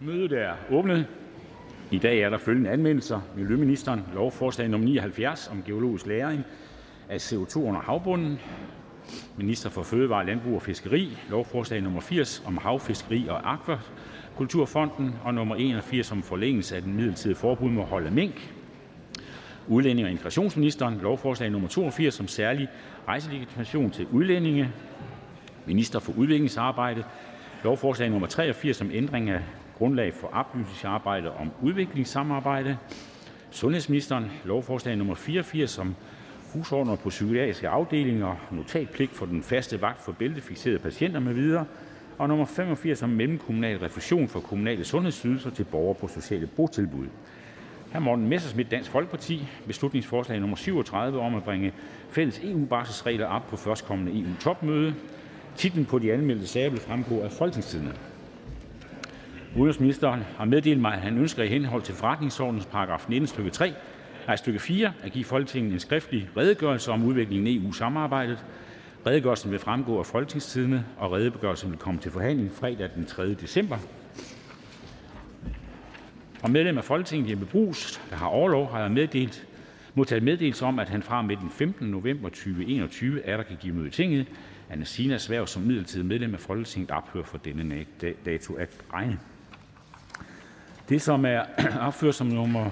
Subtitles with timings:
[0.00, 1.06] Mødet er åbnet.
[1.90, 6.44] I dag er der følgende anmeldelser: Miljøministeren lovforslag nummer 79 om geologisk læring
[7.08, 8.38] af CO2 under havbunden.
[9.36, 15.56] Minister for Fødevare, Landbrug og Fiskeri lovforslag nummer 80 om havfiskeri og akvakulturfonden og nummer
[15.56, 18.54] 81 om forlængelse af den midlertidige forbud mod hold af mink.
[19.68, 22.68] Udlænding og integrationsministeren lovforslag nummer 82 om særlig
[23.08, 24.72] rejselegitimation til udlændinge.
[25.66, 27.04] Minister for udviklingsarbejde
[27.64, 29.40] lovforslag nummer 83 om ændring af
[29.78, 32.76] grundlag for oplysningsarbejde om udviklingssamarbejde.
[33.50, 35.94] Sundhedsministeren lovforslag nummer 84 om
[36.52, 41.64] husordner på psykiatriske afdelinger, notatpligt for den faste vagt for bæltefikserede patienter med videre,
[42.18, 47.06] og nummer 85 om mellemkommunal refusion for kommunale sundhedsydelser til borgere på sociale botilbud.
[47.92, 47.98] Hr.
[47.98, 51.72] Morten Messerschmidt, Dansk Folkeparti, beslutningsforslag nummer 37 om at bringe
[52.10, 54.94] fælles EU-barselsregler op på førstkommende EU-topmøde.
[55.56, 57.92] Titlen på de anmeldte sager vil fremgå af Folketingstidene.
[59.56, 63.74] Udenrigsministeren har meddelt mig, at han ønsker i henhold til forretningsordenens paragraf 19 stykke 3,
[64.26, 68.44] nej, stykke 4 at give Folketinget en skriftlig redegørelse om udviklingen i EU-samarbejdet.
[69.06, 73.34] Redegørelsen vil fremgå af folketingstidene, og redegørelsen vil komme til forhandling fredag den 3.
[73.34, 73.76] december.
[76.42, 79.46] Og medlem af Folketinget Jeppe Brugs, der har overlov, har jeg meddelt,
[79.94, 81.88] modtaget meddelelse om, at han fra med den 15.
[81.88, 84.26] november 2021 er der kan give møde i tinget.
[84.70, 87.84] Anne Sinas værv som midlertidigt medlem af Folketinget ophører for denne
[88.24, 89.18] dato at regne.
[90.88, 91.42] Det, som er
[91.86, 92.70] opført som nummer,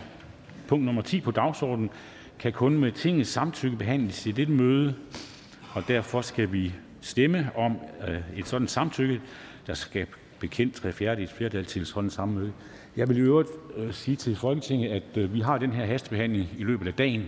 [0.69, 1.91] punkt nummer 10 på dagsordenen,
[2.39, 4.95] kan kun med tingets samtykke behandles i dette møde,
[5.75, 7.77] og derfor skal vi stemme om
[8.09, 9.21] øh, et sådan samtykke,
[9.67, 10.07] der skal
[10.41, 12.53] bekendt tre fjerdedels flertal til sådan samme møde.
[12.97, 16.49] Jeg vil i øvrigt øh, sige til Folketinget, at øh, vi har den her hastebehandling
[16.59, 17.27] i løbet af dagen,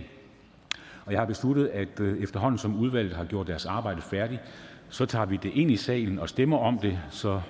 [1.05, 4.41] og jeg har besluttet, at øh, efterhånden som udvalget har gjort deres arbejde færdigt,
[4.89, 7.41] så tager vi det ind i salen og stemmer om det, så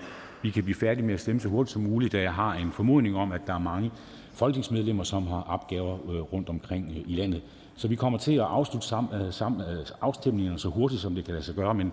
[0.46, 2.72] vi kan blive færdige med at stemme så hurtigt som muligt, da jeg har en
[2.72, 3.92] formodning om, at der er mange
[4.34, 7.42] folketingsmedlemmer, som har opgaver øh, rundt omkring øh, i landet.
[7.76, 9.62] Så vi kommer til at afslutte sam, øh, sam,
[10.02, 11.92] afstemningerne så hurtigt, som det kan lade sig gøre, men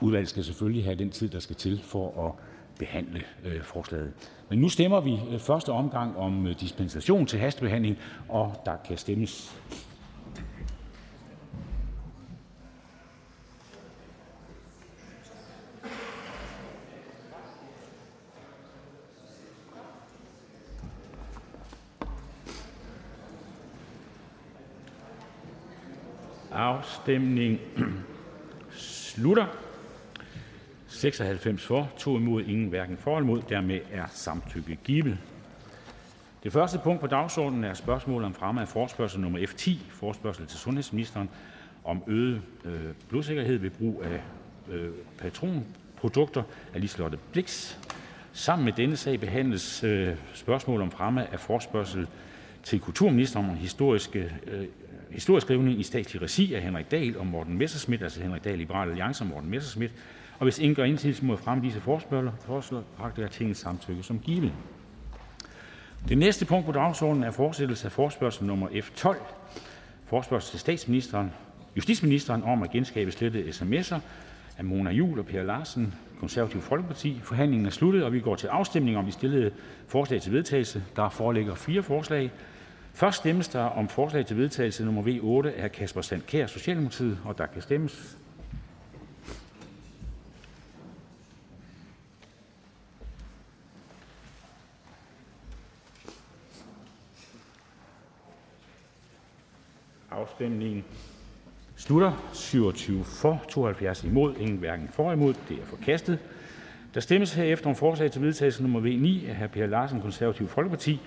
[0.00, 2.32] udvalget skal selvfølgelig have den tid, der skal til for at
[2.78, 4.12] behandle øh, forslaget.
[4.48, 7.96] Men nu stemmer vi første omgang om dispensation til hastebehandling,
[8.28, 9.60] og der kan stemmes.
[26.52, 27.60] Afstemning
[28.70, 29.46] slutter.
[30.86, 33.42] 96 for, 2 imod, ingen hverken for eller imod.
[33.48, 35.18] Dermed er samtykke givet.
[36.42, 40.58] Det første punkt på dagsordenen er spørgsmål om fremme af forspørgsel nummer F10, forspørgsel til
[40.58, 41.30] sundhedsministeren
[41.84, 44.20] om øget øh, blodsikkerhed ved brug af
[44.74, 46.42] øh, patronprodukter
[46.74, 47.76] af Liselotte Blix.
[48.32, 52.06] Sammen med denne sag behandles øh, spørgsmål om fremme af forspørgsel
[52.62, 54.66] til kulturministeren om historiske øh,
[55.10, 59.24] historieskrivning i statslig regi af Henrik Dahl og Morten Messerschmidt, altså Henrik Dahl, Liberal Alliance
[59.24, 59.92] og Morten Messerschmidt.
[60.38, 62.84] Og hvis ingen gør indsigelse mod fremme disse forspørgseler, foreslår
[63.18, 64.52] jeg tingets samtykke som givet.
[66.08, 69.16] Det næste punkt på dagsordenen er fortsættelse af forspørgsel nummer F12.
[70.04, 71.30] Forspørgsel til statsministeren,
[71.76, 73.98] justitsministeren om at genskabe slettede sms'er
[74.58, 77.20] af Mona Jul og Per Larsen, Konservativ Folkeparti.
[77.22, 79.50] Forhandlingen er sluttet, og vi går til afstemning om de stillede
[79.86, 80.82] forslag til vedtagelse.
[80.96, 82.30] Der foreligger fire forslag.
[82.92, 87.38] Først stemmes der om forslag til vedtagelse nummer V 8 af Kasper Sandkær, Socialdemokratiet, og
[87.38, 88.16] der kan stemmes.
[100.10, 100.84] Afstemningen
[101.76, 102.30] slutter.
[102.32, 105.34] 27 for, 72 imod, ingen hverken for imod.
[105.48, 106.18] Det er forkastet.
[106.94, 109.46] Der stemmes herefter om forslag til vedtagelse nummer V 9 af hr.
[109.46, 111.00] Per Larsen, Konservativ Folkeparti,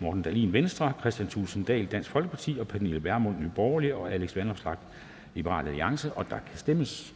[0.00, 4.36] Morten Dahlin Venstre, Christian Thulesen Dahl Dansk Folkeparti og Pernille Vermund Nye Borgerlige og Alex
[4.36, 4.78] Vanopslagh
[5.34, 7.14] Liberal Alliance, og der kan stemmes.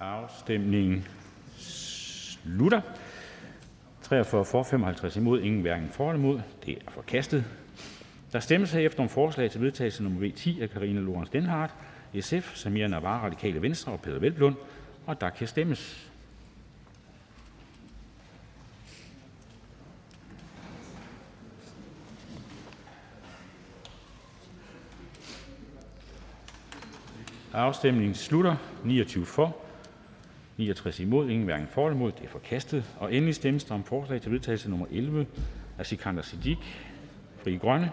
[0.00, 1.06] Afstemningen
[1.56, 2.80] slutter.
[4.02, 6.40] 43 for, 55 imod, ingen hverken for eller imod.
[6.66, 7.44] Det er forkastet.
[8.34, 11.74] Der stemmes herefter om forslag til vedtagelse nummer V 10 af Karina Lorenz Denhardt,
[12.20, 14.54] SF, Samir Navar, Radikale Venstre og Peter Velblund,
[15.06, 16.10] og der kan stemmes.
[27.52, 28.56] Afstemningen slutter.
[28.84, 29.56] 29 for,
[30.56, 32.12] 69 imod, ingen hverken for eller imod.
[32.12, 32.84] Det er forkastet.
[32.98, 35.26] Og endelig stemmes der om forslag til vedtagelse nummer 11
[35.78, 36.58] af Sikander Siddiq,
[37.42, 37.92] Fri Grønne,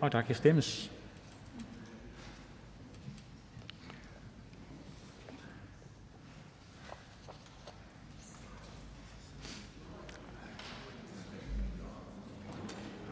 [0.00, 0.90] og der kan stemmes.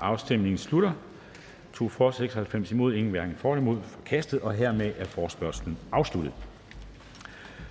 [0.01, 0.93] Afstemningen slutter.
[1.73, 6.33] 2 for, 96 imod, ingen hverken for eller imod, forkastet, og hermed er forspørgselen afsluttet.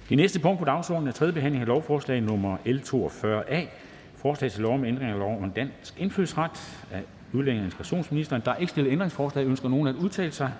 [0.10, 3.68] Det næste punkt på dagsordenen er tredje behandling af lovforslag nummer L42A.
[4.16, 7.04] Forslag til lov om ændring af lov om dansk indfødsret af
[7.34, 8.42] udlændinge- og integrationsministeren.
[8.46, 9.46] Der er ikke stillet ændringsforslag.
[9.46, 10.54] Ønsker nogen at udtale sig?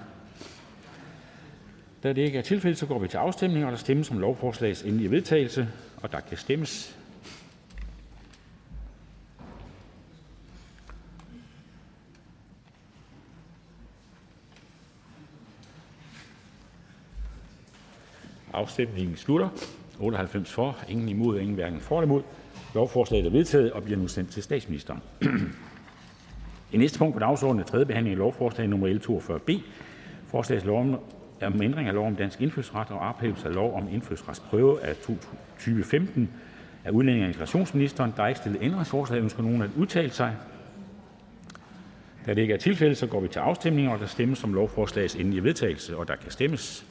[2.04, 4.82] Da det ikke er tilfældet, så går vi til afstemning, og der stemmes om lovforslagets
[4.82, 5.68] endelige vedtagelse,
[6.02, 6.98] og der kan stemmes.
[18.54, 19.50] Afstemningen slutter.
[20.00, 22.24] 98 for, ingen imod, ingen hverken for eller imod.
[22.76, 25.02] Lovforslaget er vedtaget og bliver nu sendt til statsministeren.
[26.72, 29.62] Det næste punkt på dagsordenen er tredje behandling af lovforslag nummer L 42B.
[30.28, 31.00] Forslag til lov om
[31.42, 36.30] om ændring af lov om dansk indfødsret og ophævelse af lov om indfødsretsprøve af 2015
[36.86, 38.14] af udlændinge- og integrationsministeren.
[38.18, 39.20] Der er ikke stillet ændringsforslag.
[39.22, 40.36] Ønsker nogen at udtale sig?
[42.26, 45.16] Da det ikke er tilfældet, så går vi til afstemning, og der stemmes om lovforslagets
[45.16, 46.86] endelige vedtagelse, og der kan stemmes.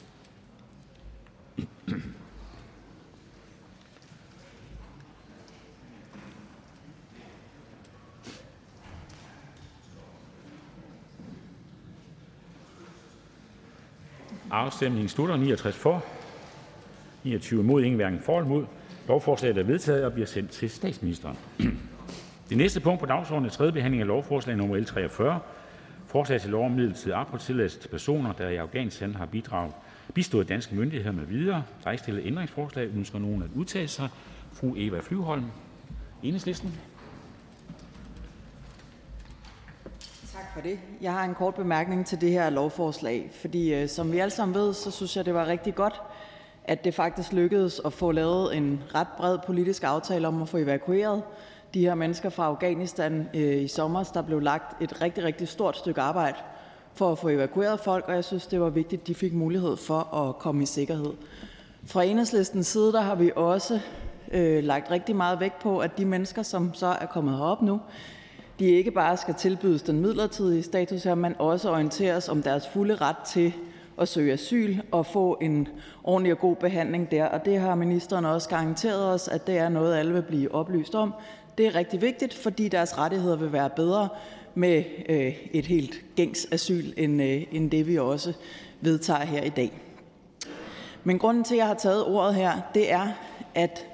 [14.51, 15.37] Afstemningen slutter.
[15.37, 16.03] 69 for,
[17.23, 18.65] 29 imod, ingen hverken for eller imod.
[19.07, 21.37] Lovforslaget er vedtaget og bliver sendt til statsministeren.
[22.49, 25.39] Det næste punkt på dagsordenen er tredje behandling af lovforslag nummer L 43.
[26.05, 29.73] Forslag til lov om midlertidig opholdstilladelse til personer, der i Afghanistan har bidraget,
[30.13, 31.63] bistået danske myndigheder med videre.
[31.83, 32.89] Der er ikke stillet ændringsforslag.
[32.95, 34.09] Ønsker nogen at udtale sig?
[34.53, 35.45] Fru Eva Flyvholm,
[36.23, 36.73] Enhedslisten.
[40.57, 40.79] For det.
[41.01, 44.55] Jeg har en kort bemærkning til det her lovforslag, fordi øh, som vi alle sammen
[44.55, 46.01] ved, så synes jeg, det var rigtig godt,
[46.63, 50.57] at det faktisk lykkedes at få lavet en ret bred politisk aftale om at få
[50.57, 51.23] evakueret
[51.73, 54.03] de her mennesker fra Afghanistan øh, i sommer.
[54.03, 56.37] Der blev lagt et rigtig, rigtig stort stykke arbejde
[56.93, 59.77] for at få evakueret folk, og jeg synes, det var vigtigt, at de fik mulighed
[59.77, 61.13] for at komme i sikkerhed.
[61.85, 63.79] Fra enhedslistens side der har vi også
[64.31, 67.79] øh, lagt rigtig meget vægt på, at de mennesker, som så er kommet herop nu,
[68.59, 72.95] de ikke bare skal tilbydes den midlertidige status her, men også orienteres om deres fulde
[72.95, 73.53] ret til
[74.01, 75.67] at søge asyl og få en
[76.03, 77.25] ordentlig og god behandling der.
[77.25, 80.95] Og det har ministeren også garanteret os, at det er noget, alle vil blive oplyst
[80.95, 81.13] om.
[81.57, 84.09] Det er rigtig vigtigt, fordi deres rettigheder vil være bedre
[84.55, 88.33] med øh, et helt gængs asyl, end, øh, end det vi også
[88.81, 89.81] vedtager her i dag.
[91.03, 93.07] Men grunden til, at jeg har taget ordet her, det er,
[93.55, 93.87] at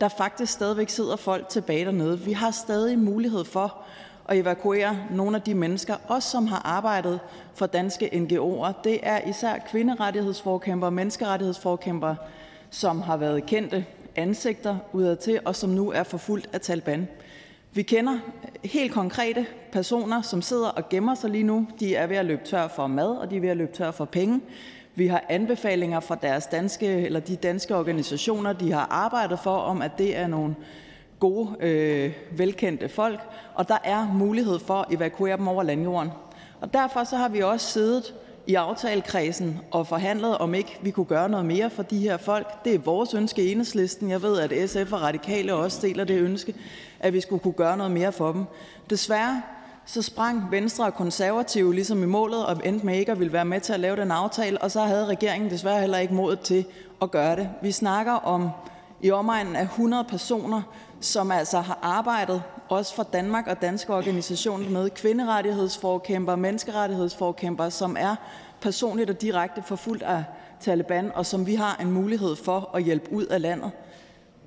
[0.00, 2.20] der faktisk stadigvæk sidder folk tilbage dernede.
[2.20, 3.83] Vi har stadig mulighed for
[4.28, 7.20] at evakuere nogle af de mennesker, også som har arbejdet
[7.54, 8.72] for danske NGO'er.
[8.84, 12.16] Det er især kvinderettighedsforkæmpere og menneskerettighedsforkæmpere,
[12.70, 13.84] som har været kendte
[14.16, 17.08] ansigter udadtil, og som nu er forfulgt af Taliban.
[17.72, 18.18] Vi kender
[18.64, 21.66] helt konkrete personer, som sidder og gemmer sig lige nu.
[21.80, 23.90] De er ved at løbe tør for mad, og de er ved at løbe tør
[23.90, 24.40] for penge.
[24.94, 29.82] Vi har anbefalinger fra deres danske, eller de danske organisationer, de har arbejdet for, om
[29.82, 30.54] at det er nogle
[31.20, 33.20] gode, øh, velkendte folk,
[33.54, 36.10] og der er mulighed for at evakuere dem over landjorden.
[36.60, 38.14] Og derfor så har vi også siddet
[38.46, 42.64] i aftalekredsen og forhandlet, om ikke vi kunne gøre noget mere for de her folk.
[42.64, 44.10] Det er vores ønske i enhedslisten.
[44.10, 46.54] Jeg ved, at SF og Radikale også deler det ønske,
[47.00, 48.44] at vi skulle kunne gøre noget mere for dem.
[48.90, 49.42] Desværre
[49.86, 53.44] så sprang Venstre og Konservative ligesom i målet og endte med ikke at ville være
[53.44, 56.64] med til at lave den aftale, og så havde regeringen desværre heller ikke modet til
[57.02, 57.50] at gøre det.
[57.62, 58.50] Vi snakker om
[59.00, 60.62] i omegnen af 100 personer,
[61.04, 68.16] som altså har arbejdet også for Danmark og danske organisationer med kvinderettighedsforkæmper, menneskerettighedsforkæmper, som er
[68.60, 70.24] personligt og direkte forfulgt af
[70.60, 73.70] Taliban, og som vi har en mulighed for at hjælpe ud af landet.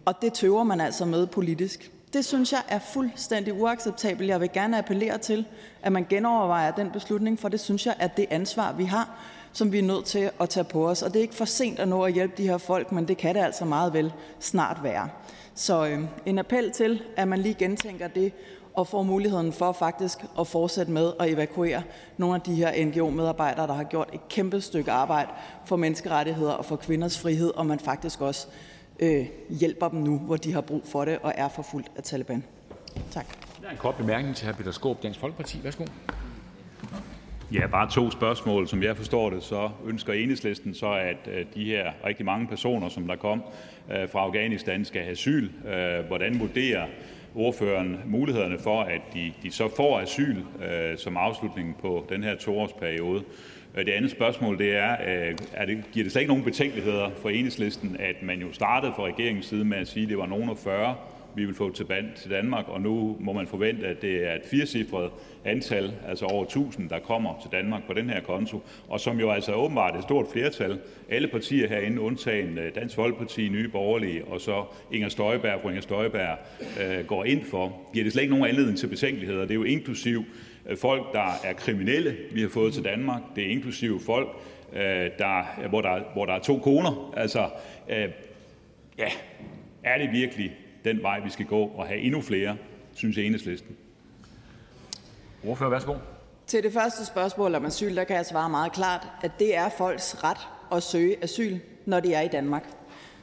[0.06, 1.92] Og det tøver man altså med politisk.
[2.14, 4.30] Det synes jeg er fuldstændig uacceptabelt.
[4.30, 5.46] Jeg vil gerne appellere til,
[5.82, 9.20] at man genovervejer den beslutning, for det synes jeg er det ansvar, vi har,
[9.54, 11.02] som vi er nødt til at tage på os.
[11.02, 13.18] Og det er ikke for sent at nå at hjælpe de her folk, men det
[13.18, 15.10] kan det altså meget vel snart være.
[15.58, 18.34] Så øh, en appel til, at man lige gentænker det
[18.74, 21.84] og får muligheden for faktisk at fortsætte med at evakuere
[22.18, 25.30] nogle af de her NGO-medarbejdere, der har gjort et kæmpe stykke arbejde
[25.66, 28.48] for menneskerettigheder og for kvinders frihed, og man faktisk også
[29.00, 32.44] øh, hjælper dem nu, hvor de har brug for det og er forfulgt af Taliban.
[33.12, 33.26] Tak.
[33.62, 34.54] Der er en kort bemærkning til hr.
[34.54, 35.60] Peter Skåb, Dansk Folkeparti.
[35.64, 35.86] Værsgo.
[37.54, 38.68] Ja, bare to spørgsmål.
[38.68, 42.90] Som jeg forstår det, så ønsker enhedslisten så, at øh, de her rigtig mange personer,
[42.90, 43.44] som der kom
[43.92, 45.50] øh, fra Afghanistan, skal have asyl.
[45.68, 46.86] Øh, hvordan vurderer
[47.36, 52.36] ordføreren mulighederne for, at de, de så får asyl øh, som afslutning på den her
[52.36, 53.24] toårsperiode?
[53.76, 57.10] Øh, det andet spørgsmål det er, øh, er det, giver det slet ikke nogen betænkeligheder
[57.22, 60.26] for enhedslisten, at man jo startede fra regeringens side med at sige, at det var
[60.26, 60.96] nogen af 40
[61.38, 65.12] vi vil få til Danmark, og nu må man forvente, at det er et firecifret
[65.46, 69.32] antal, altså over 1.000, der kommer til Danmark på den her konto, og som jo
[69.32, 70.80] altså åbenbart et stort flertal,
[71.10, 75.82] alle partier herinde, undtagen øh, Dansk Folkeparti, Nye Borgerlige og så Inger Støjberg, fru Inger
[75.82, 76.38] Støjberg,
[76.82, 77.90] øh, går ind for.
[77.94, 79.42] Giver det slet ikke nogen anledning til betænkeligheder?
[79.42, 80.26] Det er jo inklusiv
[80.70, 83.22] øh, folk, der er kriminelle, vi har fået til Danmark.
[83.36, 84.28] Det er inklusiv folk,
[84.74, 84.82] øh,
[85.18, 87.14] der, hvor, der, hvor der er to koner.
[87.18, 87.50] Altså,
[88.98, 89.10] ja,
[89.84, 90.52] er det virkelig
[90.88, 92.58] den vej, vi skal gå, og have endnu flere,
[92.94, 93.76] synes enhedslisten?
[95.44, 95.96] Ordfører, værsgo.
[96.48, 99.70] Til det første spørgsmål om asyl, der kan jeg svare meget klart, at det er
[99.70, 102.64] folks ret at søge asyl, når de er i Danmark.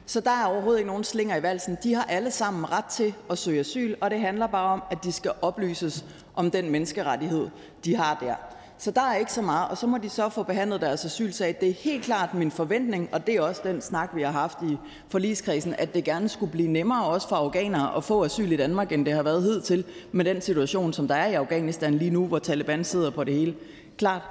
[0.05, 1.77] Så der er overhovedet ikke nogen slinger i valsen.
[1.83, 5.03] De har alle sammen ret til at søge asyl, og det handler bare om, at
[5.03, 6.05] de skal oplyses
[6.35, 7.49] om den menneskerettighed,
[7.85, 8.54] de har der.
[8.77, 11.55] Så der er ikke så meget, og så må de så få behandlet deres asylsag.
[11.61, 14.57] Det er helt klart min forventning, og det er også den snak, vi har haft
[14.63, 14.77] i
[15.09, 18.91] forligskredsen, at det gerne skulle blive nemmere også for afghanere at få asyl i Danmark,
[18.91, 22.27] end det har været hidtil med den situation, som der er i Afghanistan lige nu,
[22.27, 23.55] hvor Taliban sidder på det hele.
[23.97, 24.21] Klart.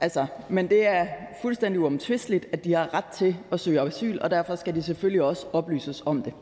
[0.00, 1.06] Altså, men det er
[1.42, 5.22] fuldstændig uomtvisteligt, at de har ret til at søge asyl, og derfor skal de selvfølgelig
[5.22, 6.32] også oplyses om det.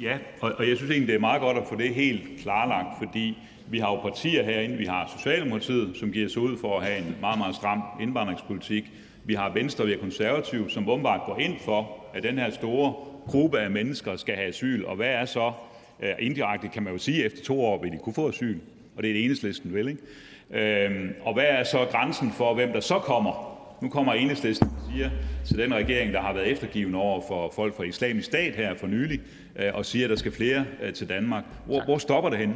[0.00, 3.38] Ja, og jeg synes egentlig, det er meget godt at få det helt klarlagt, fordi
[3.70, 4.76] vi har jo partier herinde.
[4.76, 8.92] Vi har Socialdemokratiet, som giver sig ud for at have en meget, meget stram indvandringspolitik.
[9.24, 12.94] Vi har Venstre, vi har Konservative, som åbenbart går ind for, at den her store
[13.26, 14.84] gruppe af mennesker skal have asyl.
[14.84, 15.52] Og hvad er så
[16.00, 18.58] øh, indirekte, kan man jo sige, efter to år vil de kunne få asyl,
[18.96, 20.86] og det er det enhedslisten vel, ikke?
[20.86, 23.50] Øhm, og hvad er så grænsen for, hvem der så kommer?
[23.82, 25.10] Nu kommer enhedslisten og siger
[25.46, 28.86] til den regering, der har været eftergivende over for folk fra islamisk stat her for
[28.86, 29.20] nylig,
[29.56, 31.44] øh, og siger, at der skal flere øh, til Danmark.
[31.66, 32.54] Hvor, hvor stopper det henne?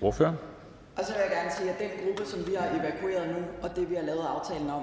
[0.00, 0.36] Hvorfor?
[1.00, 3.76] Og så vil jeg gerne sige, at den gruppe, som vi har evakueret nu, og
[3.76, 4.82] det vi har lavet aftalen om,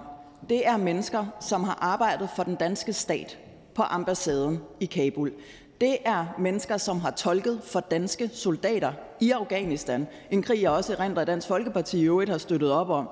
[0.50, 3.38] det er mennesker, som har arbejdet for den danske stat
[3.75, 5.31] på ambassaden i Kabul.
[5.81, 10.07] Det er mennesker, som har tolket for danske soldater i Afghanistan.
[10.31, 13.09] En krig, jeg også erindrer, at Dansk Folkeparti i øvrigt har støttet op om.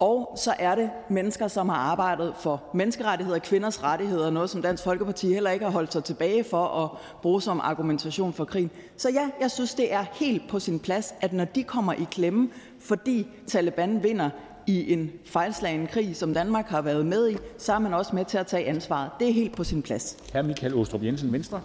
[0.00, 4.84] Og så er det mennesker, som har arbejdet for menneskerettigheder, kvinders rettigheder, noget som Dansk
[4.84, 6.90] Folkeparti heller ikke har holdt sig tilbage for at
[7.22, 8.70] bruge som argumentation for krig.
[8.96, 12.06] Så ja, jeg synes, det er helt på sin plads, at når de kommer i
[12.10, 12.48] klemme,
[12.80, 14.30] fordi Taliban vinder
[14.66, 18.24] i en fejlslagen krig, som Danmark har været med i, så er man også med
[18.24, 19.10] til at tage ansvaret.
[19.20, 20.16] Det er helt på sin plads.
[20.32, 20.42] Hr.
[20.42, 21.60] Michael Åstrup Jensen, Venstre.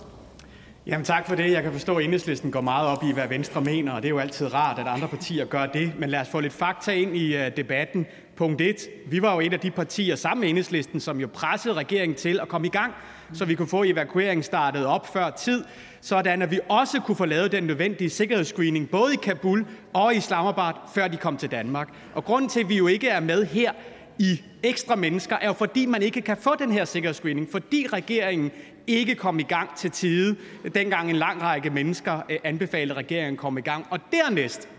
[0.87, 1.51] Jamen tak for det.
[1.51, 4.09] Jeg kan forstå, at enhedslisten går meget op i, hvad Venstre mener, og det er
[4.09, 5.93] jo altid rart, at andre partier gør det.
[5.99, 8.05] Men lad os få lidt fakta ind i uh, debatten.
[8.35, 8.89] Punkt 1.
[9.07, 12.39] Vi var jo et af de partier sammen med enhedslisten, som jo pressede regeringen til
[12.39, 12.93] at komme i gang,
[13.33, 15.63] så vi kunne få evakueringen startet op før tid,
[16.01, 20.17] sådan at vi også kunne få lavet den nødvendige sikkerhedsscreening, både i Kabul og i
[20.17, 21.89] Islamabad, før de kom til Danmark.
[22.13, 23.71] Og grunden til, at vi jo ikke er med her
[24.19, 28.51] i ekstra mennesker, er jo fordi, man ikke kan få den her sikkerhedsscreening, fordi regeringen
[28.87, 30.35] ikke kom i gang til tide,
[30.75, 33.85] dengang en lang række mennesker øh, anbefalede regeringen at komme i gang.
[33.89, 34.69] Og dernæst,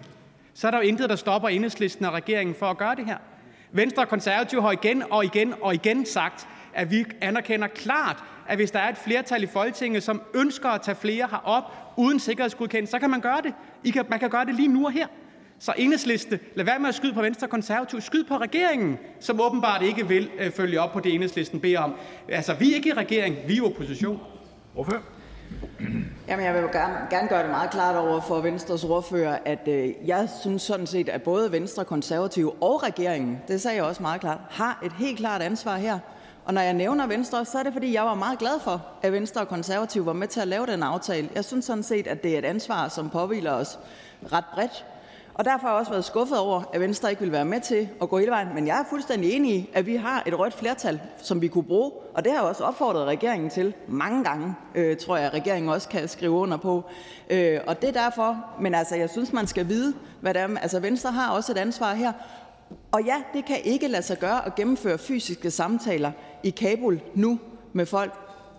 [0.55, 3.17] så er der jo intet, der stopper enhedslisten og regeringen for at gøre det her.
[3.77, 8.57] Venstre og Konservative har igen og igen og igen sagt, at vi anerkender klart, at
[8.57, 11.63] hvis der er et flertal i Folketinget, som ønsker at tage flere herop
[11.97, 13.55] uden sikkerhedsgodkendelse, så kan man gøre det.
[13.85, 15.07] I kan, man kan gøre det lige nu og her.
[15.59, 19.83] Så enhedsliste, lad være med at skyde på Venstre og Skyd på regeringen, som åbenbart
[19.83, 21.95] ikke vil øh, følge op på det, enhedslisten beder om.
[22.29, 24.21] Altså, vi er ikke i regering, vi er i opposition.
[24.75, 25.03] Hvorfor?
[26.29, 29.93] Jamen, jeg vil gerne, gerne gøre det meget klart over for Venstres ordfører, at øh,
[30.07, 34.21] jeg synes sådan set, at både Venstre, Konservative og regeringen, det sagde jeg også meget
[34.21, 35.99] klart, har et helt klart ansvar her.
[36.45, 39.13] Og når jeg nævner Venstre, så er det, fordi jeg var meget glad for, at
[39.13, 41.29] Venstre og Konservative var med til at lave den aftale.
[41.35, 43.79] Jeg synes sådan set, at det er et ansvar, som påviler os
[44.33, 44.85] ret bredt.
[45.37, 47.89] Og derfor har jeg også været skuffet over, at Venstre ikke vil være med til
[48.03, 48.49] at gå hele vejen.
[48.55, 51.65] Men jeg er fuldstændig enig i, at vi har et rødt flertal, som vi kunne
[51.65, 51.93] bruge.
[52.15, 55.89] Og det har jeg også opfordret regeringen til mange gange, øh, tror jeg, regeringen også
[55.89, 56.85] kan skrive under på.
[57.31, 60.59] Øh, og det er derfor, men altså, jeg synes, man skal vide, hvad det er.
[60.63, 62.13] Altså, Venstre har også et ansvar her.
[62.93, 66.13] Og ja, det kan ikke lade sig gøre at gennemføre fysiske samtaler
[66.43, 67.39] i Kabul nu
[67.73, 68.13] med folk.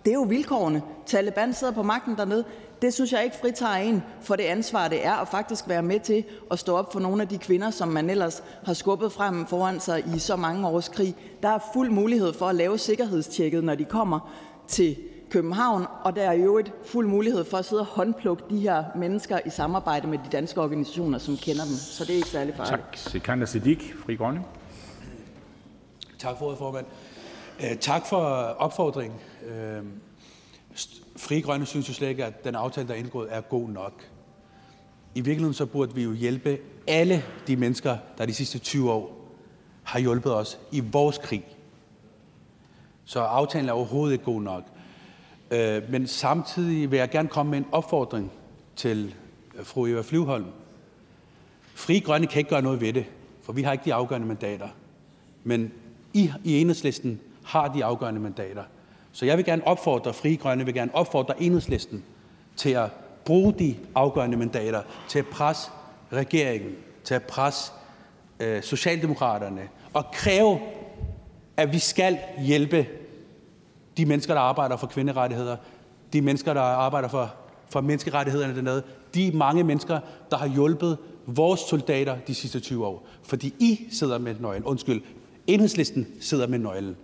[0.04, 0.82] Det er jo vilkårene.
[1.06, 2.44] Taliban sidder på magten dernede.
[2.82, 6.00] Det synes jeg ikke fritager en for det ansvar, det er at faktisk være med
[6.00, 9.46] til at stå op for nogle af de kvinder, som man ellers har skubbet frem
[9.46, 11.14] foran sig i så mange års krig.
[11.42, 14.32] Der er fuld mulighed for at lave sikkerhedstjekket, når de kommer
[14.68, 14.96] til
[15.30, 18.84] København, og der er jo et fuld mulighed for at sidde og håndplukke de her
[18.96, 21.74] mennesker i samarbejde med de danske organisationer, som kender dem.
[21.74, 22.82] Så det er ikke særlig farligt.
[22.82, 22.96] Tak.
[22.96, 24.44] Sikander Siddiq, Fri Grønne.
[26.18, 26.86] Tak for ordet, formand.
[27.60, 28.18] Øh, tak for
[28.58, 29.18] opfordringen.
[29.48, 29.82] Øh,
[31.18, 34.04] Frie Grønne synes jo slet ikke, at den aftale, der er indgået, er god nok.
[35.14, 39.28] I virkeligheden så burde vi jo hjælpe alle de mennesker, der de sidste 20 år
[39.82, 41.44] har hjulpet os i vores krig.
[43.04, 44.62] Så aftalen er overhovedet ikke god nok.
[45.50, 48.32] Øh, men samtidig vil jeg gerne komme med en opfordring
[48.76, 49.14] til
[49.58, 50.46] øh, fru Eva Flyvholm.
[51.74, 53.06] Fri Grønne kan ikke gøre noget ved det,
[53.42, 54.68] for vi har ikke de afgørende mandater.
[55.44, 55.72] Men
[56.14, 58.62] I i enhedslisten har de afgørende mandater.
[59.18, 62.04] Så jeg vil gerne opfordre Fri Grønne, vil gerne opfordre enhedslisten
[62.56, 62.90] til at
[63.24, 65.70] bruge de afgørende mandater til at presse
[66.12, 66.72] regeringen,
[67.04, 67.72] til at presse
[68.40, 70.60] øh, Socialdemokraterne og kræve,
[71.56, 72.86] at vi skal hjælpe
[73.96, 75.56] de mennesker, der arbejder for kvinderettigheder,
[76.12, 77.34] de mennesker, der arbejder for,
[77.70, 78.82] for menneskerettighederne dernede,
[79.14, 83.06] de mange mennesker, der har hjulpet vores soldater de sidste 20 år.
[83.22, 84.64] Fordi I sidder med nøglen.
[84.64, 85.02] Undskyld,
[85.46, 86.96] enhedslisten sidder med nøglen.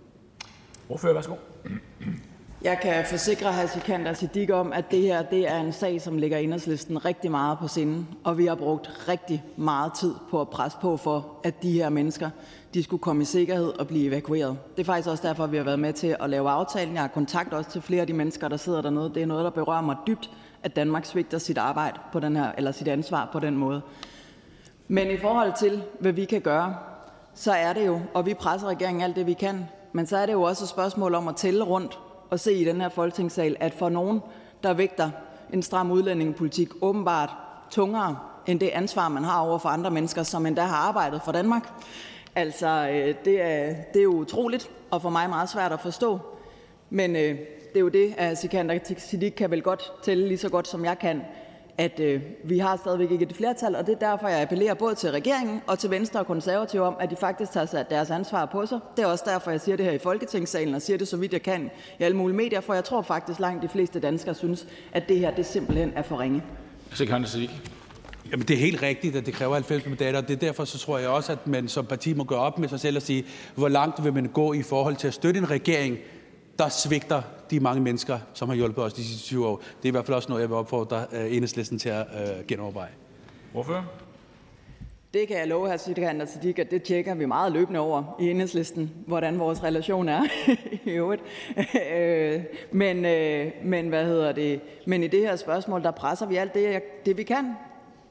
[0.88, 1.34] Ordfører, værsgo.
[2.62, 3.66] Jeg kan forsikre hr.
[3.66, 7.58] Sikander Siddiq om, at det her det er en sag, som ligger enhedslisten rigtig meget
[7.58, 11.62] på sinde, og vi har brugt rigtig meget tid på at presse på for, at
[11.62, 12.30] de her mennesker
[12.74, 14.58] de skulle komme i sikkerhed og blive evakueret.
[14.76, 16.94] Det er faktisk også derfor, vi har været med til at lave aftalen.
[16.94, 19.10] Jeg har kontakt også til flere af de mennesker, der sidder dernede.
[19.14, 20.30] Det er noget, der berører mig dybt,
[20.62, 23.82] at Danmark svigter sit arbejde på den her, eller sit ansvar på den måde.
[24.88, 26.76] Men i forhold til, hvad vi kan gøre,
[27.34, 29.64] så er det jo, og vi presser regeringen alt det, vi kan,
[29.96, 31.98] men så er det jo også et spørgsmål om at tælle rundt
[32.30, 34.20] og se i den her folketingssal, at for nogen,
[34.62, 35.10] der vægter
[35.52, 37.30] en stram udlændingepolitik åbenbart
[37.70, 41.32] tungere end det ansvar, man har over for andre mennesker, som endda har arbejdet for
[41.32, 41.72] Danmark.
[42.34, 46.18] Altså, øh, det er, det er jo utroligt, og for mig meget svært at forstå.
[46.90, 47.38] Men øh,
[47.72, 50.84] det er jo det, at Sikander Siddiq kan vel godt tælle lige så godt, som
[50.84, 51.22] jeg kan,
[51.78, 54.94] at øh, vi har stadigvæk ikke et flertal, og det er derfor, jeg appellerer både
[54.94, 58.66] til regeringen og til Venstre og Konservative om, at de faktisk tager deres ansvar på
[58.66, 58.80] sig.
[58.96, 61.32] Det er også derfor, jeg siger det her i Folketingssalen og siger det så vidt
[61.32, 64.66] jeg kan i alle mulige medier, for jeg tror faktisk langt de fleste danskere synes,
[64.92, 66.42] at det her det simpelthen er for ringe.
[68.30, 70.78] Jamen, det er helt rigtigt, at det kræver 90 mandater, og det er derfor, så
[70.78, 73.24] tror jeg også, at man som parti må gå op med sig selv og sige,
[73.54, 75.98] hvor langt vil man gå i forhold til at støtte en regering,
[76.58, 77.22] der svigter
[77.54, 79.56] de mange mennesker, som har hjulpet os de sidste 20 år.
[79.56, 82.46] Det er i hvert fald også noget, jeg vil opfordre uh, enhedslisten til at uh,
[82.46, 82.90] genoverveje.
[83.54, 83.82] Ordfører?
[85.14, 85.76] Det kan jeg love hr.
[85.76, 90.22] Sikander Siddiq, at det tjekker vi meget løbende over i enhedslisten, hvordan vores relation er
[90.86, 91.22] i øvrigt.
[91.92, 92.40] Øh,
[92.72, 94.60] men, øh, men, hvad hedder det?
[94.86, 97.54] men i det her spørgsmål, der presser vi alt det, det vi kan.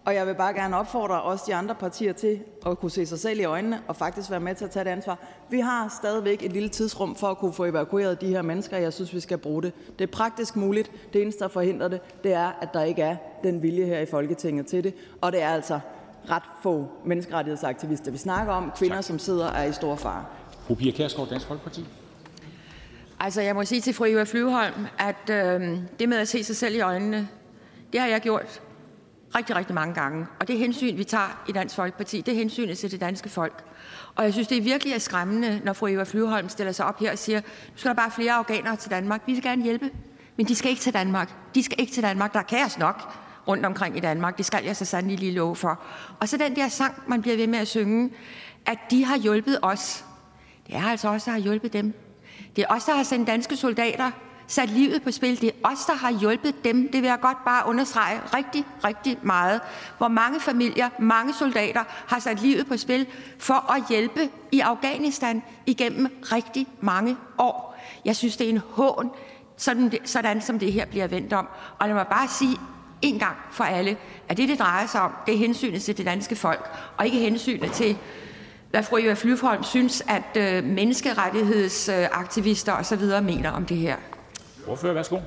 [0.06, 3.20] Og jeg vil bare gerne opfordre også de andre partier til at kunne se sig
[3.20, 5.18] selv i øjnene og faktisk være med til at tage det ansvar.
[5.50, 8.94] Vi har stadigvæk et lille tidsrum for at kunne få evakueret de her mennesker, jeg
[8.94, 9.74] synes, vi skal bruge det.
[10.00, 10.92] Det er praktisk muligt.
[11.14, 14.06] Det eneste, der forhindrer det, det er, at der ikke er den vilje her i
[14.06, 14.94] Folketinget til det.
[15.22, 15.80] Og det er altså
[16.30, 18.72] ret få menneskerettighedsaktivister, vi snakker om.
[18.78, 20.26] Kvinder, som sidder er i stor fare.
[20.68, 21.86] Fru Pia Kærsgaard, Dansk Folkeparti.
[23.20, 26.56] Altså, jeg må sige til fru Eva Flyvholm, at øh, det med at se sig
[26.56, 27.28] selv i øjnene,
[27.94, 28.62] det har jeg gjort
[29.36, 30.28] rigtig, rigtig mange gange.
[30.40, 33.64] Og det hensyn, vi tager i Dansk Folkeparti, det er hensynet til det danske folk.
[34.16, 37.00] Og jeg synes, det er virkelig er skræmmende, når fru Eva Flyvholm stiller sig op
[37.00, 39.22] her og siger, nu skal der bare flere afghanere til Danmark.
[39.26, 39.90] Vi vil gerne hjælpe,
[40.38, 41.34] men de skal ikke til Danmark.
[41.56, 42.34] De skal ikke til Danmark.
[42.34, 43.02] Der er kaos nok
[43.48, 44.38] rundt omkring i Danmark.
[44.38, 45.80] Det skal jeg så sandelig lige love for.
[46.20, 48.10] Og så den der sang, man bliver ved med at synge,
[48.66, 50.06] at de har hjulpet os.
[50.68, 51.94] Det er altså os, der har hjulpet dem.
[52.56, 54.12] Det er os, der har sendt danske soldater
[54.48, 55.42] sat livet på spil.
[55.42, 56.92] Det er os, der har hjulpet dem.
[56.92, 59.62] Det vil jeg godt bare understrege rigtig, rigtig meget.
[59.98, 63.08] Hvor mange familier, mange soldater har sat livet på spil
[63.40, 67.74] for at hjælpe i Afghanistan igennem rigtig mange år.
[68.06, 69.12] Jeg synes, det er en hån,
[69.58, 71.48] sådan, sådan som det her bliver vendt om.
[71.80, 72.58] Og lad mig bare sige
[73.02, 73.98] en gang for alle,
[74.30, 77.20] at det, det drejer sig om, det er hensynet til det danske folk, og ikke
[77.20, 77.98] hensynet til,
[78.70, 83.24] hvad fru Eva Flyvholm synes, at øh, menneskerettighedsaktivister osv.
[83.24, 83.96] mener om det her.
[84.68, 85.18] Ordfører, værsgo.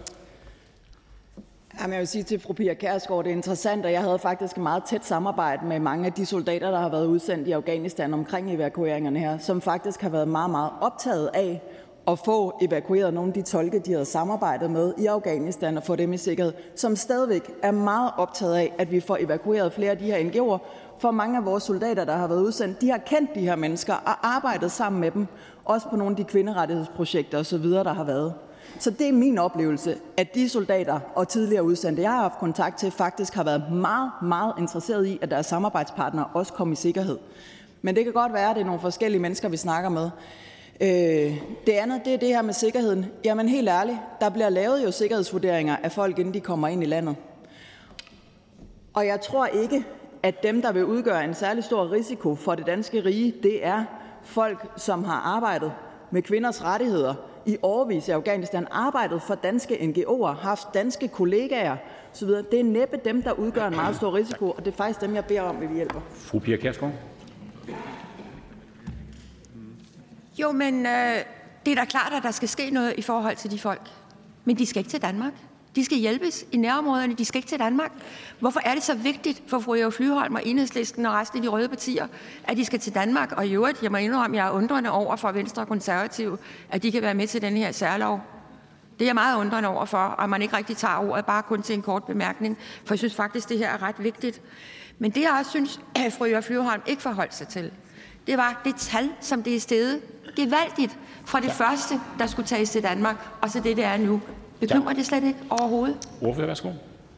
[1.80, 4.56] Jamen, jeg vil sige til fru Pia Kærsgaard, det er interessant, og jeg havde faktisk
[4.56, 8.14] et meget tæt samarbejde med mange af de soldater, der har været udsendt i Afghanistan
[8.14, 11.62] omkring evakueringerne her, som faktisk har været meget, meget optaget af
[12.08, 15.96] at få evakueret nogle af de tolke, de havde samarbejdet med i Afghanistan og få
[15.96, 19.98] dem i sikkerhed, som stadigvæk er meget optaget af, at vi får evakueret flere af
[19.98, 20.58] de her NGO'er,
[20.98, 23.94] for mange af vores soldater, der har været udsendt, de har kendt de her mennesker
[23.94, 25.26] og arbejdet sammen med dem,
[25.64, 28.34] også på nogle af de kvinderettighedsprojekter osv., der har været.
[28.78, 32.78] Så det er min oplevelse, at de soldater og tidligere udsendte, jeg har haft kontakt
[32.78, 37.18] til, faktisk har været meget, meget interesseret i, at deres samarbejdspartnere også kom i sikkerhed.
[37.82, 40.10] Men det kan godt være, at det er nogle forskellige mennesker, vi snakker med.
[40.80, 41.36] Øh,
[41.66, 43.06] det andet, det er det her med sikkerheden.
[43.24, 46.86] Jamen helt ærligt, der bliver lavet jo sikkerhedsvurderinger af folk, inden de kommer ind i
[46.86, 47.16] landet.
[48.94, 49.84] Og jeg tror ikke,
[50.22, 53.84] at dem, der vil udgøre en særlig stor risiko for det danske rige, det er
[54.22, 55.72] folk, som har arbejdet
[56.10, 57.14] med kvinders rettigheder
[57.46, 61.76] i årvis i Afghanistan, arbejdet for danske NGO'er, haft danske kollegaer
[62.14, 62.28] osv.
[62.28, 65.14] Det er næppe dem, der udgør en meget stor risiko, og det er faktisk dem,
[65.14, 66.00] jeg beder om, at vi hjælper.
[66.10, 66.92] Fru Pia Kærsgaard.
[70.38, 71.16] Jo, men øh,
[71.66, 73.90] det er da klart, at der skal ske noget i forhold til de folk.
[74.44, 75.32] Men de skal ikke til Danmark.
[75.76, 77.14] De skal hjælpes i nærområderne.
[77.14, 77.92] De skal ikke til Danmark.
[78.40, 81.48] Hvorfor er det så vigtigt for fru Eva Flyholm og Enhedslisten og resten af de
[81.48, 82.06] røde partier,
[82.44, 83.32] at de skal til Danmark?
[83.32, 86.38] Og i øvrigt, jeg må indrømme, jeg er undrende over for Venstre og Konservative,
[86.70, 88.20] at de kan være med til den her særlov.
[88.98, 91.62] Det er jeg meget undrende over for, at man ikke rigtig tager ordet, bare kun
[91.62, 94.42] til en kort bemærkning, for jeg synes faktisk, det her er ret vigtigt.
[94.98, 97.70] Men det, jeg også synes, at fru Eva Flyvholm ikke forholdt sig til,
[98.26, 100.00] det var det tal, som det er steget
[100.36, 104.20] gevaldigt fra det første, der skulle tages til Danmark, og så det, det er nu.
[104.60, 106.08] Bekymrer det slet ikke overhovedet?
[106.22, 106.68] Ordfører, værsgo.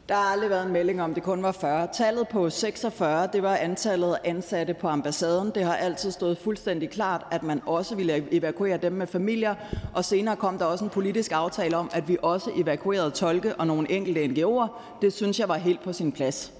[0.08, 1.88] Der har aldrig været en melding om, det kun var 40.
[1.94, 5.52] Tallet på 46, det var antallet af ansatte på ambassaden.
[5.54, 9.54] Det har altid stået fuldstændig klart, at man også ville evakuere dem med familier,
[9.94, 13.66] og senere kom der også en politisk aftale om, at vi også evakuerede tolke og
[13.66, 14.66] nogle enkelte NGO'er.
[15.02, 16.52] Det synes jeg var helt på sin plads.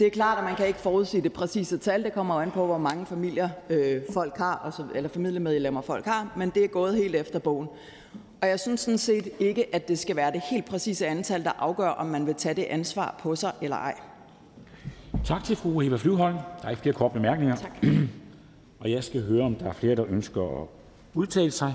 [0.00, 2.04] Det er klart, at man kan ikke forudsige det præcise tal.
[2.04, 6.32] Det kommer jo an på, hvor mange familier øh, folk har, eller familiemedlemmer folk har,
[6.36, 7.68] men det er gået helt efter bogen.
[8.42, 11.50] Og jeg synes sådan set ikke, at det skal være det helt præcise antal, der
[11.58, 13.94] afgør, om man vil tage det ansvar på sig eller ej.
[15.24, 16.36] Tak til fru Eva Flyvholm.
[16.60, 17.56] Der er ikke flere korte bemærkninger.
[17.56, 17.86] Tak.
[18.80, 20.68] og jeg skal høre, om der er flere, der ønsker at
[21.14, 21.74] udtale sig.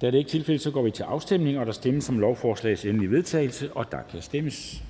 [0.00, 2.84] Da det ikke er tilfældet, så går vi til afstemning, og der stemmes som lovforslagets
[2.84, 4.82] endelige vedtagelse, og der kan stemmes.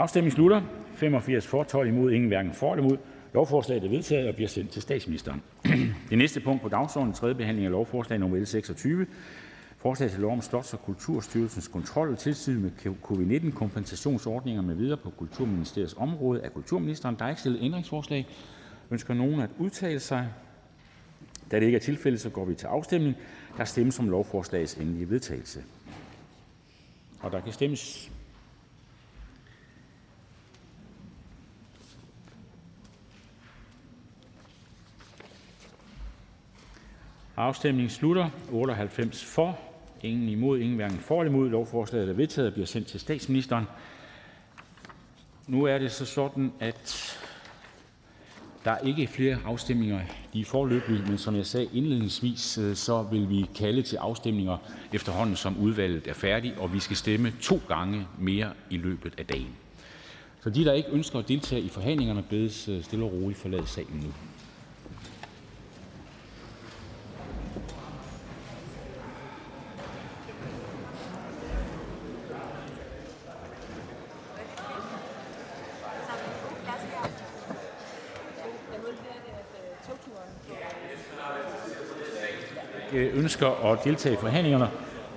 [0.00, 0.62] Afstemningen slutter.
[0.94, 2.98] 85 for, 12 imod, ingen hverken for eller imod.
[3.34, 5.42] Lovforslaget er vedtaget og bliver sendt til statsministeren.
[6.10, 9.06] Det næste punkt på dagsordenen er tredje behandling af lovforslag nummer L 26.
[9.78, 12.70] Forslag til lov om Slots- og Kulturstyrelsens kontrol og tilsyn med
[13.04, 17.16] covid-19 kompensationsordninger med videre på Kulturministeriets område af kulturministeren.
[17.18, 18.26] Der er ikke stillet ændringsforslag.
[18.90, 20.28] Ønsker nogen at udtale sig?
[21.50, 23.16] Da det ikke er tilfældet, så går vi til afstemning.
[23.56, 25.64] Der stemmes om lovforslagets endelige vedtagelse.
[27.20, 28.10] Og der kan stemmes.
[37.40, 38.30] Afstemningen slutter.
[38.52, 39.58] 98 for,
[40.02, 41.50] ingen imod, ingen hverken for eller imod.
[41.50, 43.64] Lovforslaget er vedtaget og bliver sendt til statsministeren.
[45.46, 47.18] Nu er det så sådan, at
[48.64, 50.00] der er ikke flere afstemninger
[50.32, 54.56] lige forløbet, men som jeg sagde indledningsvis, øh, så vil vi kalde til afstemninger
[54.92, 59.26] efterhånden, som udvalget er færdigt, og vi skal stemme to gange mere i løbet af
[59.26, 59.56] dagen.
[60.40, 63.66] Så de, der ikke ønsker at deltage i forhandlingerne, bedes øh, stille og roligt forlade
[63.66, 64.12] salen nu.
[83.40, 84.70] Ønsker at deltage i forhandlingerne.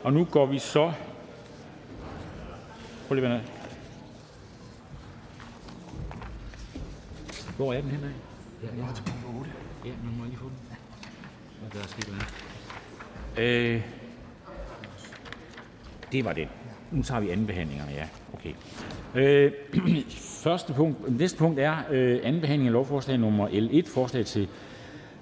[0.04, 0.92] Og nu går vi så...
[3.08, 3.42] Prøv lige
[7.58, 8.14] Hvor er den henne
[8.64, 9.52] Ja, jeg har til punkt 8.
[9.86, 10.78] Ja, nu må jeg lige få den.
[11.66, 12.26] Og der er sket noget.
[13.38, 13.82] Øh,
[16.12, 16.48] det var det.
[16.92, 18.08] Nu tager vi anden behandlingerne, ja.
[18.34, 18.54] Okay.
[19.16, 19.52] Øh,
[20.44, 24.50] første punkt, næste punkt er øh, anden behandling af lovforslag nummer L1, forslag til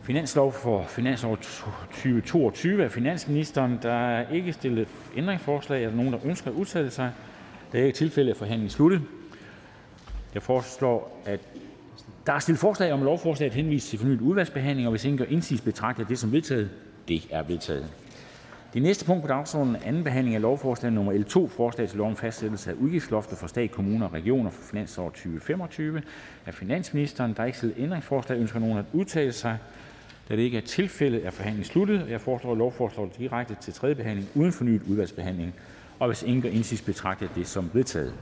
[0.03, 3.79] Finanslov for finansår 2022 af finansministeren.
[3.81, 4.87] Der er ikke stillet
[5.17, 5.83] ændringsforslag.
[5.83, 7.11] Er der nogen, der ønsker at udtale sig?
[7.71, 9.01] Det er ikke tilfælde, at forhandlingen sluttet.
[10.33, 11.39] Jeg foreslår, at
[12.25, 15.65] der er stillet forslag om lovforslaget henvist til fornyet udvalgsbehandling, og hvis ingen gør indsigelse,
[15.65, 16.69] betragter det som vedtaget.
[17.07, 17.89] Det er vedtaget.
[18.73, 22.07] Det næste punkt på dagsordenen er anden behandling af lovforslag nummer L2, forslag til lov
[22.07, 26.01] om fastsættelse af udgiftslofter for stat, kommuner og regioner for finansår 2025
[26.45, 27.33] af finansministeren.
[27.33, 28.39] Der er ikke stillet ændringsforslag.
[28.39, 29.57] Ønsker nogen at udtale sig?
[30.31, 32.05] Da det ikke er tilfældet, er forhandlingen sluttet.
[32.09, 35.53] Jeg foreslår, at lovforslaget direkte til tredje behandling uden fornyet udvalgsbehandling.
[35.99, 38.13] Og hvis ingen gør indsigelse, betragter jeg det som vedtaget.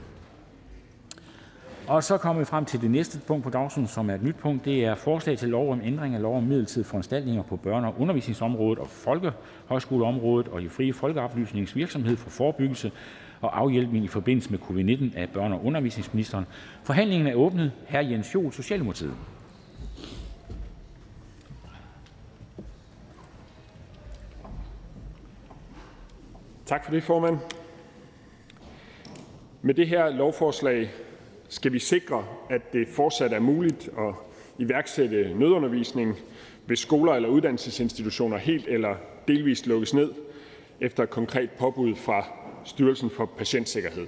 [1.86, 4.36] Og så kommer vi frem til det næste punkt på dagsordenen, som er et nyt
[4.36, 4.64] punkt.
[4.64, 7.94] Det er forslag til lov om ændring af lov om midlertidige foranstaltninger på børne- og
[8.00, 12.92] undervisningsområdet og folkehøjskoleområdet og i frie folkeoplysningsvirksomhed for forebyggelse
[13.40, 16.44] og afhjælpning i forbindelse med covid-19 af børne- og undervisningsministeren.
[16.82, 17.72] Forhandlingen er åbnet.
[17.88, 17.98] Hr.
[17.98, 19.14] Jens Joel, Socialdemokratiet.
[26.70, 27.38] Tak for det, formand.
[29.62, 30.90] Med det her lovforslag
[31.48, 34.14] skal vi sikre, at det fortsat er muligt at
[34.58, 36.16] iværksætte nødundervisning,
[36.66, 38.96] hvis skoler eller uddannelsesinstitutioner helt eller
[39.28, 40.12] delvist lukkes ned
[40.80, 42.26] efter et konkret påbud fra
[42.64, 44.06] Styrelsen for Patientsikkerhed.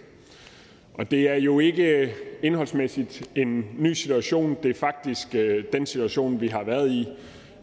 [0.94, 4.56] Og det er jo ikke indholdsmæssigt en ny situation.
[4.62, 7.08] Det er faktisk øh, den situation, vi har været i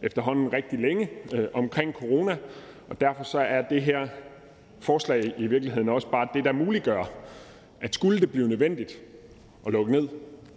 [0.02, 2.36] efterhånden rigtig længe øh, omkring corona,
[2.88, 4.08] og derfor så er det her
[4.80, 7.10] forslag i virkeligheden også bare det, der muliggør,
[7.80, 9.00] at skulle det blive nødvendigt
[9.66, 10.08] at lukke ned,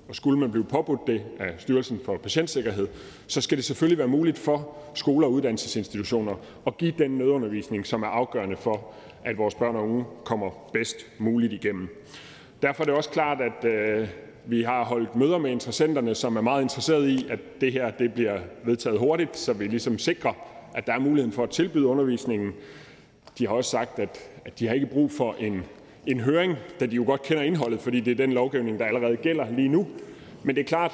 [0.07, 2.88] og skulle man blive påbudt det af Styrelsen for Patientsikkerhed,
[3.27, 6.36] så skal det selvfølgelig være muligt for skoler og uddannelsesinstitutioner
[6.67, 10.97] at give den nødundervisning, som er afgørende for, at vores børn og unge kommer bedst
[11.17, 11.88] muligt igennem.
[12.62, 14.07] Derfor er det også klart, at øh,
[14.45, 18.13] vi har holdt møder med interessenterne, som er meget interesserede i, at det her det
[18.13, 20.33] bliver vedtaget hurtigt, så vi ligesom sikrer,
[20.73, 22.53] at der er muligheden for at tilbyde undervisningen.
[23.38, 25.63] De har også sagt, at, at de har ikke brug for en,
[26.08, 29.17] en høring, da de jo godt kender indholdet, fordi det er den lovgivning, der allerede
[29.17, 29.88] gælder lige nu.
[30.43, 30.91] Men det er klart,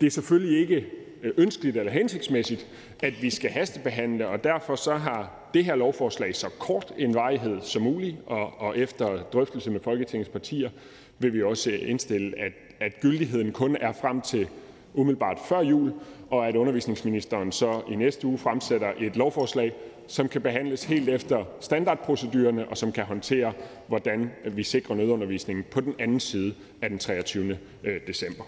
[0.00, 0.86] det er selvfølgelig ikke
[1.22, 2.66] øh, ønskeligt eller hensigtsmæssigt,
[3.00, 7.60] at vi skal hastebehandle, og derfor så har det her lovforslag så kort en varighed
[7.60, 10.70] som muligt, og, og efter drøftelse med Folketingets partier
[11.18, 14.48] vil vi også indstille, at, at gyldigheden kun er frem til
[14.94, 15.92] umiddelbart før jul,
[16.30, 19.72] og at undervisningsministeren så i næste uge fremsætter et lovforslag,
[20.08, 23.52] som kan behandles helt efter standardprocedurerne, og som kan håndtere,
[23.88, 27.58] hvordan vi sikrer nødundervisningen på den anden side af den 23.
[27.84, 28.44] Øh, december.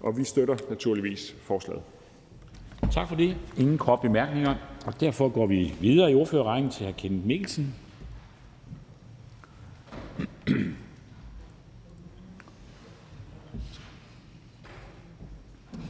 [0.00, 1.82] Og vi støtter naturligvis forslaget.
[2.92, 3.36] Tak for det.
[3.58, 4.54] Ingen kort bemærkninger,
[4.86, 6.90] og derfor går vi videre i ordførerrækken til hr.
[6.92, 7.74] Kenneth Mikkelsen.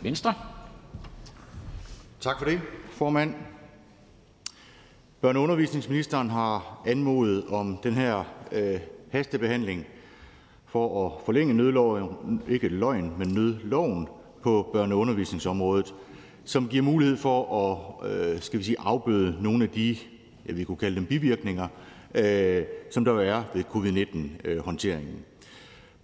[0.03, 0.35] Venstre.
[2.21, 3.35] Tak for det, formand.
[5.27, 9.87] Børne- og undervisningsministeren har anmodet om den her øh, hastebehandling
[10.67, 14.09] for at forlænge nødloven, ikke løgn, men nødloven
[14.43, 15.95] på børne- og undervisningsområdet,
[16.45, 17.71] som giver mulighed for
[18.03, 19.97] at øh, skal vi sige, afbøde nogle af de,
[20.45, 21.69] vi kunne kalde dem bivirkninger,
[22.15, 25.25] øh, som der er ved covid-19-håndteringen.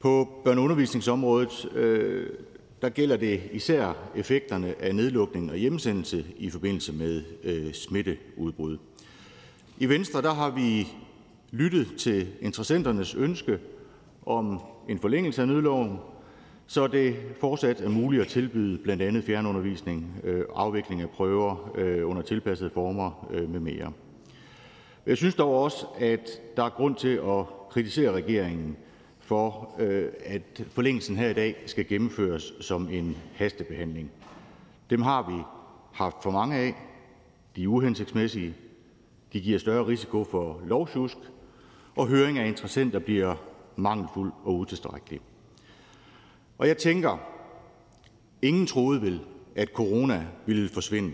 [0.00, 2.26] På børne- og undervisningsområdet øh,
[2.82, 8.78] der gælder det især effekterne af nedlukning og hjemsendelse i forbindelse med øh, smitteudbrud.
[9.78, 10.88] I Venstre der har vi
[11.50, 13.58] lyttet til interessenternes ønske
[14.26, 15.98] om en forlængelse af nødloven,
[16.66, 22.08] så det fortsat er muligt at tilbyde blandt andet fjernundervisning, øh, afvikling af prøver øh,
[22.08, 23.92] under tilpassede former øh, med mere.
[25.06, 28.76] Jeg synes dog også, at der er grund til at kritisere regeringen
[29.20, 29.74] for,
[30.24, 34.10] at forlængelsen her i dag skal gennemføres som en hastebehandling.
[34.90, 35.42] Dem har vi
[35.92, 36.74] haft for mange af.
[37.56, 38.54] De er uhensigtsmæssige.
[39.32, 41.16] De giver større risiko for lovsjusk,
[41.96, 43.34] og høring af interessenter bliver
[43.76, 45.20] mangelfuld og utilstrækkelig.
[46.58, 47.18] Og jeg tænker,
[48.42, 49.20] ingen troede vel,
[49.54, 51.12] at corona ville forsvinde.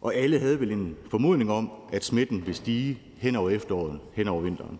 [0.00, 4.28] Og alle havde vel en formodning om, at smitten ville stige hen over efteråret, hen
[4.28, 4.78] over vinteren.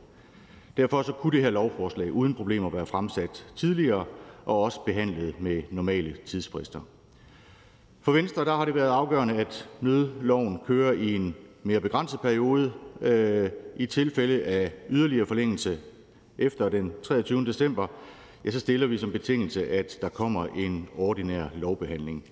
[0.76, 4.04] Derfor så kunne det her lovforslag uden problemer være fremsat tidligere
[4.44, 6.80] og også behandlet med normale tidsfrister.
[8.00, 11.34] For Venstre der har det været afgørende, at nødloven kører i en
[11.66, 12.72] mere begrænset periode.
[13.00, 15.78] Øh, I tilfælde af yderligere forlængelse
[16.38, 17.46] efter den 23.
[17.46, 17.86] december,
[18.44, 22.24] ja, så stiller vi som betingelse, at der kommer en ordinær lovbehandling.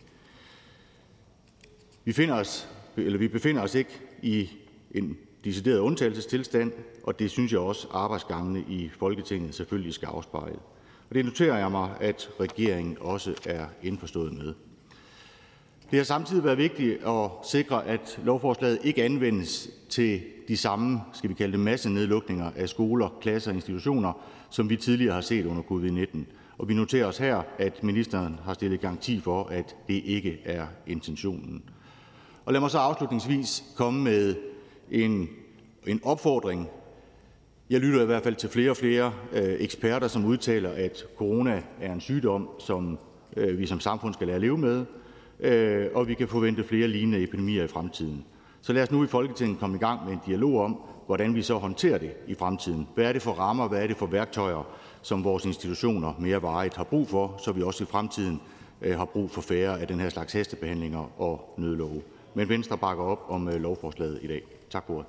[2.05, 4.51] Vi, finder os, eller vi befinder os ikke i
[4.91, 10.59] en decideret undtagelsestilstand, og det synes jeg også arbejdsgangene i Folketinget selvfølgelig skal afspejle.
[11.11, 14.55] Og det noterer jeg mig, at regeringen også er indforstået med.
[15.91, 21.31] Det har samtidig været vigtigt at sikre, at lovforslaget ikke anvendes til de samme, skal
[21.31, 24.13] vi kalde det, massenedlukninger af skoler, klasser og institutioner,
[24.51, 26.19] som vi tidligere har set under covid-19.
[26.59, 30.67] Og vi noterer os her, at ministeren har stillet garanti for, at det ikke er
[30.87, 31.63] intentionen.
[32.45, 34.35] Og lad mig så afslutningsvis komme med
[34.91, 35.29] en,
[35.87, 36.69] en opfordring.
[37.71, 41.63] Jeg lytter i hvert fald til flere og flere øh, eksperter, som udtaler, at corona
[41.81, 42.99] er en sygdom, som
[43.37, 44.85] øh, vi som samfund skal lære at leve med,
[45.41, 48.25] øh, og vi kan forvente flere lignende epidemier i fremtiden.
[48.61, 51.43] Så lad os nu i Folketinget komme i gang med en dialog om, hvordan vi
[51.43, 52.89] så håndterer det i fremtiden.
[52.95, 54.67] Hvad er det for rammer, hvad er det for værktøjer,
[55.03, 58.41] som vores institutioner mere varigt har brug for, så vi også i fremtiden
[58.83, 62.03] øh, har brug for færre af den her slags hestebehandlinger og nødlove.
[62.35, 64.43] Men Venstre bakker op om øh, lovforslaget i dag.
[64.71, 65.07] Tak for ordet.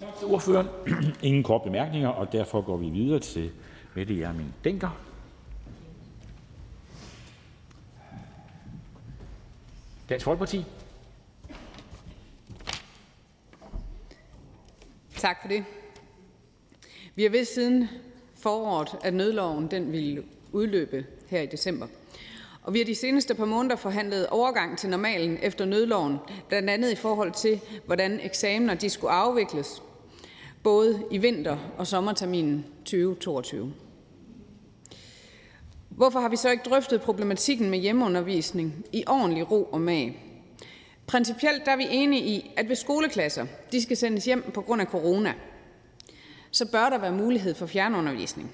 [0.00, 0.66] Tak til ordføreren.
[1.22, 3.50] Ingen kort bemærkninger, og derfor går vi videre til
[3.94, 5.07] Mette Hjermind Denker.
[10.08, 10.64] Dansk Folkeparti.
[15.16, 15.64] Tak for det.
[17.14, 17.88] Vi har vidst siden
[18.36, 21.86] foråret, at nødloven den ville udløbe her i december.
[22.62, 26.16] Og vi har de seneste par måneder forhandlet overgang til normalen efter nødloven,
[26.48, 29.82] blandt andet i forhold til, hvordan eksamener de skulle afvikles,
[30.62, 33.72] både i vinter- og sommerterminen 2022.
[35.98, 40.22] Hvorfor har vi så ikke drøftet problematikken med hjemmeundervisning i ordentlig ro og mag?
[41.06, 44.80] Principielt der er vi enige i, at hvis skoleklasser de skal sendes hjem på grund
[44.80, 45.34] af corona,
[46.50, 48.50] så bør der være mulighed for fjernundervisning.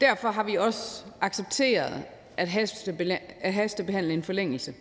[0.00, 2.02] Derfor har vi også accepteret
[2.36, 4.74] at haste hastebehandle en forlængelse.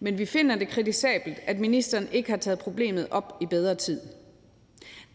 [0.00, 4.00] Men vi finder det kritisabelt, at ministeren ikke har taget problemet op i bedre tid.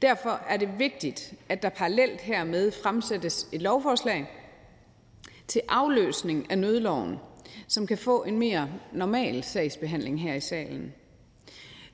[0.02, 4.36] Derfor er det vigtigt, at der parallelt hermed fremsættes et lovforslag
[5.50, 7.16] til afløsning af nødloven,
[7.68, 10.94] som kan få en mere normal sagsbehandling her i salen.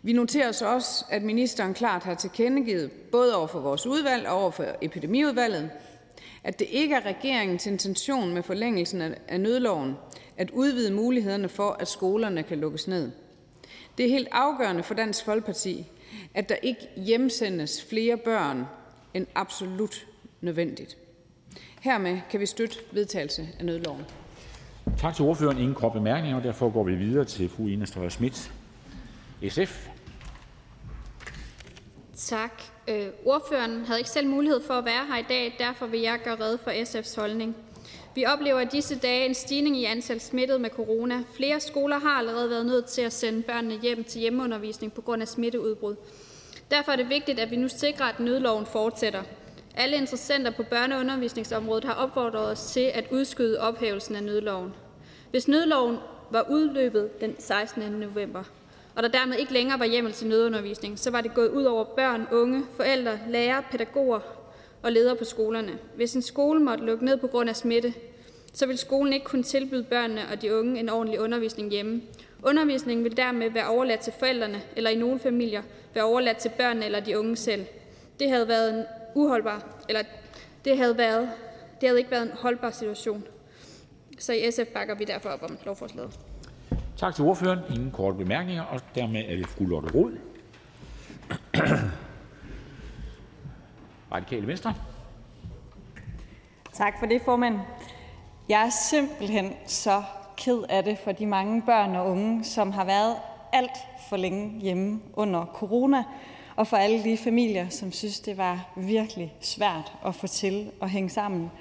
[0.02, 4.42] Vi noterer os også, at ministeren klart har tilkendegivet, både over for vores udvalg og
[4.42, 5.70] over for epidemiudvalget,
[6.44, 9.94] at det ikke er regeringens intention med forlængelsen af nødloven
[10.38, 13.12] at udvide mulighederne for, at skolerne kan lukkes ned.
[13.98, 15.86] Det er helt afgørende for Dansk Folkeparti,
[16.34, 18.66] at der ikke hjemsendes flere børn
[19.14, 20.08] end absolut
[20.42, 20.98] nødvendigt.
[21.86, 24.06] Hermed kan vi støtte vedtagelse af nødloven.
[24.98, 25.58] Tak til ordføreren.
[25.58, 28.52] Ingen korte bemærkninger, og derfor går vi videre til fru Ina Strøjer Schmidt,
[29.50, 29.88] SF.
[32.16, 32.62] Tak.
[32.88, 36.20] Øh, ordføreren havde ikke selv mulighed for at være her i dag, derfor vil jeg
[36.24, 37.56] gøre red for SF's holdning.
[38.16, 41.24] Vi oplever i disse dage en stigning i antal smittede med corona.
[41.36, 45.22] Flere skoler har allerede været nødt til at sende børnene hjem til hjemmeundervisning på grund
[45.22, 45.96] af smitteudbrud.
[46.72, 49.24] Derfor er det vigtigt, at vi nu sikrer, at nødloven fortsætter.
[49.78, 54.74] Alle interessenter på børneundervisningsområdet har opfordret os til at udskyde ophævelsen af nødloven.
[55.32, 55.98] Hvis nødloven
[56.32, 57.84] var udløbet den 16.
[57.84, 58.44] november,
[58.96, 61.84] og der dermed ikke længere var hjemmel til nødundervisning, så var det gået ud over
[61.84, 64.20] børn, unge, forældre, lærere, pædagoger
[64.84, 65.72] og ledere på skolerne.
[65.96, 67.94] Hvis en skole måtte lukke ned på grund af smitte,
[68.54, 72.02] så vil skolen ikke kunne tilbyde børnene og de unge en ordentlig undervisning hjemme.
[72.44, 75.62] Undervisningen vil dermed være overladt til forældrene, eller i nogle familier
[75.94, 77.66] være overladt til børnene eller de unge selv.
[78.20, 78.84] Det havde været en
[79.16, 80.02] uholdbar, eller
[80.66, 81.30] det havde, været,
[81.82, 83.24] det havde ikke været en holdbar situation.
[84.20, 86.20] Så i SF bakker vi derfor op om lovforslaget.
[86.98, 87.60] Tak til ordføreren.
[87.70, 90.18] Ingen korte bemærkninger, og dermed er det fru Lotte Rod.
[94.12, 94.74] Radikale Venstre.
[96.74, 97.60] Tak for det, formand.
[98.50, 100.04] Jeg er simpelthen så
[100.38, 103.16] ked af det for de mange børn og unge, som har været
[103.54, 103.78] alt
[104.10, 106.04] for længe hjemme under corona,
[106.56, 110.90] og for alle de familier, som synes, det var virkelig svært at få til at
[110.90, 111.52] hænge sammen.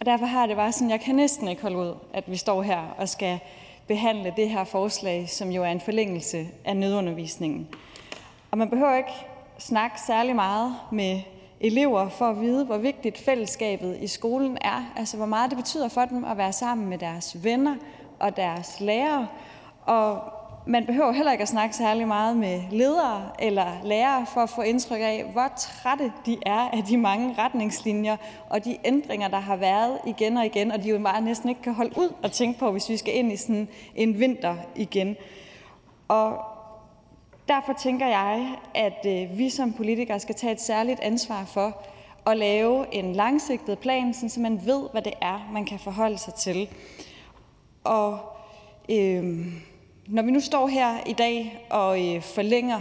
[0.00, 2.62] Og derfor har det bare sådan, jeg kan næsten ikke holde ud, at vi står
[2.62, 3.38] her og skal
[3.86, 7.68] behandle det her forslag, som jo er en forlængelse af nødundervisningen.
[8.50, 9.12] Og man behøver ikke
[9.58, 11.20] snakke særlig meget med
[11.60, 14.92] elever for at vide, hvor vigtigt fællesskabet i skolen er.
[14.96, 17.76] Altså hvor meget det betyder for dem at være sammen med deres venner
[18.18, 19.28] og deres lærere.
[19.86, 20.37] Og
[20.68, 24.62] man behøver heller ikke at snakke særlig meget med ledere eller lærere for at få
[24.62, 28.16] indtryk af, hvor trætte de er af de mange retningslinjer
[28.50, 31.62] og de ændringer, der har været igen og igen, og de jo bare næsten ikke
[31.62, 35.16] kan holde ud og tænke på, hvis vi skal ind i sådan en vinter igen.
[36.08, 36.38] Og
[37.48, 41.82] derfor tænker jeg, at øh, vi som politikere skal tage et særligt ansvar for
[42.26, 46.34] at lave en langsigtet plan, så man ved, hvad det er, man kan forholde sig
[46.34, 46.68] til.
[47.84, 48.18] Og
[48.90, 49.46] øh,
[50.08, 52.80] når vi nu står her i dag og øh, forlænger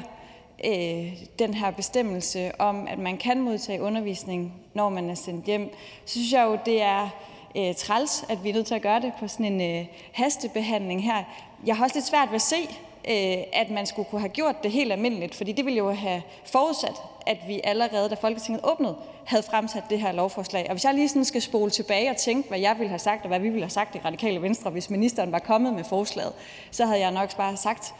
[0.66, 5.74] øh, den her bestemmelse om, at man kan modtage undervisning, når man er sendt hjem,
[6.06, 7.10] så synes jeg jo, det er
[7.58, 11.04] øh, træls, at vi er nødt til at gøre det på sådan en øh, hastebehandling
[11.04, 11.24] her.
[11.66, 12.62] Jeg har også lidt svært ved at se,
[13.10, 16.22] øh, at man skulle kunne have gjort det helt almindeligt, fordi det ville jo have
[16.46, 20.66] forudsat, at vi allerede, da Folketinget åbnede, havde fremsat det her lovforslag.
[20.70, 23.22] Og hvis jeg lige sådan skal spole tilbage og tænke, hvad jeg ville have sagt,
[23.22, 26.34] og hvad vi ville have sagt i Radikale Venstre, hvis ministeren var kommet med forslaget,
[26.72, 27.94] så havde jeg nok bare sagt,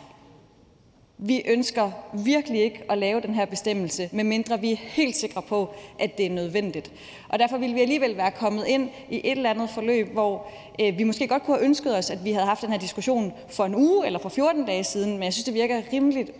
[1.20, 5.70] vi ønsker virkelig ikke at lave den her bestemmelse, medmindre vi er helt sikre på,
[6.00, 6.92] at det er nødvendigt.
[7.30, 10.48] Og derfor ville vi alligevel være kommet ind i et eller andet forløb, hvor
[10.82, 13.34] øh, vi måske godt kunne have ønsket os, at vi havde haft den her diskussion
[13.50, 16.32] for en uge eller for 14 dage siden, men jeg synes, det virker rimeligt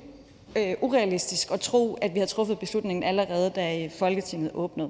[0.58, 4.90] øh, urealistisk at tro, at vi har truffet beslutningen allerede, da øh, Folketinget åbnede.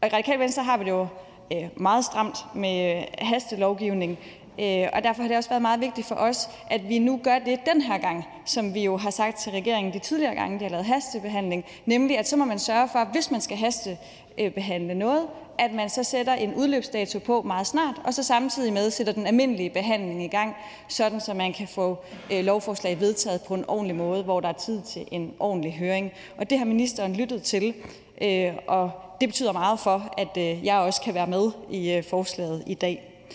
[0.00, 1.06] Og i Radikal Venstre har vi det jo
[1.52, 4.18] øh, meget stramt med øh, hastelovgivning,
[4.58, 7.38] Øh, og derfor har det også været meget vigtigt for os, at vi nu gør
[7.38, 10.64] det den her gang, som vi jo har sagt til regeringen de tidligere gange, de
[10.64, 15.26] har lavet hastebehandling, nemlig at så må man sørge for, hvis man skal hastebehandle noget,
[15.60, 19.26] at man så sætter en udløbsdato på meget snart, og så samtidig med sætter den
[19.26, 20.54] almindelige behandling i gang,
[20.88, 21.98] sådan så man kan få
[22.32, 26.12] øh, lovforslag vedtaget på en ordentlig måde, hvor der er tid til en ordentlig høring.
[26.36, 27.74] Og det har ministeren lyttet til,
[28.22, 28.90] øh, og
[29.20, 32.74] det betyder meget for, at øh, jeg også kan være med i øh, forslaget i
[32.74, 33.26] dag.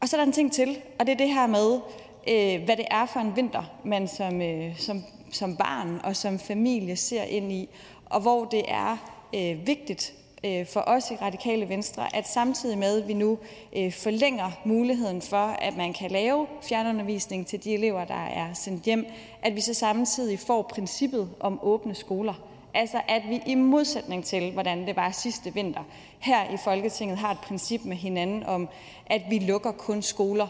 [0.00, 1.80] Og så er der en ting til, og det er det her med,
[2.28, 6.38] øh, hvad det er for en vinter, man som, øh, som, som barn og som
[6.38, 7.68] familie ser ind i,
[8.06, 8.96] og hvor det er
[9.34, 10.14] øh, vigtigt
[10.44, 13.38] Øh, for os i Radikale Venstre, at samtidig med, at vi nu
[13.76, 18.84] øh, forlænger muligheden for, at man kan lave fjernundervisning til de elever, der er sendt
[18.84, 19.06] hjem,
[19.42, 22.34] at vi så samtidig får princippet om åbne skoler
[22.74, 25.82] Altså at vi i modsætning til, hvordan det var sidste vinter,
[26.18, 28.68] her i Folketinget har et princip med hinanden om,
[29.06, 30.46] at vi lukker kun skoler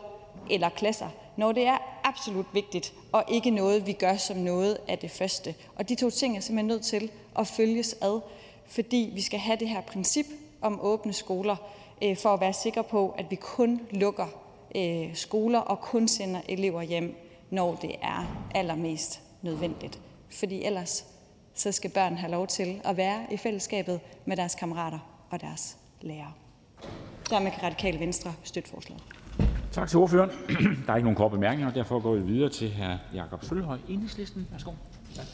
[0.51, 4.99] eller klasser, når det er absolut vigtigt, og ikke noget, vi gør som noget af
[4.99, 5.55] det første.
[5.77, 8.21] Og de to ting er simpelthen nødt til at følges ad,
[8.69, 10.27] fordi vi skal have det her princip
[10.61, 11.57] om åbne skoler,
[12.05, 14.27] øh, for at være sikre på, at vi kun lukker
[14.77, 17.15] øh, skoler og kun sender elever hjem,
[17.51, 20.01] når det er allermest nødvendigt.
[20.31, 21.05] Fordi ellers
[21.55, 24.99] så skal børn have lov til at være i fællesskabet med deres kammerater
[25.31, 26.33] og deres lærere.
[27.31, 29.03] Dermed kan Radikale Venstre støtte forslaget.
[29.73, 30.31] Tak til ordføreren.
[30.87, 33.15] Der er ikke nogen korte bemærkninger, og derfor går vi videre til hr.
[33.15, 34.49] Jakob Sølhøj, Enhedslisten.
[34.51, 34.73] Værsgo.
[35.15, 35.27] Tak.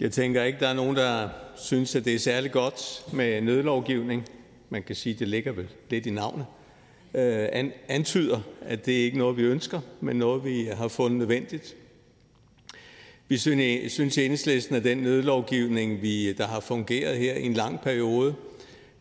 [0.00, 4.24] Jeg tænker ikke, der er nogen, der synes, at det er særlig godt med nødlovgivning.
[4.70, 6.46] Man kan sige, at det ligger vel lidt i navnet.
[7.14, 7.48] Øh,
[7.88, 11.76] antyder, at det ikke er noget, vi ønsker, men noget, vi har fundet nødvendigt.
[13.28, 13.36] Vi
[13.88, 18.34] synes i Enhedslisten, at den nødlovgivning, vi, der har fungeret her i en lang periode,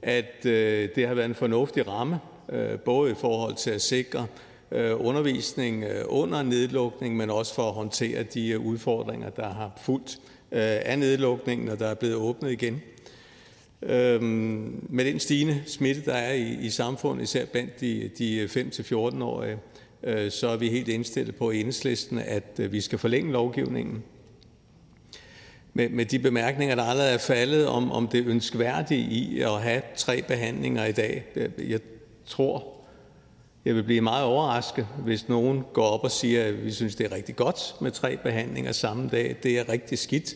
[0.02, 2.20] at øh, det har været en fornuftig ramme,
[2.50, 4.28] øh, både i forhold til at sikre
[4.72, 9.72] øh, undervisning øh, under nedlukning, men også for at håndtere de øh, udfordringer, der har
[9.82, 10.20] fulgt
[10.52, 12.82] Øh, af nedlukningen, og der er blevet åbnet igen.
[13.82, 19.58] Øhm, med den stigende smitte, der er i, i samfundet, især blandt de, de 5-14-årige,
[20.04, 24.04] øh, så er vi helt indstillet på i enhedslisten, at øh, vi skal forlænge lovgivningen
[25.74, 29.82] med, med de bemærkninger, der allerede er faldet om, om det ønskværdige i at have
[29.96, 31.26] tre behandlinger i dag.
[31.68, 31.80] Jeg
[32.26, 32.75] tror,
[33.66, 37.06] jeg vil blive meget overrasket, hvis nogen går op og siger, at vi synes, det
[37.12, 39.36] er rigtig godt med tre behandlinger samme dag.
[39.44, 40.34] Det er rigtig skidt.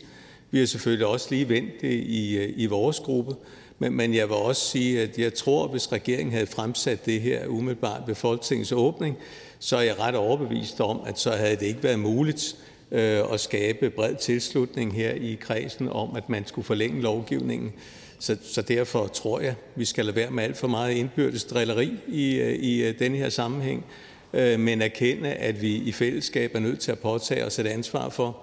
[0.50, 3.34] Vi har selvfølgelig også lige vendt det i, øh, i vores gruppe.
[3.78, 7.20] Men, men jeg vil også sige, at jeg tror, at hvis regeringen havde fremsat det
[7.20, 9.16] her umiddelbart ved Folketingets åbning,
[9.58, 12.56] så er jeg ret overbevist om, at så havde det ikke været muligt
[12.92, 17.72] Øh, at skabe bred tilslutning her i kredsen om, at man skulle forlænge lovgivningen.
[18.20, 21.92] Så, så derfor tror jeg, vi skal lade være med alt for meget indbyrdes drilleri
[22.08, 23.84] i, øh, i øh, denne her sammenhæng,
[24.32, 28.08] øh, men erkende, at vi i fællesskab er nødt til at påtage os et ansvar
[28.08, 28.36] for,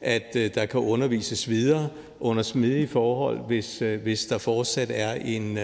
[0.00, 1.88] at der kan undervises videre
[2.20, 5.58] under smidige forhold, hvis, hvis der fortsat er en,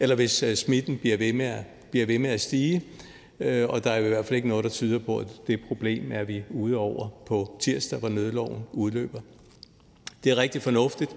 [0.00, 2.82] eller hvis smitten bliver ved med at, bliver ved med at stige.
[3.40, 6.24] Og der er i hvert fald ikke noget, der tyder på, at det problem er
[6.24, 9.20] vi ude over på tirsdag, hvor nødloven udløber.
[10.24, 11.10] Det er rigtig fornuftigt,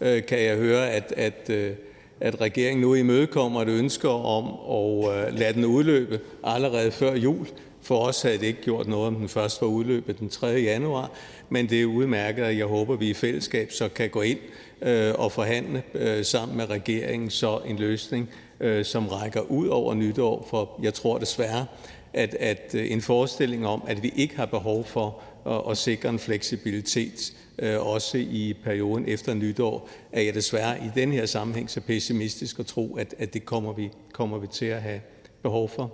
[0.00, 1.72] øh, kan jeg høre, at, at, øh,
[2.20, 7.46] at regeringen nu imødekommer et ønske om at øh, lade den udløbe allerede før jul.
[7.82, 10.46] For os havde det ikke gjort noget, om den først var udløbet den 3.
[10.46, 11.10] januar,
[11.48, 14.38] men det er udmærket, og jeg håber, at vi i fællesskab så kan gå ind
[14.82, 18.28] øh, og forhandle øh, sammen med regeringen så en løsning,
[18.60, 20.46] Øh, som rækker ud over nytår.
[20.50, 21.66] For jeg tror desværre,
[22.12, 25.22] at at en forestilling om, at vi ikke har behov for
[25.70, 31.12] at sikre en fleksibilitet øh, også i perioden efter nytår, er jeg desværre i den
[31.12, 34.82] her sammenhæng så pessimistisk at tro, at at det kommer vi kommer vi til at
[34.82, 35.00] have
[35.42, 35.92] behov for.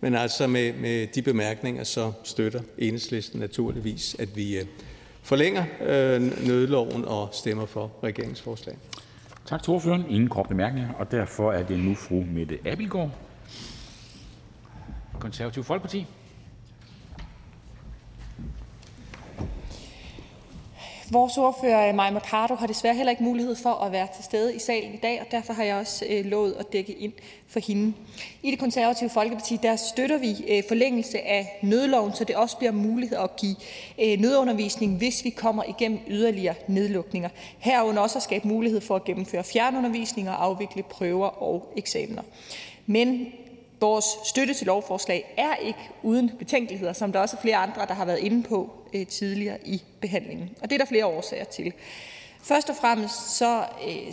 [0.00, 4.66] Men altså med med de bemærkninger så støtter Enhedslisten naturligvis, at vi øh,
[5.22, 8.78] forlænger øh, nødloven og stemmer for regeringsforslaget.
[9.46, 10.04] Tak til ordføreren.
[10.08, 13.10] Ingen korte bemærkninger, og derfor er det nu fru Mette Abildgaard,
[15.20, 16.06] Konservativ Folkeparti.
[21.10, 24.54] Vores ordfører, øh, Maja Mercado, har desværre heller ikke mulighed for at være til stede
[24.54, 27.12] i salen i dag, og derfor har jeg også øh, lovet at dække ind
[27.46, 27.92] for hende.
[28.42, 32.72] I det konservative Folkeparti der støtter vi øh, forlængelse af nødloven, så det også bliver
[32.72, 33.56] muligt at give
[34.02, 37.28] øh, nødundervisning, hvis vi kommer igennem yderligere nedlukninger.
[37.58, 42.22] Herunder også at skabe mulighed for at gennemføre fjernundervisning og afvikle prøver og eksamener.
[42.86, 43.26] Men
[43.80, 47.94] Vores støtte til lovforslag er ikke uden betænkeligheder, som der også er flere andre, der
[47.94, 50.50] har været inde på Øh, tidligere i behandlingen.
[50.62, 51.72] Og det er der flere årsager til.
[52.48, 54.12] Først og fremmest så øh,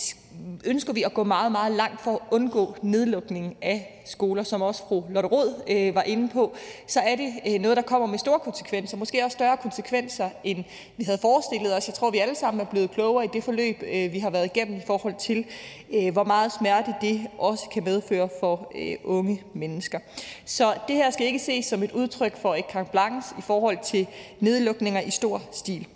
[0.66, 4.84] ønsker vi at gå meget, meget langt for at undgå nedlukning af skoler, som også
[4.88, 6.56] fru Lotte Rod øh, var inde på,
[6.88, 10.64] så er det øh, noget, der kommer med store konsekvenser, måske også større konsekvenser, end
[10.98, 11.88] vi havde forestillet os.
[11.88, 14.46] Jeg tror, vi alle sammen er blevet klogere i det forløb, øh, vi har været
[14.46, 15.46] igennem i forhold til,
[15.94, 20.00] øh, hvor meget smerte det også kan medføre for øh, unge mennesker.
[20.46, 23.78] Så det her skal ikke ses som et udtryk for et carte blanche i forhold
[23.84, 24.08] til
[24.40, 25.88] nedlukninger i stor stil.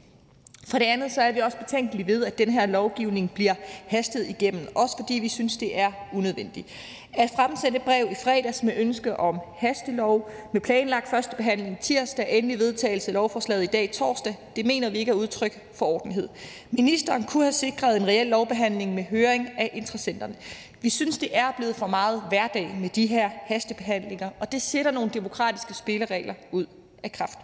[0.70, 3.54] For det andet så er vi også betænkelige ved, at den her lovgivning bliver
[3.88, 6.68] hastet igennem, også fordi vi synes, det er unødvendigt.
[7.14, 12.60] At fremsætte brev i fredags med ønske om hastelov med planlagt første behandling tirsdag, endelig
[12.60, 16.30] vedtagelse af lovforslaget i dag torsdag, det mener vi ikke er udtryk for ordentlighed.
[16.72, 20.36] Ministeren kunne have sikret en reel lovbehandling med høring af interessenterne.
[20.82, 24.92] Vi synes, det er blevet for meget hverdag med de her hastebehandlinger, og det sætter
[24.92, 26.66] nogle demokratiske spilleregler ud
[27.04, 27.40] af kraft.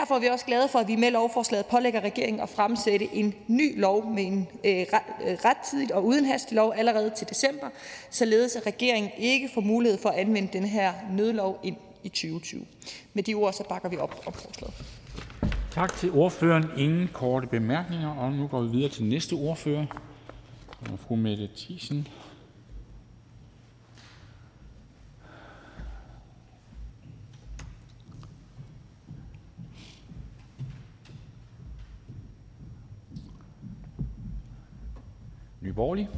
[0.00, 3.34] Derfor er vi også glade for, at vi med lovforslaget pålægger regeringen at fremsætte en
[3.46, 4.86] ny lov med en øh, øh
[5.44, 7.66] rettidigt og uden hastelov allerede til december,
[8.10, 12.66] således at regeringen ikke får mulighed for at anvende den her nødlov ind i 2020.
[13.14, 14.74] Med de ord så bakker vi op om forslaget.
[15.70, 16.64] Tak til ordføreren.
[16.76, 19.86] Ingen korte bemærkninger, og nu går vi videre til næste ordfører.
[20.96, 22.08] Fru Mette Thiesen.
[35.66, 36.08] Nye Borgerlige.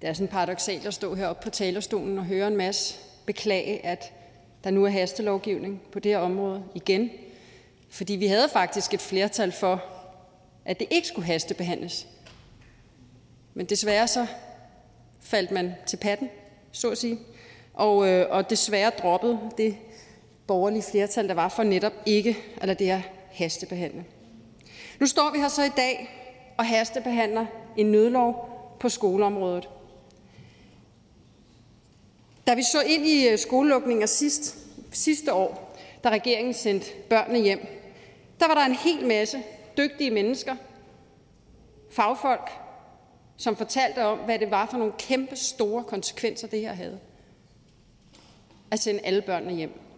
[0.00, 4.12] Det er sådan paradoxalt at stå heroppe på talerstolen og høre en masse beklage, at
[4.64, 7.10] der nu er hastelovgivning på det her område igen.
[7.88, 9.84] Fordi vi havde faktisk et flertal for,
[10.64, 12.06] at det ikke skulle hastebehandles.
[13.54, 14.26] Men desværre så
[15.20, 16.30] faldt man til patten,
[16.72, 17.18] så at sige,
[17.74, 19.76] og, øh, og desværre droppede det
[20.50, 23.00] borgerlige flertal, der var for netop ikke at lade det her
[23.32, 24.04] hastebehandle.
[25.00, 26.10] Nu står vi her så i dag
[26.58, 27.46] og hastebehandler
[27.76, 28.48] en nødlov
[28.80, 29.68] på skoleområdet.
[32.46, 34.58] Da vi så ind i øh, skolelukninger sidst,
[34.92, 37.66] sidste år, da regeringen sendte børnene hjem,
[38.40, 39.42] der var der en hel masse
[39.76, 40.56] dygtige mennesker,
[41.90, 42.50] fagfolk,
[43.36, 46.98] som fortalte om, hvad det var for nogle kæmpe store konsekvenser, det her havde.
[48.70, 49.89] At sende alle børnene hjem.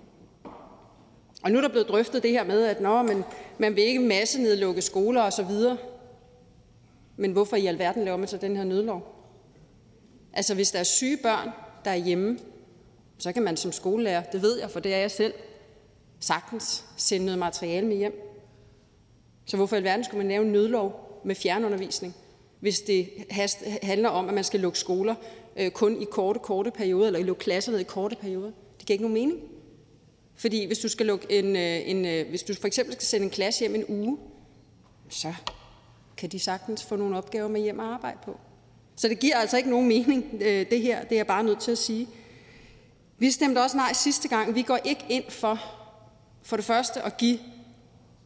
[1.42, 3.24] Og nu er der blevet drøftet det her med, at nå, men
[3.58, 5.50] man vil ikke masse nedlukke skoler osv.
[7.16, 9.14] Men hvorfor i alverden laver man så den her nødlov?
[10.32, 11.48] Altså hvis der er syge børn,
[11.84, 12.38] der er hjemme,
[13.18, 15.34] så kan man som skolelærer, det ved jeg, for det er jeg selv,
[16.20, 18.28] sagtens sende noget materiale med hjem.
[19.44, 22.14] Så hvorfor i alverden skulle man lave en nødlov med fjernundervisning,
[22.60, 23.08] hvis det
[23.82, 25.14] handler om, at man skal lukke skoler
[25.56, 28.50] øh, kun i korte, korte perioder, eller lukke klasser ned i korte perioder?
[28.78, 29.40] Det giver ikke nogen mening.
[30.42, 33.24] Fordi hvis du skal lukke en, øh, en øh, hvis du for eksempel skal sende
[33.24, 34.18] en klasse hjem en uge,
[35.08, 35.34] så
[36.16, 38.40] kan de sagtens få nogle opgaver med hjem at arbejde på.
[38.96, 41.02] Så det giver altså ikke nogen mening, øh, det her.
[41.04, 42.08] Det er jeg bare nødt til at sige.
[43.18, 44.54] Vi stemte også nej sidste gang.
[44.54, 45.58] Vi går ikke ind for,
[46.42, 47.38] for det første, at give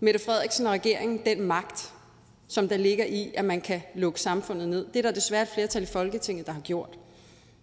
[0.01, 1.93] Mette Frederiksen og regeringen den magt,
[2.49, 4.87] som der ligger i, at man kan lukke samfundet ned.
[4.87, 6.99] Det er der desværre et flertal i Folketinget, der har gjort.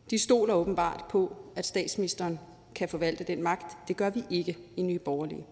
[0.09, 2.39] De stoler åbenbart på, at statsministeren
[2.75, 3.87] kan forvalte den magt.
[3.87, 5.45] Det gør vi ikke i Nye Borgerlige.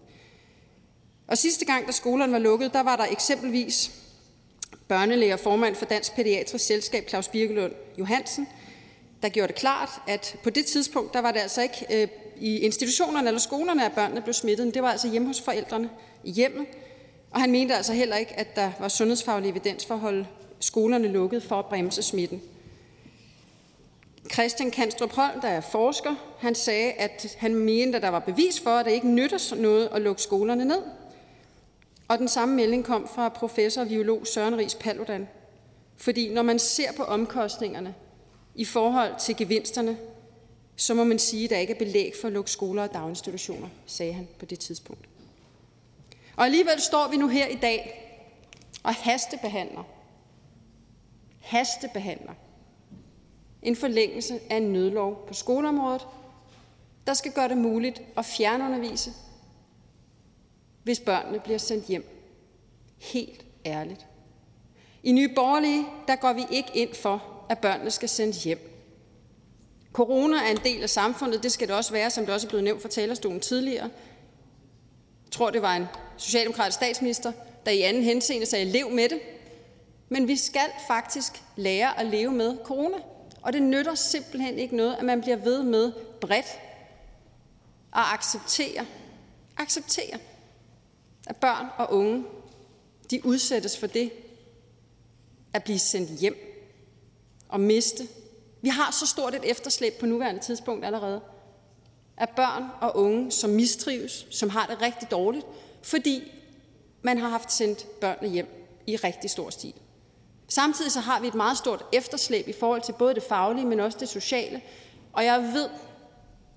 [1.26, 3.90] Og sidste gang, da skolerne var lukket, der var der eksempelvis
[4.88, 8.48] børnelæger og formand for Dansk Pædiatrisk Selskab, Claus Birkelund Johansen,
[9.22, 12.58] der gjorde det klart, at på det tidspunkt, der var det altså ikke øh, i
[12.58, 15.90] institutionerne eller skolerne, at børnene blev smittet, men det var altså hjemme hos forældrene
[16.24, 16.66] i hjemmet.
[17.30, 20.26] Og han mente altså heller ikke, at der var sundhedsfaglig evidens for at holde
[20.60, 22.42] skolerne lukket for at bremse smitten.
[24.32, 28.60] Christian Kanstrup Holm, der er forsker, han sagde, at han mente, at der var bevis
[28.60, 30.82] for, at det ikke nytter noget at lukke skolerne ned.
[32.08, 35.28] Og den samme melding kom fra professor og biolog Søren Ries Paludan.
[35.96, 37.94] Fordi når man ser på omkostningerne
[38.54, 39.98] i forhold til gevinsterne,
[40.76, 43.68] så må man sige, at der ikke er belæg for at lukke skoler og daginstitutioner,
[43.86, 45.08] sagde han på det tidspunkt.
[46.36, 48.08] Og alligevel står vi nu her i dag
[48.82, 49.82] og hastebehandler.
[51.40, 52.32] Hastebehandler
[53.62, 56.06] en forlængelse af en nødlov på skoleområdet,
[57.06, 59.12] der skal gøre det muligt at fjernundervise,
[60.82, 62.04] hvis børnene bliver sendt hjem.
[62.98, 64.06] Helt ærligt.
[65.02, 68.68] I Nye Borgerlige, der går vi ikke ind for, at børnene skal sendes hjem.
[69.92, 72.48] Corona er en del af samfundet, det skal det også være, som det også er
[72.48, 73.90] blevet nævnt fra talerstolen tidligere.
[75.24, 75.86] Jeg tror, det var en
[76.16, 77.32] socialdemokratisk statsminister,
[77.66, 79.20] der i anden henseende sagde, lev med det.
[80.08, 82.96] Men vi skal faktisk lære at leve med corona.
[83.42, 86.46] Og det nytter simpelthen ikke noget, at man bliver ved med bredt
[87.96, 88.86] at acceptere,
[89.56, 90.18] acceptere,
[91.26, 92.24] at børn og unge,
[93.10, 94.12] de udsættes for det
[95.52, 96.36] at blive sendt hjem
[97.48, 98.08] og miste.
[98.62, 101.20] Vi har så stort et efterslæb på nuværende tidspunkt allerede,
[102.16, 105.46] at børn og unge, som mistrives, som har det rigtig dårligt,
[105.82, 106.32] fordi
[107.02, 108.46] man har haft sendt børnene hjem
[108.86, 109.74] i rigtig stor stil.
[110.54, 113.80] Samtidig så har vi et meget stort efterslæb i forhold til både det faglige, men
[113.80, 114.60] også det sociale.
[115.12, 115.68] Og jeg ved,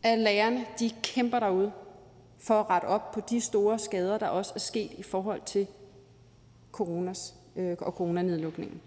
[0.04, 1.72] at lærerne de kæmper derude
[2.40, 5.68] for at rette op på de store skader, der også er sket i forhold til
[6.72, 8.82] coronas øh, og coronanedlukningen.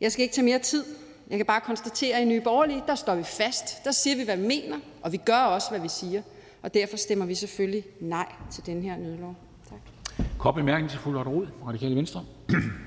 [0.00, 0.84] Jeg skal ikke tage mere tid.
[1.30, 3.84] Jeg kan bare konstatere, at i Nye Borgerlige, der står vi fast.
[3.84, 6.22] Der siger vi, hvad vi mener, og vi gør også, hvad vi siger.
[6.62, 9.34] Og derfor stemmer vi selvfølgelig nej til den her nødlov.
[9.68, 9.78] Tak.
[10.38, 12.24] Kort bemærkning til fru Lotte Rod, Radikale Venstre.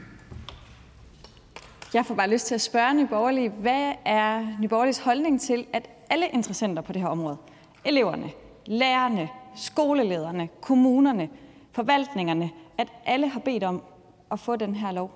[1.93, 5.67] Jeg får bare lyst til at spørge Nye Borgerlige, hvad er Nye Borgerliges holdning til,
[5.73, 7.37] at alle interessenter på det her område,
[7.85, 8.31] eleverne,
[8.65, 11.29] lærerne, skolelederne, kommunerne,
[11.71, 13.83] forvaltningerne, at alle har bedt om
[14.31, 15.11] at få den her lov?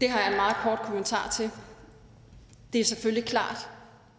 [0.00, 1.50] Det har jeg en meget kort kommentar til.
[2.72, 3.70] Det er selvfølgelig klart,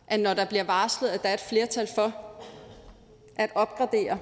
[0.08, 2.12] at når der bliver varslet, at der er et flertal for
[3.36, 4.18] at opgradere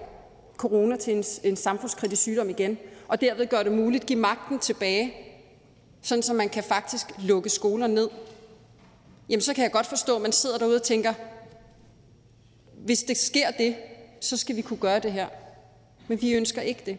[0.57, 2.77] corona til en, en samfundskritisk sygdom igen,
[3.07, 5.13] og derved gør det muligt at give magten tilbage,
[6.01, 8.09] sådan så man kan faktisk lukke skoler ned,
[9.29, 11.13] jamen så kan jeg godt forstå, at man sidder derude og tænker,
[12.77, 13.75] hvis det sker det,
[14.21, 15.27] så skal vi kunne gøre det her.
[16.07, 16.97] Men vi ønsker ikke det.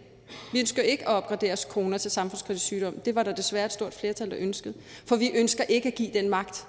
[0.53, 3.00] Vi ønsker ikke at opgradere kroner til samfundskritisk sygdom.
[3.05, 4.74] Det var der desværre et stort flertal, der ønskede.
[5.07, 6.66] For vi ønsker ikke at give den magt,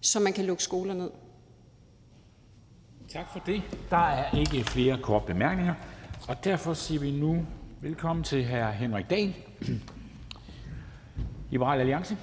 [0.00, 1.10] så man kan lukke skoler ned.
[3.08, 3.62] Tak for det.
[3.90, 5.74] Der er ikke flere korte bemærkninger,
[6.28, 7.46] og derfor siger vi nu
[7.80, 8.70] velkommen til hr.
[8.70, 9.34] Henrik Dahl,
[11.50, 12.16] Liberal Alliance.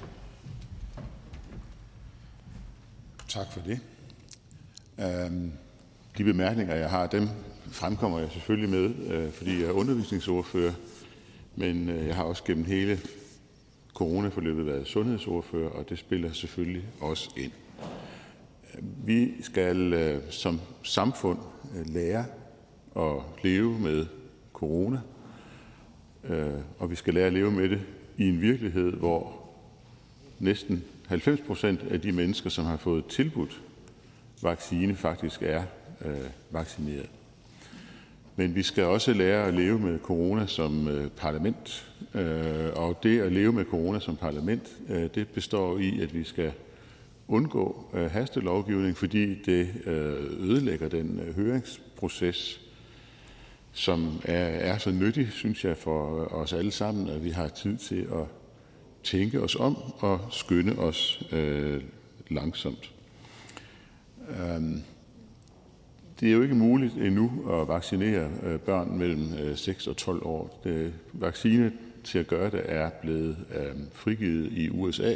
[3.28, 3.80] Tak for det.
[5.00, 5.52] Øhm,
[6.18, 7.28] de bemærkninger, jeg har, dem
[7.72, 10.74] fremkommer jeg selvfølgelig med, øh, fordi jeg er undervisningsordfører,
[11.56, 13.00] men øh, jeg har også gennem hele
[13.94, 17.52] coronaforløbet været sundhedsordfører, og det spiller selvfølgelig også ind.
[18.76, 21.40] Øhm, vi skal øh, som samfund
[21.76, 22.26] øh, lære
[22.96, 24.06] at leve med
[24.54, 25.00] corona,
[26.24, 27.82] øh, og vi skal lære at leve med det
[28.18, 29.44] i en virkelighed, hvor
[30.40, 33.62] næsten 90 procent af de mennesker, som har fået tilbudt
[34.42, 35.64] vaccine, faktisk er
[36.06, 37.10] øh, vaccineret.
[38.36, 43.22] Men vi skal også lære at leve med corona som øh, parlament, øh, og det
[43.22, 46.52] at leve med corona som parlament, øh, det består i, at vi skal
[47.28, 52.62] undgå øh, hastelovgivning, fordi det øh, ødelægger den øh, høringsproces,
[53.74, 57.78] som er, er så nyttig, synes jeg, for os alle sammen, at vi har tid
[57.78, 58.26] til at
[59.04, 61.82] tænke os om og skynde os øh,
[62.30, 62.92] langsomt.
[64.58, 64.84] Um,
[66.20, 70.26] det er jo ikke muligt endnu at vaccinere øh, børn mellem øh, 6 og 12
[70.26, 70.62] år.
[70.64, 71.72] Det, vaccine
[72.04, 75.16] til at gøre det er blevet øh, frigivet i USA,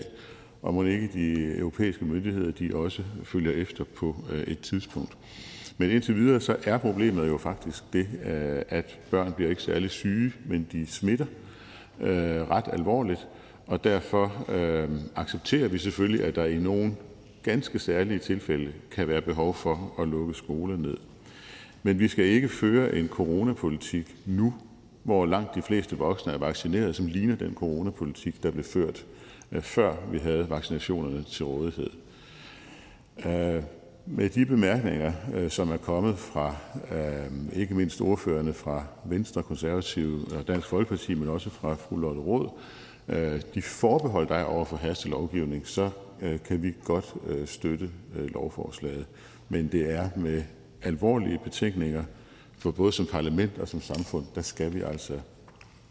[0.62, 5.18] og må ikke de europæiske myndigheder de også følger efter på øh, et tidspunkt.
[5.78, 9.90] Men indtil videre så er problemet jo faktisk det, øh, at børn bliver ikke særlig
[9.90, 11.26] syge, men de smitter
[12.02, 13.28] øh, ret alvorligt,
[13.68, 16.96] og derfor øh, accepterer vi selvfølgelig, at der i nogle
[17.44, 20.98] ganske særlige tilfælde kan være behov for at lukke skoler ned.
[21.84, 24.54] Men vi skal ikke føre en coronapolitik nu,
[25.04, 29.06] hvor langt de fleste voksne er vaccineret, som ligner den coronapolitik, der blev ført
[29.52, 31.90] øh, før vi havde vaccinationerne til rådighed.
[33.26, 33.64] Øh,
[34.10, 36.56] med de bemærkninger, øh, som er kommet fra
[36.92, 42.22] øh, ikke mindst ordførerne fra Venstre, Konservative og Dansk Folkeparti, men også fra fru Lotte
[42.22, 42.50] Rod,
[43.08, 45.90] øh, de forbehold, der er over for hastelovgivning, så
[46.46, 47.14] kan vi godt
[47.46, 49.06] støtte lovforslaget.
[49.50, 50.44] Men det er med
[50.84, 52.04] alvorlige betænkninger,
[52.58, 55.14] for både som parlament og som samfund, der skal vi altså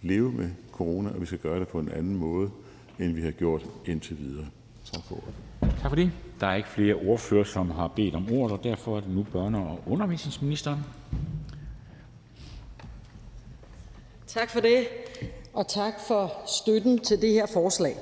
[0.02, 2.50] leve med corona, og vi skal gøre det på en anden måde,
[2.98, 4.46] end vi har gjort indtil videre.
[4.92, 5.34] Tak for ordet.
[5.80, 6.10] Tak for det.
[6.40, 9.26] Der er ikke flere ordfører, som har bedt om ordet, og derfor er det nu
[9.34, 10.80] børne- og undervisningsministeren.
[14.26, 14.86] Tak for det,
[15.54, 17.96] og tak for støtten til det her forslag.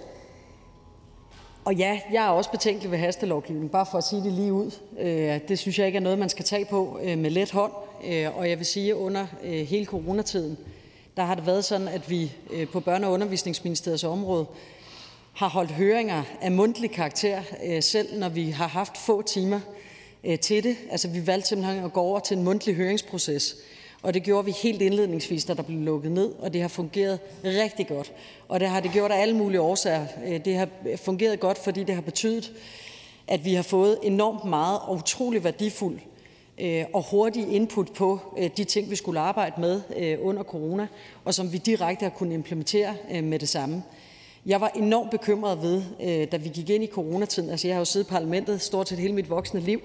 [1.64, 4.70] Og ja, jeg er også betænkelig ved hastelovgivning, bare for at sige det lige ud.
[5.00, 7.72] Øh, det synes jeg ikke er noget, man skal tage på øh, med let hånd.
[8.06, 9.26] Øh, og jeg vil sige, at under
[9.64, 10.58] hele coronatiden,
[11.16, 12.32] der har det været sådan, at vi
[12.72, 14.46] på Børne- og Undervisningsministeriets område
[15.34, 19.60] har holdt høringer af mundtlig karakter, øh, selv når vi har haft få timer
[20.24, 20.76] øh, til det.
[20.90, 23.56] Altså, vi valgte simpelthen at gå over til en mundtlig høringsproces,
[24.02, 27.18] og det gjorde vi helt indledningsvis, da der blev lukket ned, og det har fungeret
[27.44, 28.12] rigtig godt.
[28.48, 30.06] Og det har det gjort af alle mulige årsager.
[30.26, 32.52] Øh, det har fungeret godt, fordi det har betydet,
[33.28, 35.98] at vi har fået enormt meget og utrolig værdifuld
[36.92, 38.20] og hurtig input på
[38.56, 39.82] de ting, vi skulle arbejde med
[40.18, 40.86] under corona,
[41.24, 43.82] og som vi direkte har kunnet implementere med det samme.
[44.46, 47.80] Jeg var enormt bekymret ved, øh, da vi gik ind i coronatiden– altså, jeg har
[47.80, 49.80] jo siddet i parlamentet stort set hele mit voksne liv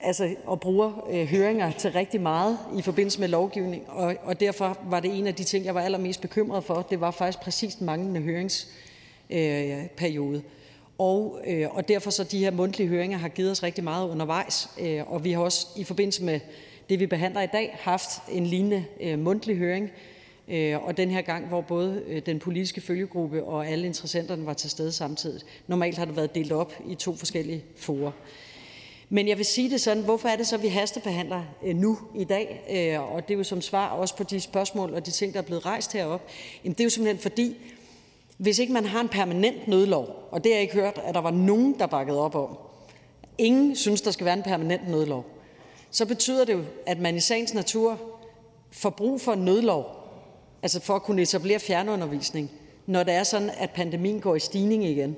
[0.00, 4.78] altså, og bruger øh, høringer til rigtig meget i forbindelse med lovgivning, og, og derfor
[4.84, 6.86] var det en af de ting, jeg var allermest bekymret for.
[6.90, 10.38] Det var faktisk præcis den manglende høringsperiode.
[10.38, 10.44] Øh,
[10.98, 14.68] og, øh, og derfor så de her mundtlige høringer har givet os rigtig meget undervejs,
[14.80, 16.40] øh, og vi har også i forbindelse med
[16.88, 19.90] det, vi behandler i dag, haft en lignende øh, mundtlig høring,
[20.50, 24.52] Øh, og den her gang, hvor både øh, den politiske følgegruppe og alle interessenterne var
[24.52, 25.40] til stede samtidig.
[25.66, 28.10] Normalt har det været delt op i to forskellige forer.
[29.08, 32.24] Men jeg vil sige det sådan, hvorfor er det så, vi hastebehandler øh, nu i
[32.24, 32.60] dag?
[33.12, 35.44] Og det er jo som svar også på de spørgsmål og de ting, der er
[35.44, 36.28] blevet rejst herop.
[36.64, 37.56] Jamen det er jo simpelthen fordi,
[38.40, 41.20] Hvis ikke man har en permanent nødlov, og det har jeg ikke hørt, at der
[41.20, 42.58] var nogen, der bakkede op om,
[43.38, 45.26] ingen synes, der skal være en permanent nødlov,
[45.90, 47.98] så betyder det jo, at man i sagens natur
[48.70, 49.99] får brug for en nødlov,
[50.62, 52.50] altså for at kunne etablere fjernundervisning,
[52.86, 55.16] når det er sådan, at pandemien går i stigning igen.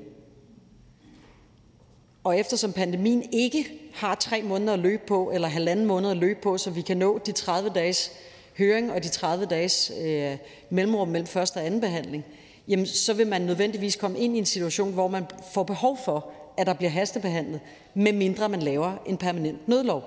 [2.24, 3.64] Og eftersom pandemien ikke
[3.94, 6.96] har tre måneder at løbe på, eller halvanden måned at løbe på, så vi kan
[6.96, 8.12] nå de 30 dages
[8.58, 10.36] høring og de 30 dages øh,
[10.70, 12.24] mellemrum mellem første og anden behandling,
[12.68, 16.30] jamen så vil man nødvendigvis komme ind i en situation, hvor man får behov for,
[16.56, 17.60] at der bliver hastebehandlet,
[17.94, 20.02] medmindre man laver en permanent nødlov.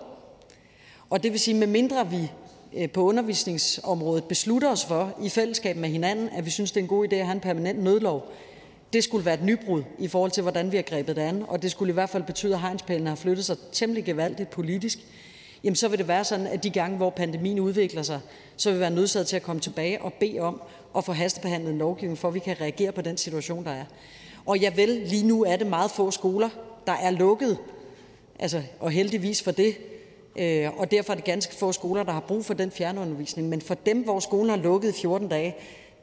[1.10, 2.32] Og det vil sige, medmindre vi
[2.76, 6.84] Øh, på undervisningsområdet beslutter os for i fællesskab med hinanden, at vi synes, det er
[6.84, 8.32] en god idé at have en permanent nødlov,
[8.94, 11.62] det skulle være et nybrud i forhold til, hvordan vi har grebet det an, og
[11.62, 15.00] det skulle i hvert fald betyde, at hegnspælene har flyttet sig temmelig gevaldigt politisk,
[15.64, 18.20] jamen så vil det være sådan, at de gange, hvor pandemien udvikler sig,
[18.58, 20.62] så vil vi være nødsaget til at komme tilbage og bede om
[20.98, 23.86] at få hastebehandlet en lovgivning, for at vi kan reagere på den situation, der er.
[24.46, 26.50] Og ja vel, lige nu er det meget få skoler,
[26.88, 27.58] der er lukket,
[28.40, 29.76] altså, og heldigvis for det.
[30.36, 33.50] Øh, og derfor er det ganske få skoler, der har brug for den fjernundervisning.
[33.50, 35.56] Men for dem, hvor skolen har lukket i 14 dage,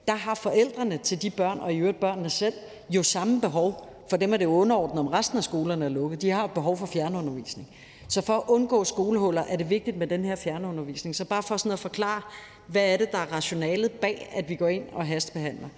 [0.09, 2.55] der har forældrene til de børn, og i øvrigt børnene selv,
[2.91, 3.89] jo samme behov.
[4.11, 6.23] For dem er det underordnet, om resten af skolerne er lukket.
[6.23, 7.69] De har behov for fjernundervisning.
[8.09, 11.17] Så for at undgå skolehuller er det vigtigt med den her fjernundervisning.
[11.17, 12.23] Så bare for sådan at forklare,
[12.67, 15.69] hvad er det, der er rationalet bag, at vi går ind og hastebehandler.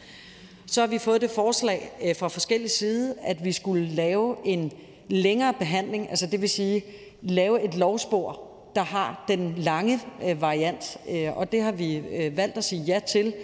[0.66, 4.72] Så har vi fået det forslag øh, fra forskellige side, at vi skulle lave en
[5.08, 6.84] længere behandling, altså det vil sige
[7.24, 8.40] lave et lovspor,
[8.74, 12.82] der har den lange øh, variant, øh, og det har vi øh, valgt at sige
[12.82, 13.34] ja til.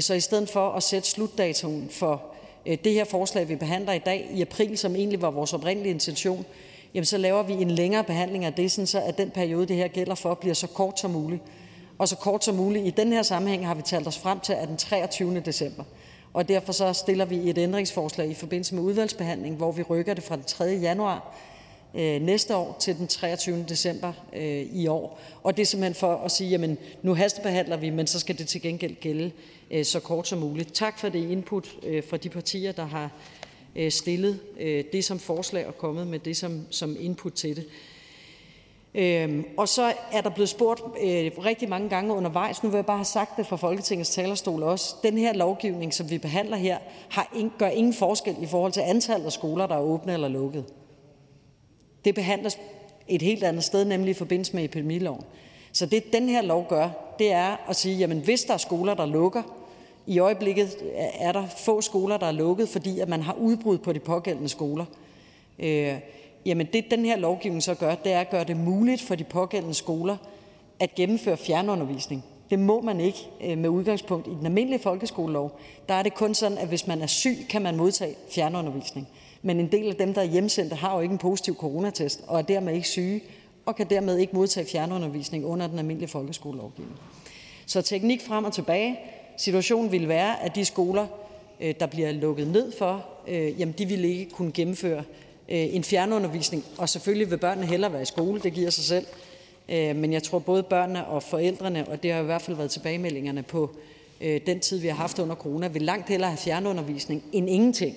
[0.00, 2.22] Så i stedet for at sætte slutdatoen for
[2.66, 6.44] det her forslag, vi behandler i dag, i april, som egentlig var vores oprindelige intention,
[6.94, 9.76] jamen så laver vi en længere behandling af det, sådan så at den periode, det
[9.76, 11.42] her gælder for, bliver så kort som muligt.
[11.98, 14.52] Og så kort som muligt i den her sammenhæng har vi talt os frem til,
[14.52, 15.40] at den 23.
[15.40, 15.84] december.
[16.32, 20.24] Og derfor så stiller vi et ændringsforslag i forbindelse med udvalgsbehandling, hvor vi rykker det
[20.24, 20.64] fra den 3.
[20.64, 21.34] januar
[21.94, 23.64] Øh, næste år til den 23.
[23.68, 25.20] december øh, i år.
[25.42, 28.48] Og det er simpelthen for at sige, jamen nu hastebehandler vi, men så skal det
[28.48, 29.30] til gengæld gælde
[29.70, 30.74] øh, så kort som muligt.
[30.74, 33.10] Tak for det input øh, fra de partier, der har
[33.76, 37.66] øh, stillet øh, det som forslag og kommet med det som, som input til det.
[38.94, 42.86] Øhm, og så er der blevet spurgt øh, rigtig mange gange undervejs, nu vil jeg
[42.86, 46.78] bare have sagt det fra Folketingets talerstol også, den her lovgivning, som vi behandler her,
[47.10, 50.28] har in, gør ingen forskel i forhold til antallet af skoler, der er åbne eller
[50.28, 50.64] lukket.
[52.04, 52.58] Det behandles
[53.08, 55.22] et helt andet sted, nemlig i forbindelse med epidemiloven.
[55.72, 56.88] Så det den her lov gør,
[57.18, 59.42] det er at sige, jamen hvis der er skoler, der lukker,
[60.06, 60.76] i øjeblikket
[61.14, 64.48] er der få skoler, der er lukket, fordi at man har udbrud på de pågældende
[64.48, 64.84] skoler.
[65.58, 65.94] Øh,
[66.46, 69.24] jamen det, den her lovgivning så gør, det er at gøre det muligt for de
[69.24, 70.16] pågældende skoler
[70.80, 72.24] at gennemføre fjernundervisning.
[72.50, 75.60] Det må man ikke øh, med udgangspunkt i den almindelige folkeskolelov.
[75.88, 79.08] Der er det kun sådan, at hvis man er syg, kan man modtage fjernundervisning.
[79.42, 82.38] Men en del af dem, der er hjemsendte, har jo ikke en positiv coronatest og
[82.38, 83.22] er dermed ikke syge
[83.66, 86.98] og kan dermed ikke modtage fjernundervisning under den almindelige folkeskolelovgivning.
[87.66, 88.98] Så teknik frem og tilbage.
[89.36, 91.06] Situationen ville være, at de skoler,
[91.60, 95.02] øh, der bliver lukket ned for, øh, jamen de ville ikke kunne gennemføre
[95.48, 96.64] øh, en fjernundervisning.
[96.78, 99.06] Og selvfølgelig vil børnene hellere være i skole, det giver sig selv.
[99.68, 103.42] Men jeg tror både børnene og forældrene, og det har i hvert fald været tilbagemeldingerne
[103.42, 103.70] på
[104.20, 107.96] den tid, vi har haft under corona, vil langt hellere have fjernundervisning end ingenting.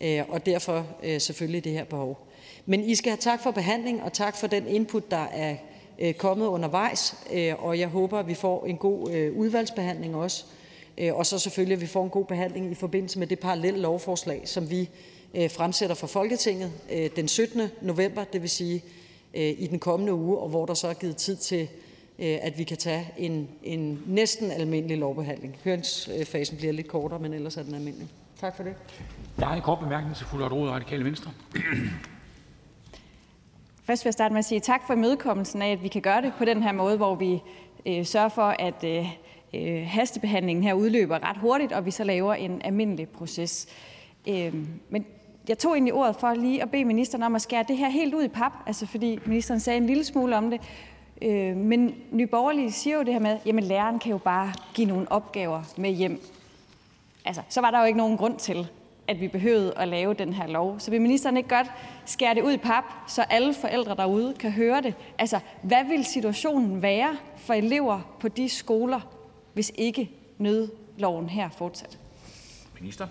[0.00, 2.18] Øh, og derfor øh, selvfølgelig det her behov.
[2.66, 5.56] Men I skal have tak for behandling, og tak for den input, der er
[5.98, 7.14] øh, kommet undervejs,
[7.58, 10.44] og jeg håber, at vi får en god udvalgsbehandling også.
[11.12, 14.42] Og så selvfølgelig, at vi får en god behandling i forbindelse med det parallelle lovforslag,
[14.44, 14.88] som vi
[15.34, 16.72] fremsætter for Folketinget
[17.16, 17.62] den 17.
[17.82, 18.82] november, det vil sige
[19.34, 21.68] i den kommende uge, og hvor der så er givet tid til,
[22.18, 25.56] at vi kan tage en, en næsten almindelig lovbehandling.
[25.64, 28.08] Høringsfasen bliver lidt kortere, men ellers er den almindelig.
[28.40, 28.74] Tak for det.
[29.38, 31.30] Der er en kort bemærkning til fru Lotte Rod, Radikale Venstre.
[33.84, 36.22] Først vil jeg starte med at sige tak for imødekommelsen af, at vi kan gøre
[36.22, 37.42] det på den her måde, hvor vi
[37.86, 39.06] øh, sørger for, at øh,
[39.54, 43.66] øh, hastebehandlingen her udløber ret hurtigt, og vi så laver en almindelig proces.
[44.28, 44.54] Øh,
[44.90, 45.06] men
[45.48, 48.14] jeg tog egentlig ordet for lige at bede ministeren om at skære det her helt
[48.14, 50.60] ud i pap, altså fordi ministeren sagde en lille smule om det.
[51.22, 54.86] Øh, men Nye Borgerlige siger jo det her med, jamen læreren kan jo bare give
[54.86, 56.20] nogle opgaver med hjem.
[57.28, 58.68] Altså, så var der jo ikke nogen grund til,
[59.08, 60.80] at vi behøvede at lave den her lov.
[60.80, 61.66] Så vil ministeren ikke godt
[62.06, 64.94] skære det ud i pap, så alle forældre derude kan høre det?
[65.18, 69.00] Altså, hvad vil situationen være for elever på de skoler,
[69.52, 71.98] hvis ikke nødloven her fortsat?
[72.80, 73.06] Minister.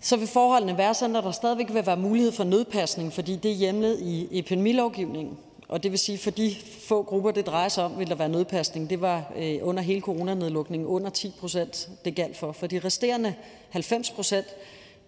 [0.00, 3.50] Så vil forholdene være sådan, at der stadigvæk vil være mulighed for nødpasning, fordi det
[3.50, 5.38] er hjemlet i epidemilovgivningen.
[5.68, 8.28] Og det vil sige, for de få grupper, det drejer sig om, vil der være
[8.28, 8.90] nødpasning.
[8.90, 12.52] Det var øh, under hele coronanedlukningen under 10 procent, det galt for.
[12.52, 13.34] For de resterende
[13.70, 14.46] 90 procent,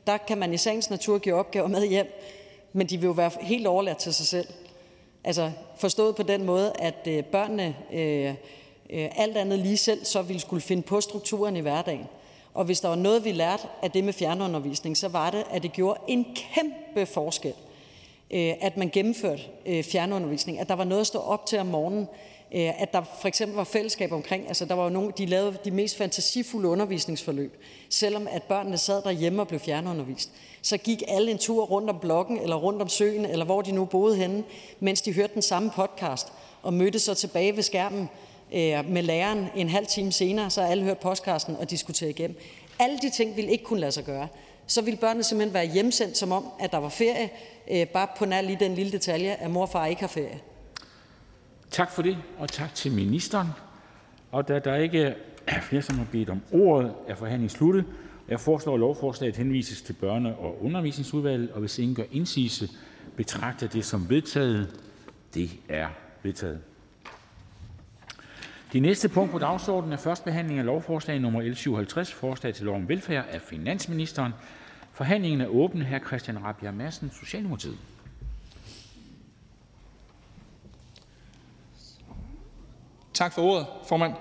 [0.07, 2.13] der kan man i sagens natur give opgaver med hjem,
[2.73, 4.49] men de vil jo være helt overladt til sig selv.
[5.25, 8.35] Altså forstået på den måde, at øh, børnene øh,
[8.91, 12.07] øh, alt andet lige selv så ville skulle finde på strukturen i hverdagen.
[12.55, 15.63] Og hvis der var noget, vi lærte af det med fjernundervisning, så var det, at
[15.63, 17.55] det gjorde en kæmpe forskel,
[18.31, 20.59] Øh, at man gennemførte øh, fjernundervisning.
[20.59, 22.09] At der var noget at stå op til om morgenen.
[22.55, 24.49] Øh, at der for eksempel var fællesskab omkring.
[24.49, 27.63] Altså der var jo nogle, de lavede de mest fantasifulde undervisningsforløb.
[27.89, 30.31] Selvom at børnene sad derhjemme og blev fjernundervist.
[30.63, 33.73] Så gik alle en tur rundt om blokken, eller rundt om søen, eller hvor de
[33.73, 34.45] nu boede henne,
[34.81, 38.09] mens de hørte den samme podcast, og mødte så tilbage ved skærmen
[38.53, 42.39] øh, med læreren en halv time senere, så alle hørt podcasten og diskuterede igennem.
[42.79, 44.29] Alle de ting ville ikke kunne lade sig gøre.
[44.67, 47.31] Så ville børnene simpelthen være hjemsendt, som om, at der var ferie,
[47.73, 50.41] øh, bare på nær lige den lille detalje, at mor og far ikke har ferie.
[51.71, 53.49] Tak for det, og tak til ministeren.
[54.31, 55.15] Og da der ikke
[55.47, 57.85] er flere, som har bedt om ordet, er forhandlingen sluttet.
[58.29, 62.69] Jeg foreslår, at lovforslaget henvises til børne- og undervisningsudvalget, og hvis ingen gør indsigelse,
[63.17, 64.81] betragter det som vedtaget.
[65.35, 65.89] Det er
[66.23, 66.61] vedtaget.
[68.73, 72.65] Det næste punkt på dagsordenen er første behandling af lovforslag nummer L 57, forslag til
[72.65, 74.33] lov om velfærd af finansministeren.
[75.01, 75.87] Forhandlingen er åbnet.
[75.87, 77.79] Her Christian Rabia Madsen, Socialdemokratiet.
[83.15, 84.15] Tak for ordet, formand.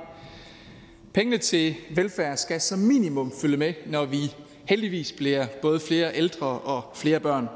[1.14, 6.48] Pengene til velfærd skal som minimum følge med, når vi heldigvis bliver både flere ældre
[6.48, 7.50] og flere børn.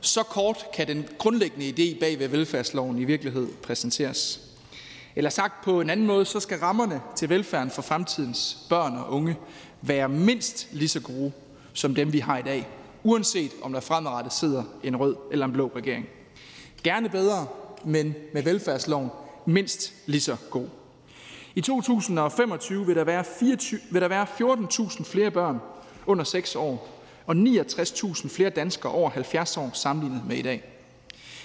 [0.00, 4.40] Så kort kan den grundlæggende idé bag ved velfærdsloven i virkelighed præsenteres.
[5.16, 9.12] Eller sagt på en anden måde, så skal rammerne til velfærden for fremtidens børn og
[9.12, 9.36] unge
[9.82, 11.32] være mindst lige så gode
[11.72, 12.68] som dem, vi har i dag,
[13.02, 16.06] uanset om der fremadrettet sidder en rød eller en blå regering.
[16.84, 17.46] Gerne bedre,
[17.84, 19.10] men med velfærdsloven
[19.46, 20.66] mindst lige så god.
[21.54, 25.58] I 2025 vil der være, 24, vil der være 14.000 flere børn
[26.06, 26.88] under 6 år,
[27.26, 30.64] og 69.000 flere danskere over 70 år sammenlignet med i dag.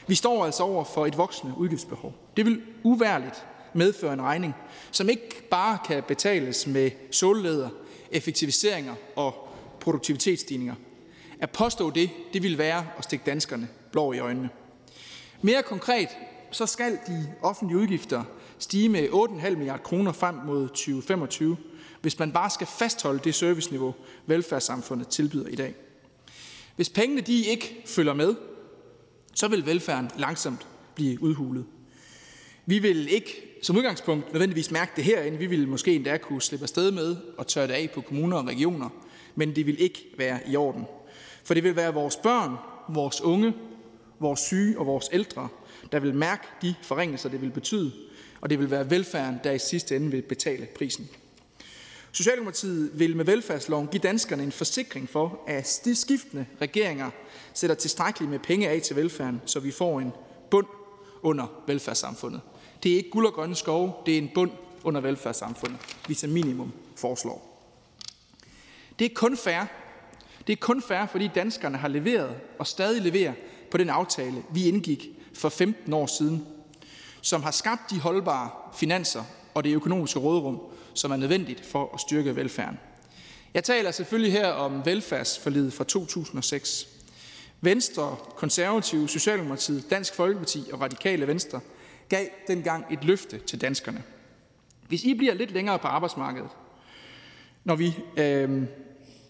[0.08, 2.14] Vi står altså over for et voksende udgiftsbehov.
[2.38, 4.56] Det vil uværligt medføre en regning,
[4.92, 7.70] som ikke bare kan betales med sålelæder,
[8.12, 9.47] effektiviseringer og
[9.80, 10.76] produktivitetsstigninger.
[11.40, 14.50] At påstå det, det vil være at stikke danskerne blå i øjnene.
[15.42, 16.08] Mere konkret,
[16.52, 18.24] så skal de offentlige udgifter
[18.60, 21.58] stige med 8,5 milliarder kroner frem mod 2025,
[22.02, 25.76] hvis man bare skal fastholde det serviceniveau, velfærdssamfundet tilbyder i dag.
[26.76, 28.36] Hvis pengene de ikke følger med,
[29.34, 31.66] så vil velfærden langsomt blive udhulet.
[32.66, 35.38] Vi vil ikke som udgangspunkt nødvendigvis mærke det herinde.
[35.38, 38.48] Vi vil måske endda kunne slippe afsted med og tørre det af på kommuner og
[38.48, 38.90] regioner,
[39.38, 40.86] men det vil ikke være i orden.
[41.44, 42.56] For det vil være vores børn,
[42.90, 43.54] vores unge,
[44.20, 45.48] vores syge og vores ældre,
[45.92, 47.92] der vil mærke de forringelser, det vil betyde,
[48.42, 51.10] og det vil være velfærden, der i sidste ende vil betale prisen.
[52.12, 57.10] Socialdemokratiet vil med velfærdsloven give danskerne en forsikring for, at de skiftende regeringer
[57.54, 60.12] sætter tilstrækkeligt med penge af til velfærden, så vi får en
[60.52, 60.68] bund
[61.22, 62.42] under velfærdssamfundet.
[62.84, 64.52] Det er ikke guld og grønne skove, det er en bund
[64.84, 67.47] under velfærdssamfundet, vi som minimum foreslår.
[69.00, 69.66] Det er kun fair.
[70.48, 73.34] Det er kun fair, fordi danskerne har leveret og stadig leverer
[73.72, 76.45] på den aftale, vi indgik for 15 år siden,
[77.22, 79.24] som har skabt de holdbare finanser
[79.54, 80.60] og det økonomiske rådrum,
[80.93, 82.80] som er nødvendigt for at styrke velfærden.
[83.54, 86.88] Jeg taler selvfølgelig her om velfærdsforlidet fra 2006.
[87.62, 91.60] Venstre, Konservative, Socialdemokratiet, Dansk Folkeparti og Radikale Venstre
[92.10, 94.04] gav dengang et løfte til danskerne.
[94.88, 96.50] Hvis I bliver lidt længere på arbejdsmarkedet,
[97.64, 98.64] når vi, øh,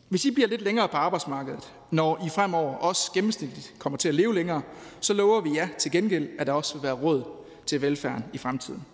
[0.09, 4.15] hvis I bliver lidt længere på arbejdsmarkedet, når I fremover også gennemsnitligt kommer til at
[4.15, 4.61] leve længere,
[4.99, 7.23] så lover vi jer til gengæld, at der også vil være råd
[7.65, 8.85] til velfærden i fremtiden.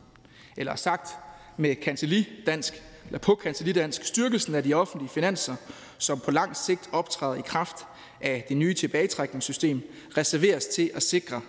[0.57, 1.09] Eller sagt
[1.57, 5.55] med kancelidansk, eller på kancelidansk, styrkelsen af de offentlige finanser,
[5.97, 7.85] som på lang sigt optræder i kraft
[8.21, 9.81] af det nye tilbagetrækningssystem,
[10.17, 11.41] reserveres til at sikre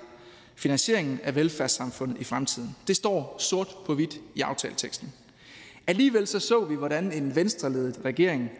[0.54, 2.76] finansieringen af velfærdssamfundet i fremtiden.
[2.86, 5.12] Det står sort på hvidt i aftaleteksten.
[5.86, 8.50] Alligevel så så vi, hvordan en venstreledet regering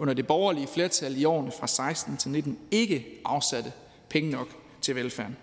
[0.00, 3.72] under det borgerlige flertal i årene fra 16 til 19 ikke afsatte
[4.08, 4.48] penge nok
[4.80, 5.36] til velfærden.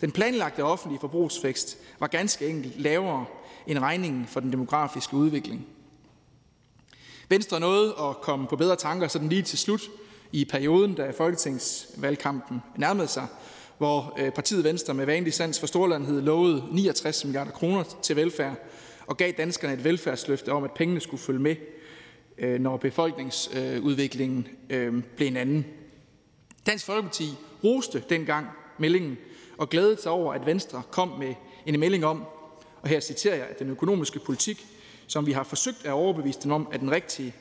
[0.00, 3.24] Den planlagte offentlige forbrugsvækst var ganske enkelt lavere
[3.66, 5.66] end regningen for den demografiske udvikling.
[7.28, 9.82] Venstre nåede at komme på bedre tanker sådan lige til slut
[10.32, 13.26] i perioden, da folketingsvalgkampen nærmede sig,
[13.78, 18.56] hvor øh, partiet Venstre med vanlig sans for storlandhed lovede 69 milliarder kroner til velfærd
[19.06, 21.56] og gav danskerne et velfærdsløfte om, at pengene skulle følge med,
[22.38, 25.66] øh, når befolkningsudviklingen øh, blev en anden.
[26.66, 27.24] Dansk Folkeparti
[27.64, 28.46] roste dengang
[28.78, 29.18] meldingen
[29.58, 31.34] og glædede sig over, at Venstre kom med
[31.66, 32.24] en melding om,
[32.82, 34.66] og her citerer jeg, at den økonomiske politik,
[35.06, 37.34] som vi har forsøgt at overbevise dem om, er den rigtige,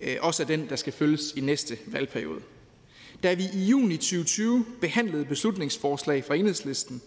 [0.00, 2.40] øh, også er den, der skal følges i næste valgperiode.
[3.22, 7.02] Da vi i juni 2020 behandlede beslutningsforslag fra enhedslisten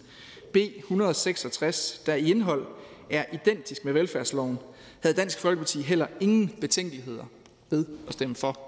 [0.52, 2.66] B 166, der i indhold
[3.10, 4.58] er identisk med velfærdsloven,
[5.06, 7.24] havde Dansk Folkeparti heller ingen betænkeligheder
[7.70, 8.58] ved at stemme for.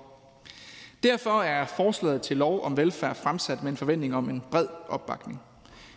[1.02, 5.40] Derfor er forslaget til lov om velfærd fremsat med en forventning om en bred opbakning.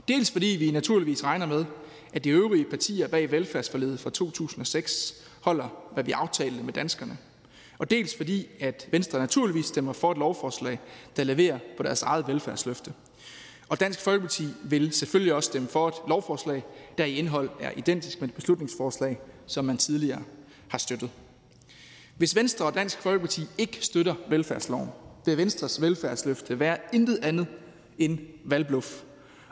[0.08, 1.66] Dels fordi vi naturligvis regner med,
[2.14, 7.18] at de øvrige partier bag velfærdsforledet fra 2006 holder, hvad vi aftalte med danskerne.
[7.78, 10.80] Og dels fordi, at Venstre naturligvis stemmer for et lovforslag,
[11.18, 12.94] der leverer på deres eget velfærdsløfte.
[13.70, 16.64] Og Dansk Folkeparti vil selvfølgelig også stemme for et lovforslag,
[16.98, 20.24] der i indhold er identisk med et beslutningsforslag, som man tidligere
[20.68, 21.10] har støttet.
[22.18, 24.90] Hvis Venstre og Dansk Folkeparti ikke støtter velfærdsloven,
[25.26, 27.48] vil Venstres velfærdsløfte være intet andet
[27.98, 29.02] end valgbluff.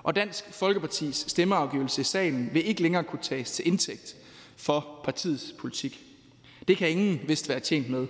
[0.04, 4.16] Og Dansk Folkepartis stemmeafgivelse i salen vil ikke længere kunne tages til indtægt
[4.56, 6.06] for partiets politik.
[6.68, 8.08] Det kan ingen vist være tjent med.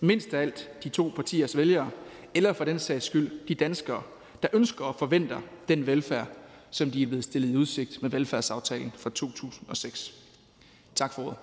[0.00, 1.90] Mindst af alt de to partiers vælgere,
[2.34, 4.02] eller for den sags skyld de danskere,
[4.42, 6.28] der ønsker og forventer den velfærd,
[6.70, 10.21] som de er blevet stillet i udsigt med velfærdsaftalen fra 2006.
[10.94, 11.38] Tak for ordet.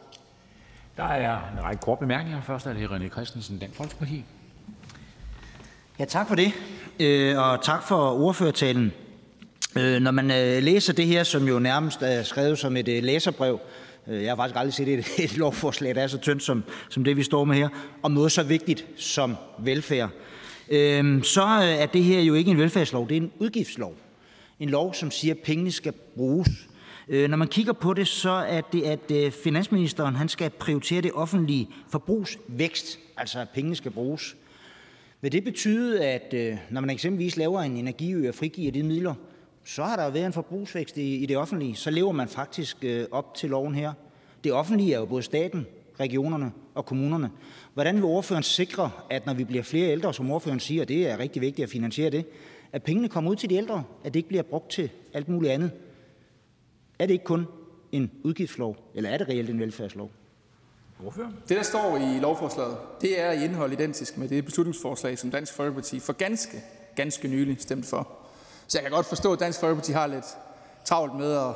[0.98, 2.42] Der er en række korte bemærkninger.
[2.42, 4.26] Først er det René Christensen, Dansk Folkeparti.
[6.00, 6.52] Ja, tak for det,
[7.00, 8.94] øh, og tak for ordførertalen.
[9.78, 13.60] Øh, når man øh, læser det her, som jo nærmest er skrevet som et læserbrev,
[14.08, 17.18] jeg har faktisk aldrig set et, et lovforslag, der er så tyndt som, som det,
[17.18, 17.70] vi står med her,
[18.04, 20.10] om noget så vigtigt som velfærd,
[21.24, 21.44] så
[21.80, 23.96] er det her jo ikke en velfærdslov, det er en udgiftslov.
[24.60, 26.50] En lov, som siger, at pengene skal bruges.
[27.12, 31.02] Øh, når man kigger på det, så er det, at øh, finansministeren han skal prioritere
[31.02, 34.36] det offentlige forbrugsvækst, altså at pengene skal bruges.
[35.22, 39.14] Vil det betyde, at øh, når man eksempelvis laver en energiø og frigiver de midler,
[39.66, 41.76] så har der været en forbrugsvækst i, i det offentlige.
[41.76, 43.94] Så lever man faktisk op til loven her.
[44.44, 45.66] Det offentlige er jo både staten,
[46.00, 47.32] regionerne og kommunerne.
[47.74, 51.20] Hvordan vil ordføreren sikre, at når vi bliver flere ældre, som ordføreren siger, det er
[51.20, 52.26] rigtig vigtigt at finansiere det,
[52.74, 55.54] at pengene kommer ud til de ældre, at det ikke bliver brugt til alt muligt
[55.54, 55.72] andet?
[57.00, 57.48] Er det ikke kun
[57.92, 60.12] en udgiftslov, eller er det reelt en velfærdslov?
[61.06, 61.30] Ordfører?
[61.50, 65.54] Det, der står i lovforslaget, det er i indhold identisk med det beslutningsforslag, som Dansk
[65.54, 66.64] Folkeparti for ganske,
[66.96, 68.08] ganske nylig stemte for.
[68.68, 70.26] Så jeg kan godt forstå, at Dansk Folkeparti har lidt
[70.86, 71.54] travlt med at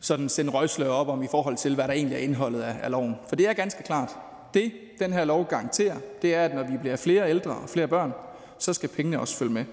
[0.00, 2.90] sådan sende røgslør op om i forhold til, hvad der egentlig er indholdet af, af
[2.90, 3.14] loven.
[3.28, 4.10] For det er ganske klart.
[4.54, 7.88] Det, den her lov garanterer, det er, at når vi bliver flere ældre og flere
[7.88, 8.12] børn,
[8.58, 9.64] så skal pengene også følge med.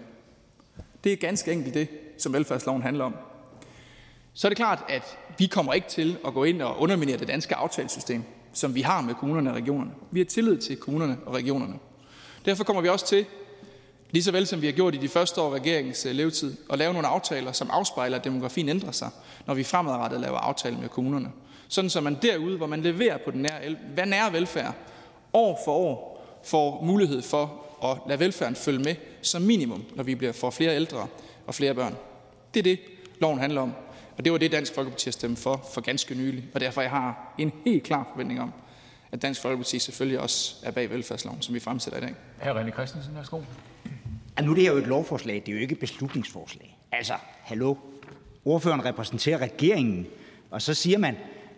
[1.04, 1.88] Det er ganske enkelt det,
[2.18, 3.16] som velfærdsloven handler om.
[4.38, 7.28] Så er det klart, at vi kommer ikke til at gå ind og underminere det
[7.28, 8.24] danske aftalesystem,
[8.54, 9.92] som vi har med kommunerne og regionerne.
[10.12, 11.80] Vi har tillid til kommunerne og regionerne.
[12.46, 13.26] Derfor kommer vi også til
[14.12, 16.56] Lige så vel som vi har gjort i de første år af regeringens øh, levetid,
[16.70, 19.10] at lave nogle aftaler, som afspejler, at demografien ændrer sig,
[19.46, 21.32] når vi fremadrettet laver aftaler med kommunerne.
[21.68, 24.74] Sådan så man derude, hvor man leverer på den nære, nære velfærd,
[25.34, 30.16] år for år får mulighed for at lade velfærden følge med som minimum, når vi
[30.16, 31.08] bliver for flere ældre
[31.48, 31.96] og flere børn.
[32.54, 32.80] Det er det,
[33.20, 33.74] loven handler om.
[34.18, 36.43] Og det var det, Dansk Folkeparti har stemt for for ganske nylig.
[36.53, 38.53] Og derfor jeg har en helt klar forventning om,
[39.11, 42.15] at Dansk Folkeparti selvfølgelig også er bag velfærdsloven, som vi fremsætter i dag.
[42.39, 42.47] Hr.
[42.47, 43.41] René Christensen, værsgo.
[44.38, 46.78] Ja, nu er det her jo et lovforslag, det er jo ikke et beslutningsforslag.
[46.91, 47.76] Altså, hallo,
[48.45, 50.07] ordføreren repræsenterer regeringen,
[50.51, 51.15] og så siger man,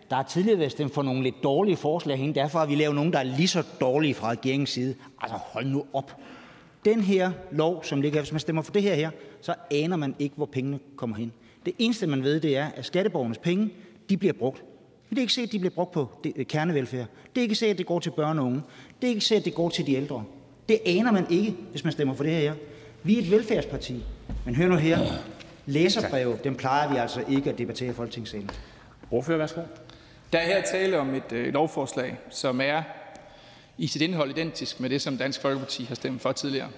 [0.09, 2.95] der har tidligere været stemt for nogle lidt dårlige forslag herinde, derfor har vi lavet
[2.95, 4.95] nogle, der er lige så dårlige fra regeringens side.
[5.21, 6.15] Altså, hold nu op.
[6.85, 9.09] Den her lov, som ligger, hvis man stemmer for det her her,
[9.41, 11.31] så aner man ikke, hvor pengene kommer hen.
[11.69, 13.69] Det eneste, man ved, det er, at skatteborgernes penge,
[14.09, 14.63] de bliver brugt.
[15.09, 16.09] Men det er ikke sikkert, at de bliver brugt på
[16.43, 17.07] kernevelfærd.
[17.35, 18.61] Det er ikke sikkert, at det går til børn og unge.
[19.01, 20.23] Det er ikke sikkert, at det går til de ældre.
[20.69, 22.53] Det aner man ikke, hvis man stemmer for det her.
[23.03, 24.03] Vi er et velfærdsparti.
[24.45, 24.99] Men hør nu her.
[25.65, 28.49] Læserbreve, dem plejer vi altså ikke at debattere i Folketingssalen.
[29.11, 29.61] Ordfører, værsgo.
[30.33, 32.83] Der er her tale om et øh, lovforslag, som er
[33.77, 36.69] i sit indhold identisk med det, som Dansk Folkeparti har stemt for tidligere.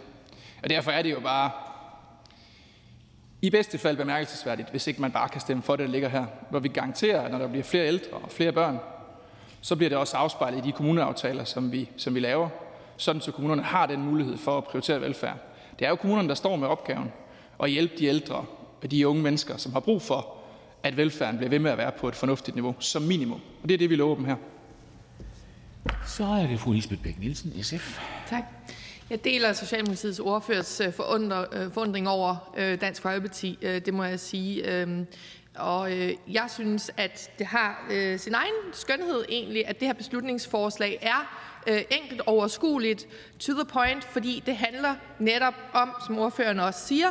[0.64, 1.52] Og derfor er det jo bare
[3.42, 6.26] i bedste fald bemærkelsesværdigt, hvis ikke man bare kan stemme for det, der ligger her.
[6.50, 8.80] Hvor vi garanterer, at når der bliver flere ældre og flere børn,
[9.62, 12.50] så bliver det også afspejlet i de kommuneaftaler, som vi, som vi laver,
[12.98, 15.38] sådan så kommunerne har den mulighed for at prioritere velfærd.
[15.80, 17.12] Det er jo kommunerne, der står med opgaven
[17.64, 18.46] at hjælpe de ældre
[18.84, 20.36] og de unge mennesker, som har brug for,
[20.84, 23.42] at velfærden bliver ved med at være på et fornuftigt niveau, som minimum.
[23.64, 24.36] Og det er det, vi lover dem her.
[26.08, 28.00] Så er det fru Lisbeth Bæk Nielsen, SF.
[28.30, 28.44] Tak.
[29.12, 30.94] Jeg deler Socialdemokratiets ordførers øh, øh,
[31.74, 34.72] forundring over øh, Dansk Folkeparti, det må jeg sige.
[34.72, 35.08] Øhm,
[35.56, 35.92] og
[36.28, 37.86] jeg synes, at det har
[38.18, 41.38] sin egen skønhed egentlig, at det her beslutningsforslag er
[42.02, 43.08] enkelt, overskueligt,
[43.40, 47.08] to the point, fordi det handler netop om, som ordføreren også siger,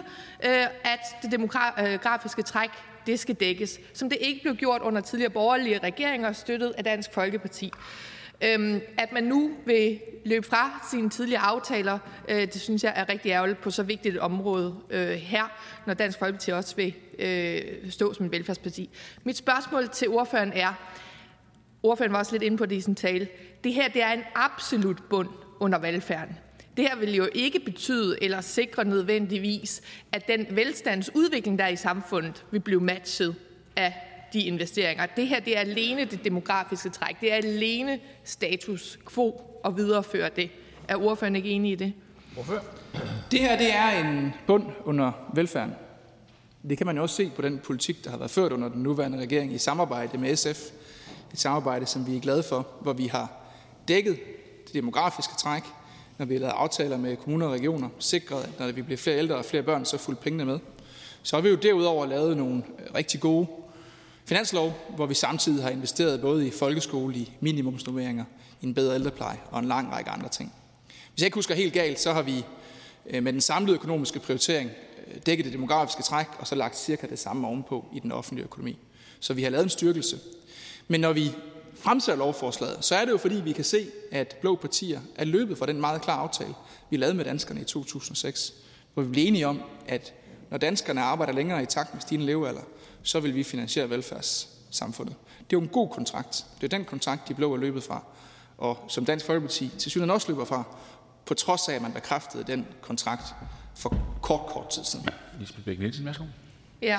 [0.84, 2.70] at det demografiske træk
[3.07, 7.14] det skal dækkes, som det ikke blev gjort under tidligere borgerlige regeringer støttet af Dansk
[7.14, 7.72] Folkeparti.
[8.45, 13.09] Øhm, at man nu vil løbe fra sine tidligere aftaler, øh, det synes jeg er
[13.09, 15.43] rigtig ærgerligt på så vigtigt et område øh, her,
[15.86, 18.91] når Dansk Folkeparti også vil øh, stå som et velfærdsparti.
[19.24, 20.72] Mit spørgsmål til ordføreren er,
[21.82, 23.28] ordføreren var også lidt inde på det i sin tale,
[23.64, 25.28] det her det er en absolut bund
[25.61, 26.36] under velfærden.
[26.76, 29.82] Det her vil jo ikke betyde eller sikre nødvendigvis,
[30.12, 33.34] at den velstandsudvikling, der er i samfundet, vil blive matchet
[33.76, 35.07] af de investeringer.
[35.07, 37.20] Det her det er alene det demografiske træk.
[37.20, 40.51] Det er alene status quo at videreføre det.
[40.89, 41.93] Er ordføreren ikke enig i det?
[42.35, 42.64] Hvorfor?
[43.31, 45.74] Det her det er en bund under velfærden.
[46.68, 48.83] Det kan man jo også se på den politik, der har været ført under den
[48.83, 50.61] nuværende regering i samarbejde med SF.
[51.33, 53.33] Et samarbejde, som vi er glade for, hvor vi har
[53.89, 54.18] dækket
[54.66, 55.62] det demografiske træk,
[56.18, 59.18] når vi har lavet aftaler med kommuner og regioner, sikret, at når vi bliver flere
[59.18, 60.59] ældre og flere børn, så fuldt pengene med.
[61.22, 62.62] Så har vi jo derudover lavet nogle
[62.95, 63.47] rigtig gode
[64.31, 68.24] finanslov, hvor vi samtidig har investeret både i folkeskole, i minimumsnummeringer,
[68.61, 70.53] i en bedre ældrepleje og en lang række andre ting.
[70.87, 72.45] Hvis jeg ikke husker helt galt, så har vi
[73.07, 74.70] øh, med den samlede økonomiske prioritering
[75.07, 78.45] øh, dækket det demografiske træk, og så lagt cirka det samme ovenpå i den offentlige
[78.45, 78.78] økonomi.
[79.20, 80.18] Så vi har lavet en styrkelse.
[80.89, 81.31] Men når vi
[81.74, 85.59] fremsætter lovforslaget, så er det jo fordi, vi kan se, at blå partier er løbet
[85.59, 86.55] fra den meget klare aftale,
[86.91, 88.55] vi lavede med danskerne i 2006,
[88.95, 90.14] hvor vi blev enige om, at
[90.51, 92.62] når danskerne arbejder længere i takt med stigende levealder,
[93.03, 95.16] så vil vi finansiere velfærdssamfundet.
[95.38, 96.46] Det er jo en god kontrakt.
[96.61, 98.03] Det er den kontrakt, de blå er løbet fra,
[98.59, 100.62] og som Dansk Folkeparti til synligheden også løber fra,
[101.26, 103.34] på trods af, at man bekræftede den kontrakt
[103.76, 105.09] for kort, kort tid siden.
[105.40, 106.24] Lisbeth Bæk Nielsen, værsgo.
[106.82, 106.98] Ja,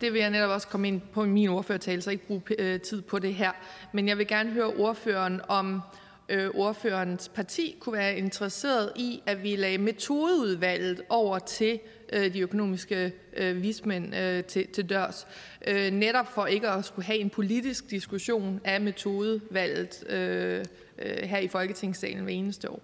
[0.00, 2.80] det vil jeg netop også komme ind på i min ordførertale, så ikke bruge øh,
[2.80, 3.52] tid på det her.
[3.92, 5.82] Men jeg vil gerne høre ordføreren, om
[6.28, 11.80] øh, ordførerens parti kunne være interesseret i, at vi lagde metodeudvalget over til
[12.12, 15.26] Øh, de økonomiske øh, vismænd øh, til, til dørs.
[15.66, 20.64] Øh, netop for ikke at skulle have en politisk diskussion af metodevalget øh,
[20.98, 22.82] øh, her i Folketingssalen hver eneste år.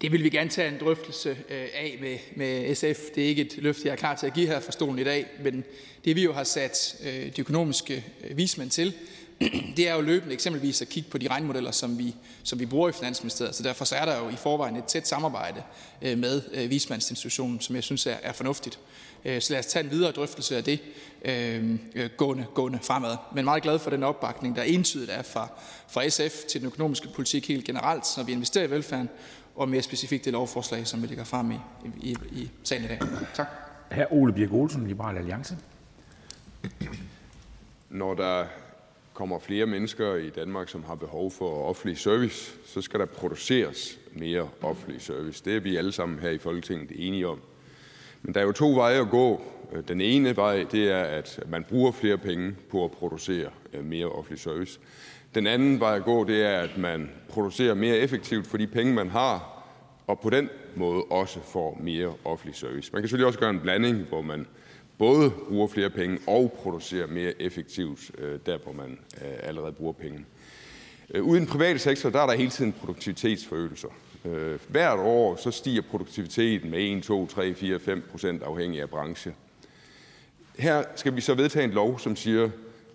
[0.00, 3.10] Det vil vi gerne tage en drøftelse øh, af med, med SF.
[3.14, 5.04] Det er ikke et løfte, jeg er klar til at give her for stolen i
[5.04, 5.64] dag, men
[6.04, 8.94] det vi jo har sat øh, de økonomiske øh, vismænd til,
[9.76, 12.88] det er jo løbende eksempelvis at kigge på de regnmodeller, som vi, som vi bruger
[12.88, 13.54] i Finansministeriet.
[13.54, 15.62] Så derfor så er der jo i forvejen et tæt samarbejde
[16.00, 18.78] med vismandsinstitutionen, som jeg synes er, er fornuftigt.
[19.24, 20.80] Så lad os tage en videre drøftelse af det
[21.24, 21.78] øh,
[22.16, 23.16] gående, gående fremad.
[23.34, 25.48] Men meget glad for den opbakning, der entydigt er fra,
[25.88, 29.08] fra SF til den økonomiske politik helt generelt, når vi investerer i velfærden,
[29.56, 31.56] og mere specifikt det lovforslag, som vi lægger frem i,
[32.02, 32.98] i, i sagen i dag.
[33.34, 33.46] Tak.
[33.90, 34.12] Hr.
[34.12, 35.56] Ole Birk Olsen, Liberal Alliance.
[37.90, 38.44] Når der
[39.18, 43.98] kommer flere mennesker i Danmark, som har behov for offentlig service, så skal der produceres
[44.12, 45.44] mere offentlig service.
[45.44, 47.40] Det er vi alle sammen her i Folketinget enige om.
[48.22, 49.42] Men der er jo to veje at gå.
[49.88, 54.06] Den ene vej, det er, at man bruger flere penge på at producere øh, mere
[54.06, 54.80] offentlig service.
[55.34, 58.94] Den anden vej at gå, det er, at man producerer mere effektivt for de penge,
[58.94, 59.64] man har,
[60.06, 62.90] og på den måde også får mere offentlig service.
[62.92, 64.46] Man kan selvfølgelig også gøre en blanding, hvor man
[64.98, 69.92] både bruger flere penge og producerer mere effektivt øh, der, hvor man øh, allerede bruger
[69.92, 70.24] penge.
[71.14, 73.88] Uden ude i den private sektor der er der hele tiden produktivitetsforøgelser.
[74.68, 79.34] Hvert år så stiger produktiviteten med 1, 2, 3, 4, 5 procent afhængig af branche.
[80.58, 82.50] Her skal vi så vedtage en lov, som siger,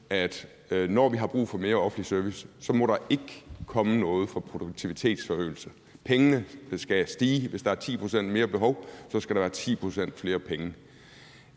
[0.09, 4.29] at når vi har brug for mere offentlig service, så må der ikke komme noget
[4.29, 5.69] for produktivitetsforøgelse.
[6.03, 6.45] Pengene
[6.77, 7.49] skal stige.
[7.49, 10.73] Hvis der er 10 procent mere behov, så skal der være 10 procent flere penge.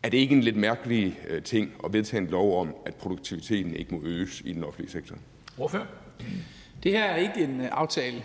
[0.03, 3.75] Er det ikke en lidt mærkelig øh, ting at vedtage en lov om, at produktiviteten
[3.75, 5.15] ikke må øges i den offentlige sektor?
[5.55, 5.87] Hvorfor?
[6.83, 8.23] Det her er ikke en øh, aftale,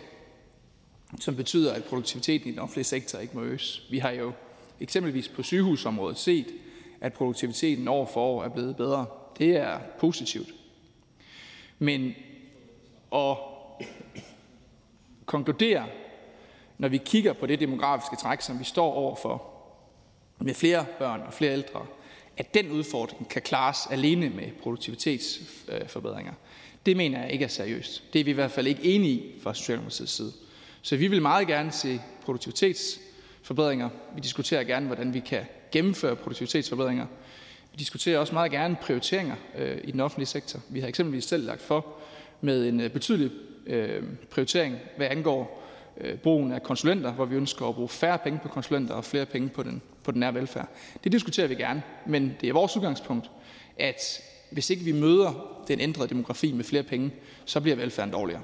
[1.21, 3.83] som betyder, at produktiviteten i den offentlige sektor ikke må øges.
[3.91, 4.33] Vi har jo
[4.81, 6.47] eksempelvis på sygehusområdet set,
[7.01, 9.07] at produktiviteten år for år er blevet bedre.
[9.39, 10.49] Det er positivt.
[11.79, 12.15] Men
[13.15, 13.37] at
[15.27, 15.87] konkludere,
[16.79, 19.52] når vi kigger på det demografiske træk, som vi står overfor,
[20.43, 21.87] med flere børn og flere ældre,
[22.37, 26.33] at den udfordring kan klares alene med produktivitetsforbedringer.
[26.87, 28.03] Det mener jeg ikke er seriøst.
[28.13, 30.33] Det er vi i hvert fald ikke enige i fra Socialdemokratiets side.
[30.83, 33.89] Så vi vil meget gerne se produktivitetsforbedringer.
[34.15, 37.07] Vi diskuterer gerne, hvordan vi kan gennemføre produktivitetsforbedringer.
[37.73, 40.61] Vi diskuterer også meget gerne prioriteringer øh, i den offentlige sektor.
[40.69, 41.87] Vi har eksempelvis selv lagt for
[42.41, 43.31] med en øh, betydelig
[43.67, 45.62] øh, prioritering, hvad angår Øh,
[46.23, 49.49] brugen af konsulenter, hvor vi ønsker at bruge færre penge på konsulenter og flere penge
[49.49, 50.69] på den, på den nære velfærd.
[51.05, 53.31] Det diskuterer vi gerne, men det er vores udgangspunkt,
[53.79, 54.21] at
[54.51, 57.11] hvis ikke vi møder den ændrede demografi med flere penge,
[57.45, 58.43] så bliver velfærden dårligere.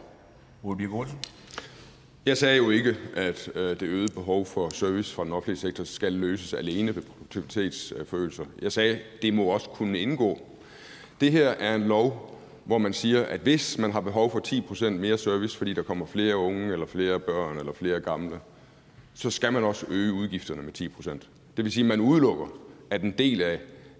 [2.26, 5.84] Jeg sagde jo ikke, at øh, det øgede behov for service fra den offentlige sektor
[5.84, 8.44] skal løses alene ved produktivitetsforøgelser.
[8.62, 10.40] Jeg sagde, at det må også kunne indgå.
[11.20, 12.37] Det her er en lov,
[12.68, 14.40] hvor man siger, at hvis man har behov for
[14.86, 18.40] 10% mere service, fordi der kommer flere unge eller flere børn eller flere gamle,
[19.14, 21.10] så skal man også øge udgifterne med 10%
[21.56, 22.46] Det vil sige, at man udelukker,
[22.90, 23.58] at en del af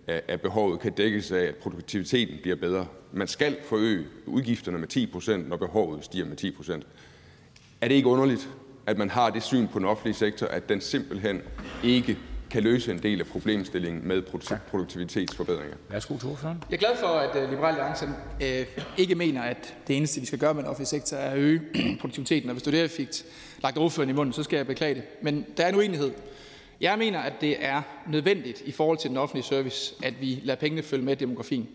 [0.09, 2.87] af behovet kan dækkes af, at produktiviteten bliver bedre.
[3.13, 6.83] Man skal forøge udgifterne med 10% når behovet stiger med 10%
[7.81, 8.49] Er det ikke underligt,
[8.87, 11.43] at man har det syn på den offentlige sektor, at den simpelthen
[11.85, 12.19] ikke
[12.51, 14.23] kan løse en del af problemstillingen med
[14.71, 15.77] produktivitetsforbedringer?
[15.91, 16.65] Værsgo til ordføreren.
[16.71, 18.09] Jeg er glad for, at uh, Liberal Alliance
[18.43, 18.67] øh,
[18.97, 21.61] ikke mener, at det eneste, vi skal gøre med den offentlige sektor, er at øge
[22.01, 22.49] produktiviteten.
[22.49, 23.09] Og hvis du det fik
[23.63, 25.03] lagt ordføreren i munden, så skal jeg beklage det.
[25.23, 26.13] Men der er en uenighed.
[26.81, 30.61] Jeg mener, at det er nødvendigt i forhold til den offentlige service, at vi lader
[30.61, 31.69] pengene følge med demografien.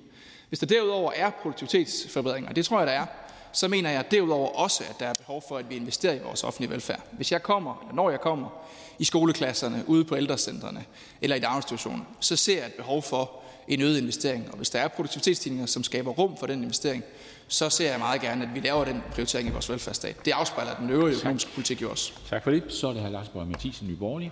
[0.49, 3.05] Hvis der derudover er produktivitetsforbedringer, og det tror jeg, der er,
[3.51, 6.43] så mener jeg derudover også, at der er behov for, at vi investerer i vores
[6.43, 6.99] offentlige velfærd.
[7.11, 8.49] Hvis jeg kommer, eller når jeg kommer,
[8.99, 10.83] i skoleklasserne, ude på ældrecentrene
[11.21, 13.31] eller i daginstitutioner, så ser jeg et behov for
[13.67, 14.47] en øget investering.
[14.51, 17.03] Og hvis der er produktivitetsstigninger, som skaber rum for den investering,
[17.47, 20.25] så ser jeg meget gerne, at vi laver den prioritering i vores velfærdsstat.
[20.25, 22.13] Det afspejler den øvrige økonomiske politik jo også.
[22.29, 22.63] Tak for det.
[22.69, 23.09] Så er det hr.
[23.09, 24.31] Lars Borg Mathisen, Nye Borgerlige.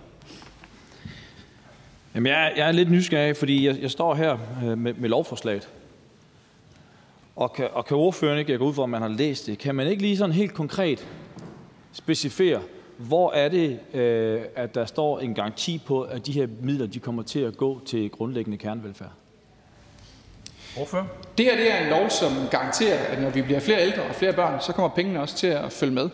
[2.16, 5.70] Jamen, jeg, jeg er lidt nysgerrig, fordi jeg, jeg står her øh, med, med lovforslaget.
[7.36, 9.58] Og kan, og kan ordføreren ikke, jeg går ud for, at man har læst det,
[9.58, 11.08] kan man ikke lige sådan helt konkret
[11.92, 12.62] specificere,
[13.08, 17.00] hvor er det, øh, at der står en garanti på, at de her midler de
[17.00, 19.12] kommer til at gå til grundlæggende kernevelfærd?
[20.76, 21.08] Hvorfor?
[21.38, 24.16] Det her det er en lov, som garanterer, at når vi bliver flere ældre og
[24.16, 26.10] flere børn, så kommer pengene også til at følge med.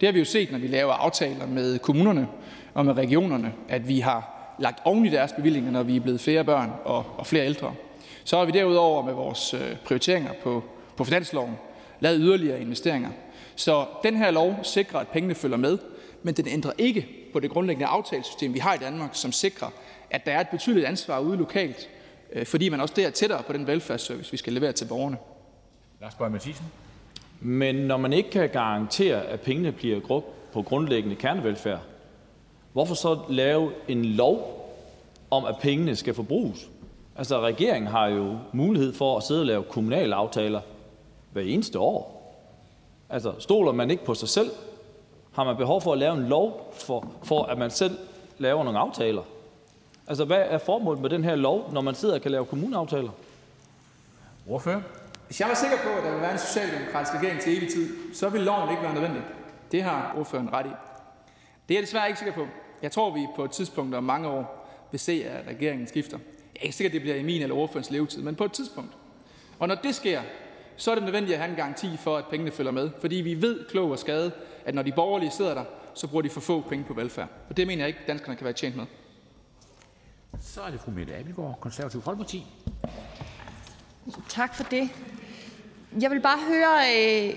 [0.00, 2.28] Det har vi jo set, når vi laver aftaler med kommunerne
[2.74, 6.20] og med regionerne, at vi har lagt oven i deres bevillinger, når vi er blevet
[6.20, 7.74] flere børn og, og flere ældre.
[8.24, 10.64] Så har vi derudover med vores øh, prioriteringer på,
[10.96, 11.54] på finansloven
[12.00, 13.10] lavet yderligere investeringer.
[13.56, 15.78] Så den her lov sikrer, at pengene følger med,
[16.22, 19.68] men den ændrer ikke på det grundlæggende aftalesystem, vi har i Danmark, som sikrer,
[20.10, 21.88] at der er et betydeligt ansvar ude lokalt,
[22.32, 25.16] øh, fordi man også der er tættere på den velfærdsservice, vi skal levere til borgerne.
[26.00, 26.66] Lars Borg Mathisen.
[27.40, 31.80] Men når man ikke kan garantere, at pengene bliver brugt på grundlæggende kernevelfærd,
[32.72, 34.58] hvorfor så lave en lov
[35.30, 36.70] om, at pengene skal forbruges?
[37.16, 40.60] Altså, regeringen har jo mulighed for at sidde og lave kommunale aftaler
[41.32, 42.22] hver eneste år.
[43.10, 44.50] Altså, stoler man ikke på sig selv?
[45.34, 47.98] Har man behov for at lave en lov for, for at man selv
[48.38, 49.22] laver nogle aftaler?
[50.06, 53.10] Altså, hvad er formålet med den her lov, når man sidder og kan lave kommuneaftaler?
[54.46, 54.82] Hvorfor?
[55.26, 58.14] Hvis jeg var sikker på, at der ville være en socialdemokratisk regering til evig tid,
[58.14, 59.22] så ville loven ikke være nødvendig.
[59.72, 60.70] Det har ordføreren ret i.
[61.68, 62.46] Det er jeg desværre ikke sikker på.
[62.82, 66.18] Jeg tror, vi på et tidspunkt om mange år vil se, at regeringen skifter.
[66.54, 68.52] Jeg er ikke sikker, at det bliver i min eller ordførens levetid, men på et
[68.52, 68.92] tidspunkt.
[69.58, 70.20] Og når det sker,
[70.76, 72.90] så er det nødvendigt at have en garanti for, at pengene følger med.
[73.00, 74.32] Fordi vi ved, klog og skade,
[74.64, 75.64] at når de borgerlige sidder der,
[75.94, 77.28] så bruger de for få penge på velfærd.
[77.48, 78.84] Og det mener jeg ikke, danskerne kan være tjent med.
[80.40, 82.46] Så er det fru Mette Abildgaard, Konservativ Folkeparti.
[84.28, 84.90] Tak for det.
[86.00, 87.34] Jeg vil bare høre, øh,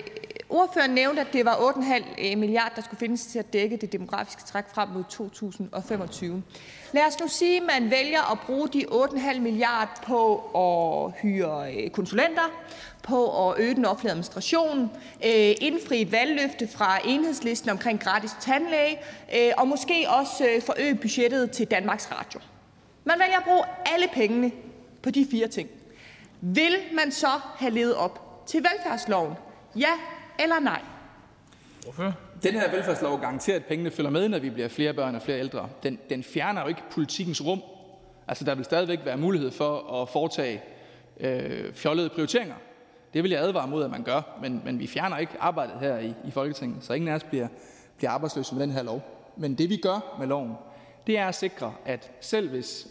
[0.49, 3.91] Ordføreren nævnte, at det var 8,5 øh, milliard, der skulle findes til at dække det
[3.91, 6.43] demografiske træk frem mod 2025.
[6.93, 11.73] Lad os nu sige, at man vælger at bruge de 8,5 milliard på at hyre
[11.75, 12.43] øh, konsulenter,
[13.07, 14.91] på at øge den offentlige administration,
[15.25, 18.97] øh, indfri et valgløfte fra enhedslisten omkring gratis tandlæge,
[19.57, 22.39] og måske også forøge budgettet til Danmarks Radio.
[23.03, 23.63] Man vælger at bruge
[23.93, 24.51] alle pengene
[25.03, 25.69] på de fire ting.
[26.41, 29.33] Vil man så have levet op til velfærdsloven?
[29.75, 29.91] Ja
[30.39, 30.81] eller nej?
[31.83, 32.13] Hvorfor?
[32.43, 35.39] Den her velfærdslov garanterer, at pengene følger med, når vi bliver flere børn og flere
[35.39, 35.69] ældre.
[35.83, 37.61] Den, den fjerner jo ikke politikens rum.
[38.27, 40.63] Altså, der vil stadigvæk være mulighed for at foretage
[41.19, 42.55] øh, fjollede prioriteringer.
[43.15, 45.99] Det vil jeg advare mod, at man gør, men, men vi fjerner ikke arbejdet her
[45.99, 47.47] i, i Folketinget, så ingen af os bliver,
[47.97, 49.01] bliver arbejdsløse med den her lov.
[49.37, 50.53] Men det vi gør med loven,
[51.07, 52.87] det er at sikre, at selv hvis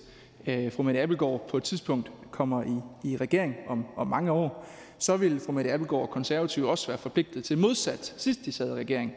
[0.47, 4.67] øh, fru Mette Abelgaard på et tidspunkt kommer i, i regering om, om mange år,
[4.99, 8.71] så vil fru Mette Abelgaard og Konservative også være forpligtet til modsat sidst de sad
[8.71, 9.13] i regering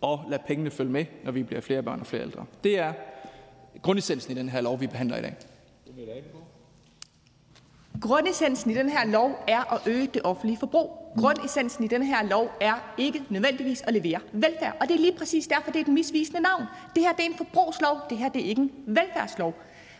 [0.00, 2.46] og lade pengene følge med, når vi bliver flere børn og flere ældre.
[2.64, 2.92] Det er
[3.82, 5.34] grundessensen i den her lov, vi behandler i dag.
[8.00, 11.12] Grundessensen i den her lov er at øge det offentlige forbrug.
[11.18, 14.76] Grundessensen i den her lov er ikke nødvendigvis at levere velfærd.
[14.80, 16.62] Og det er lige præcis derfor, det er et misvisende navn.
[16.94, 19.54] Det her det er en forbrugslov, det her det er ikke en velfærdslov.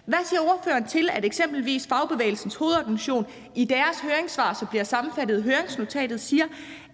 [0.04, 5.42] Hvad siger ordføreren til, at eksempelvis Fagbevægelsens Hovedorganisation i deres høringssvar, som bliver sammenfattet i
[5.42, 6.44] høringsnotatet, siger,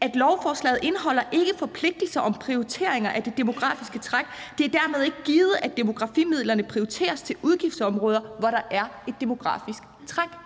[0.01, 4.25] at lovforslaget indeholder ikke forpligtelser om prioriteringer af det demografiske træk.
[4.59, 9.83] Det er dermed ikke givet, at demografimidlerne prioriteres til udgiftsområder, hvor der er et demografisk
[10.07, 10.42] træk.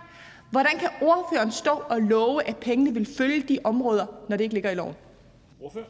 [0.51, 4.53] Hvordan kan ordføreren stå og love, at pengene vil følge de områder, når det ikke
[4.53, 4.95] ligger i loven?
[5.61, 5.85] Ordfører?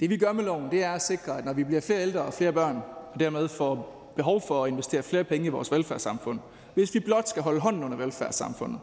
[0.00, 2.20] Det, vi gør med loven, det er at sikre, at når vi bliver flere ældre
[2.20, 6.38] og flere børn, og dermed får behov for at investere flere penge i vores velfærdssamfund,
[6.74, 8.80] hvis vi blot skal holde hånden under velfærdssamfundet,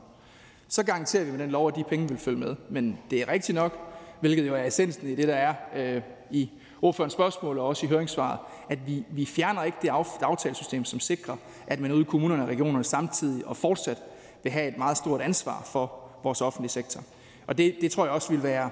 [0.68, 2.56] så garanterer vi med den lov, at de penge vil følge med.
[2.70, 3.78] Men det er rigtigt nok,
[4.20, 6.02] hvilket jo er essensen i det, der er øh,
[6.32, 6.50] i
[6.82, 8.40] ordførens spørgsmål og også i høringssvaret,
[8.70, 11.36] at vi, vi fjerner ikke det, af, det aftalesystem, som sikrer,
[11.68, 13.98] at man ude i kommunerne og regionerne samtidig og fortsat
[14.44, 15.92] vil have et meget stort ansvar for
[16.24, 17.02] vores offentlige sektor.
[17.48, 18.70] Og det, det tror jeg også vil være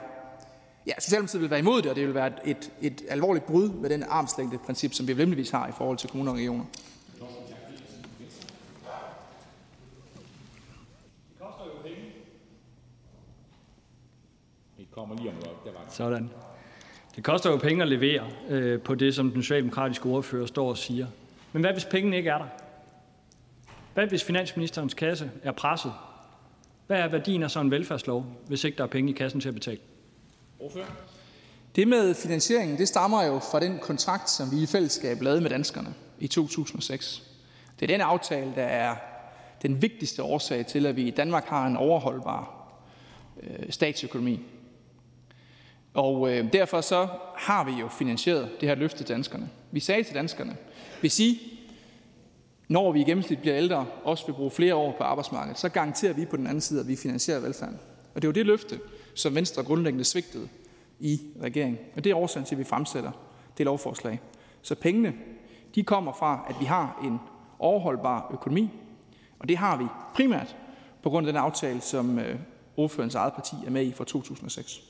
[0.87, 3.89] Ja, Socialdemokratiet vil være imod det, og det vil være et, et alvorligt brud med
[3.89, 6.65] den armslængde princip, som vi vemmeligvis har i forhold til kommuner og regioner.
[14.91, 15.35] kommer lige om
[15.65, 16.29] Der var Sådan.
[17.15, 20.77] Det koster jo penge at levere øh, på det, som den socialdemokratiske ordfører står og
[20.77, 21.07] siger.
[21.53, 22.47] Men hvad hvis pengene ikke er der?
[23.93, 25.93] Hvad hvis finansministerens kasse er presset?
[26.87, 29.47] Hvad er værdien af sådan en velfærdslov, hvis ikke der er penge i kassen til
[29.47, 29.79] at betale?
[31.75, 35.49] Det med finansieringen, det stammer jo fra den kontrakt, som vi i fællesskab lavede med
[35.49, 37.23] danskerne i 2006.
[37.79, 38.95] Det er den aftale, der er
[39.61, 42.71] den vigtigste årsag til, at vi i Danmark har en overholdbar
[43.43, 44.39] øh, statsøkonomi.
[45.93, 47.07] Og øh, derfor så
[47.37, 49.49] har vi jo finansieret det her løfte til danskerne.
[49.71, 50.57] Vi sagde til danskerne,
[50.99, 51.60] hvis I,
[52.71, 56.13] når vi i gennemsnit bliver ældre, også vil bruge flere år på arbejdsmarkedet, så garanterer
[56.13, 57.79] vi på den anden side, at vi finansierer velfærden.
[58.15, 58.79] Og det er jo det løfte,
[59.15, 60.49] som Venstre grundlæggende svigtede
[60.99, 61.79] i regeringen.
[61.95, 63.11] Og det er årsagen til, at vi fremsætter
[63.57, 64.19] det lovforslag.
[64.61, 65.13] Så pengene,
[65.75, 67.19] de kommer fra, at vi har en
[67.59, 68.69] overholdbar økonomi,
[69.39, 69.85] og det har vi
[70.15, 70.55] primært
[71.03, 72.39] på grund af den aftale, som øh,
[72.77, 74.81] ordførens eget parti er med i fra 2006.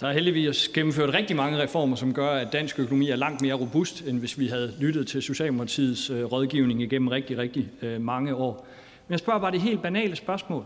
[0.00, 3.54] Der er heldigvis gennemført rigtig mange reformer, som gør, at dansk økonomi er langt mere
[3.54, 8.34] robust, end hvis vi havde lyttet til Socialdemokratiets øh, rådgivning igennem rigtig, rigtig øh, mange
[8.34, 8.66] år.
[9.08, 10.64] Men jeg spørger bare det helt banale spørgsmål.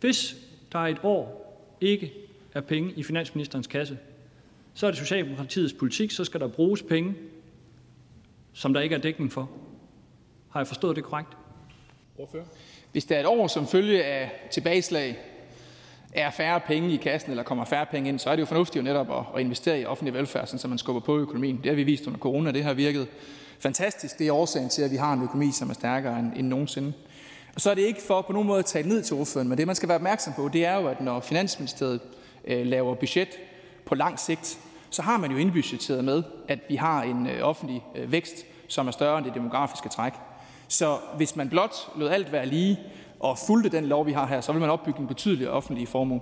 [0.00, 0.36] Hvis
[0.72, 1.46] der er et år
[1.80, 2.12] ikke
[2.54, 3.98] er penge i finansministerens kasse,
[4.74, 7.14] så er det Socialdemokratiets politik, så skal der bruges penge,
[8.52, 9.50] som der ikke er dækning for.
[10.50, 11.36] Har jeg forstået det korrekt?
[12.92, 15.18] Hvis der er et år som følge af tilbageslag
[16.16, 18.76] er færre penge i kassen, eller kommer færre penge ind, så er det jo fornuftigt
[18.76, 21.56] jo netop at, investere i offentlig velfærd, så man skubber på økonomien.
[21.56, 23.08] Det har vi vist under corona, det har virket
[23.58, 24.18] fantastisk.
[24.18, 26.92] Det er årsagen til, at vi har en økonomi, som er stærkere end, end nogensinde.
[27.54, 29.58] Og så er det ikke for på nogen måde at tale ned til ordføreren, men
[29.58, 32.00] det man skal være opmærksom på, det er jo, at når Finansministeriet
[32.44, 33.28] øh, laver budget
[33.84, 34.58] på lang sigt,
[34.90, 38.34] så har man jo indbudgetteret med, at vi har en øh, offentlig øh, vækst,
[38.68, 40.12] som er større end det demografiske træk.
[40.68, 42.78] Så hvis man blot lod alt være lige
[43.20, 46.20] og fulgte den lov, vi har her, så vil man opbygge en betydelig offentlig formue.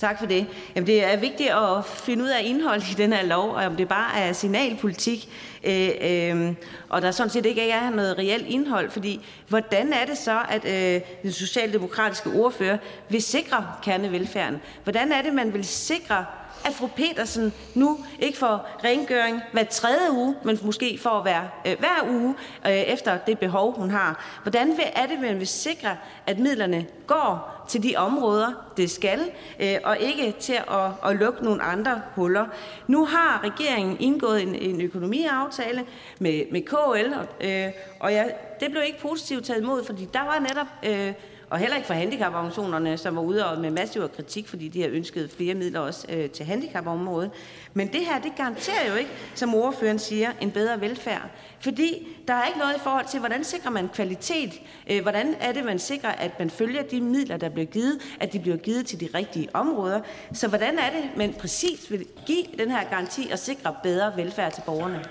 [0.00, 0.46] Tak for det.
[0.74, 3.76] Jamen, det er vigtigt at finde ud af indholdet i den her lov, og om
[3.76, 5.28] det bare er signalpolitik,
[5.64, 6.54] øh, øh,
[6.88, 8.90] og der sådan set ikke er noget reelt indhold.
[8.90, 12.78] Fordi hvordan er det så, at øh, den socialdemokratiske ordfører
[13.08, 14.60] vil sikre kernevelfærden?
[14.84, 16.24] Hvordan er det, man vil sikre
[16.64, 21.78] at fru Petersen nu ikke får rengøring hver tredje uge, men måske får hver, øh,
[21.78, 22.34] hver uge
[22.66, 24.40] øh, efter det behov, hun har.
[24.42, 25.96] Hvordan er det, man vil sikre,
[26.26, 29.20] at midlerne går til de områder, det skal,
[29.60, 32.46] øh, og ikke til at, at lukke nogle andre huller.
[32.86, 35.84] Nu har regeringen indgået en, en økonomiaftale
[36.18, 37.68] med, med KL, og, øh,
[38.00, 38.24] og ja,
[38.60, 41.12] det blev ikke positivt taget imod, fordi der var netop øh,
[41.50, 45.30] og heller ikke for handicaporganisationerne, som var ude med massiv kritik, fordi de har ønsket
[45.36, 47.30] flere midler også øh, til handicapområdet.
[47.74, 51.22] Men det her, det garanterer jo ikke, som ordføreren siger, en bedre velfærd.
[51.60, 54.60] Fordi der er ikke noget i forhold til, hvordan sikrer man kvalitet?
[54.90, 58.32] Øh, hvordan er det, man sikrer, at man følger de midler, der bliver givet, at
[58.32, 60.00] de bliver givet til de rigtige områder?
[60.32, 64.52] Så hvordan er det, man præcis vil give den her garanti og sikre bedre velfærd
[64.52, 65.04] til borgerne?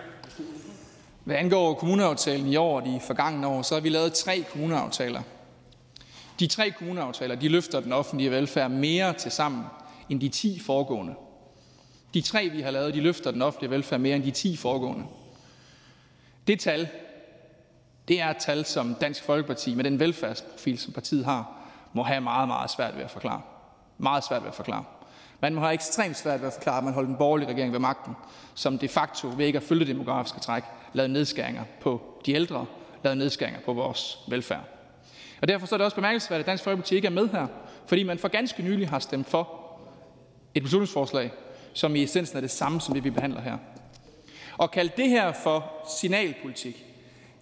[1.24, 5.22] Hvad angår kommuneaftalen i år og de forgangne år, så har vi lavet tre kommuneaftaler.
[6.40, 9.64] De tre kommuneaftaler de løfter den offentlige velfærd mere til sammen
[10.10, 11.14] end de 10 foregående.
[12.14, 15.06] De tre, vi har lavet, de løfter den offentlige velfærd mere end de 10 foregående.
[16.48, 16.88] Det tal,
[18.08, 21.56] det er et tal, som Dansk Folkeparti med den velfærdsprofil, som partiet har,
[21.94, 23.42] må have meget, meget svært ved at forklare.
[23.98, 24.84] Meget svært ved at forklare.
[25.42, 27.80] Man må have ekstremt svært ved at forklare, at man holdt den borgerlige regering ved
[27.80, 28.16] magten,
[28.56, 30.64] som de facto ved ikke at følge det demografiske træk,
[30.94, 32.66] lavede nedskæringer på de ældre,
[33.04, 34.79] lavede nedskæringer på vores velfærd.
[35.42, 37.48] Og derfor er det også bemærkelsesværdigt, at Dansk Folkeparti ikke er med her,
[37.86, 39.50] fordi man for ganske nylig har stemt for
[40.56, 41.32] et beslutningsforslag,
[41.74, 43.58] som i essensen er det samme som det, vi behandler her.
[44.58, 46.86] Og kalde det her for signalpolitik,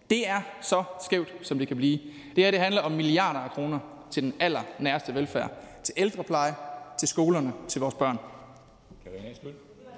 [0.09, 1.99] det er så skævt, som det kan blive.
[2.35, 3.79] Det her det handler om milliarder af kroner
[4.11, 5.51] til den aller næreste velfærd.
[5.83, 6.55] Til ældrepleje,
[6.99, 8.19] til skolerne, til vores børn.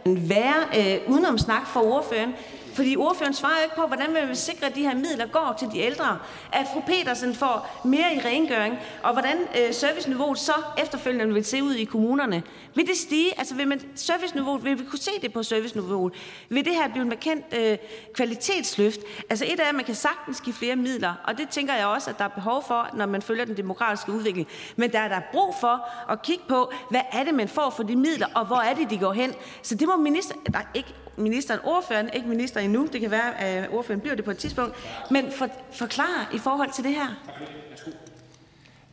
[0.06, 2.34] Være øh, udenom snak for ordføreren,
[2.74, 5.68] fordi ordføreren svarer ikke på, hvordan man vil sikre, at de her midler går til
[5.72, 6.20] de ældre.
[6.54, 11.64] At fru Petersen får mere i rengøring, og hvordan øh, serviceniveauet så efterfølgende vil se
[11.64, 12.44] ud i kommunerne.
[12.76, 13.40] Vil det stige?
[13.40, 16.14] Altså vil man serviceniveauet, vil vi kunne se det på serviceniveauet?
[16.50, 17.78] Vil det her blive en markant øh,
[18.14, 19.00] kvalitetsløft?
[19.30, 22.10] Altså et af, at man kan sagtens give flere midler, og det tænker jeg også,
[22.10, 24.48] at der er behov for, når man følger den demokratiske udvikling.
[24.76, 27.84] Men der er der brug for at kigge på, hvad er det, man får for
[27.84, 29.34] de midler, og hvor er det, de går hen.
[29.62, 33.70] Så det må minister, der ikke ministeren, ordføreren, ikke minister endnu, det kan være, at
[33.70, 34.76] ordføreren bliver det på et tidspunkt,
[35.12, 37.08] men for, forklare i forhold til det her.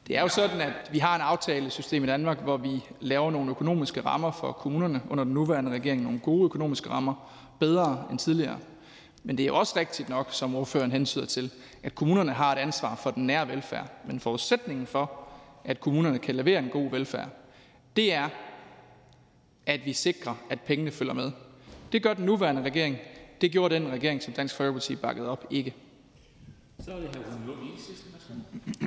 [0.07, 3.51] Det er jo sådan, at vi har en aftalesystem i Danmark, hvor vi laver nogle
[3.51, 7.15] økonomiske rammer for kommunerne under den nuværende regering, nogle gode økonomiske rammer,
[7.61, 8.59] bedre end tidligere.
[9.23, 11.51] Men det er også rigtigt nok, som ordføreren hensyder til,
[11.82, 13.86] at kommunerne har et ansvar for den nære velfærd.
[14.07, 15.11] Men forudsætningen for,
[15.65, 17.28] at kommunerne kan levere en god velfærd,
[17.97, 18.28] det er,
[19.66, 21.32] at vi sikrer, at pengene følger med.
[21.92, 22.96] Det gør den nuværende regering.
[23.40, 25.74] Det gjorde den regering, som Dansk Folkeparti bakkede op, ikke.
[26.84, 27.22] Så er det her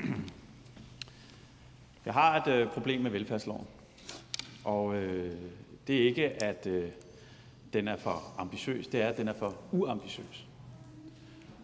[2.05, 3.67] Jeg har et øh, problem med velfærdsloven.
[4.63, 5.35] Og øh,
[5.88, 6.89] det er ikke, at øh,
[7.73, 10.45] den er for ambitiøs, det er, at den er for uambitiøs.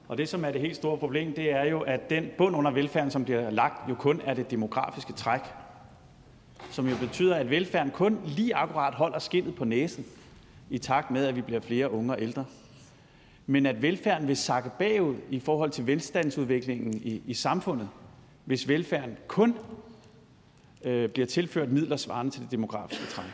[0.08, 2.72] Og det, som er det helt store problem, det er jo, at den bund under
[2.72, 5.42] velfærden, som bliver lagt, jo kun er det demografiske træk.
[6.72, 10.06] Som jo betyder, at velfærden kun lige akkurat holder skindet på næsen,
[10.70, 12.46] i takt med, at vi bliver flere unge og ældre.
[13.48, 17.90] Men at velfærden vil sakke bagud i forhold til velstandsudviklingen i, i samfundet,
[18.46, 19.56] hvis velfærden kun
[20.84, 23.26] øh, bliver tilført midler svarende til det demografiske træk.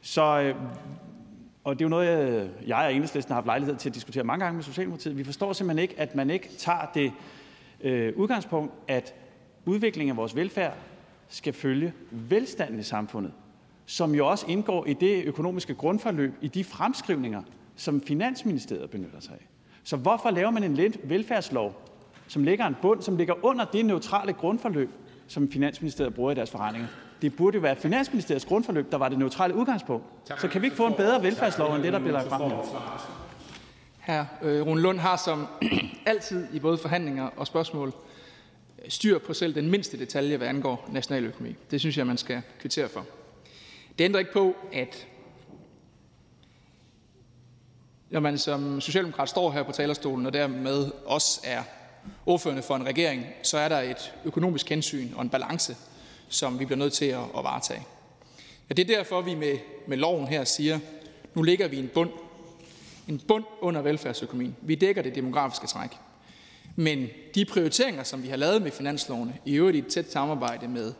[0.00, 0.54] Så, øh,
[1.64, 4.24] og det er jo noget, jeg, jeg og Enhedslisten har haft lejlighed til at diskutere
[4.24, 5.18] mange gange med Socialdemokratiet.
[5.18, 7.12] Vi forstår simpelthen ikke, at man ikke tager det
[7.80, 9.14] øh, udgangspunkt, at
[9.64, 10.76] udviklingen af vores velfærd
[11.28, 13.32] skal følge velstanden i samfundet,
[13.86, 17.42] som jo også indgår i det økonomiske grundforløb, i de fremskrivninger,
[17.76, 19.46] som Finansministeriet benytter sig af.
[19.84, 21.74] Så hvorfor laver man en velfærdslov,
[22.28, 24.90] som lægger en bund, som ligger under det neutrale grundforløb,
[25.26, 26.88] som Finansministeriet bruger i deres forregninger?
[27.22, 30.04] Det burde jo være Finansministeriets grundforløb, der var det neutrale udgangspunkt.
[30.38, 33.18] Så kan vi ikke få en bedre velfærdslov end det, der bliver lagt frem her?
[33.98, 35.46] Her, øh, Rune Lund har som
[36.06, 37.92] altid i både forhandlinger og spørgsmål
[38.88, 41.56] styr på selv den mindste detalje, hvad angår nationaløkonomi.
[41.70, 43.04] Det synes jeg, man skal kvittere for.
[43.98, 45.06] Det ændrer ikke på, at
[48.10, 51.62] når man som socialdemokrat står her på talerstolen og dermed også er
[52.26, 55.76] ordførende for en regering, så er der et økonomisk hensyn og en balance,
[56.28, 57.86] som vi bliver nødt til at, at varetage.
[58.70, 60.78] Og det er derfor, vi med, med loven her siger,
[61.34, 62.10] nu ligger vi en bund.
[63.08, 64.56] En bund under velfærdsøkonomien.
[64.62, 65.90] Vi dækker det demografiske træk.
[66.76, 70.68] Men de prioriteringer, som vi har lavet med finanslovene, i øvrigt i et tæt samarbejde
[70.68, 70.92] med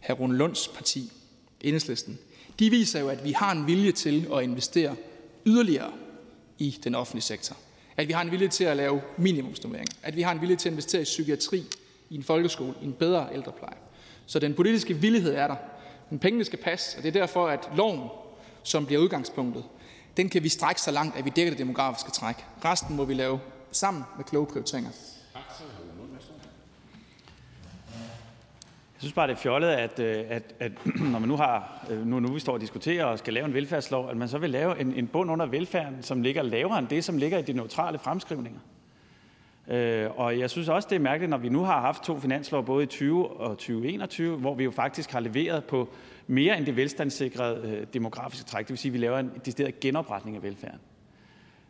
[0.00, 0.12] hr.
[0.12, 1.12] Rune Lunds parti,
[1.60, 2.18] Enhedslisten,
[2.58, 4.96] de viser jo, at vi har en vilje til at investere
[5.46, 5.92] yderligere
[6.58, 7.56] i den offentlige sektor.
[7.96, 9.88] At vi har en vilje til at lave minimumsnummering.
[10.02, 11.64] At vi har en vilje til at investere i psykiatri,
[12.10, 13.76] i en folkeskole, i en bedre ældrepleje.
[14.26, 15.56] Så den politiske villighed er der.
[16.10, 18.08] Men pengene skal passe, og det er derfor, at loven,
[18.62, 19.64] som bliver udgangspunktet,
[20.16, 22.36] den kan vi strække så langt, at vi dækker det demografiske træk.
[22.64, 23.40] Resten må vi lave
[23.72, 24.90] sammen med kloge prioriteringer.
[29.02, 30.72] Jeg synes bare, det er fjollet, at, øh, at, at
[31.12, 33.54] når man nu har, øh, nu, nu vi står og diskuterer og skal lave en
[33.54, 36.88] velfærdslov, at man så vil lave en, en bund under velfærden, som ligger lavere end
[36.88, 38.60] det, som ligger i de neutrale fremskrivninger.
[39.68, 42.64] Øh, og jeg synes også, det er mærkeligt, når vi nu har haft to finanslov,
[42.64, 45.88] både i 20 og 2021, hvor vi jo faktisk har leveret på
[46.26, 48.64] mere end det velstandssikrede øh, demografiske træk.
[48.64, 50.80] Det vil sige, at vi laver en decideret genopretning af velfærden.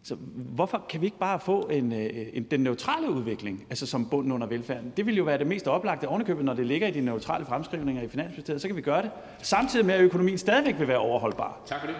[0.04, 4.06] Så hvorfor kan vi ikke bare få en, øh, en, den neutrale udvikling, altså som
[4.06, 4.92] bunden under velfærden?
[4.96, 8.02] Det vil jo være det mest oplagte ovenikøbet, når det ligger i de neutrale fremskrivninger
[8.02, 8.62] i Finansministeriet.
[8.62, 9.10] Så kan vi gøre det,
[9.42, 11.60] samtidig med at økonomien stadigvæk vil være overholdbar.
[11.66, 11.96] Tak for det.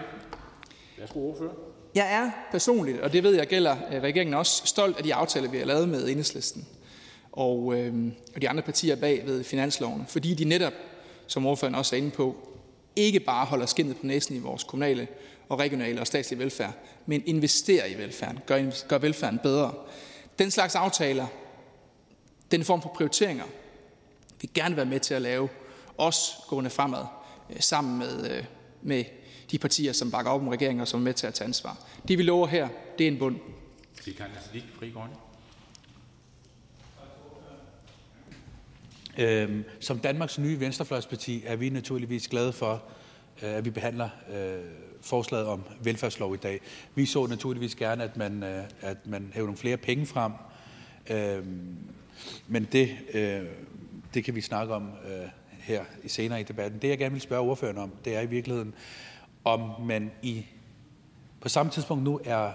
[0.99, 1.53] Værsgo, ordfører.
[1.95, 5.49] Jeg er personligt, og det ved jeg gælder øh, regeringen også, stolt af de aftaler,
[5.49, 6.67] vi har lavet med Enhedslisten
[7.31, 7.93] og, øh,
[8.35, 10.73] og de andre partier bag ved finansloven, fordi de netop,
[11.27, 12.35] som ordføreren også er inde på,
[12.95, 15.07] ikke bare holder skinnet på næsen i vores kommunale
[15.49, 16.73] og regionale og statslige velfærd,
[17.05, 19.73] men investerer i velfærden, gør, gør velfærden bedre.
[20.39, 21.27] Den slags aftaler,
[22.51, 23.45] den form for prioriteringer,
[24.41, 25.49] vi gerne være med til at lave,
[25.97, 27.05] også gående fremad,
[27.49, 28.43] øh, sammen med, øh,
[28.81, 29.03] med
[29.51, 31.77] de partier, som bakker op om regeringen og som er med til at tage ansvar.
[32.07, 33.39] Det vi lover her, det er en bund.
[39.17, 42.83] Øhm, som Danmarks nye venstrefløjsparti er vi naturligvis glade for,
[43.41, 44.63] øh, at vi behandler øh,
[45.03, 46.59] forslaget om velfærdslov i dag.
[46.95, 50.31] Vi så naturligvis gerne, at man, øh, at man hævde nogle flere penge frem,
[51.09, 51.45] øh,
[52.47, 53.45] men det, øh,
[54.13, 55.27] det kan vi snakke om øh,
[55.59, 56.81] her senere i debatten.
[56.81, 58.73] Det, jeg gerne vil spørge ordføreren om, det er i virkeligheden,
[59.43, 60.45] om man i,
[61.41, 62.51] på samme tidspunkt nu er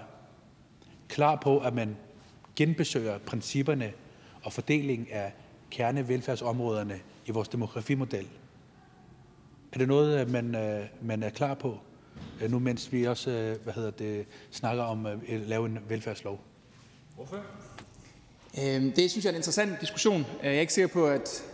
[1.08, 1.96] klar på, at man
[2.56, 3.92] genbesøger principperne
[4.42, 5.32] og fordelingen af
[5.70, 8.28] kernevelfærdsområderne i vores demografimodel?
[9.72, 11.78] Er det noget, øh, man, øh, man er klar på,
[12.48, 16.40] nu mens vi også hvad hedder det, snakker om at lave en velfærdslov?
[17.16, 17.36] Hvorfor?
[18.62, 20.27] Øhm, det synes jeg er en interessant diskussion.
[20.43, 21.44] Jeg er ikke sikker på, at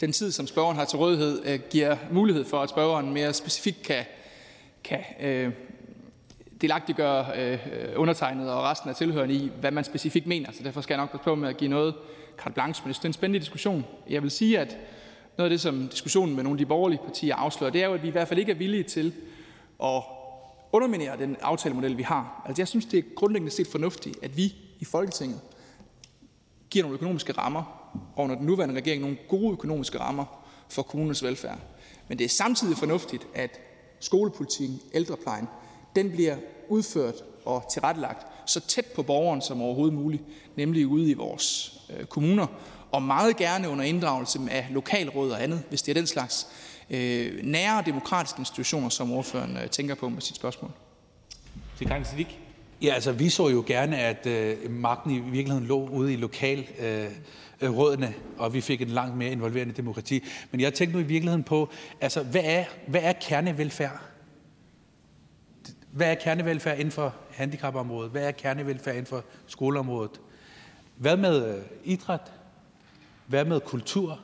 [0.00, 4.04] den tid, som spørgeren har til rådighed, giver mulighed for, at spørgeren mere specifikt kan,
[4.84, 5.52] kan øh,
[6.60, 7.58] delagtiggøre øh,
[7.96, 10.52] undertegnet og resten af tilhørende i, hvad man specifikt mener.
[10.52, 11.94] Så derfor skal jeg nok passe på med at give noget
[12.38, 13.84] carte blanche, men det er en spændende diskussion.
[14.10, 14.76] Jeg vil sige, at
[15.38, 17.94] noget af det, som diskussionen med nogle af de borgerlige partier afslører, det er jo,
[17.94, 19.12] at vi i hvert fald ikke er villige til
[19.82, 20.04] og
[20.72, 22.42] underminere den aftalemodel, vi har.
[22.46, 25.40] Altså, jeg synes, det er grundlæggende set fornuftigt, at vi i Folketinget
[26.70, 27.62] giver nogle økonomiske rammer,
[28.16, 30.24] og under den nuværende regering nogle gode økonomiske rammer
[30.68, 31.58] for kommunens velfærd.
[32.08, 33.60] Men det er samtidig fornuftigt, at
[34.00, 35.48] skolepolitikken, ældreplejen,
[35.96, 36.36] den bliver
[36.68, 37.14] udført
[37.44, 40.22] og tilrettelagt så tæt på borgeren som overhovedet muligt,
[40.56, 42.46] nemlig ude i vores øh, kommuner,
[42.90, 46.48] og meget gerne under inddragelse af lokalråd og andet, hvis det er den slags
[46.92, 50.70] øh, nære demokratiske institutioner, som ordføreren øh, tænker på med sit spørgsmål.
[51.78, 52.28] Til Karin Siddiq.
[52.82, 56.66] Ja, altså vi så jo gerne, at øh, magten i virkeligheden lå ude i lokal
[56.78, 57.06] øh,
[57.60, 60.24] øh, rådene, og vi fik en langt mere involverende demokrati.
[60.50, 61.68] Men jeg tænkte nu i virkeligheden på,
[62.00, 64.00] altså hvad er, hvad er kernevelfærd?
[65.92, 68.10] Hvad er kernevelfærd inden for handicapområdet?
[68.10, 70.20] Hvad er kernevelfærd inden for skoleområdet?
[70.96, 72.32] Hvad med øh, idræt?
[73.26, 74.20] Hvad med kultur?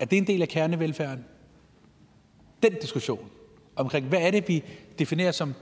[0.00, 1.24] Er det en del af kernevelfærden?
[2.62, 3.30] Den diskussion
[3.76, 4.64] omkring, hvad er det, vi
[4.98, 5.54] definerer som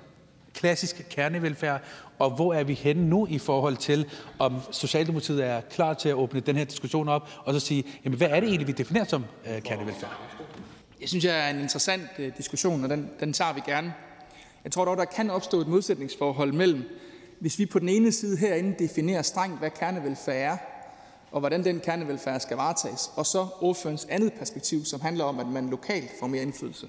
[0.55, 1.83] klassisk kernevelfærd,
[2.19, 4.07] og hvor er vi henne nu i forhold til,
[4.39, 8.19] om Socialdemokratiet er klar til at åbne den her diskussion op, og så sige, jamen
[8.19, 10.11] hvad er det egentlig, vi definerer som øh, kernevelfærd?
[11.01, 13.95] Jeg synes, det er en interessant øh, diskussion, og den, den tager vi gerne.
[14.65, 16.83] Jeg tror dog, der kan opstå et modsætningsforhold mellem,
[17.41, 20.57] hvis vi på den ene side herinde definerer strengt, hvad kernevelfærd er,
[21.37, 25.47] og hvordan den kernevelfærd skal varetages, og så ordførens andet perspektiv, som handler om, at
[25.47, 26.89] man lokalt får mere indflydelse.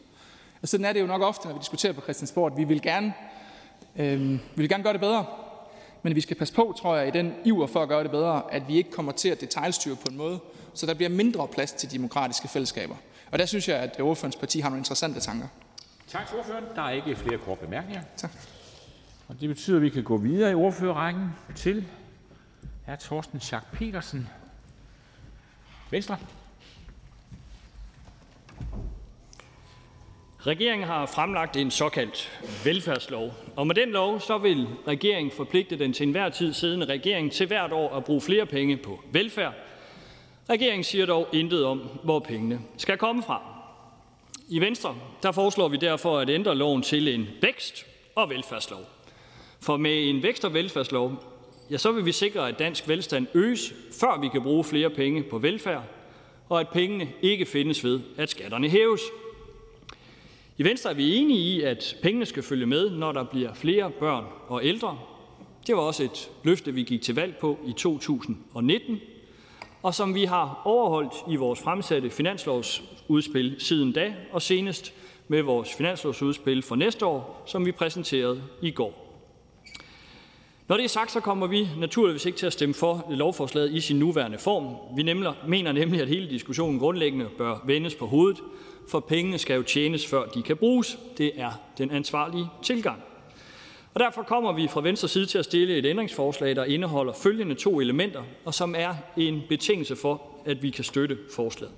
[0.61, 2.81] Og sådan er det jo nok ofte, når vi diskuterer på Christiansborg, at vi vil
[2.81, 3.13] gerne,
[3.95, 5.25] øh, vi vil gerne gøre det bedre.
[6.03, 8.41] Men vi skal passe på, tror jeg, i den iver for at gøre det bedre,
[8.53, 10.39] at vi ikke kommer til at detaljstyre på en måde,
[10.73, 12.95] så der bliver mindre plads til demokratiske fællesskaber.
[13.31, 15.47] Og der synes jeg, at ordførens parti har nogle interessante tanker.
[16.07, 16.65] Tak til ordføreren.
[16.75, 18.03] Der er ikke flere korte bemærkninger.
[18.17, 18.31] Tak.
[19.27, 21.85] Og det betyder, at vi kan gå videre i ordførerrækken til
[22.87, 22.95] hr.
[22.95, 24.29] Torsten Schack Petersen,
[25.91, 26.17] Venstre.
[30.39, 35.93] Regeringen har fremlagt en såkaldt velfærdslov, og med den lov så vil regeringen forpligte den
[35.93, 39.53] til enhver tid siddende regering til hvert år at bruge flere penge på velfærd.
[40.49, 43.41] Regeringen siger dog intet om, hvor pengene skal komme fra.
[44.47, 47.85] I Venstre der foreslår vi derfor at ændre loven til en vækst-
[48.15, 48.81] og velfærdslov.
[49.61, 51.36] For med en vækst- og velfærdslov,
[51.71, 55.23] ja, så vil vi sikre, at dansk velstand øges, før vi kan bruge flere penge
[55.23, 55.83] på velfærd,
[56.49, 59.01] og at pengene ikke findes ved, at skatterne hæves.
[60.57, 63.91] I Venstre er vi enige i, at pengene skal følge med, når der bliver flere
[63.99, 64.99] børn og ældre.
[65.67, 69.01] Det var også et løfte, vi gik til valg på i 2019,
[69.83, 74.93] og som vi har overholdt i vores fremsatte finanslovsudspil siden da, og senest
[75.27, 79.06] med vores finanslovsudspil for næste år, som vi præsenterede i går.
[80.67, 83.79] Når det er sagt, så kommer vi naturligvis ikke til at stemme for lovforslaget i
[83.79, 84.95] sin nuværende form.
[84.95, 88.41] Vi nemlig, mener nemlig, at hele diskussionen grundlæggende bør vendes på hovedet,
[88.89, 90.99] for pengene skal jo tjenes, før de kan bruges.
[91.17, 93.01] Det er den ansvarlige tilgang.
[93.93, 97.55] Og derfor kommer vi fra Venstre side til at stille et ændringsforslag, der indeholder følgende
[97.55, 101.73] to elementer, og som er en betingelse for, at vi kan støtte forslaget.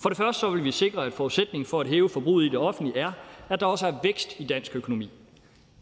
[0.00, 2.58] For det første så vil vi sikre, at forudsætningen for at hæve forbruget i det
[2.58, 3.12] offentlige er,
[3.48, 5.10] at der også er vækst i dansk økonomi.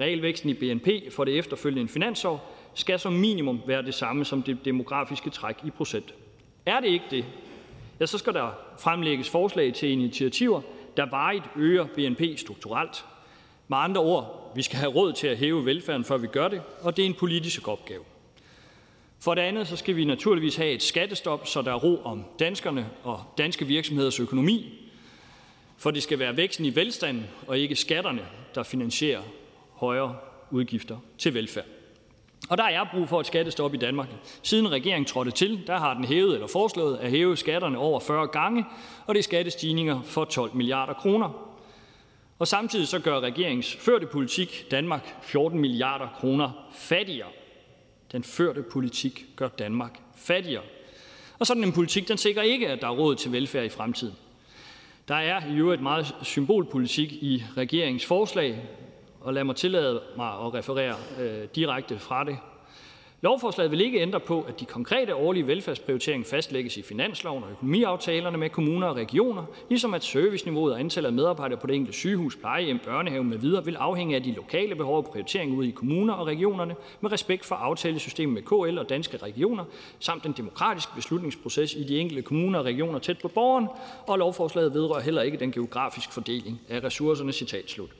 [0.00, 4.64] Realvæksten i BNP for det efterfølgende finansår skal som minimum være det samme som det
[4.64, 6.14] demografiske træk i procent.
[6.66, 7.24] Er det ikke det,
[8.00, 10.60] ja, så skal der fremlægges forslag til initiativer,
[10.96, 13.04] der varigt øger BNP strukturelt.
[13.68, 16.62] Med andre ord, vi skal have råd til at hæve velfærden, før vi gør det,
[16.80, 18.02] og det er en politisk opgave.
[19.20, 22.24] For det andet så skal vi naturligvis have et skattestop, så der er ro om
[22.38, 24.82] danskerne og danske virksomheders økonomi.
[25.76, 28.22] For det skal være væksten i velstanden og ikke skatterne,
[28.54, 29.22] der finansierer
[29.76, 30.16] højere
[30.50, 31.64] udgifter til velfærd.
[32.48, 34.08] Og der er brug for et skattestop i Danmark.
[34.42, 38.26] Siden regeringen trådte til, der har den hævet eller foreslået at hæve skatterne over 40
[38.26, 38.64] gange,
[39.06, 41.56] og det er skattestigninger for 12 milliarder kroner.
[42.38, 47.28] Og samtidig så gør regeringens førte politik Danmark 14 milliarder kroner fattigere.
[48.12, 50.62] Den førte politik gør Danmark fattigere.
[51.38, 54.14] Og sådan en politik, den sikrer ikke, at der er råd til velfærd i fremtiden.
[55.08, 58.62] Der er i øvrigt meget symbolpolitik i regeringens forslag,
[59.26, 62.38] og lad mig tillade mig at referere øh, direkte fra det.
[63.20, 68.38] Lovforslaget vil ikke ændre på, at de konkrete årlige velfærdsprioriteringer fastlægges i finansloven og økonomiaftalerne
[68.38, 72.36] med kommuner og regioner, ligesom at serviceniveauet og antallet af medarbejdere på det enkelte sygehus,
[72.36, 76.14] plejehjem, børnehave med videre vil afhænge af de lokale behov og prioriteringer ude i kommuner
[76.14, 79.64] og regionerne med respekt for aftalesystemet med KL og danske regioner,
[79.98, 83.68] samt den demokratiske beslutningsproces i de enkelte kommuner og regioner tæt på borgeren,
[84.06, 87.32] og lovforslaget vedrører heller ikke den geografiske fordeling af ressourcerne.
[87.32, 87.90] Citat slut.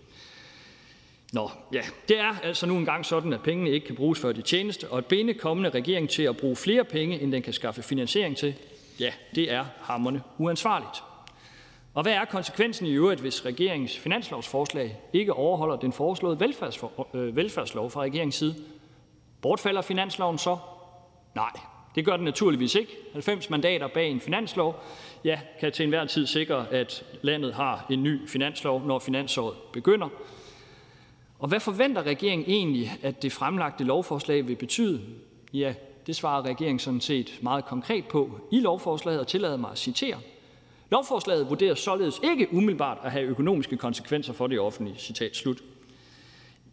[1.32, 4.42] Nå, ja, det er altså nu engang sådan, at pengene ikke kan bruges før de
[4.42, 7.82] tjeneste, og at binde kommende regering til at bruge flere penge, end den kan skaffe
[7.82, 8.54] finansiering til,
[9.00, 11.02] ja, det er hammerne uansvarligt.
[11.94, 16.44] Og hvad er konsekvensen i øvrigt, hvis regeringens finanslovsforslag ikke overholder den foreslåede
[17.14, 18.54] øh, velfærdslov fra regeringens side?
[19.42, 20.56] Bortfalder finansloven så?
[21.34, 21.50] Nej,
[21.94, 22.96] det gør den naturligvis ikke.
[23.12, 24.82] 90 mandater bag en finanslov
[25.24, 30.08] ja, kan til enhver tid sikre, at landet har en ny finanslov, når finansåret begynder.
[31.38, 35.02] Og hvad forventer regeringen egentlig, at det fremlagte lovforslag vil betyde?
[35.52, 35.74] Ja,
[36.06, 40.18] det svarer regeringen sådan set meget konkret på i lovforslaget, og tillader mig at citere.
[40.90, 44.98] Lovforslaget vurderes således ikke umiddelbart at have økonomiske konsekvenser for det offentlige.
[44.98, 45.62] Citat slut.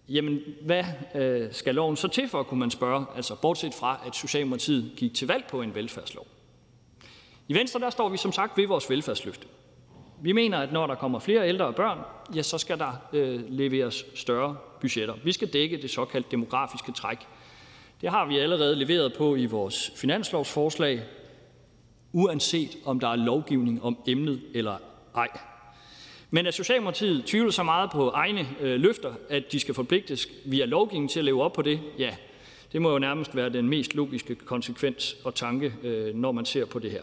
[0.09, 0.83] Jamen, hvad
[1.15, 5.13] øh, skal loven så til for, kunne man spørge, altså bortset fra, at Socialdemokratiet gik
[5.13, 6.27] til valg på en velfærdslov.
[7.47, 9.47] I Venstre der står vi som sagt ved vores velfærdsløfte.
[10.23, 11.99] Vi mener, at når der kommer flere ældre og børn,
[12.35, 15.13] ja, så skal der øh, leveres større budgetter.
[15.23, 17.17] Vi skal dække det såkaldte demografiske træk.
[18.01, 21.01] Det har vi allerede leveret på i vores finanslovsforslag,
[22.11, 24.77] uanset om der er lovgivning om emnet eller
[25.15, 25.27] ej.
[26.29, 30.65] Men at Socialdemokratiet tvivler så meget på egne øh, løfter, at de skal forpligtes via
[30.65, 32.15] lovgivning til at leve op på det, ja,
[32.71, 36.65] det må jo nærmest være den mest logiske konsekvens og tanke, øh, når man ser
[36.65, 37.01] på det her.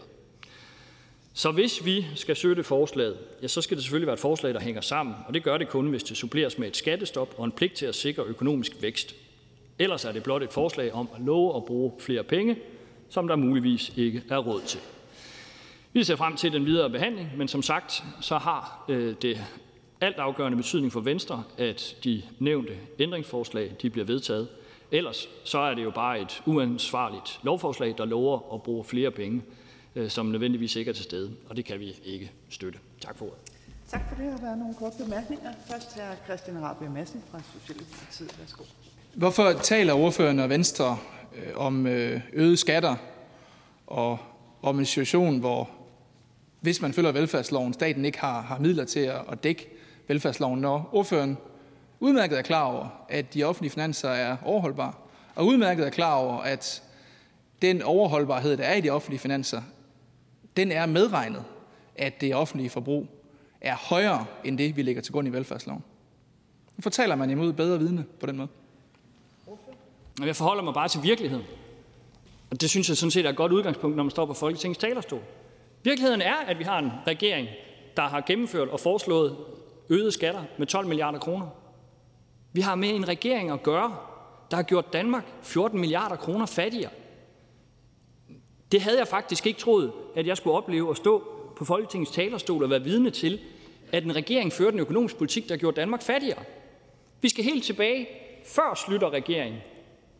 [1.33, 4.59] Så hvis vi skal støtte forslaget, ja, så skal det selvfølgelig være et forslag, der
[4.59, 7.51] hænger sammen, og det gør det kun, hvis det suppleres med et skattestop og en
[7.51, 9.15] pligt til at sikre økonomisk vækst.
[9.79, 12.57] Ellers er det blot et forslag om at love at bruge flere penge,
[13.09, 14.79] som der muligvis ikke er råd til.
[15.93, 19.41] Vi ser frem til den videre behandling, men som sagt så har øh, det
[20.01, 24.47] alt afgørende betydning for Venstre, at de nævnte ændringsforslag de bliver vedtaget.
[24.91, 29.41] Ellers så er det jo bare et uansvarligt lovforslag, der lover at bruge flere penge
[30.07, 32.79] som nødvendigvis ikke er til stede, og det kan vi ikke støtte.
[33.01, 33.39] Tak for ordet.
[33.91, 34.33] Tak for det.
[34.33, 35.51] Og der er nogle korte bemærkninger.
[35.67, 38.39] Først er Christian Rabia Madsen fra Socialdemokratiet.
[38.39, 38.63] Værsgo.
[39.13, 40.97] Hvorfor taler ordføreren og Venstre
[41.35, 42.95] øh, om øh, øgede skatter
[43.87, 44.19] og
[44.61, 45.69] om en situation, hvor
[46.59, 49.69] hvis man følger velfærdsloven, staten ikke har, har midler til at, at dække
[50.07, 51.37] velfærdsloven, når ordføreren
[51.99, 54.93] udmærket er klar over, at de offentlige finanser er overholdbare,
[55.35, 56.83] og udmærket er klar over, at
[57.61, 59.61] den overholdbarhed, der er i de offentlige finanser,
[60.57, 61.43] den er medregnet,
[61.95, 63.07] at det offentlige forbrug
[63.61, 65.83] er højere end det, vi lægger til grund i velfærdsloven.
[66.77, 68.47] Nu fortæller man imod bedre vidne på den måde.
[70.25, 71.45] Jeg forholder mig bare til virkeligheden.
[72.51, 74.79] Og det synes jeg sådan set er et godt udgangspunkt, når man står på Folketingets
[74.79, 75.21] talerstol.
[75.83, 77.47] Virkeligheden er, at vi har en regering,
[77.97, 79.37] der har gennemført og foreslået
[79.89, 81.47] øgede skatter med 12 milliarder kroner.
[82.53, 83.97] Vi har med en regering at gøre,
[84.51, 86.91] der har gjort Danmark 14 milliarder kroner fattigere.
[88.71, 91.23] Det havde jeg faktisk ikke troet, at jeg skulle opleve at stå
[91.55, 93.39] på Folketingets talerstol og være vidne til,
[93.91, 96.43] at en regering førte en økonomisk politik, der gjorde Danmark fattigere.
[97.21, 98.07] Vi skal helt tilbage
[98.45, 99.61] før slutter regeringen,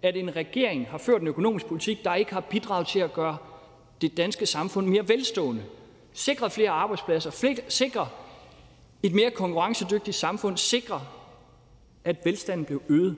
[0.01, 3.37] at en regering har ført en økonomisk politik, der ikke har bidraget til at gøre
[4.01, 5.63] det danske samfund mere velstående,
[6.13, 8.07] sikre flere arbejdspladser, sikre
[9.03, 11.01] et mere konkurrencedygtigt samfund, sikre,
[12.03, 13.17] at velstanden blev øget.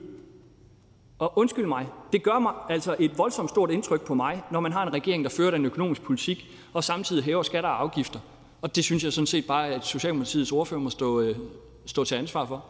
[1.18, 4.72] Og undskyld mig, det gør mig altså et voldsomt stort indtryk på mig, når man
[4.72, 8.20] har en regering, der fører en økonomisk politik og samtidig hæver skatter og afgifter.
[8.62, 11.36] Og det synes jeg sådan set bare, at Socialdemokratiets ordfører må stå, øh,
[11.86, 12.64] stå til ansvar for.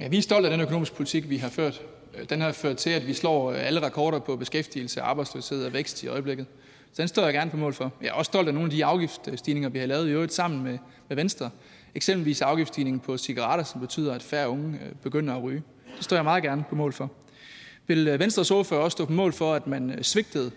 [0.00, 1.82] Ja, vi er stolte af den økonomiske politik, vi har ført.
[2.30, 6.08] Den har ført til, at vi slår alle rekorder på beskæftigelse, arbejdsløshed og vækst i
[6.08, 6.46] øjeblikket.
[6.92, 7.92] Så den står jeg gerne på mål for.
[8.00, 10.62] Jeg er også stolt af nogle af de afgiftsstigninger, vi har lavet i øvrigt sammen
[10.62, 11.50] med, med Venstre.
[11.94, 15.62] Eksempelvis afgiftsstigningen på cigaretter, som betyder, at færre unge øh, begynder at ryge.
[15.98, 17.10] Det står jeg meget gerne på mål for.
[17.86, 20.50] Vil øh, Venstres ordfører også stå på mål for, at man øh, svigtede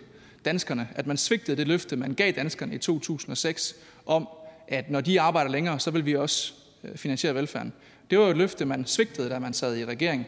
[0.44, 3.74] danskerne, at man svigtede det løfte, man gav danskerne i 2006
[4.06, 4.28] om,
[4.68, 6.52] at når de arbejder længere, så vil vi også
[6.84, 7.72] øh, finansiere velfærden.
[8.10, 10.26] Det var jo et løfte, man svigtede, da man sad i regering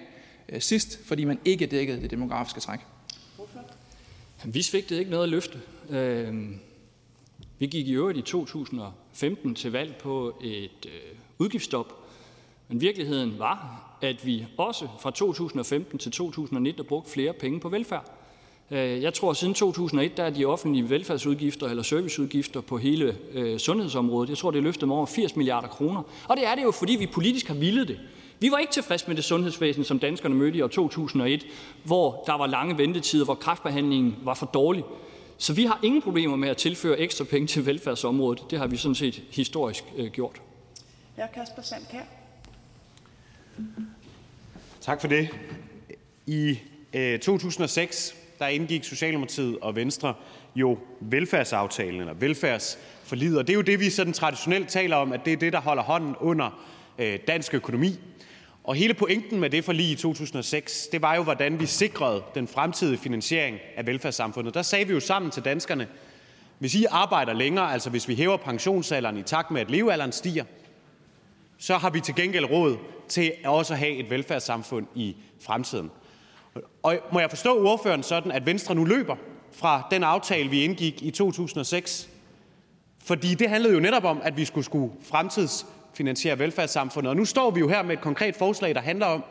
[0.58, 2.78] sidst, fordi man ikke dækkede det demografiske træk.
[4.44, 5.60] Vi svigtede ikke noget løfte.
[5.90, 6.60] Øhm,
[7.58, 10.86] vi gik i øvrigt i 2015 til valg på et
[11.38, 11.92] udgiftsstop,
[12.68, 17.68] men virkeligheden var, at vi også fra 2015 til 2019 har brugt flere penge på
[17.68, 18.10] velfærd.
[18.70, 23.16] Øh, jeg tror, at siden 2001 der er de offentlige velfærdsudgifter eller serviceudgifter på hele
[23.32, 26.02] øh, sundhedsområdet, jeg tror, det er løftet med over 80 milliarder kroner.
[26.28, 28.00] Og det er det jo, fordi vi politisk har villet det.
[28.40, 31.46] Vi var ikke tilfredse med det sundhedsvæsen, som danskerne mødte i år 2001,
[31.84, 34.84] hvor der var lange ventetider, hvor kræftbehandlingen var for dårlig.
[35.38, 38.50] Så vi har ingen problemer med at tilføre ekstra penge til velfærdsområdet.
[38.50, 40.42] Det har vi sådan set historisk øh, gjort.
[41.16, 42.04] er Kasper Sandkær.
[44.84, 45.28] Tak for det.
[46.26, 46.58] I
[46.94, 50.14] øh, 2006 der indgik Socialdemokratiet og Venstre
[50.54, 55.20] jo velfærdsaftalen eller velfærdsforliget, og det er jo det, vi sådan traditionelt taler om, at
[55.24, 56.64] det er det, der holder hånden under
[56.98, 57.98] øh, dansk økonomi.
[58.64, 62.48] Og hele pointen med det forlig i 2006, det var jo, hvordan vi sikrede den
[62.48, 64.54] fremtidige finansiering af velfærdssamfundet.
[64.54, 65.88] Der sagde vi jo sammen til danskerne,
[66.58, 70.44] hvis I arbejder længere, altså hvis vi hæver pensionsalderen i takt med, at levealderen stiger,
[71.58, 72.76] så har vi til gengæld råd
[73.08, 75.90] til også at have et velfærdssamfund i fremtiden.
[76.82, 79.16] Og må jeg forstå ordføreren sådan, at Venstre nu løber
[79.52, 82.08] fra den aftale, vi indgik i 2006?
[83.04, 87.10] Fordi det handlede jo netop om, at vi skulle, skulle fremtidsfinansiere velfærdssamfundet.
[87.10, 89.24] Og nu står vi jo her med et konkret forslag, der handler om,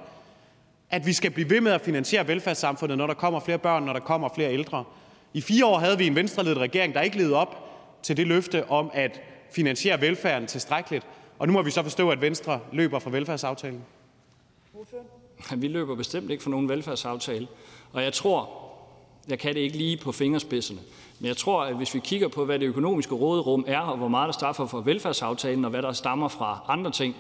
[0.89, 3.93] at vi skal blive ved med at finansiere velfærdssamfundet, når der kommer flere børn, når
[3.93, 4.83] der kommer flere ældre.
[5.33, 7.55] I fire år havde vi en venstreledet regering, der ikke levede op
[8.03, 9.21] til det løfte om at
[9.51, 11.05] finansiere velfærden tilstrækkeligt.
[11.43, 13.81] Og nu må vi så forstå, at Venstre løber fra velfærdsaftalen.
[15.55, 17.47] Vi løber bestemt ikke fra nogen velfærdsaftale.
[17.93, 18.49] Og jeg tror,
[19.29, 20.79] jeg kan det ikke lige på fingerspidserne,
[21.19, 24.07] men jeg tror, at hvis vi kigger på, hvad det økonomiske råderum er, og hvor
[24.07, 27.15] meget der stammer fra velfærdsaftalen, og hvad der stammer fra andre ting,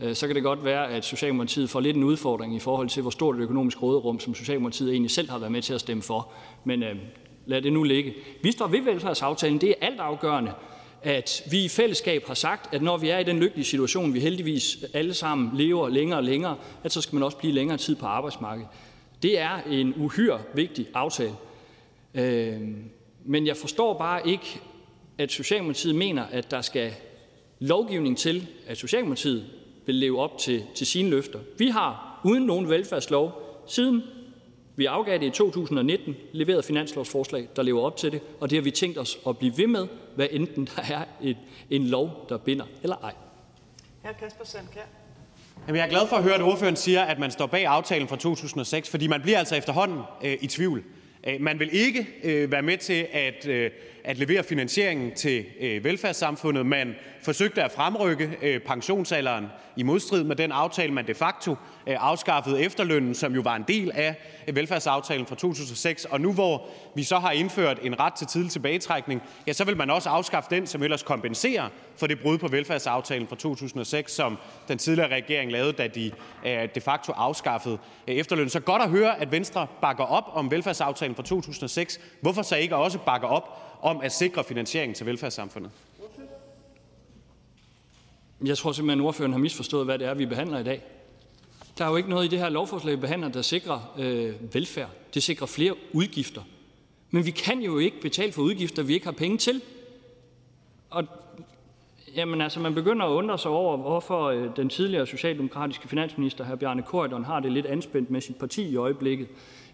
[0.00, 3.02] øh, så kan det godt være, at Socialdemokratiet får lidt en udfordring i forhold til,
[3.02, 6.02] hvor stort et økonomisk råderum, som Socialdemokratiet egentlig selv har været med til at stemme
[6.02, 6.28] for.
[6.64, 6.96] Men øh,
[7.46, 8.14] lad det nu ligge.
[8.42, 9.60] Vi står ved velfærdsaftalen.
[9.60, 10.52] Det er altafgørende,
[11.04, 14.20] at vi i fællesskab har sagt, at når vi er i den lykkelige situation, vi
[14.20, 17.94] heldigvis alle sammen lever længere og længere, at så skal man også blive længere tid
[17.94, 18.68] på arbejdsmarkedet.
[19.22, 21.34] Det er en uhyre vigtig aftale.
[22.14, 22.84] Øhm,
[23.24, 24.60] men jeg forstår bare ikke,
[25.18, 26.92] at Socialdemokratiet mener, at der skal
[27.58, 29.44] lovgivning til, at Socialdemokratiet
[29.86, 31.38] vil leve op til, til sine løfter.
[31.58, 33.32] Vi har uden nogen velfærdslov
[33.68, 34.02] siden
[34.76, 38.62] vi afgav det i 2019, leveret finanslovsforslag, der lever op til det, og det har
[38.62, 41.36] vi tænkt os at blive ved med, hvad enten der er et,
[41.70, 43.12] en lov, der binder eller ej.
[44.02, 44.12] Hr.
[44.20, 44.80] Kasper Sandkær.
[45.66, 48.08] Jamen, jeg er glad for at høre, at ordføreren siger, at man står bag aftalen
[48.08, 50.82] fra 2006, fordi man bliver altså efterhånden øh, i tvivl.
[51.26, 53.70] Øh, man vil ikke øh, være med til at, øh,
[54.04, 56.66] at levere finansieringen til øh, velfærdssamfundet.
[56.66, 61.50] Man forsøgte at fremrykke øh, pensionsalderen i modstrid med den aftale, man de facto
[61.86, 64.14] øh, afskaffede efterlønnen, som jo var en del af
[64.52, 66.04] velfærdsaftalen fra 2006.
[66.04, 69.76] Og nu hvor vi så har indført en ret til tidlig tilbagetrækning, ja, så vil
[69.76, 74.38] man også afskaffe den, som ellers kompenserer for det brud på velfærdsaftalen fra 2006, som
[74.68, 76.12] den tidligere regering lavede, da de
[76.74, 78.50] de facto afskaffede efterlønnen.
[78.50, 82.00] Så godt at høre, at Venstre bakker op om velfærdsaftalen fra 2006.
[82.20, 85.70] Hvorfor så ikke også bakke op om at sikre finansieringen til velfærdssamfundet?
[88.44, 90.82] Jeg tror simpelthen, at ordføreren har misforstået, hvad det er, vi behandler i dag.
[91.78, 94.88] Der er jo ikke noget i det her lovforslag, vi behandler, der sikrer øh, velfærd.
[95.14, 96.42] Det sikrer flere udgifter.
[97.10, 99.62] Men vi kan jo ikke betale for udgifter, vi ikke har penge til.
[100.90, 101.04] Og
[102.16, 106.54] jamen, altså, man begynder at undre sig over, hvorfor øh, den tidligere socialdemokratiske finansminister, hr.
[106.54, 109.28] Bjarne Korydon, har det lidt anspændt med sit parti i øjeblikket.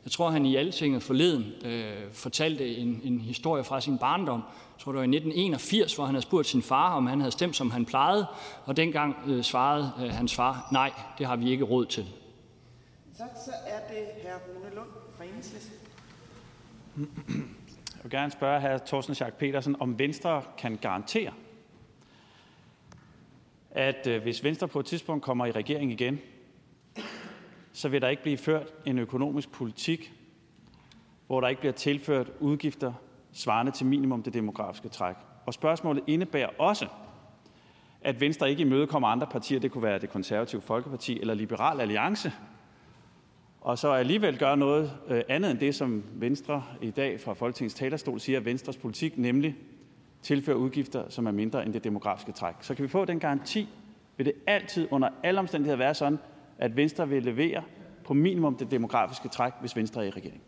[0.05, 4.40] Jeg tror, han i Altinget forleden øh, fortalte en, en historie fra sin barndom.
[4.40, 7.32] Jeg tror, det var i 1981, hvor han havde spurgt sin far, om han havde
[7.32, 8.27] stemt, som han plejede.
[8.64, 12.06] Og dengang øh, svarede øh, hans far, nej, det har vi ikke råd til.
[13.18, 14.28] Tak, så er det hr.
[14.28, 15.74] Rune Lund fra Enhedslisten.
[16.97, 18.78] Jeg vil gerne spørge hr.
[18.86, 21.32] Thorsten Schack Petersen, om Venstre kan garantere,
[23.70, 26.20] at øh, hvis Venstre på et tidspunkt kommer i regering igen,
[27.72, 30.12] så vil der ikke blive ført en økonomisk politik,
[31.26, 32.92] hvor der ikke bliver tilført udgifter
[33.32, 35.16] svarende til minimum det demografiske træk.
[35.47, 36.86] Og spørgsmålet indebærer også,
[38.01, 42.32] at Venstre ikke imødekommer andre partier, det kunne være det konservative Folkeparti eller Liberal Alliance,
[43.60, 47.74] og så alligevel gøre noget øh, andet end det, som Venstre i dag fra Folketingets
[47.74, 49.56] talerstol siger, at Venstres politik, nemlig
[50.22, 52.55] tilføre udgifter, som er mindre end det demografiske træk.
[52.60, 53.68] Så kan vi få den garanti,
[54.16, 56.18] vil det altid under alle omstændigheder være sådan,
[56.61, 57.62] at Venstre vil levere
[58.05, 60.43] på minimum det demografiske træk, hvis Venstre er i regering?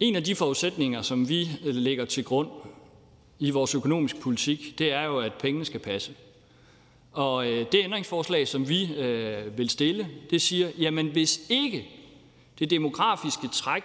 [0.00, 2.48] En af de forudsætninger, som vi øh, lægger til grund
[3.38, 6.12] i vores økonomiske politik, det er jo, at pengene skal passe.
[7.12, 11.88] Og øh, det ændringsforslag, som vi øh, vil stille, det siger, jamen hvis ikke
[12.58, 13.82] det demografiske træk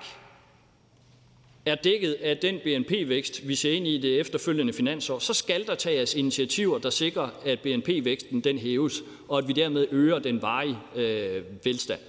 [1.66, 5.76] er dækket af den BNP-vækst, vi ser ind i det efterfølgende finansår, så skal der
[5.76, 10.78] tages initiativer, der sikrer, at BNP-væksten den hæves, og at vi dermed øger den varige
[10.96, 12.00] øh, velstand.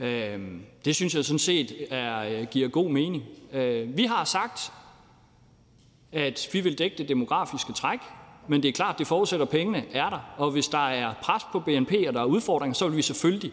[0.00, 0.38] Øh,
[0.84, 3.24] det synes jeg sådan set er, øh, giver god mening.
[3.52, 4.72] Øh, vi har sagt,
[6.12, 7.98] at vi vil dække det demografiske træk,
[8.48, 10.34] men det er klart, det forudsætter, at pengene er der.
[10.36, 13.52] Og hvis der er pres på BNP, og der er udfordringer, så vil vi selvfølgelig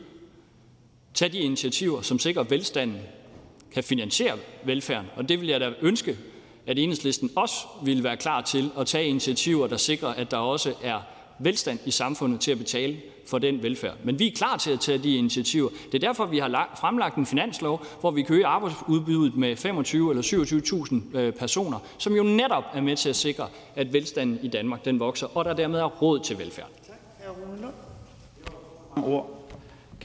[1.13, 3.01] tage de initiativer, som sikrer velstanden,
[3.73, 5.07] kan finansiere velfærden.
[5.15, 6.17] Og det vil jeg da ønske,
[6.67, 10.73] at enhedslisten også ville være klar til at tage initiativer, der sikrer, at der også
[10.83, 10.99] er
[11.39, 13.95] velstand i samfundet til at betale for den velfærd.
[14.03, 15.69] Men vi er klar til at tage de initiativer.
[15.91, 20.09] Det er derfor, vi har fremlagt en finanslov, hvor vi kan øge arbejdsudbuddet med 25
[20.09, 20.23] eller
[21.13, 24.85] 27.000 øh, personer, som jo netop er med til at sikre, at velstanden i Danmark
[24.85, 26.69] den vokser, og der dermed er råd til velfærd.
[29.03, 29.36] ord.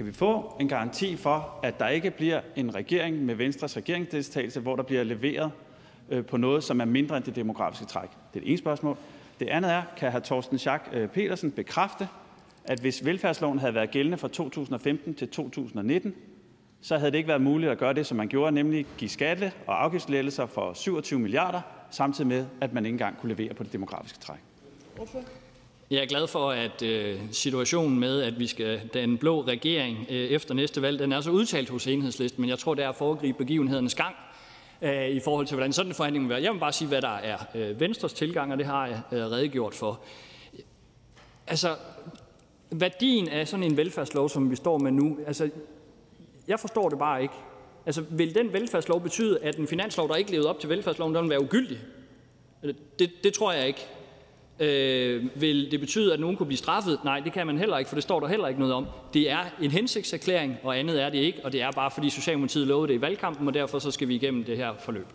[0.03, 4.61] Kan vi få en garanti for, at der ikke bliver en regering med Venstres regeringsdeltagelse,
[4.61, 5.51] hvor der bliver leveret
[6.09, 8.09] øh, på noget, som er mindre end det demografiske træk?
[8.11, 8.97] Det er det ene spørgsmål.
[9.41, 10.19] Det andet er, kan hr.
[10.19, 12.09] Torsten Schack øh, Petersen bekræfte,
[12.65, 16.15] at hvis velfærdsloven havde været gældende fra 2015 til 2019,
[16.81, 19.53] så havde det ikke været muligt at gøre det, som man gjorde, nemlig give skatte-
[19.67, 21.61] og afgiftslettelser for 27 milliarder,
[21.91, 24.41] samtidig med, at man ikke engang kunne levere på det demografiske træk.
[25.93, 30.17] Jeg er glad for, at øh, situationen med, at vi skal den blå regering øh,
[30.17, 32.97] efter næste valg, den er så udtalt hos enhedslisten, men jeg tror, det er at
[32.97, 34.15] foregribe begivenhedernes gang
[34.83, 36.43] øh, i forhold til, hvordan sådan en forhandling vil være.
[36.43, 39.19] Jeg vil bare sige, hvad der er øh, Venstres tilgang, og det har jeg øh,
[39.19, 40.01] redegjort for.
[41.47, 41.77] Altså,
[42.71, 45.51] værdien af sådan en velfærdslov, som vi står med nu, altså,
[46.49, 47.35] jeg forstår det bare ikke.
[47.87, 51.23] Altså, vil den velfærdslov betyde, at en finanslov, der ikke levede op til velfærdsloven, den
[51.23, 51.79] vil være ugyldig?
[52.63, 53.89] Altså, det, det tror jeg ikke.
[54.61, 56.99] Øh, vil det betyde, at nogen kunne blive straffet?
[57.05, 58.87] Nej, det kan man heller ikke, for det står der heller ikke noget om.
[59.15, 62.67] Det er en hensigtserklæring, og andet er det ikke, og det er bare fordi Socialdemokratiet
[62.67, 65.07] lovede det i valgkampen, og derfor så skal vi igennem det her forløb.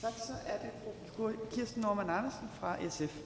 [0.00, 0.70] Tak, så er det
[1.16, 3.16] fru Kirsten Norman Andersen fra SF.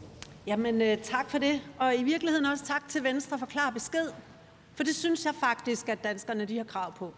[0.46, 1.60] Jamen, øh, tak for det.
[1.78, 4.08] Og i virkeligheden også tak til Venstre for klar besked.
[4.74, 7.14] For det synes jeg faktisk, at danskerne de har krav på.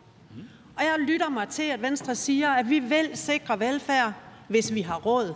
[0.76, 4.12] Og jeg lytter mig til, at Venstre siger, at vi vil sikre velfærd,
[4.48, 5.34] hvis vi har råd.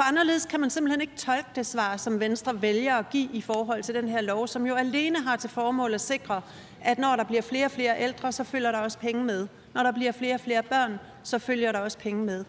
[0.00, 3.40] For anderledes kan man simpelthen ikke tolke det svar, som Venstre vælger at give i
[3.40, 6.42] forhold til den her lov, som jo alene har til formål at sikre,
[6.80, 9.46] at når der bliver flere og flere ældre, så følger der også penge med.
[9.74, 12.44] Når der bliver flere og flere børn, så følger der også penge med.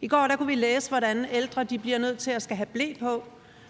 [0.00, 2.66] I går der kunne vi læse, hvordan ældre de bliver nødt til at skal have
[2.66, 3.24] blæ på,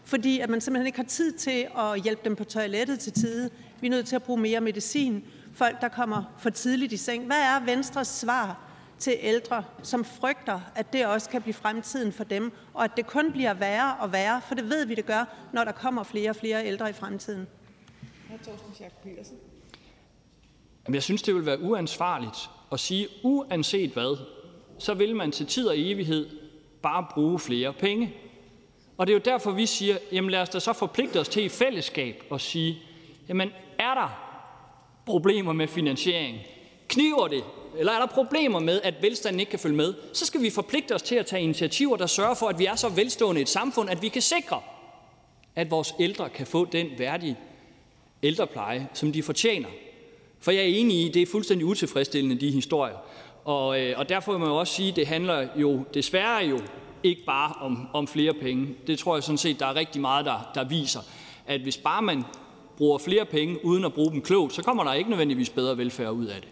[0.05, 3.51] fordi at man simpelthen ikke har tid til at hjælpe dem på toilettet til tide.
[3.81, 5.25] Vi er nødt til at bruge mere medicin.
[5.55, 7.27] Folk, der kommer for tidligt i seng.
[7.27, 8.72] Hvad er Venstres svar
[9.03, 13.07] til ældre, som frygter, at det også kan blive fremtiden for dem, og at det
[13.07, 16.31] kun bliver værre og værre, for det ved vi, det gør, når der kommer flere
[16.31, 17.47] og flere ældre i fremtiden.
[20.93, 24.17] Jeg synes, det vil være uansvarligt at sige, uanset hvad,
[24.79, 26.29] så vil man til tid og evighed
[26.83, 28.15] bare bruge flere penge.
[28.99, 31.45] Og det er jo derfor, vi siger, jamen lad os da så forpligte os til
[31.45, 32.79] i fællesskab at sige,
[33.29, 34.09] jamen er der
[35.07, 36.39] problemer med finansiering?
[36.89, 37.45] Kniver det?
[37.79, 39.95] Eller er der problemer med, at velstanden ikke kan følge med?
[40.13, 42.77] Så skal vi forpligte os til at tage initiativer, der sørger for, at vi er
[42.77, 44.61] så velstående et samfund, at vi kan sikre,
[45.57, 47.39] at vores ældre kan få den værdige
[48.23, 49.69] ældrepleje, som de fortjener.
[50.41, 52.97] For jeg er enig i, at det er fuldstændig utilfredsstillende, de historier.
[53.45, 56.61] Og, øh, og derfor må jeg også sige, at det handler jo desværre jo
[57.03, 58.69] ikke bare om, om flere penge.
[58.87, 61.01] Det tror jeg sådan set, der er rigtig meget, der, der viser,
[61.47, 62.25] at hvis bare man
[62.77, 66.13] bruger flere penge uden at bruge dem klogt, så kommer der ikke nødvendigvis bedre velfærd
[66.13, 66.49] ud af det.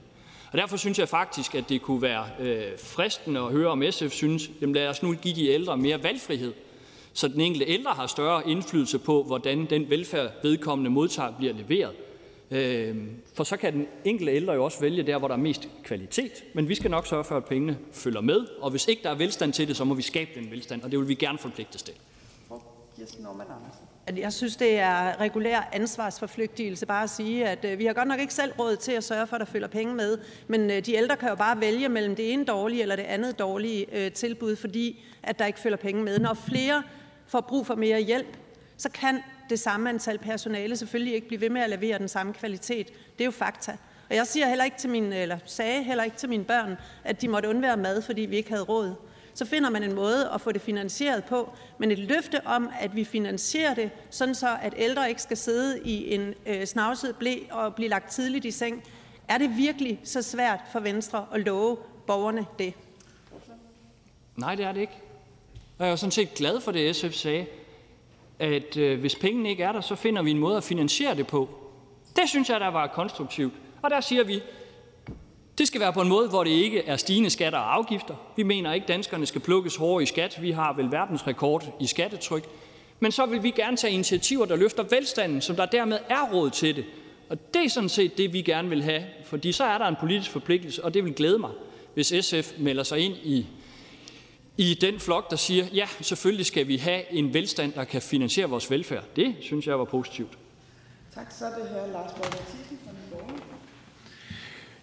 [0.52, 4.10] Og derfor synes jeg faktisk, at det kunne være øh, fristende at høre, om SF
[4.10, 6.52] synes, jamen lad os nu give de ældre mere valgfrihed,
[7.12, 11.94] så den enkelte ældre har større indflydelse på, hvordan den velfærd, vedkommende modtager, bliver leveret.
[12.50, 12.96] Øh,
[13.34, 16.32] for så kan den enkelte ældre jo også vælge der, hvor der er mest kvalitet.
[16.54, 18.46] Men vi skal nok sørge for, at pengene følger med.
[18.60, 20.90] Og hvis ikke der er velstand til det, så må vi skabe den velstand, og
[20.90, 21.94] det vil vi gerne forpligtes til.
[24.16, 28.20] Jeg synes, det er regulær ansvarsforflygtigelse bare at sige, at øh, vi har godt nok
[28.20, 30.18] ikke selv råd til at sørge for, at der følger penge med,
[30.48, 33.38] men øh, de ældre kan jo bare vælge mellem det ene dårlige eller det andet
[33.38, 36.18] dårlige øh, tilbud, fordi at der ikke følger penge med.
[36.18, 36.82] Når flere
[37.26, 38.36] får brug for mere hjælp,
[38.76, 42.32] så kan det samme antal personale selvfølgelig ikke blive ved med at levere den samme
[42.32, 42.86] kvalitet.
[42.86, 43.76] Det er jo fakta.
[44.10, 47.20] Og jeg siger heller ikke til mine, eller sagde heller ikke til mine børn, at
[47.20, 48.94] de måtte undvære mad, fordi vi ikke havde råd.
[49.40, 52.96] Så finder man en måde at få det finansieret på, men et løfte om, at
[52.96, 57.36] vi finansierer det, sådan så at ældre ikke skal sidde i en øh, snavset blæ
[57.50, 58.84] og blive lagt tidligt i seng,
[59.28, 61.76] er det virkelig så svært for Venstre at love
[62.06, 62.74] borgerne det?
[64.36, 64.98] Nej, det er det ikke.
[65.78, 67.46] Og jeg er sådan set glad for det, SF sagde,
[68.38, 71.26] at øh, hvis pengene ikke er der, så finder vi en måde at finansiere det
[71.26, 71.48] på.
[72.16, 73.54] Det synes jeg, der var konstruktivt.
[73.82, 74.42] Og der siger vi,
[75.60, 78.14] det skal være på en måde, hvor det ikke er stigende skatter og afgifter.
[78.36, 80.42] Vi mener ikke, at danskerne skal plukkes hårdere i skat.
[80.42, 82.44] Vi har vel verdensrekord i skattetryk.
[83.00, 86.50] Men så vil vi gerne tage initiativer, der løfter velstanden, som der dermed er råd
[86.50, 86.84] til det.
[87.28, 89.96] Og det er sådan set det, vi gerne vil have, fordi så er der en
[90.00, 91.50] politisk forpligtelse, og det vil glæde mig,
[91.94, 93.46] hvis SF melder sig ind i
[94.56, 98.48] i den flok, der siger, ja, selvfølgelig skal vi have en velstand, der kan finansiere
[98.48, 99.04] vores velfærd.
[99.16, 100.38] Det synes jeg var positivt.
[101.14, 103.39] Tak, så er det her Lars Borg Mathisen fra Nye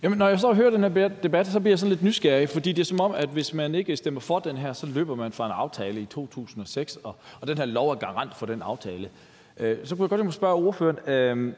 [0.03, 2.71] Jamen, når jeg så hører den her debat, så bliver jeg sådan lidt nysgerrig, fordi
[2.71, 5.31] det er som om, at hvis man ikke stemmer for den her, så løber man
[5.31, 9.09] fra en aftale i 2006, og, og den her lov er garant for den aftale.
[9.57, 11.53] Øh, så kunne jeg godt lige spørge ordføreren, øh,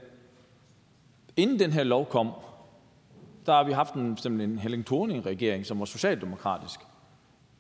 [1.37, 2.31] inden den her lov kom,
[3.45, 6.79] der har vi haft en, en Helling Thorning-regering, som var socialdemokratisk.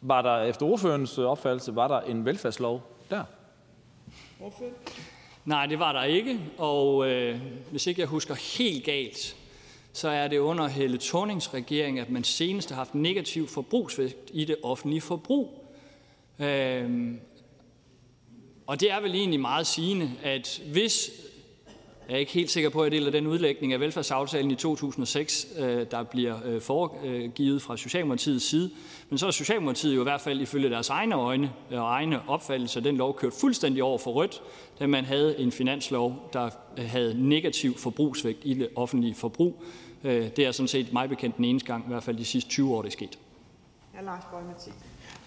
[0.01, 3.23] Var der efter ordførens opfattelse var der en velfærdslov der?
[4.41, 4.69] Ordfører?
[5.45, 6.39] Nej, det var der ikke.
[6.57, 7.41] Og øh,
[7.71, 9.35] hvis ikke jeg husker helt galt,
[9.99, 14.45] så er det under Helle Thornings regering, at man senest har haft negativ forbrugsvægt i
[14.45, 15.65] det offentlige forbrug.
[16.39, 17.19] Øhm,
[18.67, 21.11] og det er vel egentlig meget sigende, at hvis
[22.09, 25.47] jeg er ikke helt sikker på, at jeg deler den udlægning af velfærdsaftalen i 2006,
[25.57, 28.71] øh, der bliver øh, foregivet fra Socialdemokratiets side.
[29.09, 32.81] Men så er Socialdemokratiet jo i hvert fald ifølge deres egne øjne og egne opfattelse
[32.81, 34.41] den lov kørt fuldstændig over for rødt,
[34.79, 39.63] da man havde en finanslov, der øh, havde negativ forbrugsvægt i det offentlige forbrug.
[40.03, 42.49] Øh, det er sådan set mig bekendt den eneste gang, i hvert fald de sidste
[42.49, 43.19] 20 år, det er sket.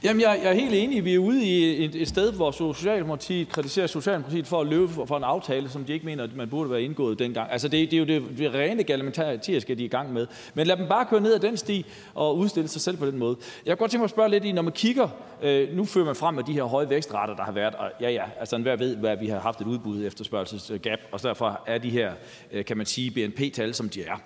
[0.04, 1.04] Ja, Jamen, jeg, jeg er helt enig.
[1.04, 5.04] Vi er ude i et, et sted, hvor Socialdemokratiet kritiserer Socialdemokratiet for at løbe for,
[5.06, 7.52] for en aftale, som de ikke mener, at man burde være indgået dengang.
[7.52, 10.26] Altså, det, det er jo det, det rene skal de er i gang med.
[10.54, 13.18] Men lad dem bare køre ned ad den sti og udstille sig selv på den
[13.18, 13.36] måde.
[13.66, 15.08] Jeg kunne godt tænke mig at spørge lidt i, når man kigger,
[15.42, 18.10] øh, nu fører man frem med de her høje vækstrater, der har været, og ja,
[18.10, 21.90] ja, altså enhver ved, hvad vi har haft et udbud efterspørgselsgap, og derfor er de
[21.90, 22.12] her,
[22.52, 24.22] øh, kan man sige, BNP-tal, som de er.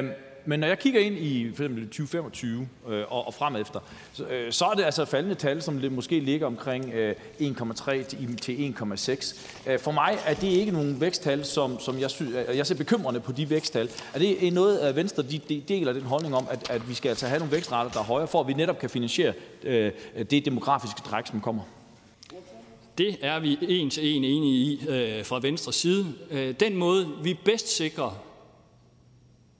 [0.00, 0.10] Øh,
[0.44, 3.80] men når jeg kigger ind i for eksempel 2025 øh, og, og frem efter,
[4.12, 8.02] så, øh, så er det altså faldende tal, som det måske ligger omkring øh, 1,3
[8.02, 9.40] til, til 1,6.
[9.70, 12.74] Øh, for mig er det ikke nogen væksttal, som, som jeg, synes, øh, jeg ser
[12.74, 13.90] bekymrende på de væksttal.
[14.14, 17.08] Er det noget, at Venstre de, de deler den holdning om, at, at vi skal
[17.08, 19.32] altså have nogle vækstrater, der er højere, for at vi netop kan finansiere
[19.62, 19.92] øh,
[20.30, 21.62] det demografiske træk, som kommer?
[22.98, 26.14] Det er vi en til en enige i øh, fra Venstres side.
[26.30, 28.31] Øh, den måde, vi bedst sikrer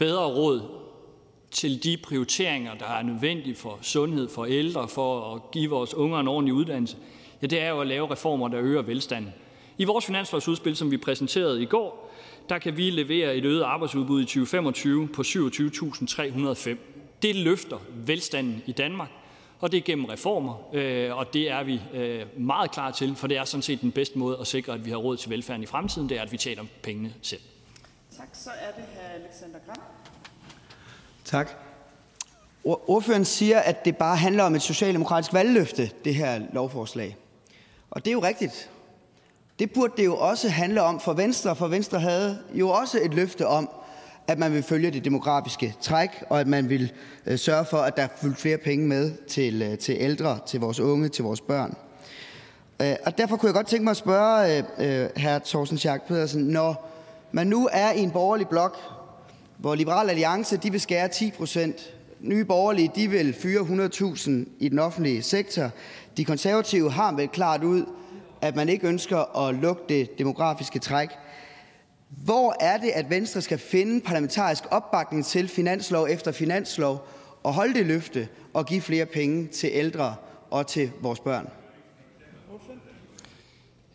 [0.02, 0.62] bedre råd
[1.50, 6.20] til de prioriteringer, der er nødvendige for sundhed, for ældre, for at give vores unger
[6.20, 6.96] en ordentlig uddannelse,
[7.42, 9.34] ja, det er jo at lave reformer, der øger velstanden.
[9.78, 12.12] I vores finanslovsudspil, som vi præsenterede i går,
[12.48, 16.76] der kan vi levere et øget arbejdsudbud i 2025 på 27.305.
[17.22, 19.10] Det løfter velstanden i Danmark,
[19.60, 23.26] og det er gennem reformer, øh, og det er vi øh, meget klar til, for
[23.26, 25.62] det er sådan set den bedste måde at sikre, at vi har råd til velfærden
[25.62, 27.40] i fremtiden, det er, at vi tjener pengene selv.
[28.16, 28.28] Tak.
[28.32, 29.91] Så er det her Alexander Gram.
[31.32, 31.50] Tak.
[32.64, 37.16] Ordføreren siger, at det bare handler om et socialdemokratisk valgløfte, det her lovforslag.
[37.90, 38.70] Og det er jo rigtigt.
[39.58, 43.14] Det burde det jo også handle om for Venstre, for Venstre havde jo også et
[43.14, 43.70] løfte om,
[44.26, 46.92] at man vil følge det demografiske træk, og at man vil
[47.26, 50.80] øh, sørge for, at der fulgte flere penge med til, øh, til ældre, til vores
[50.80, 51.76] unge, til vores børn.
[52.82, 55.38] Øh, og derfor kunne jeg godt tænke mig at spørge øh, hr.
[55.38, 56.90] Thorsten Schack Pedersen, når
[57.32, 59.01] man nu er i en borgerlig blok,
[59.62, 64.68] hvor Liberal Alliance de vil skære 10 procent, Nye Borgerlige de vil fyre 100.000 i
[64.68, 65.70] den offentlige sektor,
[66.16, 67.84] de konservative har meldt klart ud,
[68.40, 71.08] at man ikke ønsker at lukke det demografiske træk.
[72.08, 77.08] Hvor er det, at Venstre skal finde parlamentarisk opbakning til finanslov efter finanslov
[77.42, 80.14] og holde det løfte og give flere penge til ældre
[80.50, 81.48] og til vores børn?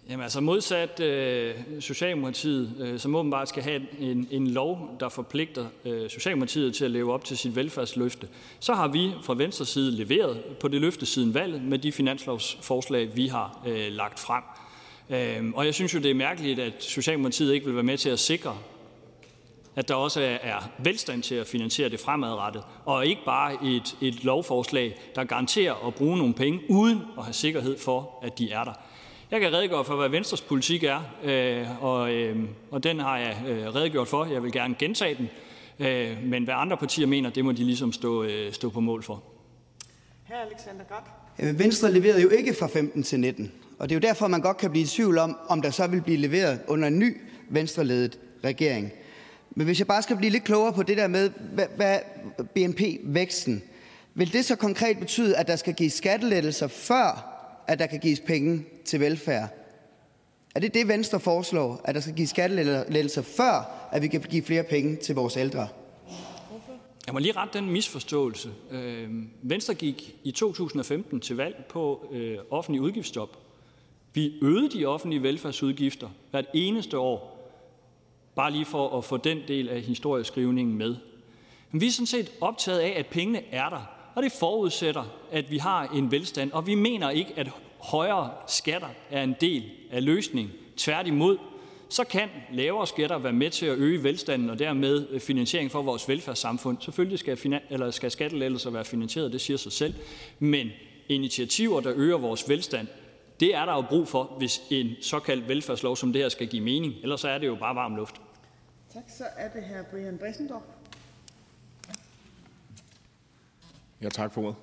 [0.10, 5.66] Jamen altså modsat øh, Socialdemokratiet, øh, som åbenbart skal have en, en lov, der forpligter
[5.86, 8.28] øh, Socialdemokratiet til at leve op til sit velfærdsløfte,
[8.60, 13.16] så har vi fra venstre side leveret på det løfte siden valget med de finanslovsforslag,
[13.16, 14.44] vi har øh, lagt frem.
[15.10, 18.10] Øh, og jeg synes jo, det er mærkeligt, at Socialdemokratiet ikke vil være med til
[18.10, 18.58] at sikre,
[19.76, 23.98] at der også er, er velstand til at finansiere det fremadrettet, og ikke bare et,
[24.02, 28.52] et lovforslag, der garanterer at bruge nogle penge, uden at have sikkerhed for, at de
[28.52, 28.74] er der.
[29.32, 32.38] Jeg kan redegøre for, hvad Venstres politik er, øh, og, øh,
[32.72, 34.26] og den har jeg øh, redegjort for.
[34.26, 35.30] Jeg vil gerne gentage den,
[36.30, 39.24] men hvad andre partier mener, det må de ligesom stå, stå på mål for.
[40.28, 40.34] Hr.
[40.34, 41.04] Alexander Grab.
[41.60, 44.58] Venstre leverede jo ikke fra 15 til 19, og det er jo derfor, man godt
[44.58, 47.18] kan blive i tvivl om, om der så vil blive leveret under en ny
[47.50, 48.92] venstreledet regering.
[49.50, 52.00] Men hvis jeg bare skal blive lidt klogere på det der med, hvad, hvad
[52.56, 53.64] BNP-væksten,
[54.14, 57.37] vil det så konkret betyde, at der skal gives skattelettelser før
[57.68, 59.50] at der kan gives penge til velfærd.
[60.56, 64.44] Er det det, Venstre foreslår, at der skal gives skattelettelser, før at vi kan give
[64.44, 65.68] flere penge til vores ældre?
[67.06, 68.50] Jeg må lige rette den misforståelse.
[68.72, 73.38] Øhm, Venstre gik i 2015 til valg på øh, offentlig udgiftsstop.
[74.14, 77.34] Vi øgede de offentlige velfærdsudgifter hvert eneste år.
[78.36, 80.96] bare lige for at få den del af historieskrivningen med.
[81.72, 85.52] Men vi er sådan set optaget af, at pengene er der, og det forudsætter, at
[85.52, 87.50] vi har en velstand, og vi mener ikke, at
[87.80, 90.54] højere skatter er en del af løsningen.
[90.78, 91.38] Tværtimod,
[91.90, 95.82] så kan lavere skatter være med til at øge velstanden og dermed øh, finansiering for
[95.82, 96.78] vores velfærdssamfund.
[96.82, 99.94] Selvfølgelig skal, eller skal skattelettelser være finansieret, det siger sig selv,
[100.40, 100.70] men
[101.10, 102.88] initiativer, der øger vores velstand,
[103.40, 106.64] det er der jo brug for, hvis en såkaldt velfærdslov som det her skal give
[106.64, 106.94] mening.
[107.02, 108.22] Ellers er det jo bare varm luft.
[108.94, 109.04] Tak.
[109.18, 110.62] Så er det her Brian Bressendorf.
[114.02, 114.56] Ja, tak for ordet.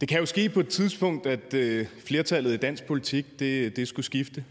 [0.00, 3.88] Det kan jo ske på et tidspunkt, at øh, flertallet i dansk politik det, det
[3.88, 4.44] skulle skifte.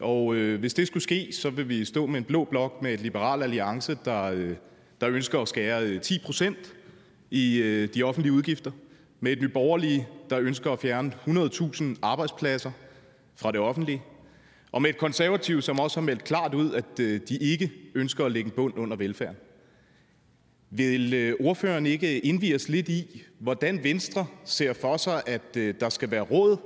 [0.00, 2.94] Og øh, hvis det skulle ske, så vil vi stå med en blå blok med
[2.94, 4.54] et liberal alliance, der, øh,
[5.00, 6.74] der ønsker at skære 10 øh, procent
[7.30, 8.70] i øh, de offentlige udgifter.
[9.20, 12.70] Med et nyborgerlige, der ønsker at fjerne 100.000 arbejdspladser
[13.36, 14.02] fra det offentlige.
[14.72, 18.24] Og med et konservativ, som også har meldt klart ud, at øh, de ikke ønsker
[18.24, 19.36] at lægge en bund under velfærden.
[20.74, 25.74] Vil øh, ordføreren ikke indvige os lidt i, hvordan Venstre ser for sig, at øh,
[25.80, 26.56] der skal være råd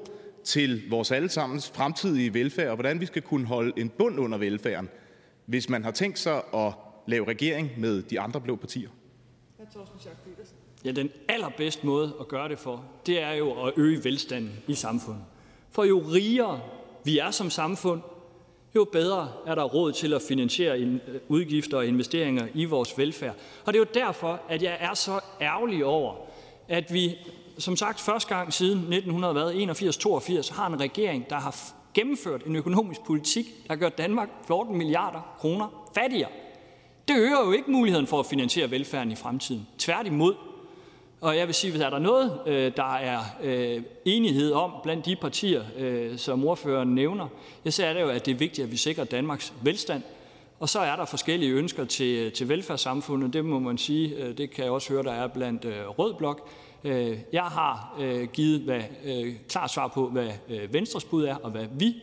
[0.45, 4.89] til vores allesammens fremtidige velfærd, og hvordan vi skal kunne holde en bund under velfærden,
[5.47, 6.73] hvis man har tænkt sig at
[7.07, 8.89] lave regering med de andre blå partier?
[10.85, 14.74] Ja, den allerbedste måde at gøre det for, det er jo at øge velstanden i
[14.74, 15.24] samfundet.
[15.70, 16.61] For jo rigere
[17.05, 18.01] vi er som samfund,
[18.77, 20.98] jo bedre er der råd til at finansiere øh,
[21.28, 23.35] udgifter og investeringer i vores velfærd.
[23.65, 26.15] Og det er jo derfor, at jeg er så ærgerlig over,
[26.69, 27.15] at vi
[27.59, 31.57] som sagt første gang siden 1981-82 har en regering, der har
[31.94, 36.31] gennemført en økonomisk politik, der gør Danmark 14 milliarder kroner fattigere.
[37.09, 39.66] Det øger jo ikke muligheden for at finansiere velfærden i fremtiden.
[39.78, 40.35] Tværtimod.
[41.21, 45.07] Og jeg vil sige, hvis der er noget, øh, der er øh, enighed om blandt
[45.07, 47.29] de partier, øh, som ordføreren nævner,
[47.65, 50.03] jeg ser det jo, at det er vigtigt, at vi sikrer Danmarks velstand.
[50.61, 53.33] Og så er der forskellige ønsker til, til velfærdssamfundet.
[53.33, 55.67] Det må man sige, det kan jeg også høre, der er blandt
[55.99, 56.49] Rød Blok.
[57.33, 58.01] Jeg har
[58.33, 58.81] givet hvad,
[59.49, 60.31] klart svar på, hvad
[60.71, 61.95] Venstres bud er, og hvad vi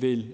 [0.00, 0.24] vil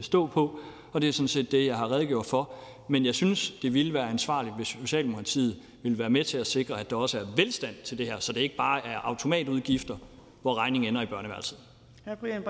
[0.00, 0.58] stå på.
[0.92, 2.50] Og det er sådan set det, jeg har redegjort for.
[2.88, 5.56] Men jeg synes, det ville være ansvarligt, hvis Socialdemokratiet
[5.86, 8.32] ville være med til at sikre, at der også er velstand til det her, så
[8.32, 9.96] det ikke bare er automatudgifter,
[10.42, 11.58] hvor regningen ender i børneværelset.
[12.04, 12.14] Hr.
[12.14, 12.42] Brian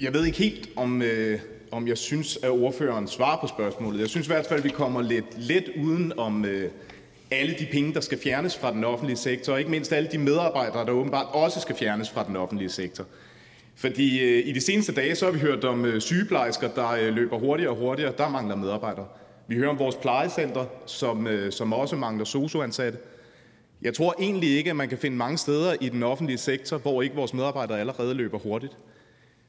[0.00, 1.40] Jeg ved ikke helt, om, øh,
[1.70, 4.00] om jeg synes, at ordføreren svarer på spørgsmålet.
[4.00, 6.70] Jeg synes i hvert fald, at vi kommer lidt let uden om øh,
[7.30, 10.18] alle de penge, der skal fjernes fra den offentlige sektor, og ikke mindst alle de
[10.18, 13.04] medarbejdere, der åbenbart også skal fjernes fra den offentlige sektor.
[13.76, 17.14] Fordi øh, i de seneste dage så har vi hørt om øh, sygeplejersker, der øh,
[17.14, 18.12] løber hurtigere og hurtigere.
[18.18, 19.06] Der mangler medarbejdere.
[19.48, 22.98] Vi hører om vores plejecenter, som, øh, som også mangler socioansatte.
[23.82, 27.02] Jeg tror egentlig ikke, at man kan finde mange steder i den offentlige sektor, hvor
[27.02, 28.76] ikke vores medarbejdere allerede løber hurtigt.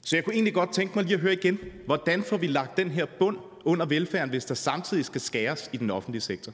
[0.02, 2.78] Så jeg kunne egentlig godt tænke mig lige at høre igen, hvordan får vi lagt
[2.78, 6.54] den her bund under velfærden, hvis der samtidig skal skæres i den offentlige sektor?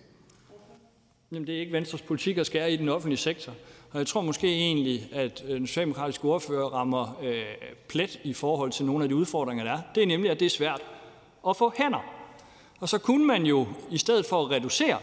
[1.32, 3.54] Jamen, det er ikke Venstres politik at skære i den offentlige sektor.
[3.92, 7.44] Og jeg tror måske egentlig, at øh, den socialdemokratiske ordfører rammer øh,
[7.88, 9.82] plet i forhold til nogle af de udfordringer, der er.
[9.96, 10.82] Det er nemlig, at det er svært
[11.48, 12.19] at få hænder.
[12.80, 14.98] Og så kunne man jo, i stedet for at reducere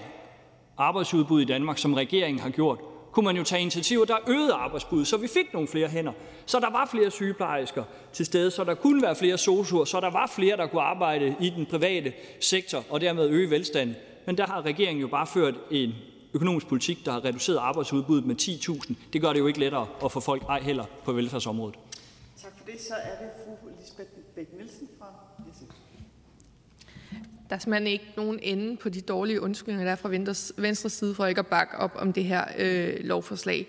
[0.78, 2.78] arbejdsudbud i Danmark, som regeringen har gjort,
[3.12, 6.12] kunne man jo tage initiativer, der øgede arbejdsbud, så vi fik nogle flere hænder,
[6.46, 10.10] så der var flere sygeplejersker til stede, så der kunne være flere sosuer, så der
[10.10, 13.96] var flere, der kunne arbejde i den private sektor og dermed øge velstanden.
[14.26, 15.92] Men der har regeringen jo bare ført en
[16.34, 18.94] økonomisk politik, der har reduceret arbejdsudbuddet med 10.000.
[19.12, 21.78] Det gør det jo ikke lettere at få folk ej heller på velfærdsområdet.
[22.42, 22.80] Tak for det.
[22.80, 25.06] Så er det fru Lisbeth Bæk-Nielsen fra
[25.52, 25.74] SF.
[27.48, 30.08] Der er simpelthen ikke nogen ende på de dårlige undskyldninger, der er fra
[30.62, 33.66] Venstres side for ikke at bakke op om det her øh, lovforslag.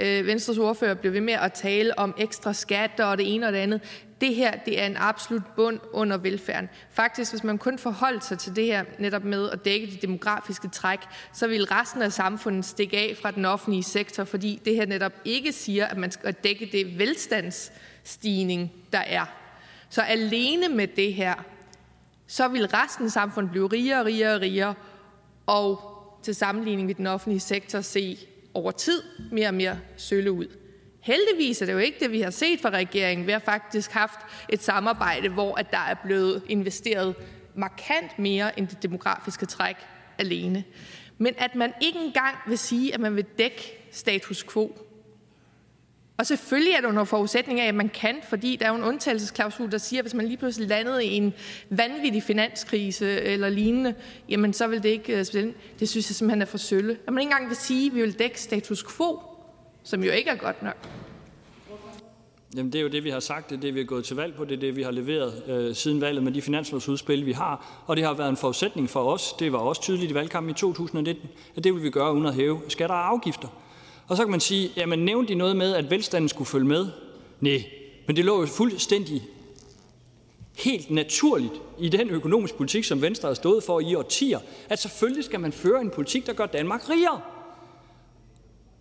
[0.00, 3.52] Øh, Venstres ordfører bliver ved med at tale om ekstra skatter og det ene og
[3.52, 3.80] det andet.
[4.20, 6.68] Det her det er en absolut bund under velfærden.
[6.90, 10.68] Faktisk, hvis man kun forholdt sig til det her netop med at dække det demografiske
[10.68, 11.00] træk,
[11.32, 15.12] så vil resten af samfundet stikke af fra den offentlige sektor, fordi det her netop
[15.24, 19.24] ikke siger, at man skal dække det velstandsstigning, der er.
[19.88, 21.34] Så alene med det her,
[22.26, 24.74] så vil resten af samfundet blive rigere og rigere og rigere,
[25.46, 25.80] og
[26.22, 28.18] til sammenligning med den offentlige sektor se
[28.54, 30.46] over tid mere og mere sølle ud.
[31.00, 33.26] Heldigvis er det jo ikke det, vi har set fra regeringen.
[33.26, 37.14] Vi har faktisk haft et samarbejde, hvor at der er blevet investeret
[37.54, 39.76] markant mere end det demografiske træk
[40.18, 40.64] alene.
[41.18, 44.78] Men at man ikke engang vil sige, at man vil dække status quo,
[46.18, 48.82] og selvfølgelig er det under forudsætning af, at man kan, fordi der er jo en
[48.82, 51.34] undtagelsesklausul, der siger, at hvis man lige pludselig landede i en
[51.70, 53.94] vanvittig finanskrise eller lignende,
[54.28, 55.54] jamen så vil det ikke øh, spille.
[55.80, 56.98] Det synes jeg simpelthen er for sølle.
[57.06, 59.20] At man ikke engang vil sige, at vi vil dække status quo,
[59.82, 60.88] som jo ikke er godt nok.
[62.56, 64.16] Jamen, det er jo det, vi har sagt, det er det, vi er gået til
[64.16, 67.32] valg på, det er det, vi har leveret øh, siden valget med de finanslovsudspil, vi
[67.32, 69.32] har, og det har været en forudsætning for os.
[69.38, 72.34] Det var også tydeligt i valgkampen i 2019, at det vil vi gøre uden at
[72.34, 73.48] hæve skatter og afgifter.
[74.08, 76.86] Og så kan man sige, jamen nævnte de noget med, at velstanden skulle følge med?
[77.40, 77.62] Nej,
[78.06, 79.22] men det lå jo fuldstændig
[80.56, 84.38] helt naturligt i den økonomiske politik, som Venstre har stået for i årtier,
[84.68, 87.20] at selvfølgelig skal man føre en politik, der gør Danmark rigere.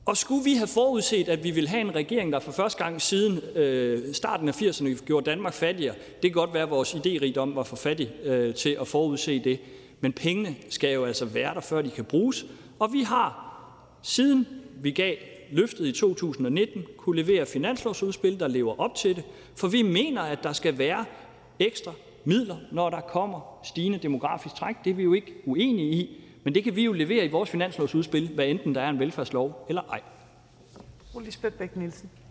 [0.06, 3.02] Og skulle vi have forudset, at vi ville have en regering, der for første gang
[3.02, 7.56] siden øh, starten af 80'erne gjorde Danmark fattigere, det kan godt være, at vores idérigdom
[7.56, 9.60] var for fattig øh, til at forudse det.
[10.02, 12.46] Men pengene skal jo altså være der, før de kan bruges.
[12.80, 13.56] Og vi har,
[14.02, 14.48] siden
[14.86, 15.16] vi gav
[15.52, 19.24] løftet i 2019, kunne levere finanslovsudspil, der lever op til det.
[19.56, 21.06] For vi mener, at der skal være
[21.60, 21.92] ekstra
[22.26, 24.76] midler, når der kommer stigende demografisk træk.
[24.84, 26.24] Det er vi jo ikke uenige i.
[26.44, 29.66] Men det kan vi jo levere i vores finanslovsudspil, hvad enten der er en velfærdslov
[29.70, 30.02] eller ej.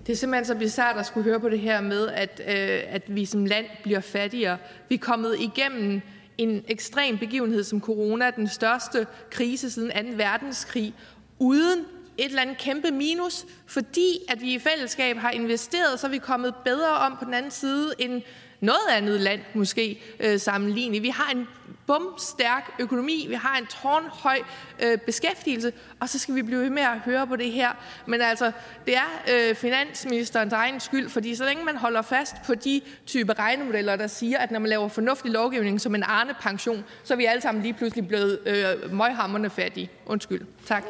[0.07, 3.03] Det er simpelthen så bizart at skulle høre på det her med, at, øh, at
[3.17, 4.59] vi som land bliver fattigere.
[4.89, 6.01] Vi er kommet igennem
[6.39, 10.17] en ekstrem begivenhed som corona, den største krise siden 2.
[10.17, 10.95] verdenskrig,
[11.39, 11.85] uden
[12.19, 16.19] et eller andet kæmpe minus, fordi at vi i fællesskab har investeret, så er vi
[16.19, 18.23] kommet bedre om på den anden side end
[18.61, 21.03] noget andet land måske øh, sammenlignet.
[21.03, 21.47] Vi har en
[21.87, 24.39] bumstærk økonomi, vi har en tårnhøj
[24.83, 27.69] øh, beskæftigelse, og så skal vi blive ved med at høre på det her.
[28.07, 28.53] Men altså,
[28.87, 33.33] det er øh, finansministerens egen skyld, fordi så længe man holder fast på de type
[33.33, 37.25] regnemodeller, der siger, at når man laver fornuftig lovgivning som en Arne-pension, så er vi
[37.25, 39.91] alle sammen lige pludselig blevet øh, møghammerne fattige.
[40.07, 40.47] Undskyld.
[40.67, 40.85] Tak.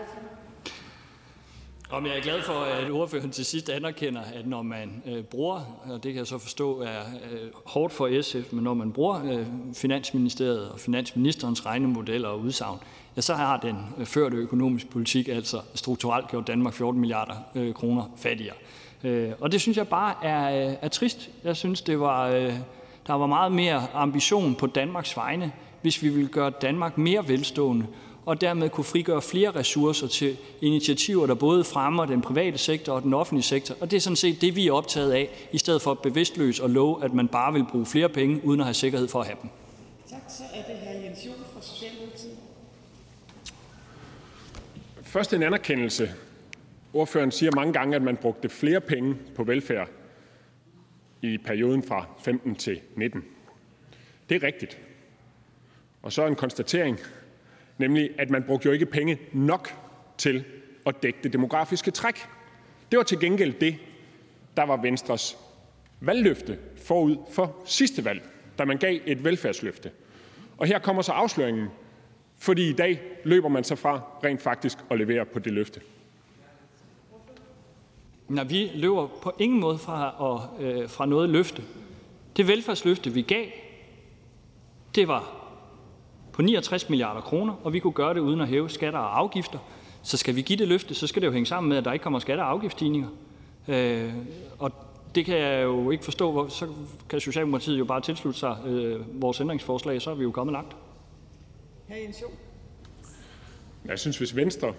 [1.91, 5.81] Om jeg er glad for, at ordføreren til sidst anerkender, at når man øh, bruger,
[5.85, 7.01] og det kan jeg så forstå er
[7.33, 12.79] øh, hårdt for SF, men når man bruger øh, Finansministeriet og Finansministerens regnemodeller og udsagn,
[13.17, 17.75] ja, så har den øh, førte økonomisk politik altså strukturelt gjort Danmark 14 milliarder øh,
[17.75, 18.57] kroner fattigere.
[19.05, 21.31] Øh, og det synes jeg bare er, øh, er trist.
[21.45, 22.53] Jeg synes, det var, øh,
[23.07, 25.53] der var meget mere ambition på Danmarks vegne,
[25.83, 27.87] hvis vi ville gøre Danmark mere velstående
[28.27, 33.03] og dermed kunne frigøre flere ressourcer til initiativer, der både fremmer den private sektor og
[33.03, 33.77] den offentlige sektor.
[33.81, 36.71] Og det er sådan set det, vi er optaget af, i stedet for bevidstløs at
[36.71, 39.37] love, at man bare vil bruge flere penge, uden at have sikkerhed for at have
[39.43, 39.51] dem.
[40.11, 42.37] Tak, så er det her Jens Jol fra Socialdemokratiet.
[45.03, 46.11] Først en anerkendelse.
[46.93, 49.89] Ordføreren siger mange gange, at man brugte flere penge på velfærd
[51.23, 53.25] i perioden fra 15 til 19.
[54.29, 54.79] Det er rigtigt.
[56.03, 56.99] Og så en konstatering
[57.79, 59.75] nemlig at man brugte jo ikke penge nok
[60.19, 60.45] til
[60.87, 62.19] at dække det demografiske træk.
[62.91, 63.77] Det var til gengæld det,
[64.57, 65.39] der var Venstres
[66.01, 68.23] valgløfte forud for sidste valg,
[68.59, 69.91] da man gav et velfærdsløfte.
[70.59, 71.69] Og her kommer så afsløringen,
[72.39, 75.81] fordi i dag løber man så fra rent faktisk at levere på det løfte.
[78.29, 81.63] Når vi løber på ingen måde fra, og, øh, fra noget løfte.
[82.37, 83.47] Det velfærdsløfte, vi gav,
[84.95, 85.44] det var
[86.35, 89.59] på 69 milliarder kroner, og vi kunne gøre det uden at hæve skatter og afgifter.
[90.03, 91.93] Så skal vi give det løfte, så skal det jo hænge sammen med, at der
[91.93, 93.09] ikke kommer skatter og afgiftsstigninger.
[93.69, 94.15] Øh,
[94.59, 94.73] og
[95.15, 96.33] det kan jeg jo ikke forstå.
[96.33, 96.69] Hvor, så
[97.09, 100.77] kan Socialdemokratiet jo bare tilslutte sig øh, vores ændringsforslag, så er vi jo kommet langt.
[101.89, 101.95] Hr.
[101.95, 102.23] Jens.
[103.85, 104.75] Jeg synes, hvis Venstre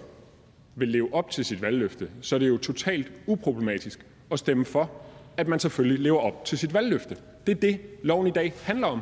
[0.74, 4.90] vil leve op til sit valgløfte, så er det jo totalt uproblematisk at stemme for,
[5.36, 7.16] at man selvfølgelig lever op til sit valgløfte.
[7.46, 9.00] Det er det, loven i dag handler om.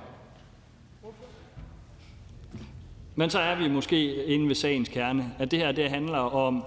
[3.16, 6.64] Men så er vi måske inde ved sagens kerne, at det her det handler om,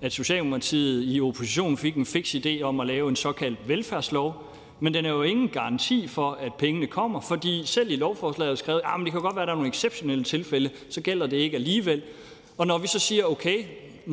[0.00, 4.44] at Socialdemokratiet i opposition fik en fix idé om at lave en såkaldt velfærdslov,
[4.80, 8.56] men den er jo ingen garanti for, at pengene kommer, fordi selv i lovforslaget er
[8.56, 11.26] skrevet, ah, at det kan godt være, at der er nogle exceptionelle tilfælde, så gælder
[11.26, 12.02] det ikke alligevel.
[12.58, 13.64] Og når vi så siger, okay,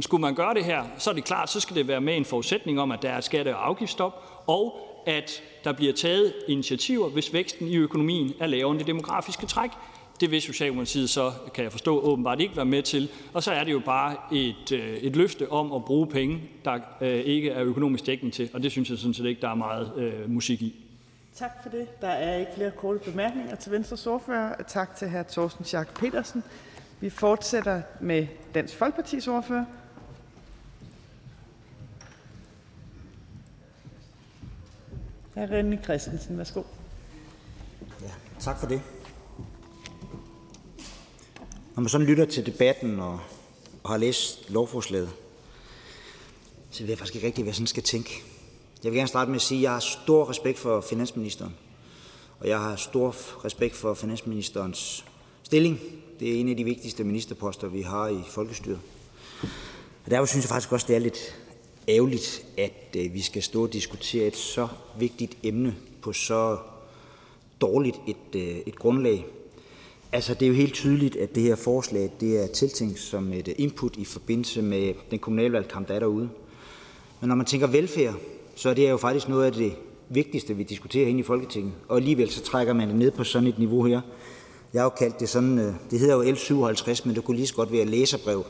[0.01, 2.25] skulle man gøre det her, så er det klart, så skal det være med en
[2.25, 7.33] forudsætning om, at der er skatte- og afgiftsstop, og at der bliver taget initiativer, hvis
[7.33, 9.69] væksten i økonomien er lavere end det demografiske træk.
[10.19, 13.09] Det vil Socialdemokratiet så, kan jeg forstå, åbenbart ikke være med til.
[13.33, 16.79] Og så er det jo bare et, øh, et løfte om at bruge penge, der
[17.01, 18.49] øh, ikke er økonomisk dækning til.
[18.53, 20.85] Og det synes jeg sådan set ikke, der er meget øh, musik i.
[21.35, 22.01] Tak for det.
[22.01, 24.63] Der er ikke flere korte bemærkninger til Venstres ordfører.
[24.67, 25.23] Tak til hr.
[25.23, 26.43] Torsten Schack Petersen.
[26.99, 29.65] Vi fortsætter med Dansk Folkepartis ordfører.
[35.33, 35.39] Hr.
[35.39, 36.63] René Christensen, værsgo.
[38.01, 38.81] Ja, tak for det.
[41.76, 43.19] Når man sådan lytter til debatten og,
[43.84, 45.10] og har læst lovforslaget,
[46.72, 48.23] så ved jeg faktisk ikke rigtig, hvad jeg sådan skal tænke.
[48.84, 51.56] Jeg vil gerne starte med at sige, at jeg har stor respekt for finansministeren.
[52.39, 53.15] Og jeg har stor
[53.45, 55.06] respekt for finansministerens
[55.43, 55.80] stilling.
[56.19, 58.80] Det er en af de vigtigste ministerposter, vi har i folkestyret.
[60.06, 61.38] Og derfor synes jeg faktisk også, det er lidt
[61.88, 64.68] ærgerligt, at øh, vi skal stå og diskutere et så
[64.99, 66.57] vigtigt emne på så
[67.61, 69.26] dårligt et, øh, et grundlag.
[70.15, 73.47] Altså, det er jo helt tydeligt, at det her forslag det er tiltænkt som et
[73.47, 76.29] øh, input i forbindelse med den kommunalvalgkamp, der er derude.
[77.21, 78.13] Men når man tænker velfærd,
[78.55, 79.75] så er det jo faktisk noget af det
[80.09, 81.73] vigtigste, vi diskuterer herinde i Folketinget.
[81.87, 84.01] Og alligevel så trækker man det ned på sådan et niveau her.
[84.73, 87.47] Jeg har jo kaldt det sådan, øh, det hedder jo L57, men det kunne lige
[87.47, 88.45] så godt være læserbrev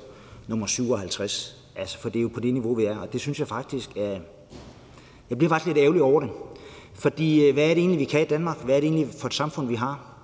[0.47, 1.57] nummer 57.
[1.75, 2.97] Altså, for det er jo på det niveau, vi er.
[2.97, 4.19] Og det synes jeg faktisk er...
[5.29, 6.29] Jeg bliver faktisk lidt ærgerlig over det.
[6.93, 8.63] Fordi øh, hvad er det egentlig, vi kan i Danmark?
[8.63, 10.14] Hvad er det egentlig for et samfund, vi har?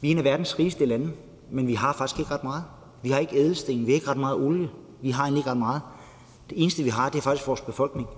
[0.00, 1.12] Vi er en af verdens rigeste lande,
[1.50, 2.64] men vi har faktisk ikke ret meget.
[3.02, 4.70] Vi har ikke ædelsten, vi har ikke ret meget olie,
[5.02, 5.82] vi har egentlig ikke ret meget.
[6.50, 8.08] Det eneste, vi har, det er faktisk vores befolkning.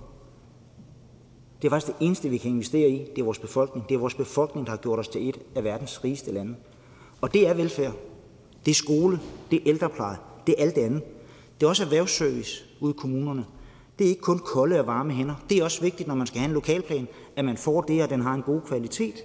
[1.61, 3.89] Det er faktisk det eneste, vi kan investere i, det er vores befolkning.
[3.89, 6.55] Det er vores befolkning, der har gjort os til et af verdens rigeste lande.
[7.21, 7.93] Og det er velfærd.
[8.65, 9.19] Det er skole,
[9.51, 10.17] det er ældrepleje,
[10.47, 11.03] det er alt det andet.
[11.59, 13.45] Det er også erhvervsservice ude i kommunerne.
[13.99, 15.35] Det er ikke kun kolde og varme hænder.
[15.49, 18.09] Det er også vigtigt, når man skal have en lokalplan, at man får det, og
[18.09, 19.15] den har en god kvalitet.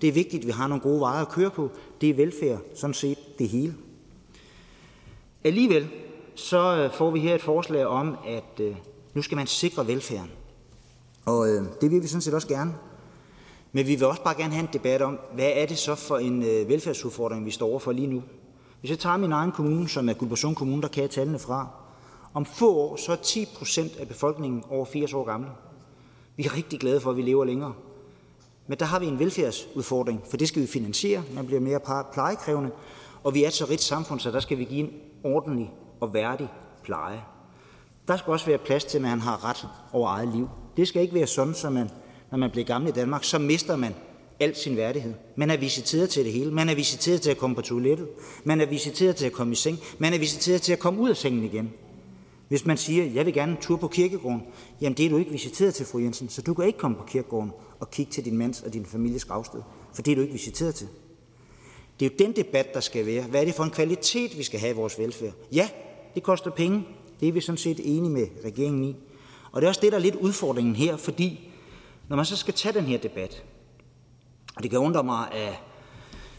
[0.00, 1.70] Det er vigtigt, at vi har nogle gode veje at køre på.
[2.00, 3.74] Det er velfærd, sådan set det hele.
[5.44, 5.88] Alligevel
[6.34, 8.76] så øh, får vi her et forslag om, at øh,
[9.14, 10.30] nu skal man sikre velfærden.
[11.24, 12.74] Og øh, det vil vi sådan set også gerne.
[13.72, 16.18] Men vi vil også bare gerne have en debat om, hvad er det så for
[16.18, 18.22] en øh, velfærdsudfordring, vi står overfor lige nu.
[18.80, 21.68] Hvis jeg tager min egen kommune, som er Guldborgsund Kommune, der kan jeg tallene fra.
[22.34, 25.48] Om få år, så er 10 procent af befolkningen over 80 år gamle.
[26.36, 27.72] Vi er rigtig glade for, at vi lever længere.
[28.66, 31.22] Men der har vi en velfærdsudfordring, for det skal vi finansiere.
[31.34, 31.80] Man bliver mere
[32.12, 32.70] plejekrævende,
[33.24, 34.92] og vi er et så rigt samfund, så der skal vi give en
[35.24, 36.48] ordentlig og værdig
[36.84, 37.20] pleje.
[38.08, 40.48] Der skal også være plads til, at man har ret over eget liv.
[40.76, 41.90] Det skal ikke være sådan, at man,
[42.30, 43.94] når man bliver gammel i Danmark, så mister man
[44.40, 45.14] al sin værdighed.
[45.36, 46.50] Man er visiteret til det hele.
[46.50, 48.08] Man er visiteret til at komme på toilettet.
[48.44, 49.78] Man er visiteret til at komme i seng.
[49.98, 51.72] Man er visiteret til at komme ud af sengen igen.
[52.48, 54.42] Hvis man siger, jeg vil gerne en tur på kirkegården,
[54.80, 57.04] jamen det er du ikke visiteret til, fru Jensen, så du kan ikke komme på
[57.04, 59.62] kirkegården og kigge til din mands og din families gravsted,
[59.94, 60.88] for det er du ikke visiteret til.
[62.00, 63.22] Det er jo den debat, der skal være.
[63.22, 65.32] Hvad er det for en kvalitet, vi skal have i vores velfærd?
[65.52, 65.68] Ja,
[66.14, 66.84] det koster penge.
[67.20, 68.96] Det er vi sådan set enige med regeringen i.
[69.52, 71.50] Og det er også det, der er lidt udfordringen her, fordi
[72.08, 73.44] når man så skal tage den her debat,
[74.56, 75.54] og det kan undre mig, at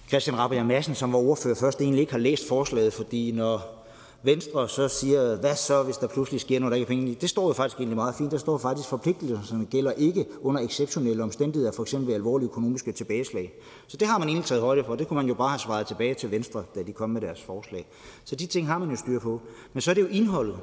[0.08, 3.77] Christian Rabia Madsen, som var ordfører først, egentlig ikke har læst forslaget, fordi når
[4.24, 7.14] Venstre så siger, hvad så, hvis der pludselig sker noget, der ikke er penge i.
[7.14, 8.32] Det står jo faktisk egentlig meget fint.
[8.32, 11.96] Der står faktisk, forpligtelserne gælder ikke under exceptionelle omstændigheder, f.eks.
[12.00, 13.54] ved alvorlige økonomiske tilbageslag.
[13.88, 14.96] Så det har man egentlig taget højde for.
[14.96, 17.42] Det kunne man jo bare have svaret tilbage til Venstre, da de kom med deres
[17.42, 17.88] forslag.
[18.24, 19.42] Så de ting har man jo styr på.
[19.74, 20.58] Men så er det jo indholdet.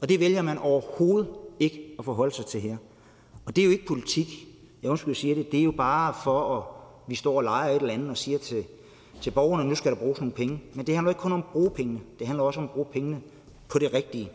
[0.00, 1.28] Og det vælger man overhovedet
[1.60, 2.76] ikke at forholde sig til her.
[3.46, 4.48] Og det er jo ikke politik.
[4.82, 5.52] Jeg undskyld, jeg siger det.
[5.52, 6.62] Det er jo bare for at
[7.08, 8.64] vi står og leger et eller andet og siger til
[9.22, 10.62] til borgerne, nu skal der bruges nogle penge.
[10.74, 12.86] Men det handler ikke kun om at bruge pengene, det handler også om at bruge
[12.92, 13.20] pengene
[13.68, 14.30] på det rigtige.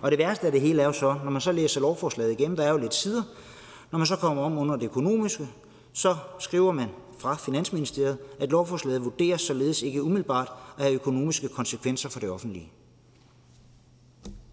[0.00, 2.56] Og det værste af det hele er jo så, når man så læser lovforslaget igennem,
[2.56, 3.22] der er jo lidt sider,
[3.90, 5.48] når man så kommer om under det økonomiske,
[5.92, 6.88] så skriver man
[7.18, 12.72] fra Finansministeriet, at lovforslaget vurderes således ikke umiddelbart at have økonomiske konsekvenser for det offentlige.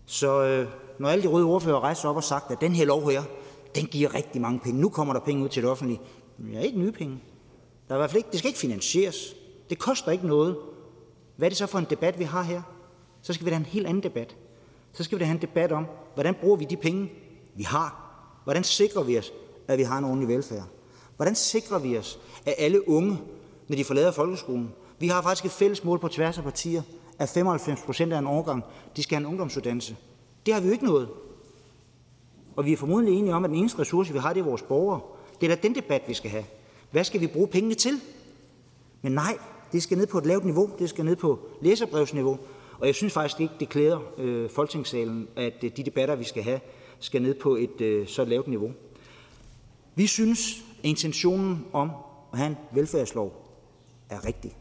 [0.06, 0.68] Så øh,
[1.00, 3.24] når alle de røde ordfører rejser op og sagt, at den her lov her,
[3.76, 6.02] den giver rigtig mange penge, nu kommer der penge ud til det offentlige,
[6.38, 7.20] men jeg er ikke nye penge.
[7.88, 9.36] Der er i hvert fald ikke, det skal ikke finansieres.
[9.72, 10.58] Det koster ikke noget.
[11.36, 12.62] Hvad er det så for en debat, vi har her?
[13.22, 14.36] Så skal vi da have en helt anden debat.
[14.94, 17.12] Så skal vi da have en debat om, hvordan bruger vi de penge,
[17.56, 18.12] vi har?
[18.44, 19.34] Hvordan sikrer vi os,
[19.68, 20.64] at vi har en ordentlig velfærd?
[21.16, 23.20] Hvordan sikrer vi os, at alle unge,
[23.68, 26.82] når de forlader folkeskolen, vi har faktisk et fælles mål på tværs af partier,
[27.20, 28.64] at 95 procent af en årgang,
[28.96, 29.98] de skal have en ungdomsuddannelse.
[30.46, 31.10] Det har vi jo ikke noget.
[32.56, 34.62] Og vi er formodentlig enige om, at den eneste ressource, vi har, det er vores
[34.62, 35.02] borgere.
[35.42, 36.46] Det er da den debat, vi skal have.
[36.92, 38.02] Hvad skal vi bruge pengene til?
[39.02, 39.38] Men nej,
[39.72, 40.70] det skal ned på et lavt niveau.
[40.80, 42.40] Det skal ned på læserbrevsniveau.
[42.80, 46.44] Og jeg synes faktisk ikke, det klæder øh, Folketingssalen, at øh, de debatter, vi skal
[46.44, 46.60] have,
[47.00, 48.72] skal ned på et øh, så lavt niveau.
[49.96, 51.92] Vi synes, at intentionen om
[52.34, 53.48] at have en velfærdslov
[54.10, 54.58] er rigtig.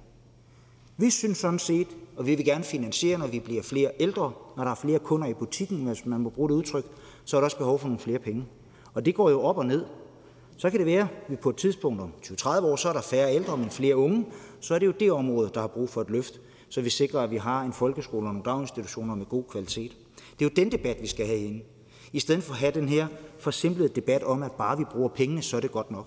[0.96, 4.64] Vi synes sådan set, og vi vil gerne finansiere, når vi bliver flere ældre, når
[4.64, 6.84] der er flere kunder i butikken, hvis man må bruge det udtryk,
[7.24, 8.46] så er der også behov for nogle flere penge.
[8.94, 9.84] Og det går jo op og ned.
[10.56, 13.00] Så kan det være, at vi på et tidspunkt om 20-30 år, så er der
[13.00, 14.26] færre ældre, men flere unge.
[14.60, 17.20] Så er det jo det område, der har brug for et løft, så vi sikrer,
[17.20, 19.96] at vi har en folkeskole og nogle daginstitutioner med god kvalitet.
[20.38, 21.62] Det er jo den debat, vi skal have herinde.
[22.12, 23.06] I stedet for at have den her
[23.38, 26.06] forsimplede debat om, at bare vi bruger pengene, så er det godt nok.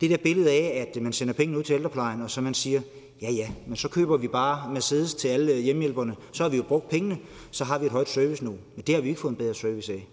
[0.00, 2.80] Det der billede af, at man sender penge ud til ældreplejen, og så man siger,
[3.22, 6.62] ja ja, men så køber vi bare Mercedes til alle hjemmehjælperne, så har vi jo
[6.62, 7.18] brugt pengene,
[7.50, 8.50] så har vi et højt service nu.
[8.76, 10.08] Men det har vi ikke fået en bedre service af.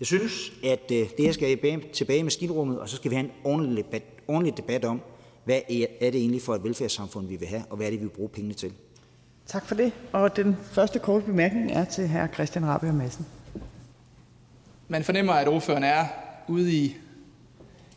[0.00, 3.24] Jeg synes, at øh, det her skal tilbage med skidrummet, og så skal vi have
[3.24, 5.00] en ordentlig debat, ordentlig debat om,
[5.44, 8.04] hvad er det egentlig for et velfærdssamfund, vi vil have, og hvad er det, vi
[8.04, 8.72] vil bruge pengene til.
[9.46, 9.92] Tak for det.
[10.12, 12.26] Og den første korte bemærkning er til hr.
[12.34, 13.26] Christian Rabia Madsen.
[14.88, 16.06] man fornemmer, at ordføreren er
[16.48, 16.96] ude i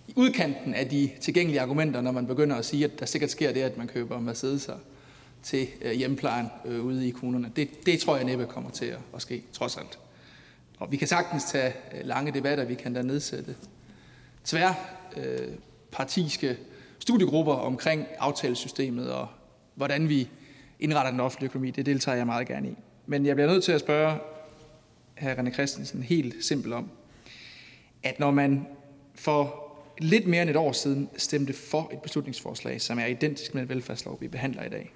[0.08, 3.54] i udkanten af de tilgængelige argumenter, når man begynder at sige, at der sikkert sker
[3.54, 4.78] det, at man køber Mercedes'er
[5.44, 7.52] til øh, hjemplejen øh, ude i kommunerne.
[7.56, 10.00] Det, det tror jeg næppe kommer til at, at ske, trods alt.
[10.80, 13.56] Og vi kan sagtens tage øh, lange debatter, vi kan da nedsætte
[14.46, 16.58] tværpartiske
[17.08, 19.28] studiegrupper omkring aftalesystemet og
[19.76, 20.30] hvordan vi
[20.80, 21.72] indretter den offentlige økonomi.
[21.72, 22.76] Det deltager jeg meget gerne i.
[23.06, 24.18] Men jeg bliver nødt til at spørge
[25.18, 25.28] hr.
[25.28, 26.90] René Christensen helt simpelt om,
[28.04, 28.68] at når man
[29.16, 29.68] for
[30.00, 33.70] lidt mere end et år siden stemte for et beslutningsforslag, som er identisk med den
[33.70, 34.94] velfærdslov, vi behandler i dag.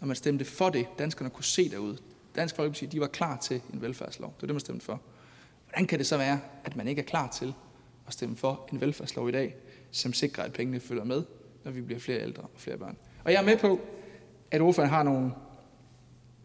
[0.00, 1.98] Når man stemte for det, danskerne kunne se derude.
[2.36, 4.30] Dansk Folkeparti de var klar til en velfærdslov.
[4.30, 5.00] Det var det, man stemte for.
[5.68, 7.54] Hvordan kan det så være, at man ikke er klar til
[8.06, 9.56] at stemme for en velfærdslov i dag,
[9.94, 11.22] som sikrer, at pengene følger med,
[11.64, 12.96] når vi bliver flere ældre og flere børn?
[13.24, 13.80] Og jeg er med på,
[14.50, 15.32] at ordføreren har nogle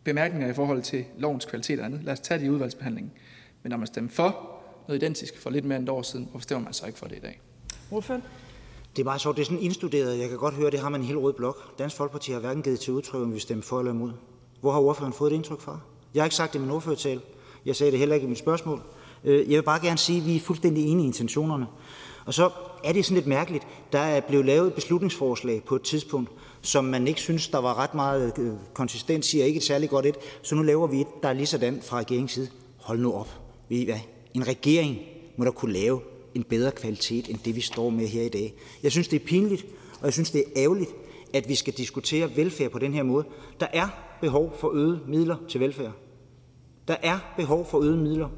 [0.03, 2.03] bemærkninger i forhold til lovens kvalitet og andet.
[2.03, 3.11] Lad os tage det i udvalgsbehandlingen.
[3.63, 6.27] Men når man stemmer for noget identisk for lidt mere end et år siden.
[6.31, 7.41] Hvorfor stemmer man så ikke for det i dag?
[7.91, 8.23] Ordføren?
[8.95, 9.37] Det er meget sjovt.
[9.37, 10.19] Det er sådan indstuderet.
[10.19, 11.79] Jeg kan godt høre, det har man en helt rød blok.
[11.79, 14.11] Dansk Folkeparti har hverken givet til udtryk, om vi stemmer for eller imod.
[14.61, 15.79] Hvor har ordføreren fået det indtryk fra?
[16.13, 17.21] Jeg har ikke sagt det i min ordførertale.
[17.65, 18.81] Jeg sagde det heller ikke i mit spørgsmål.
[19.23, 21.67] Øh, jeg vil bare gerne sige, at vi er fuldstændig enige i intentionerne.
[22.25, 22.49] Og så
[22.83, 23.67] er det sådan lidt mærkeligt.
[23.91, 26.31] Der er blevet lavet et beslutningsforslag på et tidspunkt,
[26.61, 29.89] som man ikke synes, der var ret meget øh, konsistens i, og ikke et særligt
[29.89, 30.15] godt et.
[30.41, 32.47] Så nu laver vi et, der er lige sådan fra regeringens side.
[32.77, 33.29] Hold nu op.
[33.69, 33.99] Ved I hvad?
[34.33, 34.97] En regering
[35.37, 36.01] må da kunne lave
[36.35, 38.53] en bedre kvalitet end det, vi står med her i dag.
[38.83, 39.65] Jeg synes, det er pinligt,
[39.99, 40.89] og jeg synes, det er ærgerligt,
[41.33, 43.25] at vi skal diskutere velfærd på den her måde.
[43.59, 43.87] Der er
[44.21, 45.91] behov for øgede midler til velfærd.
[46.87, 48.29] Der er behov for øgede midler.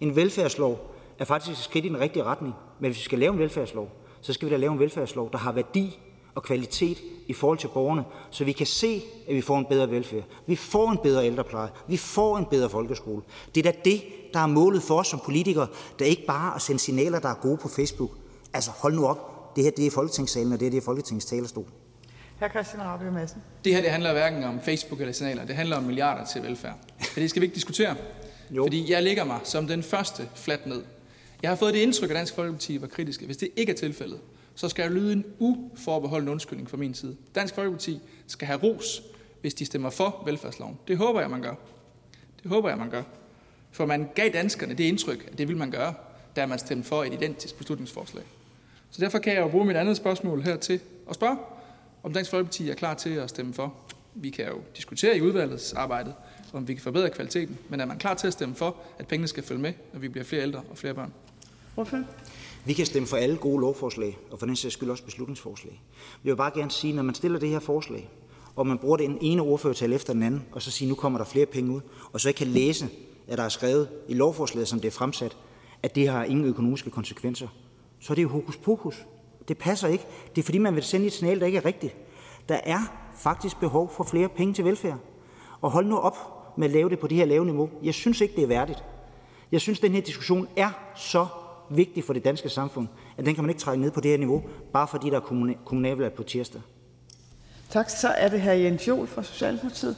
[0.00, 2.54] En velfærdslov er faktisk et skridt i den rigtige retning.
[2.80, 3.88] Men hvis vi skal lave en velfærdslov,
[4.20, 5.98] så skal vi da lave en velfærdslov, der har værdi
[6.34, 9.90] og kvalitet i forhold til borgerne, så vi kan se, at vi får en bedre
[9.90, 10.22] velfærd.
[10.46, 11.70] Vi får en bedre ældrepleje.
[11.88, 13.22] Vi får en bedre folkeskole.
[13.54, 14.02] Det er da det,
[14.34, 15.66] der er målet for os som politikere.
[15.98, 18.10] Det er ikke bare at sende signaler, der er gode på Facebook.
[18.54, 19.56] Altså hold nu op.
[19.56, 21.66] Det her det er Folketingssalen, og det her det er Folketingets talerstol.
[22.40, 22.48] Hr.
[22.48, 23.42] Christian Rabia Madsen.
[23.64, 25.44] Det her det handler hverken om Facebook eller signaler.
[25.44, 26.74] Det handler om milliarder til velfærd.
[27.12, 27.94] For det skal vi ikke diskutere.
[28.50, 28.64] Jo.
[28.64, 30.82] Fordi jeg ligger mig som den første flat ned.
[31.42, 33.26] Jeg har fået det indtryk, at Dansk Folkeparti var kritiske.
[33.26, 34.20] Hvis det ikke er tilfældet,
[34.54, 37.16] så skal der lyde en uforbeholden undskyldning fra min side.
[37.34, 39.02] Dansk Folkeparti skal have ros,
[39.40, 40.78] hvis de stemmer for velfærdsloven.
[40.88, 41.54] Det håber jeg, man gør.
[42.42, 43.02] Det håber jeg, man gør.
[43.70, 45.94] For man gav danskerne det indtryk, at det vil man gøre,
[46.36, 48.24] da man stemte for et identisk beslutningsforslag.
[48.90, 51.36] Så derfor kan jeg jo bruge mit andet spørgsmål her til at spørge,
[52.02, 53.74] om Dansk Folkeparti er klar til at stemme for.
[54.14, 56.14] Vi kan jo diskutere i udvalgets arbejde,
[56.52, 59.28] om vi kan forbedre kvaliteten, men er man klar til at stemme for, at pengene
[59.28, 61.12] skal følge med, når vi bliver flere ældre og flere børn?
[61.78, 62.04] Hvorfor?
[62.64, 65.82] Vi kan stemme for alle gode lovforslag, og for den sags skyld også beslutningsforslag.
[66.24, 68.10] Jeg vil bare gerne sige, når man stiller det her forslag,
[68.56, 71.24] og man bruger den ene ordførertal efter den anden, og så siger, nu kommer der
[71.24, 71.80] flere penge ud,
[72.12, 72.88] og så ikke kan læse,
[73.28, 75.36] at der er skrevet i lovforslaget, som det er fremsat,
[75.82, 77.48] at det har ingen økonomiske konsekvenser,
[78.00, 79.06] så er det jo hokus pokus.
[79.48, 80.04] Det passer ikke.
[80.34, 81.96] Det er fordi, man vil sende et signal, der ikke er rigtigt.
[82.48, 82.80] Der er
[83.18, 84.98] faktisk behov for flere penge til velfærd.
[85.60, 86.16] Og hold nu op
[86.58, 87.70] med at lave det på det her lave niveau.
[87.82, 88.84] Jeg synes ikke, det er værdigt.
[89.52, 91.26] Jeg synes, den her diskussion er så
[91.70, 94.18] vigtig for det danske samfund, at den kan man ikke trække ned på det her
[94.18, 94.42] niveau,
[94.72, 96.60] bare fordi der er kommunalvalg på tirsdag.
[97.70, 97.90] Tak.
[97.90, 98.50] Så er det hr.
[98.50, 99.96] Jens Jol fra Socialdemokratiet.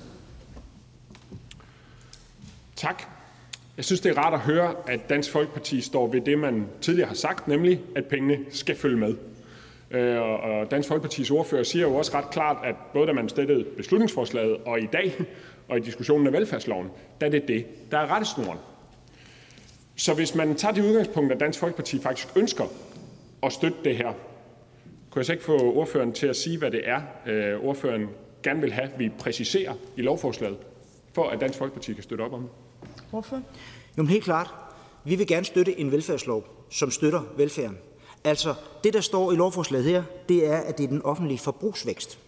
[2.76, 3.02] Tak.
[3.76, 7.08] Jeg synes, det er rart at høre, at Dansk Folkeparti står ved det, man tidligere
[7.08, 9.14] har sagt, nemlig at pengene skal følge med.
[9.90, 13.64] Øh, og Dansk Folkepartis ordfører siger jo også ret klart, at både da man stillede
[13.76, 15.14] beslutningsforslaget og i dag
[15.68, 16.88] og i diskussionen af velfærdsloven,
[17.20, 18.58] der er det det, der er rettesnoren.
[20.00, 22.64] Så hvis man tager det udgangspunkt, at Dansk Folkeparti faktisk ønsker
[23.42, 24.12] at støtte det her,
[25.10, 28.08] kunne jeg så ikke få ordføreren til at sige, hvad det er, øh, ordføreren
[28.42, 30.56] gerne vil have, vi præciserer i lovforslaget,
[31.12, 32.50] for at Dansk Folkeparti kan støtte op om det?
[33.10, 33.36] Hvorfor?
[33.36, 34.54] Jo, men helt klart.
[35.04, 37.78] Vi vil gerne støtte en velfærdslov, som støtter velfærden.
[38.24, 38.54] Altså,
[38.84, 42.18] det der står i lovforslaget her, det er, at det er den offentlige forbrugsvækst.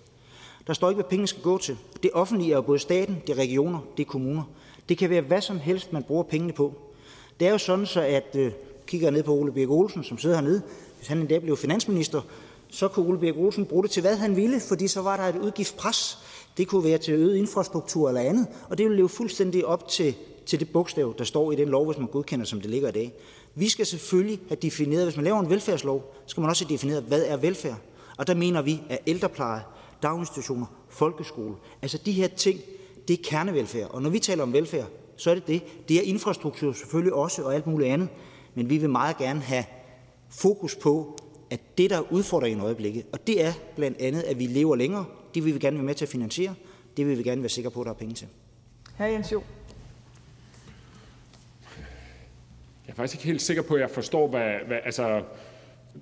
[0.66, 1.76] Der står ikke, hvad pengene skal gå til.
[2.02, 4.42] Det offentlige er jo både staten, det er regioner, det er kommuner.
[4.88, 6.91] Det kan være hvad som helst, man bruger pengene på.
[7.40, 8.52] Det er jo sådan, så at øh,
[8.86, 10.62] kigger jeg ned på Ole Birk Olsen, som sidder hernede,
[10.96, 12.20] hvis han endda blev finansminister,
[12.70, 15.24] så kunne Ole Birk Olsen bruge det til, hvad han ville, fordi så var der
[15.24, 16.18] et udgiftspres.
[16.56, 20.14] Det kunne være til øget infrastruktur eller andet, og det ville leve fuldstændig op til,
[20.46, 22.92] til det bogstav, der står i den lov, hvis man godkender, som det ligger i
[22.92, 23.12] dag.
[23.54, 27.02] Vi skal selvfølgelig have defineret, hvis man laver en velfærdslov, skal man også have defineret,
[27.02, 27.76] hvad er velfærd.
[28.16, 29.62] Og der mener vi, at ældrepleje,
[30.02, 32.60] daginstitutioner, folkeskole, altså de her ting,
[33.08, 33.90] det er kernevelfærd.
[33.90, 34.86] Og når vi taler om velfærd,
[35.16, 35.62] så er det det.
[35.88, 38.08] Det er infrastruktur selvfølgelig også og alt muligt andet,
[38.54, 39.64] men vi vil meget gerne have
[40.30, 41.16] fokus på,
[41.50, 44.76] at det, der er udfordringen i øjeblikket, og det er blandt andet, at vi lever
[44.76, 46.54] længere, det vil vi gerne være med til at finansiere,
[46.96, 48.28] det vil vi gerne være sikre på, at der er penge til.
[48.98, 49.04] Hr.
[49.04, 49.42] Jens Jo.
[52.86, 54.52] Jeg er faktisk ikke helt sikker på, at jeg forstår, hvad...
[54.66, 55.22] hvad altså,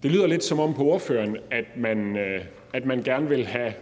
[0.02, 3.72] det lyder lidt som om på ordføreren, at man, øh, at man gerne vil have,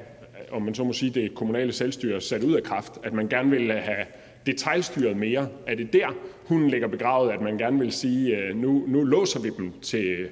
[0.50, 3.50] om man så må sige, det kommunale selvstyre sat ud af kraft, at man gerne
[3.50, 4.06] vil have
[4.48, 5.48] detaljstyret mere.
[5.66, 6.06] Er det der,
[6.44, 10.28] hun ligger begravet, at man gerne vil sige, øh, nu, nu låser vi dem til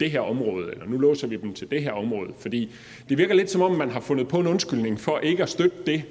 [0.00, 2.30] det her område, eller nu låser vi dem til det her område?
[2.38, 2.70] Fordi
[3.08, 5.76] det virker lidt som om, man har fundet på en undskyldning for ikke at støtte
[5.86, 6.02] det,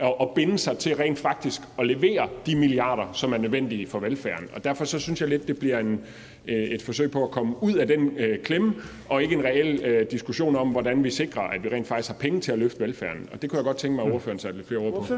[0.00, 4.48] og, binde sig til rent faktisk at levere de milliarder, som er nødvendige for velfærden.
[4.52, 6.00] Og derfor så synes jeg lidt, det bliver en,
[6.46, 8.74] øh, et forsøg på at komme ud af den øh, klemme,
[9.08, 12.18] og ikke en reel øh, diskussion om, hvordan vi sikrer, at vi rent faktisk har
[12.18, 13.28] penge til at løfte velfærden.
[13.32, 15.14] Og det kunne jeg godt tænke mig, at ordføreren satte lidt flere ord på.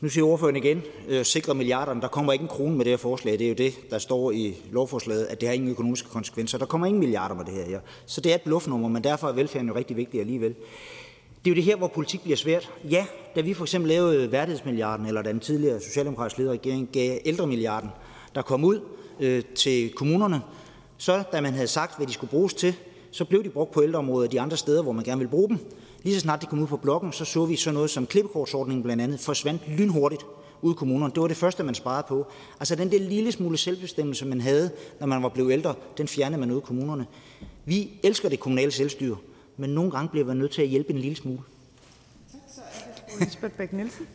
[0.00, 2.00] Nu siger ordføreren igen, øh, sikre milliarderne.
[2.00, 3.32] Der kommer ikke en krone med det her forslag.
[3.32, 6.58] Det er jo det, der står i lovforslaget, at det har ingen økonomiske konsekvenser.
[6.58, 7.70] Der kommer ingen milliarder med det her.
[7.70, 7.78] Ja.
[8.06, 10.54] Så det er et bluffnummer, men derfor er velfærden jo rigtig vigtig alligevel.
[11.44, 12.72] Det er jo det her, hvor politik bliver svært.
[12.90, 13.06] Ja,
[13.36, 17.90] da vi for eksempel lavede værdighedsmilliarden, eller da den tidligere socialdemokratiske ledede regering gav ældremilliarden,
[18.34, 18.80] der kom ud
[19.20, 20.40] øh, til kommunerne,
[20.98, 22.74] så da man havde sagt, hvad de skulle bruges til,
[23.10, 25.48] så blev de brugt på ældreområdet og de andre steder, hvor man gerne vil bruge
[25.48, 25.58] dem.
[26.08, 28.82] Lige så snart de kom ud på blokken, så så vi så noget som klippekortsordningen
[28.82, 30.22] blandt andet forsvandt lynhurtigt
[30.62, 31.14] ud i kommunerne.
[31.14, 32.26] Det var det første, man sparede på.
[32.60, 34.70] Altså den der lille smule selvbestemmelse, man havde,
[35.00, 37.06] når man var blevet ældre, den fjernede man ud i kommunerne.
[37.64, 39.16] Vi elsker det kommunale selvstyre,
[39.56, 41.40] men nogle gange bliver man nødt til at hjælpe en lille smule.
[43.20, 44.06] Lisbeth Bæk Nielsen.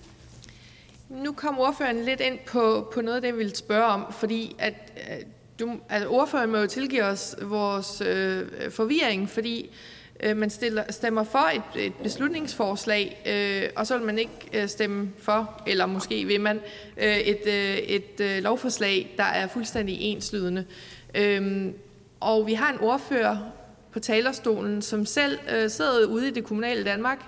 [1.09, 4.55] Nu kom ordføreren lidt ind på, på noget af det, jeg ville spørge om, fordi
[4.59, 5.25] at, at
[5.59, 9.69] du, altså ordføreren må jo tilgive os vores øh, forvirring, fordi øh,
[10.23, 14.67] Øh, man stiller, stemmer for et, et beslutningsforslag, øh, og så vil man ikke øh,
[14.67, 16.59] stemme for, eller måske vil man,
[16.97, 20.65] øh, et, øh, et øh, lovforslag, der er fuldstændig enslydende.
[21.15, 21.71] Øh,
[22.19, 23.37] og vi har en ordfører
[23.91, 27.19] på talerstolen, som selv øh, sidder ude i det kommunale Danmark,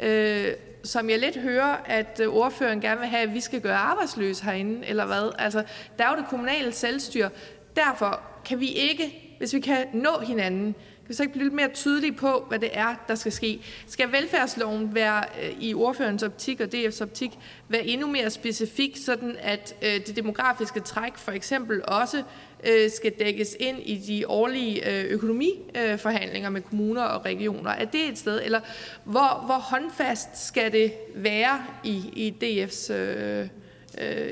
[0.00, 0.46] øh,
[0.84, 4.44] som jeg lidt hører, at øh, ordføreren gerne vil have, at vi skal gøre arbejdsløse
[4.44, 5.32] herinde, eller hvad?
[5.38, 5.64] Altså,
[5.98, 7.30] der er jo det kommunale selvstyre.
[7.76, 11.54] Derfor kan vi ikke, hvis vi kan nå hinanden, kan vi så ikke blive lidt
[11.54, 13.60] mere tydelige på, hvad det er, der skal ske?
[13.86, 17.30] Skal velfærdsloven være øh, i ordførens optik og DF's optik
[17.68, 22.22] være endnu mere specifik, sådan at øh, det demografiske træk for eksempel også
[22.66, 27.70] øh, skal dækkes ind i de årlige økonomiforhandlinger med kommuner og regioner?
[27.70, 28.60] Er det et sted, eller
[29.04, 33.48] hvor, hvor håndfast skal det være i, i, DF's, øh,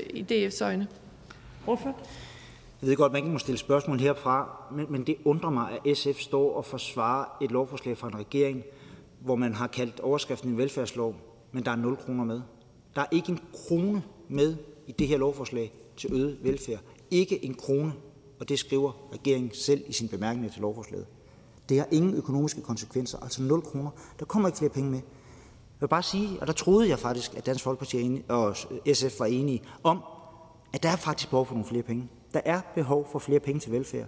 [0.09, 0.87] i DF's øjne?
[1.63, 1.97] Hvorfor?
[2.81, 5.97] Jeg ved godt, man ikke må stille spørgsmål herfra, men, men det undrer mig, at
[5.97, 8.63] SF står og forsvarer et lovforslag fra en regering,
[9.19, 11.15] hvor man har kaldt overskriften en velfærdslov,
[11.51, 12.41] men der er 0 kroner med.
[12.95, 14.55] Der er ikke en krone med
[14.87, 16.79] i det her lovforslag til øget velfærd.
[17.11, 17.93] Ikke en krone,
[18.39, 21.05] og det skriver regeringen selv i sin bemærkning til lovforslaget.
[21.69, 23.89] Det har ingen økonomiske konsekvenser, altså 0 kroner.
[24.19, 24.99] Der kommer ikke flere penge med.
[24.99, 28.55] Jeg vil bare sige, og der troede jeg faktisk, at Dansk Folkeparti og
[28.93, 29.99] SF var enige om,
[30.73, 32.09] at der er faktisk behov for nogle flere penge.
[32.33, 34.07] Der er behov for flere penge til velfærd.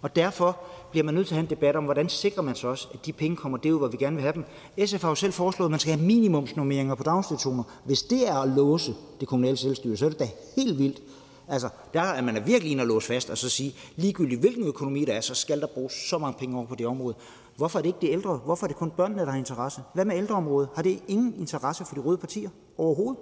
[0.00, 0.60] Og derfor
[0.90, 3.06] bliver man nødt til at have en debat om, hvordan sikrer man så også, at
[3.06, 4.44] de penge kommer derud, hvor vi gerne vil have dem.
[4.86, 7.62] SF har jo selv foreslået, at man skal have minimumsnormeringer på daginstitutioner.
[7.84, 11.02] Hvis det er at låse det kommunale selvstyre, så er det da helt vildt.
[11.48, 14.66] Altså, der er man er virkelig inde at låse fast og så sige, ligegyldigt hvilken
[14.66, 17.14] økonomi der er, så skal der bruges så mange penge over på det område.
[17.56, 18.36] Hvorfor er det ikke de ældre?
[18.36, 19.82] Hvorfor er det kun børnene, der har interesse?
[19.94, 20.68] Hvad med ældreområdet?
[20.74, 23.16] Har det ingen interesse for de røde partier overhovedet?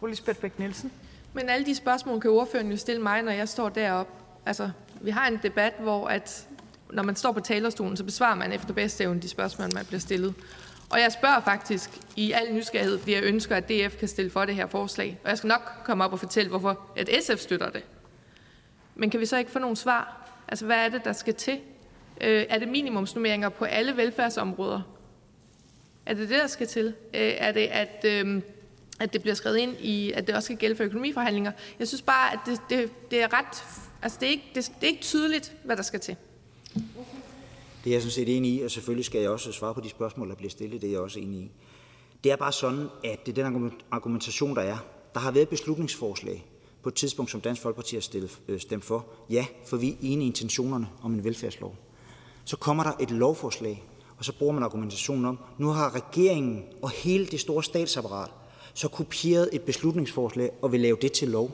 [0.00, 0.92] Fru Lisbeth Bæk Nielsen.
[1.32, 4.12] Men alle de spørgsmål kan ordføreren jo stille mig, når jeg står deroppe.
[4.46, 4.70] Altså,
[5.00, 6.48] vi har en debat, hvor at,
[6.92, 10.00] når man står på talerstolen, så besvarer man efter bedste evne de spørgsmål, man bliver
[10.00, 10.34] stillet.
[10.90, 14.44] Og jeg spørger faktisk i al nysgerrighed, fordi jeg ønsker, at DF kan stille for
[14.44, 15.18] det her forslag.
[15.24, 17.84] Og jeg skal nok komme op og fortælle, hvorfor at SF støtter det.
[18.94, 20.30] Men kan vi så ikke få nogle svar?
[20.48, 21.58] Altså, hvad er det, der skal til?
[22.20, 24.80] Øh, er det minimumsnummeringer på alle velfærdsområder?
[26.06, 26.86] Er det det, der skal til?
[26.86, 28.42] Øh, er det, at, øh,
[29.00, 31.52] at det bliver skrevet ind i, at det også skal gælde for økonomiforhandlinger?
[31.78, 33.64] Jeg synes bare, at det, det, det er ret...
[34.02, 36.16] Altså, det er, ikke, det, det er ikke tydeligt, hvad der skal til.
[37.84, 39.88] Det er jeg sådan set enig i, og selvfølgelig skal jeg også svare på de
[39.88, 40.82] spørgsmål, der bliver stillet.
[40.82, 41.50] Det er jeg også enig i.
[42.24, 44.78] Det er bare sådan, at det er den argumentation, der er.
[45.14, 46.46] Der har været beslutningsforslag
[46.82, 49.06] på et tidspunkt, som Dansk Folkeparti har stillet, øh, stemt for.
[49.30, 51.76] Ja, for vi er enige i intentionerne om en velfærdslov.
[52.44, 53.84] Så kommer der et lovforslag,
[54.18, 58.30] og så bruger man argumentationen om, nu har regeringen og hele det store statsapparat
[58.74, 61.50] så kopieret et beslutningsforslag og vil lave det til lov.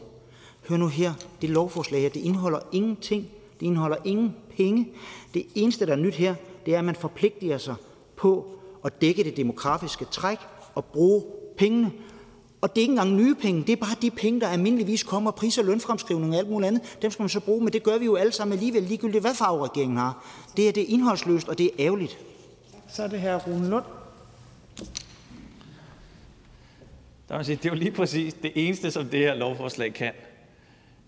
[0.69, 3.29] Hør nu her, det lovforslag her, det indeholder ingenting.
[3.61, 4.89] Det indeholder ingen penge.
[5.35, 6.35] Det eneste, der er nyt her,
[6.67, 7.75] det er, at man forpligter sig
[8.17, 8.47] på
[8.85, 10.39] at dække det demografiske træk
[10.75, 11.25] og bruge
[11.59, 11.93] pengene.
[12.61, 15.31] Og det er ikke engang nye penge, det er bare de penge, der almindeligvis kommer,
[15.31, 16.99] pris- og lønfremskrivning og alt muligt andet.
[17.03, 19.35] Dem skal man så bruge, men det gør vi jo alle sammen alligevel, ligegyldigt hvad
[19.35, 20.25] farve regeringen har.
[20.57, 22.19] Det er det indholdsløst, og det er ærgerligt.
[22.95, 23.85] Så er det her Rune Lund.
[27.29, 30.13] Der sige, det er jo lige præcis det eneste, som det her lovforslag kan.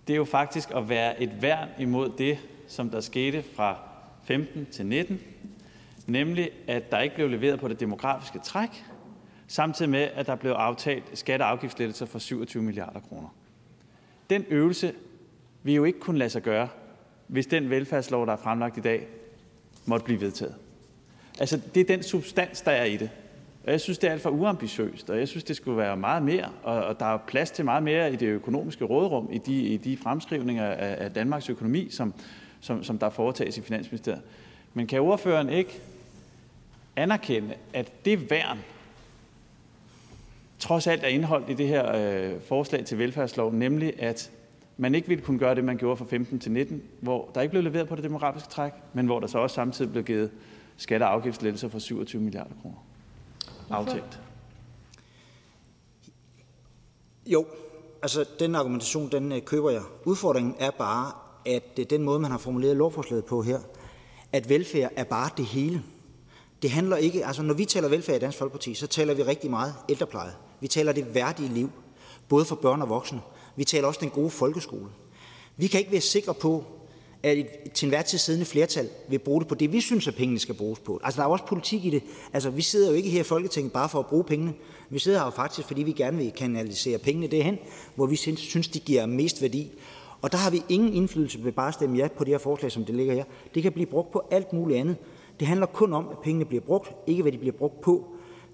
[0.06, 2.38] det er jo faktisk at være et værn imod det,
[2.68, 3.78] som der skete fra
[4.24, 5.20] 15 til 19,
[6.06, 8.84] nemlig at der ikke blev leveret på det demografiske træk,
[9.46, 13.28] samtidig med, at der blev aftalt skatte- og afgiftslettelser for 27 milliarder kroner.
[14.30, 14.92] Den øvelse
[15.62, 16.68] vil jo ikke kunne lade sig gøre,
[17.26, 19.06] hvis den velfærdslov, der er fremlagt i dag,
[19.86, 20.54] måtte blive vedtaget.
[21.40, 23.10] Altså, det er den substans, der er i det.
[23.68, 26.22] Og jeg synes, det er alt for uambitiøst, og jeg synes, det skulle være meget
[26.22, 29.62] mere, og, og der er plads til meget mere i det økonomiske råderum, i de,
[29.62, 32.14] i de fremskrivninger af, af Danmarks økonomi, som,
[32.60, 34.22] som, som der foretages i Finansministeriet.
[34.74, 35.80] Men kan ordføreren ikke
[36.96, 38.58] anerkende, at det værn
[40.58, 44.30] trods alt er indholdt i det her øh, forslag til velfærdslov, nemlig at
[44.76, 47.50] man ikke ville kunne gøre det, man gjorde fra 15 til 19, hvor der ikke
[47.50, 50.30] blev leveret på det demografiske træk, men hvor der så også samtidig blev givet
[50.76, 52.87] skatte- og afgiftslettelser for 27 milliarder kroner.
[53.70, 54.20] Aftalt.
[57.26, 57.46] Jo,
[58.02, 59.82] altså den argumentation, den øh, køber jeg.
[60.04, 61.12] Udfordringen er bare,
[61.46, 63.58] at øh, den måde, man har formuleret lovforslaget på her,
[64.32, 65.82] at velfærd er bare det hele.
[66.62, 69.50] Det handler ikke, altså når vi taler velfærd i Dansk Folkeparti, så taler vi rigtig
[69.50, 70.32] meget ældrepleje.
[70.60, 71.70] Vi taler det værdige liv,
[72.28, 73.20] både for børn og voksne.
[73.56, 74.88] Vi taler også den gode folkeskole.
[75.56, 76.64] Vi kan ikke være sikre på,
[77.22, 80.14] at et til enhver tid siddende flertal vil bruge det på det, vi synes, at
[80.14, 81.00] pengene skal bruges på.
[81.04, 82.02] Altså, der er også politik i det.
[82.32, 84.54] Altså, vi sidder jo ikke her i Folketinget bare for at bruge pengene.
[84.90, 87.58] Vi sidder her jo faktisk, fordi vi gerne vil kanalisere pengene derhen,
[87.94, 89.72] hvor vi synes, de giver mest værdi.
[90.22, 92.72] Og der har vi ingen indflydelse ved bare at stemme ja på det her forslag,
[92.72, 93.24] som det ligger her.
[93.54, 94.96] Det kan blive brugt på alt muligt andet.
[95.40, 98.06] Det handler kun om, at pengene bliver brugt, ikke hvad de bliver brugt på.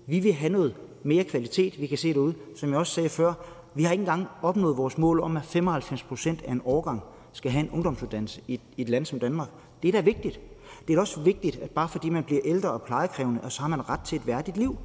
[0.06, 2.34] Vi vil have noget mere kvalitet, vi kan se derude.
[2.56, 3.32] Som jeg også sagde før,
[3.74, 7.02] vi har ikke engang opnået vores mål om, at 95 procent af en årgang
[7.34, 9.48] skal have en ungdomsuddannelse i et land som Danmark.
[9.82, 10.40] Det er da vigtigt.
[10.88, 13.88] Det er også vigtigt, at bare fordi man bliver ældre og plejekrævende, så har man
[13.88, 14.78] ret til et værdigt liv.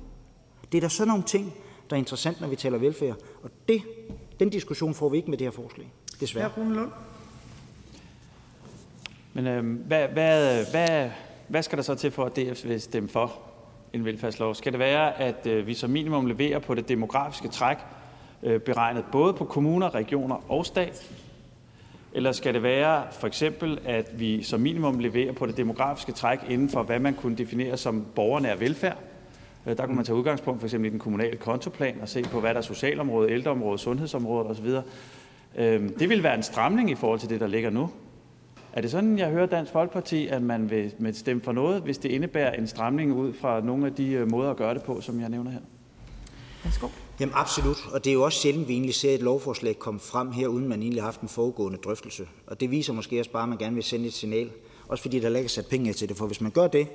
[0.71, 1.53] Det er da sådan nogle ting,
[1.89, 3.15] der er interessant, når vi taler velfærd.
[3.43, 3.81] Og det,
[4.39, 6.51] den diskussion får vi ikke med det her forslag, desværre.
[6.57, 6.91] Ja, Lund.
[9.33, 11.09] Men øh, hvad, hvad, hvad,
[11.47, 13.39] hvad skal der så til for, at DF vil stemme for
[13.93, 14.55] en velfærdslov?
[14.55, 17.77] Skal det være, at øh, vi som minimum leverer på det demografiske træk,
[18.43, 21.11] øh, beregnet både på kommuner, regioner og stat?
[22.13, 26.39] Eller skal det være for eksempel, at vi som minimum leverer på det demografiske træk
[26.49, 28.97] inden for, hvad man kunne definere som borgernær velfærd?
[29.65, 32.39] Øh, der kunne man tage udgangspunkt for eksempel i den kommunale kontoplan og se på,
[32.39, 34.67] hvad der er socialområdet, ældreområdet, sundhedsområdet osv.
[35.55, 37.89] Øhm, det vil være en stramning i forhold til det, der ligger nu.
[38.73, 42.09] Er det sådan, jeg hører Dansk Folkeparti, at man vil stemme for noget, hvis det
[42.09, 45.19] indebærer en stramning ud fra nogle af de øh, måder at gøre det på, som
[45.19, 45.59] jeg nævner her?
[46.63, 46.87] Værsgo.
[47.19, 50.31] Jamen absolut, og det er jo også sjældent, vi egentlig ser et lovforslag komme frem
[50.31, 52.27] her, uden man egentlig har haft en foregående drøftelse.
[52.47, 54.51] Og det viser måske også bare, at man gerne vil sende et signal,
[54.87, 56.17] også fordi der ikke sat penge til det.
[56.17, 56.87] For hvis man gør det,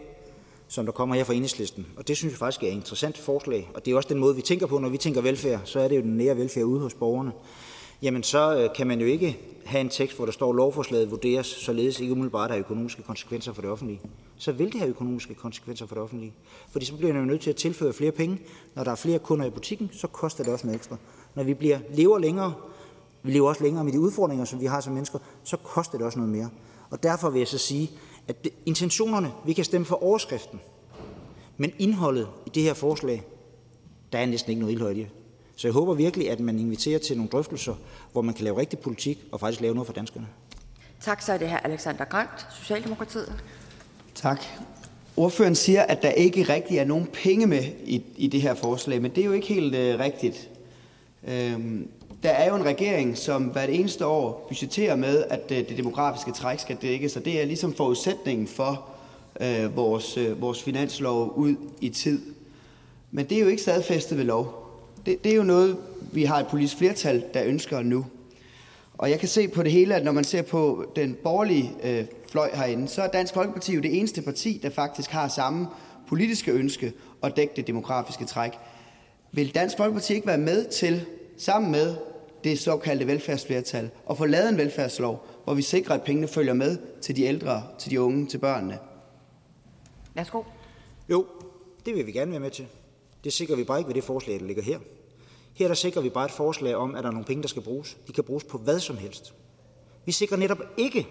[0.68, 3.70] som der kommer her fra enhedslisten, og det synes jeg faktisk er et interessant forslag,
[3.74, 5.88] og det er også den måde, vi tænker på, når vi tænker velfærd, så er
[5.88, 7.32] det jo den nære velfærd ude hos borgerne
[8.04, 11.10] jamen så øh, kan man jo ikke have en tekst, hvor der står, at lovforslaget
[11.10, 14.00] vurderes således ikke umiddelbart have økonomiske konsekvenser for det offentlige.
[14.36, 16.32] Så vil det have økonomiske konsekvenser for det offentlige.
[16.70, 18.38] Fordi så bliver man jo nødt til at tilføre flere penge.
[18.74, 20.96] Når der er flere kunder i butikken, så koster det også noget ekstra.
[21.34, 22.54] Når vi bliver, lever længere,
[23.22, 26.06] vi lever også længere med de udfordringer, som vi har som mennesker, så koster det
[26.06, 26.50] også noget mere.
[26.90, 27.90] Og derfor vil jeg så sige,
[28.28, 30.60] at intentionerne, vi kan stemme for overskriften,
[31.56, 33.22] men indholdet i det her forslag,
[34.12, 35.08] der er næsten ikke noget indhold i det.
[35.56, 37.74] Så jeg håber virkelig, at man inviterer til nogle drøftelser,
[38.12, 40.26] hvor man kan lave rigtig politik og faktisk lave noget for danskerne.
[41.00, 43.32] Tak, så er det her Alexander Grønt, Socialdemokratiet.
[44.14, 44.44] Tak.
[45.16, 49.02] Ordføreren siger, at der ikke rigtig er nogen penge med i, i det her forslag,
[49.02, 50.50] men det er jo ikke helt øh, rigtigt.
[51.24, 51.88] Øhm,
[52.22, 56.32] der er jo en regering, som hvert eneste år budgetterer med, at øh, det demografiske
[56.32, 58.88] træk skal dækkes, og det er ligesom forudsætningen for
[59.40, 62.20] øh, vores, øh, vores finanslov ud i tid.
[63.10, 64.63] Men det er jo ikke stadfæstet ved lov.
[65.06, 65.76] Det, det er jo noget,
[66.12, 68.06] vi har et politisk flertal, der ønsker nu.
[68.98, 72.04] Og jeg kan se på det hele, at når man ser på den borgerlige øh,
[72.30, 75.66] fløj herinde, så er Dansk Folkeparti jo det eneste parti, der faktisk har samme
[76.08, 76.92] politiske ønske
[77.22, 78.52] at dække det demografiske træk.
[79.32, 81.96] Vil Dansk Folkeparti ikke være med til, sammen med
[82.44, 86.78] det såkaldte velfærdsflertal, at få lavet en velfærdslov, hvor vi sikrer, at pengene følger med
[87.00, 88.78] til de ældre, til de unge, til børnene?
[90.14, 90.42] Værsgo.
[91.10, 91.26] Jo,
[91.86, 92.66] det vil vi gerne være med til.
[93.24, 94.78] Det sikrer vi bare ikke ved det forslag, der ligger her.
[95.54, 97.62] Her der sikrer vi bare et forslag om, at der er nogle penge, der skal
[97.62, 97.96] bruges.
[98.06, 99.34] De kan bruges på hvad som helst.
[100.04, 101.08] Vi sikrer netop ikke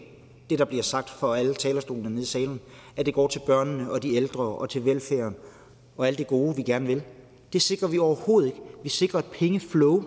[0.50, 2.60] det, der bliver sagt for alle talerstolene nede i salen,
[2.96, 5.36] at det går til børnene og de ældre og til velfærden
[5.98, 7.04] og alt det gode, vi gerne vil.
[7.54, 8.62] Det sikrer vi overhovedet ikke.
[8.84, 10.04] Vi sikrer et pengeflow,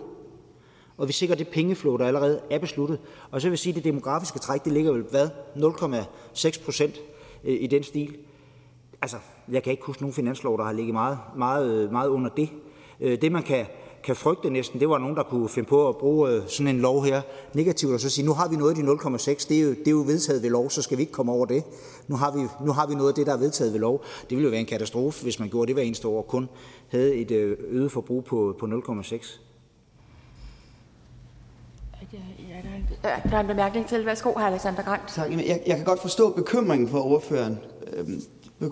[0.97, 2.99] og vi sikrer det pengeflow, der allerede er besluttet.
[3.31, 5.29] Og så vil jeg sige, at det demografiske træk, det ligger vel hvad?
[5.55, 6.95] 0,6 procent
[7.43, 8.17] øh, i den stil.
[9.01, 9.17] Altså,
[9.51, 12.49] jeg kan ikke huske nogen finanslov, der har ligget meget, meget, øh, meget under det.
[12.99, 13.65] Øh, det, man kan
[14.03, 16.81] kan frygte næsten, det var nogen, der kunne finde på at bruge øh, sådan en
[16.81, 17.21] lov her
[17.53, 19.87] negativt, og så sige, nu har vi noget af de 0,6, det er, jo, det
[19.87, 21.63] er jo vedtaget ved lov, så skal vi ikke komme over det.
[22.07, 24.03] Nu har, vi, nu har vi noget af det, der er vedtaget ved lov.
[24.21, 26.49] Det ville jo være en katastrofe, hvis man gjorde det hver eneste år, og kun
[26.87, 29.39] havde et øh, øget forbrug på, på 0,6.
[33.03, 34.05] Der er en bemærkning til.
[34.05, 34.39] Værsgo, hr.
[34.39, 35.01] Alexander Grant.
[35.15, 35.31] Tak.
[35.31, 37.59] Jeg, jeg kan godt forstå bekymringen for ordføreren.
[37.93, 38.21] Øhm,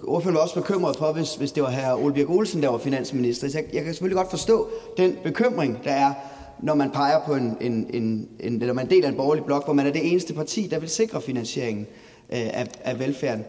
[0.04, 2.04] ordføreren var også bekymret for, hvis, hvis det var hr.
[2.04, 3.50] Ole Birk Olsen, der var finansminister.
[3.50, 6.14] Så jeg, jeg kan selvfølgelig godt forstå den bekymring, der er,
[6.60, 9.74] når man peger på en, en, en, en eller man deler en borgerlig blok, hvor
[9.74, 11.88] man er det eneste parti, der vil sikre finansieringen
[12.30, 13.46] øh, af, af velfærden.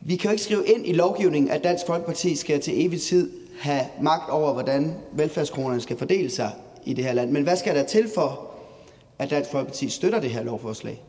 [0.00, 3.30] Vi kan jo ikke skrive ind i lovgivningen, at Dansk Folkeparti skal til evig tid
[3.60, 6.50] have magt over, hvordan velfærdskronerne skal fordele sig
[6.84, 7.30] i det her land.
[7.30, 8.49] Men hvad skal der til for,
[9.20, 11.02] at Dansk Folkeparti støtter det her lovforslag?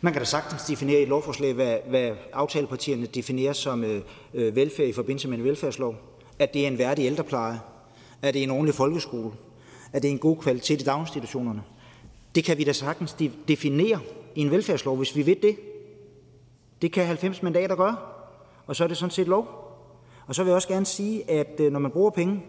[0.00, 4.02] Man kan da sagtens definere i et lovforslag, hvad, hvad aftalepartierne definerer som øh,
[4.34, 5.94] øh, velfærd i forbindelse med en velfærdslov.
[6.38, 7.60] At det er en værdig ældrepleje,
[8.22, 9.30] at det er en ordentlig folkeskole,
[9.92, 11.62] at det er en god kvalitet i daginstitutionerne.
[12.34, 14.00] Det kan vi da sagtens de- definere
[14.34, 15.56] i en velfærdslov, hvis vi ved det.
[16.82, 17.96] Det kan 90 mandater gøre,
[18.66, 19.46] og så er det sådan set lov.
[20.26, 22.42] Og så vil jeg også gerne sige, at øh, når man bruger penge,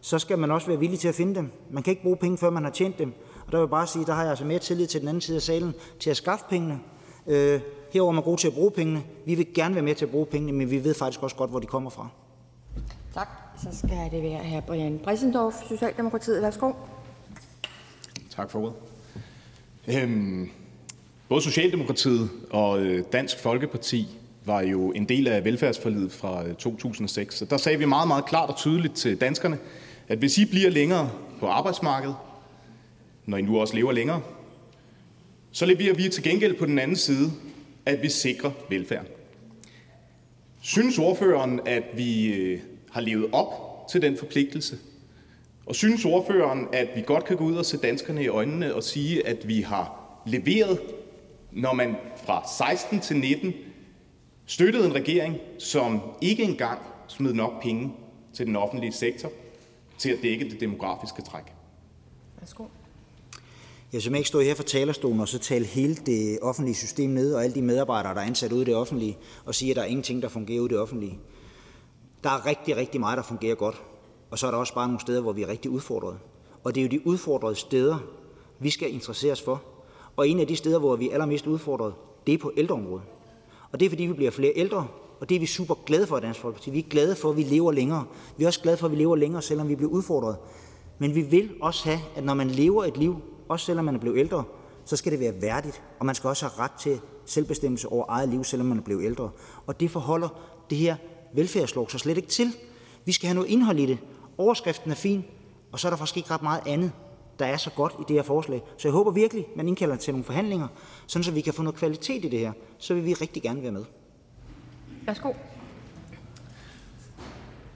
[0.00, 1.50] så skal man også være villig til at finde dem.
[1.70, 3.12] Man kan ikke bruge penge, før man har tjent dem.
[3.46, 5.20] Og der vil jeg bare sige, der har jeg altså mere tillid til den anden
[5.20, 6.80] side af salen, til at skaffe pengene.
[7.26, 7.60] Øh,
[7.92, 9.02] herover er man god til at bruge pengene.
[9.26, 11.50] Vi vil gerne være med til at bruge pengene, men vi ved faktisk også godt,
[11.50, 12.08] hvor de kommer fra.
[13.14, 13.28] Tak.
[13.62, 14.60] Så skal det være hr.
[14.60, 16.42] Brian Brissendorf, Socialdemokratiet.
[16.42, 16.72] Værsgo.
[18.30, 18.74] Tak for ordet.
[19.88, 20.50] Øhm,
[21.28, 27.38] både Socialdemokratiet og øh, Dansk Folkeparti var jo en del af velfærdsforlidet fra øh, 2006.
[27.38, 29.58] Så der sagde vi meget, meget klart og tydeligt til danskerne,
[30.08, 32.16] at hvis I bliver længere på arbejdsmarkedet,
[33.26, 34.22] når I nu også lever længere,
[35.52, 37.30] så leverer vi til gengæld på den anden side,
[37.86, 39.06] at vi sikrer velfærden.
[40.60, 42.60] Synes ordføreren, at vi øh,
[42.90, 44.78] har levet op til den forpligtelse?
[45.66, 48.82] Og synes ordføreren, at vi godt kan gå ud og se danskerne i øjnene og
[48.82, 50.80] sige, at vi har leveret,
[51.52, 53.54] når man fra 16 til 19
[54.46, 56.78] støttede en regering, som ikke engang
[57.08, 57.92] smed nok penge
[58.34, 59.32] til den offentlige sektor
[59.98, 61.44] til at dække det demografiske træk?
[62.40, 62.64] Værsgo.
[63.92, 67.34] Jeg vil ikke stå her fra talerstolen og så tale hele det offentlige system ned,
[67.34, 69.82] og alle de medarbejdere, der er ansat ude i det offentlige, og sige, at der
[69.82, 71.18] er ingenting, der fungerer ude i det offentlige.
[72.24, 73.82] Der er rigtig, rigtig meget, der fungerer godt.
[74.30, 76.18] Og så er der også bare nogle steder, hvor vi er rigtig udfordret.
[76.64, 77.98] Og det er jo de udfordrede steder,
[78.58, 79.62] vi skal interessere os for.
[80.16, 81.94] Og en af de steder, hvor vi er allermest udfordret,
[82.26, 83.04] det er på ældreområdet.
[83.72, 84.86] Og det er, fordi vi bliver flere ældre,
[85.20, 86.70] og det er vi super glade for i Dansk Folkeparti.
[86.70, 88.04] Vi er glade for, at vi lever længere.
[88.36, 90.36] Vi er også glade for, at vi lever længere, selvom vi bliver udfordret.
[90.98, 93.16] Men vi vil også have, at når man lever et liv,
[93.48, 94.44] også selvom man er blevet ældre,
[94.84, 98.28] så skal det være værdigt, og man skal også have ret til selvbestemmelse over eget
[98.28, 99.30] liv, selvom man er blevet ældre.
[99.66, 100.28] Og det forholder
[100.70, 100.96] det her
[101.34, 102.56] velfærdslov så slet ikke til.
[103.04, 103.98] Vi skal have noget indhold i det.
[104.38, 105.24] Overskriften er fin,
[105.72, 106.92] og så er der faktisk ikke ret meget andet,
[107.38, 108.62] der er så godt i det her forslag.
[108.76, 110.68] Så jeg håber virkelig, man indkalder til nogle forhandlinger,
[111.06, 112.52] sådan så vi kan få noget kvalitet i det her.
[112.78, 113.84] Så vil vi rigtig gerne være med.
[115.06, 115.32] Værsgo.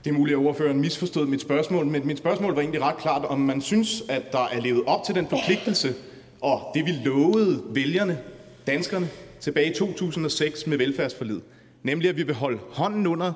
[0.07, 3.25] Det er muligt, at ordføreren misforstod mit spørgsmål, men mit spørgsmål var egentlig ret klart,
[3.25, 5.95] om man synes, at der er levet op til den forpligtelse,
[6.41, 8.19] og det vi lovede vælgerne,
[8.67, 9.09] danskerne,
[9.41, 11.41] tilbage i 2006 med velfærdsforlid.
[11.83, 13.33] Nemlig, at vi vil holde hånden under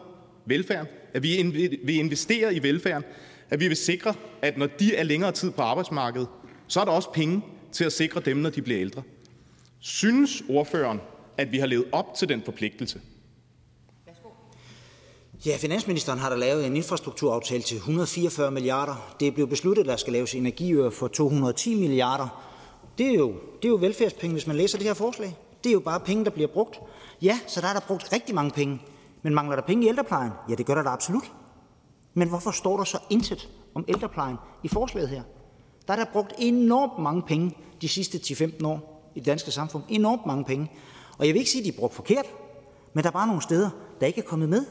[0.46, 1.42] velfærden, at vi
[1.84, 3.04] vil investere i velfærden,
[3.50, 6.28] at vi vil sikre, at når de er længere tid på arbejdsmarkedet,
[6.68, 7.42] så er der også penge
[7.72, 9.02] til at sikre dem, når de bliver ældre.
[9.80, 11.00] Synes ordføreren,
[11.38, 13.00] at vi har levet op til den forpligtelse?
[15.46, 19.14] Ja, finansministeren har da lavet en infrastrukturaftale til 144 milliarder.
[19.20, 22.42] Det er blevet besluttet, at der skal laves energiøer for 210 milliarder.
[22.98, 23.28] Det er, jo,
[23.62, 25.36] det er jo velfærdspenge, hvis man læser det her forslag.
[25.64, 26.80] Det er jo bare penge, der bliver brugt.
[27.22, 28.82] Ja, så der er der brugt rigtig mange penge.
[29.22, 30.32] Men mangler der penge i ældreplejen?
[30.48, 31.32] Ja, det gør der da absolut.
[32.14, 35.22] Men hvorfor står der så intet om ældreplejen i forslaget her?
[35.86, 39.82] Der er der brugt enormt mange penge de sidste 10-15 år i det danske samfund.
[39.88, 40.70] Enormt mange penge.
[41.18, 42.26] Og jeg vil ikke sige, at de er brugt forkert,
[42.94, 43.70] men der er bare nogle steder,
[44.00, 44.64] der ikke er kommet med.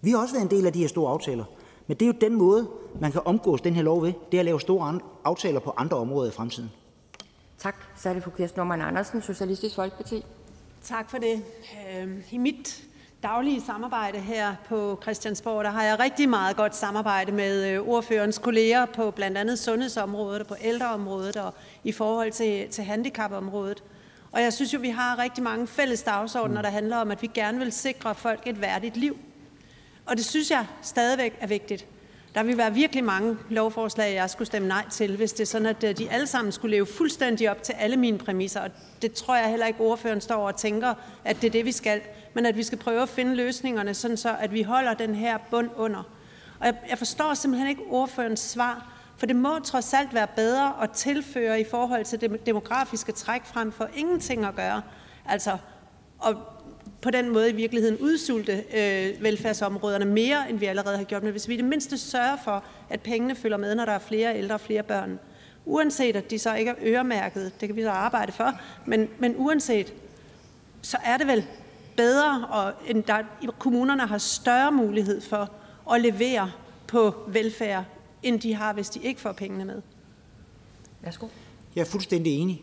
[0.00, 1.44] Vi har også været en del af de her store aftaler.
[1.86, 2.68] Men det er jo den måde,
[3.00, 4.12] man kan omgås den her lov ved.
[4.32, 6.70] Det er at lave store aftaler på andre områder i fremtiden.
[7.58, 7.76] Tak.
[7.96, 10.24] Så er det fru Kirsten Norman Andersen, Socialistisk Folkeparti.
[10.82, 11.42] Tak for det.
[12.00, 12.82] Øhm, I mit
[13.22, 18.38] daglige samarbejde her på Christiansborg, der har jeg rigtig meget godt samarbejde med øh, ordførens
[18.38, 21.54] kolleger på blandt andet sundhedsområdet og på ældreområdet og
[21.84, 23.82] i forhold til, til handicapområdet.
[24.32, 27.30] Og jeg synes jo, vi har rigtig mange fælles dagsordner, der handler om, at vi
[27.34, 29.16] gerne vil sikre folk et værdigt liv.
[30.08, 31.86] Og det synes jeg stadigvæk er vigtigt.
[32.34, 35.66] Der vil være virkelig mange lovforslag, jeg skulle stemme nej til, hvis det er sådan,
[35.66, 38.60] at øh, de alle sammen skulle leve fuldstændig op til alle mine præmisser.
[38.60, 38.70] Og
[39.02, 42.00] det tror jeg heller ikke, ordføreren står og tænker, at det er det, vi skal.
[42.34, 45.38] Men at vi skal prøve at finde løsningerne, sådan så at vi holder den her
[45.50, 46.02] bund under.
[46.60, 50.74] Og jeg, jeg forstår simpelthen ikke ordførens svar, for det må trods alt være bedre
[50.82, 54.82] at tilføre i forhold til det demografiske træk frem for ingenting at gøre.
[55.26, 55.58] Altså,
[56.18, 56.34] og
[57.00, 61.22] på den måde i virkeligheden udsulte øh, velfærdsområderne mere, end vi allerede har gjort.
[61.22, 63.98] Men hvis vi i det mindste sørger for, at pengene følger med, når der er
[63.98, 65.18] flere ældre og flere børn,
[65.64, 68.52] uanset at de så ikke er øremærket, det kan vi så arbejde for,
[68.86, 69.94] men, men uanset,
[70.82, 71.46] så er det vel
[71.96, 73.22] bedre, og end der,
[73.58, 75.50] kommunerne har større mulighed for
[75.92, 76.50] at levere
[76.86, 77.84] på velfærd,
[78.22, 79.82] end de har, hvis de ikke får pengene med.
[81.00, 81.26] Værsgo.
[81.74, 82.62] Jeg er fuldstændig enig.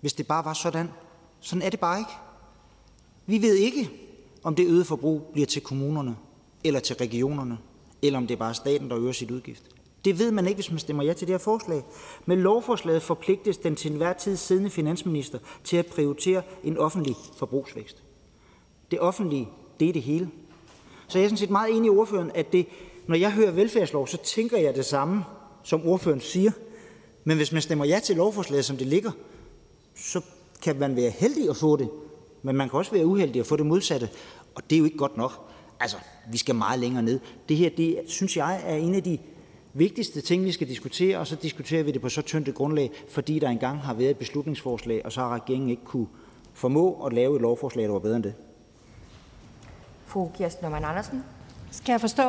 [0.00, 0.90] Hvis det bare var sådan.
[1.40, 2.10] Sådan er det bare ikke.
[3.28, 3.90] Vi ved ikke,
[4.42, 6.16] om det øgede forbrug bliver til kommunerne
[6.64, 7.58] eller til regionerne,
[8.02, 9.62] eller om det er bare staten, der øger sit udgift.
[10.04, 11.84] Det ved man ikke, hvis man stemmer ja til det her forslag.
[12.26, 18.02] Med lovforslaget forpligtes den til enhver tid siddende finansminister til at prioritere en offentlig forbrugsvækst.
[18.90, 19.48] Det offentlige,
[19.80, 20.30] det er det hele.
[21.08, 22.66] Så jeg er sådan set meget enig i ordføreren, at det,
[23.06, 25.24] når jeg hører velfærdslov, så tænker jeg det samme,
[25.62, 26.50] som ordføreren siger.
[27.24, 29.10] Men hvis man stemmer ja til lovforslaget, som det ligger,
[29.94, 30.20] så
[30.62, 31.88] kan man være heldig at få det,
[32.42, 34.08] men man kan også være uheldig at få det modsatte,
[34.54, 35.50] og det er jo ikke godt nok.
[35.80, 35.96] Altså,
[36.30, 37.20] vi skal meget længere ned.
[37.48, 39.18] Det her, det synes jeg er en af de
[39.74, 42.90] vigtigste ting, vi skal diskutere, og så diskuterer vi det på så tyndt et grundlag,
[43.08, 46.06] fordi der engang har været et beslutningsforslag, og så har regeringen ikke kunne
[46.54, 48.34] formå at lave et lovforslag, der var bedre end det.
[50.06, 51.24] Fru Kirsten Norman Andersen.
[51.70, 52.22] Skal jeg forstå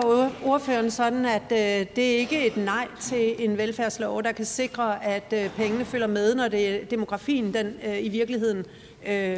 [0.45, 5.05] ordføreren sådan, at øh, det ikke er et nej til en velfærdslov, der kan sikre,
[5.05, 8.65] at øh, pengene følger med, når det, demografien den, øh, i virkeligheden
[9.07, 9.37] øh,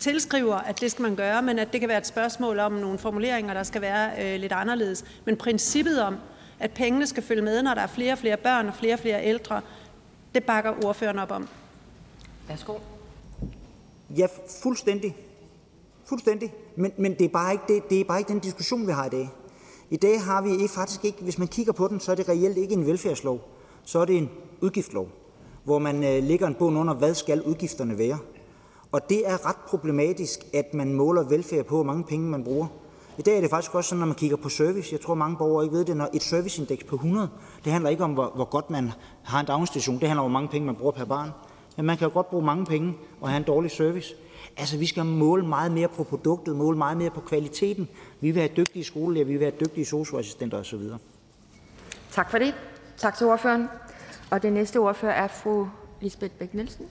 [0.00, 2.98] tilskriver, at det skal man gøre, men at det kan være et spørgsmål om nogle
[2.98, 5.04] formuleringer, der skal være øh, lidt anderledes.
[5.24, 6.16] Men princippet om,
[6.60, 8.98] at pengene skal følge med, når der er flere og flere børn og flere og
[8.98, 9.60] flere ældre,
[10.34, 11.48] det bakker ordføreren op om.
[12.48, 12.78] Værsgo.
[14.16, 14.26] Ja,
[14.62, 15.16] fuldstændig.
[16.04, 16.54] Fuldstændig.
[16.76, 19.06] Men, men det, er bare ikke det, det er bare ikke den diskussion, vi har
[19.06, 19.30] i dag.
[19.90, 22.28] I dag har vi ikke, faktisk ikke, hvis man kigger på den, så er det
[22.28, 23.40] reelt ikke en velfærdslov.
[23.84, 25.08] Så er det en udgiftslov,
[25.64, 28.18] hvor man øh, lægger en bund under, hvad skal udgifterne være.
[28.96, 32.66] Og det er ret problematisk, at man måler velfærd på, hvor mange penge man bruger.
[33.18, 34.92] I dag er det faktisk også sådan, når man kigger på service.
[34.92, 37.28] Jeg tror, mange borgere ikke ved det, når et serviceindeks på 100,
[37.64, 38.92] det handler ikke om, hvor, hvor godt man
[39.24, 40.00] har en daginstitution.
[40.00, 41.30] Det handler om, hvor mange penge man bruger per barn.
[41.76, 44.14] Men man kan jo godt bruge mange penge og have en dårlig service.
[44.56, 47.88] Altså, vi skal måle meget mere på produktet, måle meget mere på kvaliteten.
[48.20, 50.80] Vi vil have dygtige skolelærer, vi vil have dygtige socioassistenter osv.
[52.10, 52.54] Tak for det.
[52.96, 53.68] Tak til ordføreren.
[54.30, 55.66] Og det næste ordfører er fru
[56.00, 56.84] Lisbeth Bæk-Nielsen.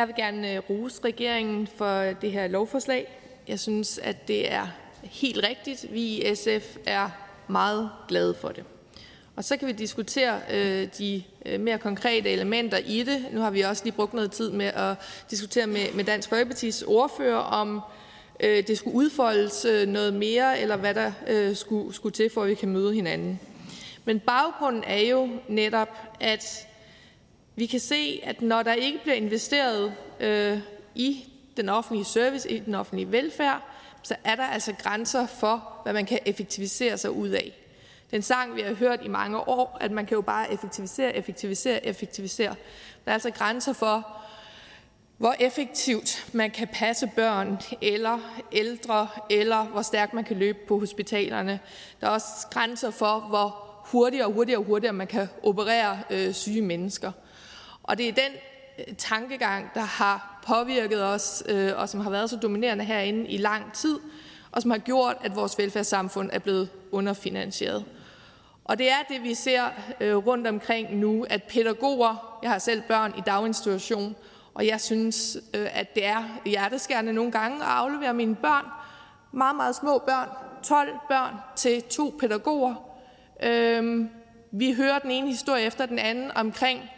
[0.00, 3.18] Jeg vil gerne øh, rose regeringen for det her lovforslag.
[3.48, 4.66] Jeg synes, at det er
[5.02, 5.86] helt rigtigt.
[5.92, 7.10] Vi i SF er
[7.48, 8.64] meget glade for det.
[9.36, 13.26] Og så kan vi diskutere øh, de øh, mere konkrete elementer i det.
[13.32, 14.96] Nu har vi også lige brugt noget tid med at
[15.30, 17.80] diskutere med, med Dansk Folkepartis ordfører, om
[18.40, 22.42] øh, det skulle udfoldes øh, noget mere, eller hvad der øh, skulle, skulle til, for
[22.42, 23.40] at vi kan møde hinanden.
[24.04, 25.88] Men baggrunden er jo netop,
[26.20, 26.66] at
[27.60, 30.58] vi kan se, at når der ikke bliver investeret øh,
[30.94, 31.24] i
[31.56, 33.62] den offentlige service, i den offentlige velfærd,
[34.02, 37.52] så er der altså grænser for, hvad man kan effektivisere sig ud af.
[38.10, 41.86] Den sang, vi har hørt i mange år, at man kan jo bare effektivisere, effektivisere,
[41.86, 42.54] effektivisere.
[43.04, 44.08] Der er altså grænser for,
[45.18, 48.18] hvor effektivt man kan passe børn eller
[48.52, 51.60] ældre, eller hvor stærkt man kan løbe på hospitalerne.
[52.00, 56.32] Der er også grænser for, hvor hurtigere og hurtigere og hurtigere man kan operere øh,
[56.32, 57.12] syge mennesker.
[57.90, 58.32] Og det er den
[58.78, 63.36] øh, tankegang, der har påvirket os, øh, og som har været så dominerende herinde i
[63.36, 63.98] lang tid,
[64.52, 67.84] og som har gjort, at vores velfærdssamfund er blevet underfinansieret.
[68.64, 69.64] Og det er det, vi ser
[70.00, 74.16] øh, rundt omkring nu, at pædagoger, jeg har selv børn i daginstitution,
[74.54, 78.64] og jeg synes, at det er hjerteskærende nogle gange at aflevere mine børn,
[79.32, 80.28] meget, meget små børn,
[80.62, 82.74] 12 børn, til to pædagoger.
[83.42, 84.10] Øhm,
[84.50, 86.90] vi hører den ene historie efter den anden omkring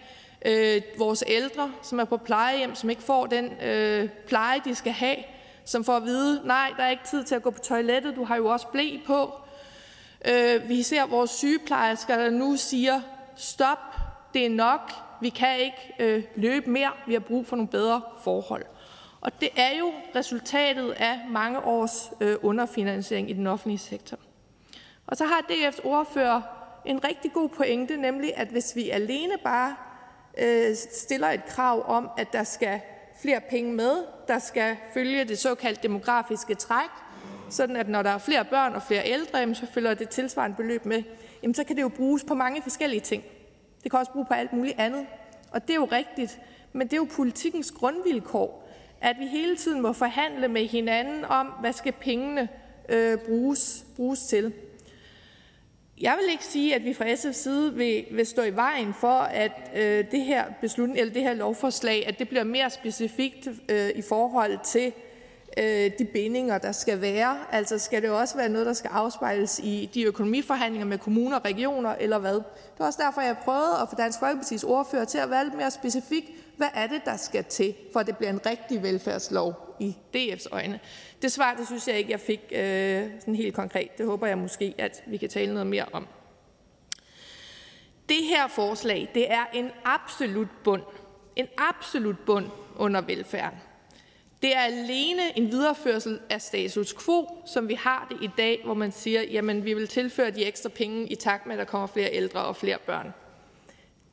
[0.45, 4.93] øh, vores ældre, som er på plejehjem, som ikke får den øh, pleje, de skal
[4.93, 5.17] have,
[5.65, 8.25] som får at vide, nej, der er ikke tid til at gå på toilettet, du
[8.25, 9.33] har jo også blæ på.
[10.29, 13.01] Øh, vi ser vores sygeplejersker, der nu siger,
[13.37, 13.79] stop,
[14.35, 18.03] det er nok, vi kan ikke øh, løbe mere, vi har brug for nogle bedre
[18.23, 18.65] forhold.
[19.21, 24.19] Og det er jo resultatet af mange års øh, underfinansiering i den offentlige sektor.
[25.07, 26.43] Og så har DF's ordfører
[26.85, 29.77] en rigtig god pointe, nemlig at hvis vi alene bare
[30.39, 32.81] øh, stiller et krav om, at der skal
[33.21, 36.91] flere penge med, der skal følge det såkaldte demografiske træk,
[37.51, 40.85] sådan at når der er flere børn og flere ældre, så følger det tilsvarende beløb
[40.85, 41.03] med,
[41.43, 43.25] jamen så kan det jo bruges på mange forskellige ting.
[43.83, 45.07] Det kan også bruges på alt muligt andet.
[45.51, 46.41] Og det er jo rigtigt,
[46.73, 48.69] men det er jo politikens grundvilkår,
[49.01, 52.49] at vi hele tiden må forhandle med hinanden om, hvad skal pengene
[52.89, 54.53] øh, bruges, bruges til.
[56.03, 59.19] Jeg vil ikke sige, at vi fra SF's side vil, vil stå i vejen for,
[59.19, 63.91] at øh, det, her beslutning, eller det her lovforslag at det bliver mere specifikt øh,
[63.95, 64.93] i forhold til
[65.59, 67.39] øh, de bindinger, der skal være.
[67.53, 71.45] Altså skal det også være noget, der skal afspejles i de økonomiforhandlinger med kommuner og
[71.45, 72.35] regioner, eller hvad?
[72.35, 75.57] Det er også derfor, jeg prøvede at få Dansk Folkepartis ordfører til at være lidt
[75.57, 76.25] mere specifik.
[76.57, 80.47] Hvad er det, der skal til, for at det bliver en rigtig velfærdslov i DF's
[80.53, 80.81] øjne?
[81.23, 83.99] Det svar det synes jeg ikke, jeg fik øh, sådan helt konkret.
[83.99, 86.07] Det håber jeg måske, at vi kan tale noget mere om.
[88.09, 90.83] Det her forslag det er en absolut bund.
[91.37, 93.59] En absolut bund under velfærden.
[94.43, 98.75] Det er alene en videreførsel af status quo, som vi har det i dag, hvor
[98.75, 101.87] man siger, jamen vi vil tilføre de ekstra penge i takt med, at der kommer
[101.87, 103.15] flere ældre og flere børn.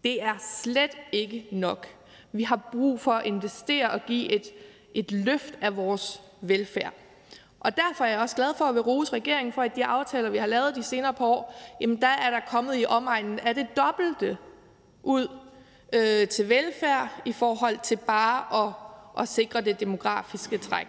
[0.04, 1.88] Det er slet ikke nok.
[2.32, 4.48] Vi har brug for at investere og give et,
[4.94, 6.94] et løft af vores velfærd.
[7.60, 10.30] Og derfor er jeg også glad for at vil rose regeringen for, at de aftaler,
[10.30, 13.56] vi har lavet de senere par år, jamen der er der kommet i omegnen af
[13.56, 14.38] det dobbelte
[15.04, 15.28] ud
[15.94, 18.74] øh, til velfærd i forhold til bare at
[19.20, 20.88] at sikre det demografiske træk.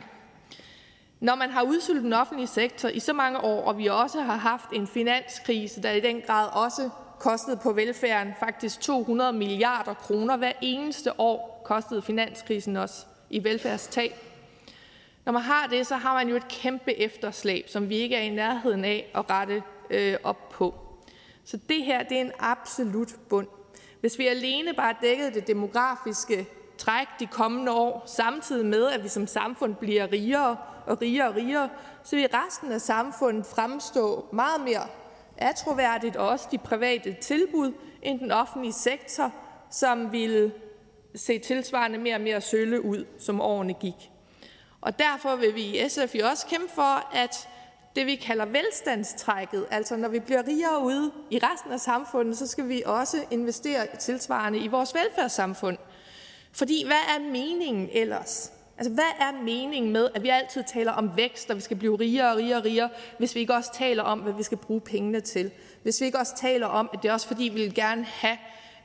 [1.21, 4.37] Når man har udsultet den offentlige sektor i så mange år, og vi også har
[4.37, 10.37] haft en finanskrise, der i den grad også kostede på velfærden faktisk 200 milliarder kroner
[10.37, 14.30] hver eneste år, kostede finanskrisen også i velfærdstab.
[15.25, 18.21] Når man har det, så har man jo et kæmpe efterslæb, som vi ikke er
[18.23, 20.75] i nærheden af at rette øh, op på.
[21.45, 23.47] Så det her det er en absolut bund.
[24.01, 26.47] Hvis vi alene bare dækkede det demografiske
[26.79, 31.35] træk de kommende år, samtidig med at vi som samfund bliver rigere og rigere og
[31.35, 31.69] rigere,
[32.05, 34.87] så vil resten af samfundet fremstå meget mere
[35.37, 39.33] atroværdigt, og også de private tilbud, end den offentlige sektor,
[39.71, 40.53] som ville
[41.15, 44.10] se tilsvarende mere og mere sølle ud, som årene gik.
[44.81, 47.49] Og derfor vil vi i SF jo også kæmpe for, at
[47.97, 52.47] det vi kalder velstandstrækket, altså når vi bliver rigere ude i resten af samfundet, så
[52.47, 55.77] skal vi også investere tilsvarende i vores velfærdssamfund.
[56.53, 58.53] Fordi hvad er meningen ellers?
[58.79, 61.97] Altså, hvad er meningen med, at vi altid taler om vækst, og vi skal blive
[61.97, 64.81] rigere og rigere og rigere, hvis vi ikke også taler om, hvad vi skal bruge
[64.81, 65.51] pengene til?
[65.83, 68.39] Hvis vi ikke også taler om, at det er også fordi, vi vil gerne have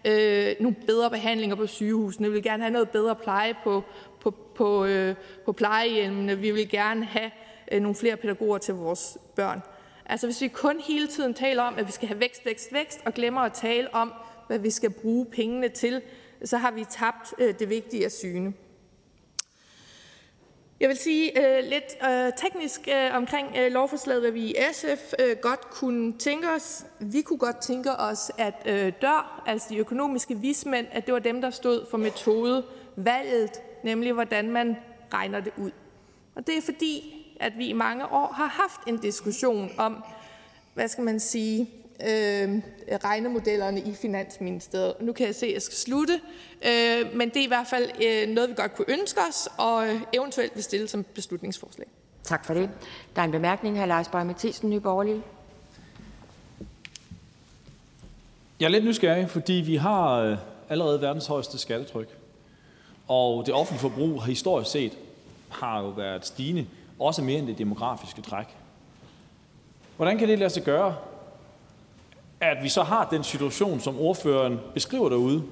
[0.05, 3.83] øh, nogle bedre behandlinger på sygehusene, vi vil gerne have noget bedre pleje på,
[4.55, 7.31] på, på, øh, på plejehjemmene, vi vil gerne have
[7.71, 9.61] øh, nogle flere pædagoger til vores børn.
[10.05, 12.99] Altså hvis vi kun hele tiden taler om, at vi skal have vækst, vækst, vækst,
[13.05, 14.13] og glemmer at tale om,
[14.47, 16.01] hvad vi skal bruge pengene til,
[16.43, 18.53] så har vi tabt øh, det vigtige af syne.
[20.79, 25.13] Jeg vil sige øh, lidt øh, teknisk øh, omkring øh, lovforslaget, hvad vi i SF
[25.19, 26.85] øh, godt kunne tænke os.
[26.99, 31.19] Vi kunne godt tænke os, at øh, DØR, altså de økonomiske vismænd, at det var
[31.19, 34.77] dem, der stod for metodevalget, nemlig hvordan man
[35.13, 35.71] regner det ud.
[36.35, 40.03] Og det er fordi, at vi i mange år har haft en diskussion om,
[40.73, 41.69] hvad skal man sige,
[42.01, 42.61] øh,
[43.03, 44.93] regnemodellerne i Finansministeriet.
[45.01, 46.13] Nu kan jeg se, at jeg skal slutte,
[46.65, 49.87] øh, men det er i hvert fald øh, noget, vi godt kunne ønske os, og
[49.87, 51.87] øh, eventuelt vil stille som beslutningsforslag.
[52.23, 52.69] Tak for det.
[53.15, 53.85] Der er en bemærkning, hr.
[53.85, 55.21] Lars Borg Mathisen, Nye Borgerlige.
[58.59, 60.37] Jeg er lidt nysgerrig, fordi vi har øh,
[60.69, 62.24] allerede verdens højeste skattetryk.
[63.07, 64.97] Og det offentlige forbrug har historisk set
[65.49, 66.65] har jo været stigende,
[66.99, 68.45] også mere end det demografiske træk.
[69.97, 70.95] Hvordan kan det lade sig gøre,
[72.39, 75.43] at vi så har den situation, som ordføreren beskriver derude,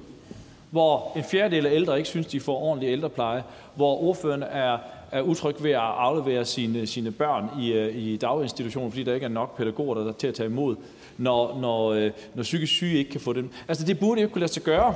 [0.70, 3.42] hvor en fjerdedel af ældre ikke synes, de får ordentlig ældrepleje,
[3.74, 4.78] hvor ordføreren er,
[5.12, 9.24] er utryg ved at aflevere sine, sine børn i, øh, i daginstitutionen, fordi der ikke
[9.24, 10.76] er nok pædagoger der er til at tage imod,
[11.18, 13.50] når, når, øh, når psykisk syge ikke kan få dem.
[13.68, 14.94] Altså det burde jo ikke kunne lade sig gøre,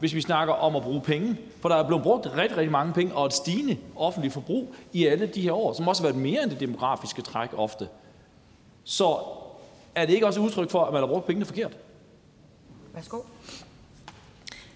[0.00, 1.36] hvis vi snakker om at bruge penge.
[1.60, 5.06] For der er blevet brugt rigtig, rigtig mange penge, og et stigende offentligt forbrug i
[5.06, 7.88] alle de her år, som også har været mere end det demografiske træk ofte.
[8.84, 9.18] Så
[9.94, 11.76] er det ikke også et udtryk for, at man har brugt pengene forkert?
[12.94, 13.18] Værsgo.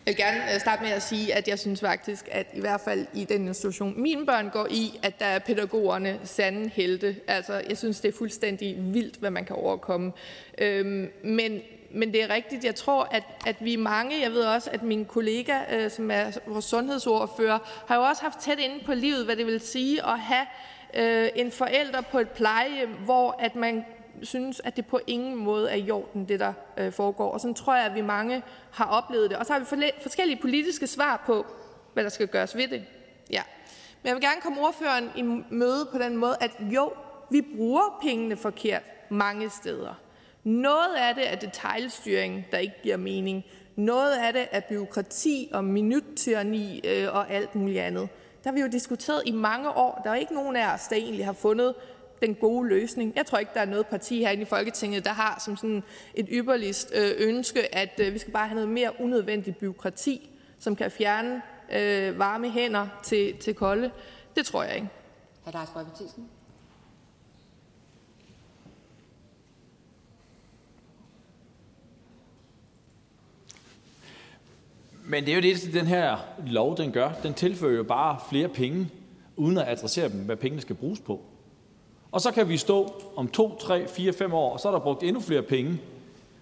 [0.06, 2.80] Jeg vil gerne øh, starte med at sige, at jeg synes faktisk, at i hvert
[2.80, 7.16] fald i den institution, mine børn går i, at der er pædagogerne sande helte.
[7.26, 10.12] Altså, jeg synes, det er fuldstændig vildt, hvad man kan overkomme.
[10.58, 11.60] Øhm, men,
[11.94, 12.64] men det er rigtigt.
[12.64, 14.20] Jeg tror, at, at vi er mange.
[14.20, 18.38] Jeg ved også, at min kollega, øh, som er vores sundhedsordfører, har jo også haft
[18.38, 20.46] tæt inde på livet, hvad det vil sige at have
[20.94, 23.84] øh, en forælder på et plejehjem, hvor at man
[24.22, 27.30] synes, at det på ingen måde er i orden, det der øh, foregår.
[27.30, 29.38] Og sådan tror jeg, at vi mange har oplevet det.
[29.38, 31.46] Og så har vi forskellige politiske svar på,
[31.92, 32.84] hvad der skal gøres ved det.
[33.30, 33.42] Ja.
[34.02, 35.22] Men jeg vil gerne komme ordføreren i
[35.54, 36.92] møde på den måde, at jo,
[37.30, 40.03] Vi bruger pengene forkert mange steder.
[40.44, 43.44] Noget af det er detaljstyring, der ikke giver mening.
[43.76, 48.08] Noget af det er byråkrati og minuttyranni øh, og alt muligt andet.
[48.44, 50.00] Der har vi jo diskuteret i mange år.
[50.04, 51.74] Der er ikke nogen af os, der egentlig har fundet
[52.22, 53.12] den gode løsning.
[53.16, 55.82] Jeg tror ikke, der er noget parti herinde i Folketinget, der har som sådan
[56.14, 60.76] et ypperligst øh, ønske, at øh, vi skal bare have noget mere unødvendigt byråkrati, som
[60.76, 61.42] kan fjerne
[61.72, 63.90] øh, varme hænder til, til kolde.
[64.36, 64.88] Det tror jeg ikke.
[65.44, 65.50] Hr.
[65.50, 65.86] Lars Boje
[75.06, 76.16] Men det er jo det, den her
[76.46, 77.10] lov den gør.
[77.22, 78.90] Den tilfører jo bare flere penge,
[79.36, 81.20] uden at adressere dem, hvad pengene skal bruges på.
[82.12, 84.78] Og så kan vi stå om to, tre, fire, fem år, og så er der
[84.78, 85.80] brugt endnu flere penge.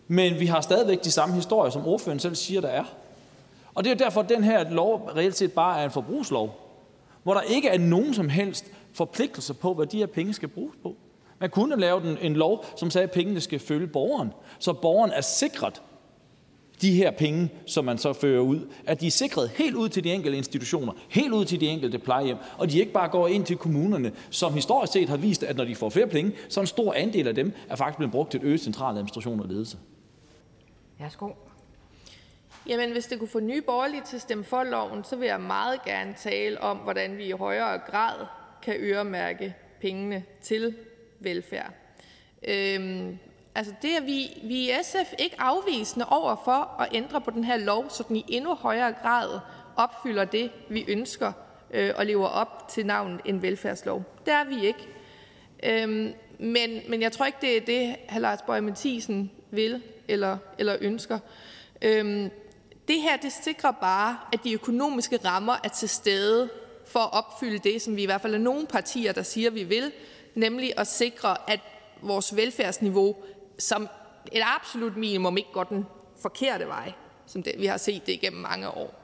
[0.09, 2.85] Men vi har stadigvæk de samme historier, som ordføreren selv siger, der er.
[3.75, 6.59] Og det er jo derfor, at den her lov reelt set bare er en forbrugslov,
[7.23, 10.77] hvor der ikke er nogen som helst forpligtelser på, hvad de her penge skal bruges
[10.83, 10.97] på.
[11.39, 15.21] Man kunne lave en lov, som sagde, at pengene skal følge borgeren, så borgeren er
[15.21, 15.83] sikret
[16.83, 20.05] de her penge, som man så fører ud, at de er sikret helt ud til
[20.05, 23.45] de enkelte institutioner, helt ud til de enkelte plejehjem, og de ikke bare går ind
[23.45, 26.67] til kommunerne, som historisk set har vist, at når de får flere penge, så en
[26.67, 29.77] stor andel af dem er faktisk blevet brugt til øget central administration og ledelse.
[30.99, 31.29] Værsgo.
[32.67, 35.41] Jamen, hvis det kunne få nye borgerlige til at stemme for loven, så vil jeg
[35.41, 38.27] meget gerne tale om, hvordan vi i højere grad
[38.63, 40.75] kan øremærke pengene til
[41.21, 41.73] velfærd.
[42.49, 43.19] Øhm,
[43.55, 47.45] Altså det er vi, vi i SF ikke afvisende over for at ændre på den
[47.45, 49.41] her lov, så den i endnu højere grad
[49.77, 51.33] opfylder det, vi ønsker
[51.71, 54.05] øh, og lever op til navnet en velfærdslov.
[54.27, 54.89] Det er vi ikke.
[55.63, 58.19] Øhm, men, men jeg tror ikke, det er det, hr.
[58.19, 61.19] Lars Bøge Mathisen vil eller, eller ønsker.
[61.83, 62.31] Øhm,
[62.89, 66.51] det her det sikrer bare, at de økonomiske rammer er til stede
[66.87, 69.63] for at opfylde det, som vi i hvert fald er nogle partier, der siger, vi
[69.63, 69.93] vil,
[70.35, 71.61] nemlig at sikre, at
[72.03, 73.17] vores velfærdsniveau
[73.59, 73.89] som
[74.33, 75.87] et absolut minimum ikke går den
[76.23, 76.93] forkerte vej,
[77.27, 79.03] som det, vi har set det igennem mange år.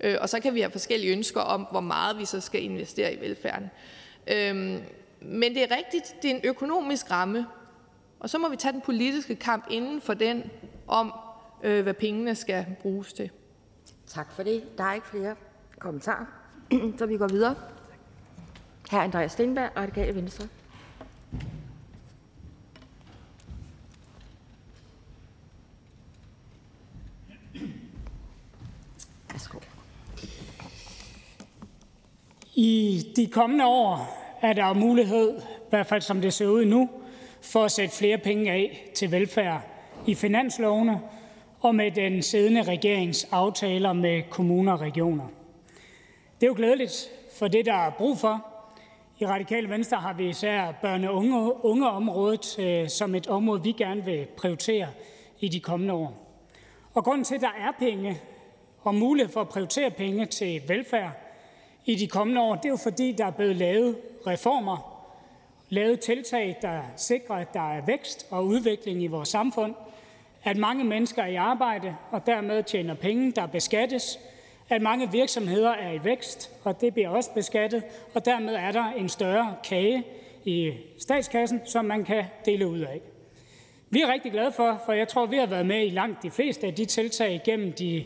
[0.00, 3.14] Øh, og så kan vi have forskellige ønsker om, hvor meget vi så skal investere
[3.14, 3.70] i velfærden.
[4.26, 4.82] Øhm,
[5.20, 7.46] men det er rigtigt, det er en økonomisk ramme,
[8.20, 10.50] og så må vi tage den politiske kamp inden for den
[10.86, 11.12] om,
[11.62, 13.30] øh, hvad pengene skal bruges til.
[14.06, 14.78] Tak for det.
[14.78, 15.34] Der er ikke flere
[15.78, 16.26] kommentarer,
[16.98, 17.54] så vi går videre.
[18.90, 20.48] Her Andreas Stenberg, Radikale Venstre.
[32.60, 36.88] I de kommende år er der mulighed, i hvert fald som det ser ud nu,
[37.40, 39.60] for at sætte flere penge af til velfærd
[40.06, 41.00] i finanslovene
[41.60, 45.24] og med den siddende regerings aftaler med kommuner og regioner.
[46.40, 48.46] Det er jo glædeligt for det, der er brug for.
[49.18, 53.72] I Radikale Venstre har vi især børne- og unge, ungeområdet øh, som et område, vi
[53.72, 54.86] gerne vil prioritere
[55.40, 56.14] i de kommende år.
[56.94, 58.20] Og grunden til, at der er penge
[58.80, 61.27] og mulighed for at prioritere penge til velfærd
[61.86, 65.04] i de kommende år, det er jo fordi, der er blevet lavet reformer,
[65.68, 69.74] lavet tiltag, der sikrer, at der er vækst og udvikling i vores samfund,
[70.44, 74.18] at mange mennesker er i arbejde og dermed tjener penge, der beskattes,
[74.68, 77.82] at mange virksomheder er i vækst, og det bliver også beskattet,
[78.14, 80.04] og dermed er der en større kage
[80.44, 83.00] i statskassen, som man kan dele ud af.
[83.90, 86.30] Vi er rigtig glade for, for jeg tror, vi har været med i langt de
[86.30, 88.04] fleste af de tiltag gennem de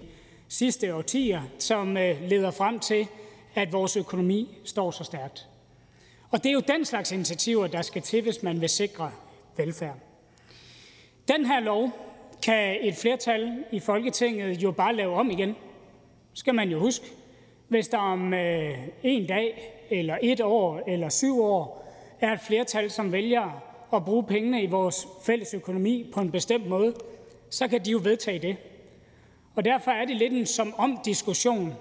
[0.49, 3.07] sidste årtier, som øh, leder frem til,
[3.55, 5.49] at vores økonomi står så stærkt.
[6.31, 9.11] Og det er jo den slags initiativer, der skal til, hvis man vil sikre
[9.57, 9.97] velfærd.
[11.29, 11.91] Den her lov
[12.43, 15.57] kan et flertal i Folketinget jo bare lave om igen.
[16.35, 17.07] Skal man jo huske.
[17.69, 21.89] Hvis der om øh, en dag, eller et år, eller syv år,
[22.21, 23.63] er et flertal, som vælger
[23.95, 26.95] at bruge pengene i vores fælles økonomi på en bestemt måde,
[27.51, 28.57] så kan de jo vedtage det.
[29.55, 31.75] Og derfor er det lidt en som om diskussion,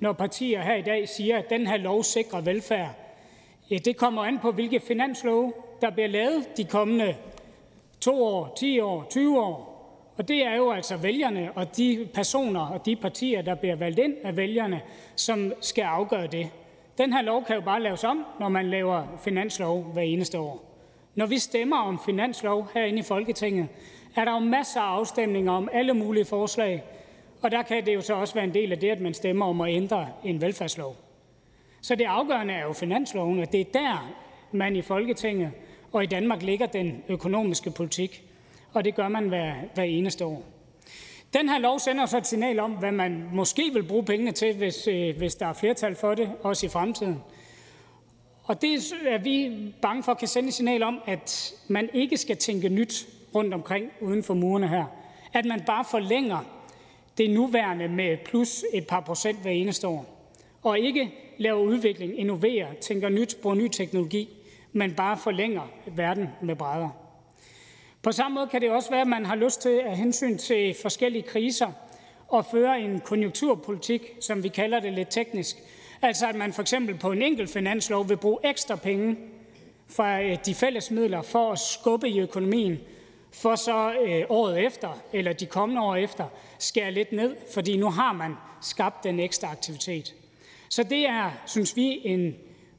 [0.00, 2.90] når partier her i dag siger, at den her lov sikrer velfærd.
[3.70, 7.16] Ja, det kommer an på, hvilke finanslove, der bliver lavet de kommende
[8.00, 9.68] to år, 10 år, 20 år.
[10.16, 13.98] Og det er jo altså vælgerne og de personer og de partier, der bliver valgt
[13.98, 14.80] ind af vælgerne,
[15.16, 16.50] som skal afgøre det.
[16.98, 20.64] Den her lov kan jo bare laves om, når man laver finanslov hver eneste år.
[21.14, 23.68] Når vi stemmer om finanslov herinde i Folketinget,
[24.16, 26.84] er der jo masser af afstemninger om alle mulige forslag,
[27.42, 29.46] og der kan det jo så også være en del af det, at man stemmer
[29.46, 30.96] om at ændre en velfærdslov.
[31.80, 34.12] Så det afgørende er jo finansloven, og det er der,
[34.52, 35.50] man i Folketinget
[35.92, 38.22] og i Danmark ligger den økonomiske politik.
[38.72, 40.42] Og det gør man hver, hver eneste år.
[41.32, 44.56] Den her lov sender så et signal om, hvad man måske vil bruge pengene til,
[44.56, 47.22] hvis, øh, hvis der er flertal for det, også i fremtiden.
[48.44, 48.74] Og det
[49.06, 49.52] er vi
[49.82, 53.90] bange for kan sende et signal om, at man ikke skal tænke nyt rundt omkring
[54.00, 54.84] uden for murene her.
[55.32, 56.57] At man bare forlænger
[57.18, 60.18] det nuværende med plus et par procent hver eneste år.
[60.62, 64.28] Og ikke laver udvikling, innoverer, tænker nyt, bruger ny teknologi,
[64.72, 66.88] men bare forlænger verden med brædder.
[68.02, 70.74] På samme måde kan det også være, at man har lyst til at hensyn til
[70.82, 71.72] forskellige kriser
[72.28, 75.56] og føre en konjunkturpolitik, som vi kalder det lidt teknisk.
[76.02, 79.16] Altså at man for eksempel på en enkelt finanslov vil bruge ekstra penge
[79.88, 82.78] fra øh, de fælles midler for at skubbe i økonomien,
[83.32, 86.24] for så øh, året efter, eller de kommende år efter,
[86.58, 90.14] skære lidt ned, fordi nu har man skabt den ekstra aktivitet.
[90.68, 92.36] Så det er, synes vi, en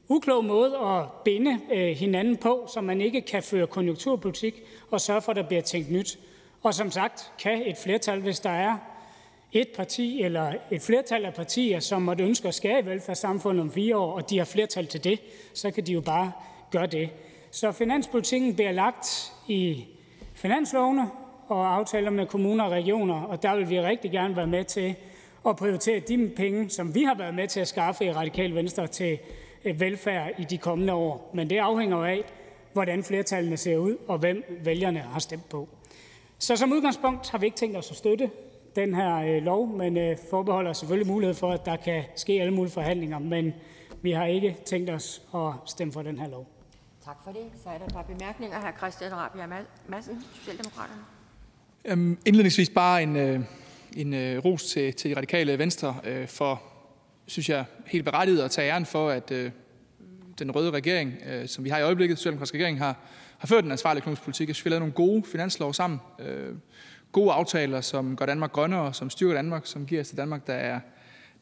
[0.08, 5.22] uklog måde at binde øh, hinanden på, så man ikke kan føre konjunkturpolitik og sørge
[5.22, 6.18] for, at der bliver tænkt nyt.
[6.62, 8.76] Og som sagt kan et flertal, hvis der er
[9.52, 13.72] et parti eller et flertal af partier, som måtte ønske at skære i velfærdssamfundet om
[13.72, 15.20] fire år, og de har flertal til det,
[15.54, 16.32] så kan de jo bare
[16.70, 17.10] gøre det.
[17.50, 19.84] Så finanspolitikken bliver lagt i
[20.40, 21.10] finanslovene
[21.48, 24.94] og aftaler med kommuner og regioner, og der vil vi rigtig gerne være med til
[25.48, 28.86] at prioritere de penge, som vi har været med til at skaffe i Radikal Venstre
[28.86, 29.18] til
[29.64, 31.30] øh, velfærd i de kommende år.
[31.34, 32.24] Men det afhænger jo af,
[32.72, 35.68] hvordan flertallene ser ud, og hvem vælgerne har stemt på.
[36.38, 38.30] Så som udgangspunkt har vi ikke tænkt os at støtte
[38.76, 42.54] den her øh, lov, men øh, forbeholder selvfølgelig mulighed for, at der kan ske alle
[42.54, 43.54] mulige forhandlinger, men
[44.02, 46.59] vi har ikke tænkt os at stemme for den her lov.
[47.04, 47.50] Tak for det.
[47.62, 48.60] Så er der et par bemærkninger.
[48.60, 48.78] Hr.
[48.78, 49.46] Christian Rabia
[49.88, 51.00] Madsen, Socialdemokraterne.
[51.84, 53.40] Øhm, indledningsvis bare en, øh,
[53.96, 56.62] en øh, ros til, til radikale venstre øh, for,
[57.26, 59.50] synes jeg, helt berettiget at tage æren for, at øh,
[60.38, 62.96] den røde regering, øh, som vi har i øjeblikket, Socialdemokratiske regering, har,
[63.38, 64.48] har ført en ansvarlig økonomisk politik.
[64.48, 66.00] Jeg synes, vi har lavet nogle gode finanslov sammen.
[66.18, 66.54] Øh,
[67.12, 70.54] gode aftaler, som gør Danmark grønnere, som styrker Danmark, som giver os til Danmark, der
[70.54, 70.80] er,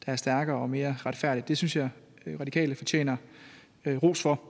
[0.05, 1.47] der er stærkere og mere retfærdigt.
[1.47, 1.89] Det synes jeg,
[2.25, 3.17] øh, radikale fortjener
[3.85, 4.41] øh, ros for.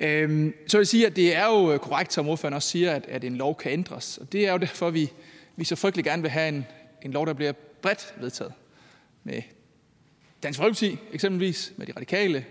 [0.00, 3.06] Øhm, så vil jeg sige, at det er jo korrekt, som ordføreren også siger, at,
[3.06, 4.18] at en lov kan ændres.
[4.18, 5.12] Og det er jo derfor, vi,
[5.56, 6.66] vi så frygtelig gerne vil have en,
[7.02, 8.52] en lov, der bliver bredt vedtaget.
[9.24, 9.42] Med
[10.42, 12.44] Dansk Folkeparti eksempelvis, med de radikale,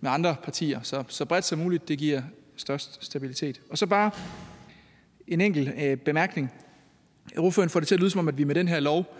[0.00, 0.82] med andre partier.
[0.82, 2.22] Så, så bredt som muligt, det giver
[2.56, 3.60] størst stabilitet.
[3.70, 4.10] Og så bare
[5.26, 6.52] en enkelt øh, bemærkning.
[7.36, 9.16] Ordføreren får det til at lyde som om, at vi med den her lov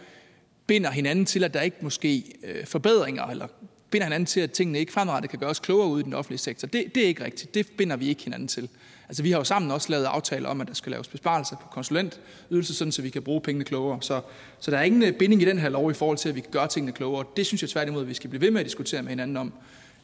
[0.66, 3.48] binder hinanden til, at der ikke måske øh, forbedringer, eller
[3.90, 6.68] binder hinanden til, at tingene ikke fremadrettet kan gøres klogere ude i den offentlige sektor.
[6.68, 7.54] Det, det er ikke rigtigt.
[7.54, 8.68] Det binder vi ikke hinanden til.
[9.08, 11.68] Altså, vi har jo sammen også lavet aftaler om, at der skal laves besparelser på
[11.68, 14.02] konsulentydelser, sådan så vi kan bruge pengene klogere.
[14.02, 14.20] Så,
[14.60, 16.40] så der er ingen øh, binding i den her lov i forhold til, at vi
[16.40, 17.24] kan gøre tingene klogere.
[17.36, 19.52] Det synes jeg tværtimod, at vi skal blive ved med at diskutere med hinanden om,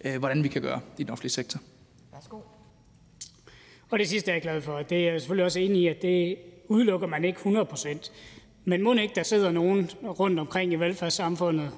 [0.04, 1.60] øh, hvordan vi kan gøre i den offentlige sektor.
[2.12, 2.36] Værsgo.
[3.90, 4.82] Og det sidste er jeg glad for.
[4.82, 6.36] Det er jeg selvfølgelig også enig i, at det
[6.68, 8.12] udelukker man ikke 100 procent.
[8.64, 11.70] Men må ikke, der sidder nogen rundt omkring i velfærdssamfundet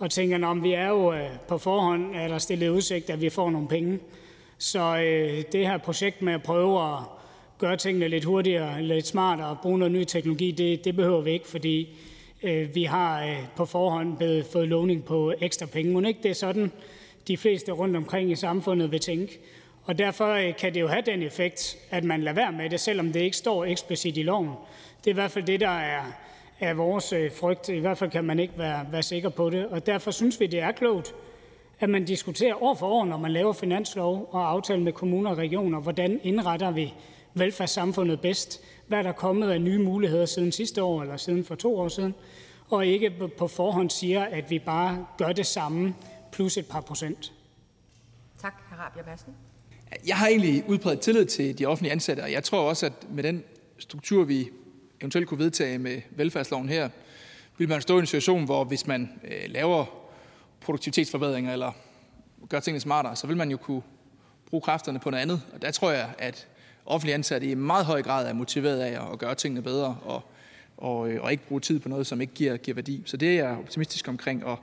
[0.00, 3.28] og tænker, om vi er jo øh, på forhånd, er der stillet udsigt, at vi
[3.28, 3.98] får nogle penge.
[4.58, 6.98] Så øh, det her projekt med at prøve at
[7.58, 11.30] gøre tingene lidt hurtigere, lidt smartere og bruge noget ny teknologi, det, det behøver vi
[11.30, 11.88] ikke, fordi
[12.42, 15.94] øh, vi har øh, på forhånd blevet fået lovning på ekstra penge.
[15.94, 16.72] Men ikke det er sådan,
[17.28, 19.38] de fleste rundt omkring i samfundet vil tænke.
[19.84, 22.80] Og derfor øh, kan det jo have den effekt, at man lader være med det,
[22.80, 24.50] selvom det ikke står eksplicit i loven.
[24.98, 26.02] Det er i hvert fald det, der er,
[26.60, 27.68] er vores øh, frygt.
[27.68, 29.66] I hvert fald kan man ikke være, være sikker på det.
[29.66, 31.14] Og derfor synes vi, det er klogt,
[31.80, 35.38] at man diskuterer år for år, når man laver finanslov og aftale med kommuner og
[35.38, 36.94] regioner, hvordan indretter vi
[37.34, 41.54] velfærdssamfundet bedst, hvad der er kommet af nye muligheder siden sidste år eller siden for
[41.54, 42.14] to år siden,
[42.68, 45.94] og ikke på forhånd siger, at vi bare gør det samme
[46.32, 47.32] plus et par procent.
[48.42, 48.74] Tak, hr.
[48.74, 49.32] Rabia Madsen.
[50.06, 53.22] Jeg har egentlig udbredt tillid til de offentlige ansatte, og jeg tror også, at med
[53.22, 53.44] den
[53.78, 54.50] struktur, vi
[55.00, 56.88] eventuelt kunne vedtage med velfærdsloven her,
[57.58, 59.84] vil man stå i en situation, hvor hvis man øh, laver
[60.60, 61.72] produktivitetsforbedringer eller
[62.48, 63.82] gør tingene smartere, så vil man jo kunne
[64.50, 65.42] bruge kræfterne på noget andet.
[65.52, 66.48] Og der tror jeg, at
[66.86, 70.22] offentlige ansatte i meget høj grad er motiveret af at gøre tingene bedre og,
[70.76, 73.02] og, øh, og ikke bruge tid på noget, som ikke giver, giver værdi.
[73.06, 74.44] Så det er jeg optimistisk omkring.
[74.44, 74.58] Og,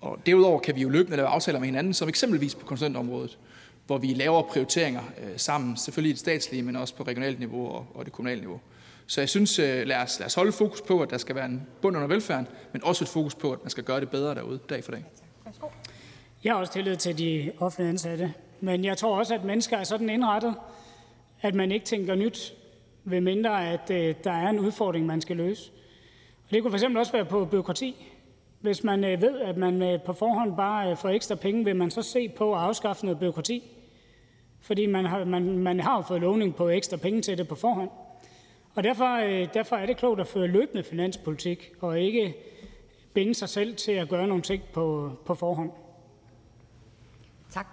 [0.00, 3.38] og derudover kan vi jo løbende lave aftaler med hinanden, som eksempelvis på konsulentområdet,
[3.86, 7.68] hvor vi laver prioriteringer øh, sammen, selvfølgelig i det statslige, men også på regionalt niveau
[7.68, 8.60] og, og det kommunale niveau.
[9.12, 11.46] Så jeg synes, øh, lad os, lad os holde fokus på, at der skal være
[11.46, 14.34] en bund under velfærden, men også et fokus på, at man skal gøre det bedre
[14.34, 15.04] derude dag for dag.
[16.44, 19.84] Jeg har også tillid til de offentlige ansatte, men jeg tror også, at mennesker er
[19.84, 20.54] sådan indrettet,
[21.42, 22.54] at man ikke tænker nyt,
[23.04, 25.70] ved mindre at øh, der er en udfordring, man skal løse.
[26.44, 28.06] Og det kunne fx også være på byråkrati.
[28.60, 31.76] Hvis man øh, ved, at man øh, på forhånd bare øh, får ekstra penge, vil
[31.76, 33.62] man så se på at afskaffe noget byråkrati.
[34.60, 37.54] Fordi man har, man, man har jo fået lovning på ekstra penge til det på
[37.54, 37.90] forhånd.
[38.74, 39.16] Og derfor,
[39.54, 42.34] derfor er det klogt at føre løbende finanspolitik, og ikke
[43.14, 45.70] binde sig selv til at gøre nogle ting på, på forhånd.
[47.50, 47.66] Tak.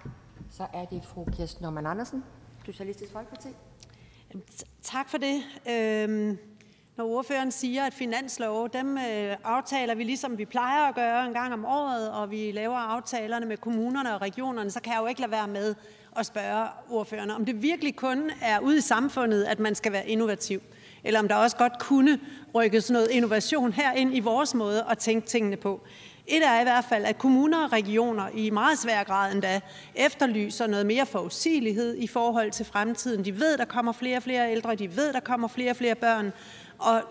[0.50, 2.24] Så er det fru Kirsten Normann Andersen,
[2.66, 3.48] Socialistisk Folkeparti.
[4.82, 5.42] Tak for det.
[5.70, 6.38] Øhm,
[6.96, 11.32] når ordføreren siger, at finanslove, dem øh, aftaler vi ligesom vi plejer at gøre en
[11.32, 15.06] gang om året, og vi laver aftalerne med kommunerne og regionerne, så kan jeg jo
[15.06, 15.74] ikke lade være med
[16.16, 20.08] at spørge ordførerne, om det virkelig kun er ude i samfundet, at man skal være
[20.08, 20.60] innovativ,
[21.04, 22.18] eller om der også godt kunne
[22.54, 25.80] rykkes noget innovation her ind i vores måde at tænke tingene på.
[26.26, 29.60] Et er i hvert fald, at kommuner og regioner i meget svær grad endda
[29.94, 33.24] efterlyser noget mere forudsigelighed i forhold til fremtiden.
[33.24, 35.94] De ved, der kommer flere og flere ældre, de ved, der kommer flere og flere
[35.94, 36.32] børn,
[36.78, 37.02] og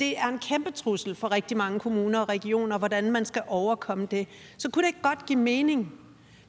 [0.00, 4.06] det er en kæmpe trussel for rigtig mange kommuner og regioner, hvordan man skal overkomme
[4.10, 4.28] det.
[4.56, 5.92] Så kunne det ikke godt give mening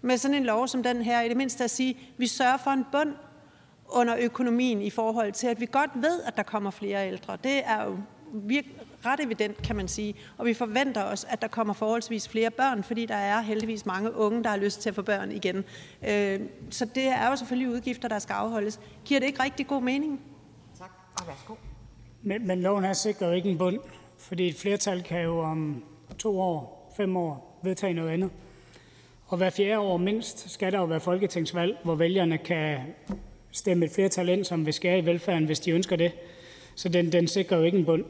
[0.01, 2.57] med sådan en lov som den her, i det mindste at sige, at vi sørger
[2.57, 3.13] for en bund
[3.91, 7.37] under økonomien i forhold til, at vi godt ved, at der kommer flere ældre.
[7.43, 7.97] Det er jo
[9.05, 10.15] ret evident, kan man sige.
[10.37, 14.15] Og vi forventer os, at der kommer forholdsvis flere børn, fordi der er heldigvis mange
[14.15, 15.57] unge, der har lyst til at få børn igen.
[16.07, 16.39] Øh,
[16.69, 18.79] så det er jo selvfølgelig udgifter, der skal afholdes.
[19.05, 20.21] Giver det ikke rigtig god mening?
[20.79, 21.55] Tak, og værsgo.
[22.21, 23.79] Men, men loven her sikrer jo ikke en bund,
[24.17, 25.83] fordi et flertal kan jo om
[26.19, 28.31] to år, fem år vedtage noget andet.
[29.27, 32.79] Og hver fjerde år mindst skal der jo være folketingsvalg, hvor vælgerne kan
[33.51, 36.11] stemme et flertal ind, som vil skære i velfærden, hvis de ønsker det.
[36.75, 38.03] Så den, den sikrer jo ikke en bund.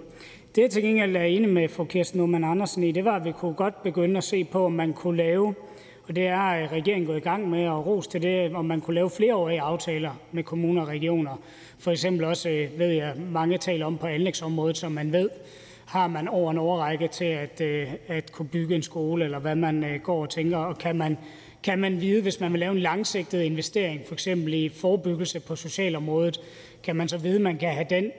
[0.55, 3.25] Det, jeg til gengæld er enig med fru Kirsten Norman Andersen i, det var, at
[3.25, 5.53] vi kunne godt begynde at se på, om man kunne lave,
[6.07, 8.95] og det er regeringen gået i gang med at ros til det, om man kunne
[8.95, 11.41] lave flereårige aftaler med kommuner og regioner.
[11.79, 15.29] For eksempel også, øh, ved jeg, mange taler om på anlægsområdet, som man ved,
[15.85, 19.55] har man over en overrække til at, øh, at kunne bygge en skole, eller hvad
[19.55, 21.17] man øh, går og tænker, og kan man,
[21.63, 25.55] kan man vide, hvis man vil lave en langsigtet investering, for eksempel i forebyggelse på
[25.55, 26.41] socialområdet,
[26.83, 28.11] kan man så vide, at man kan have den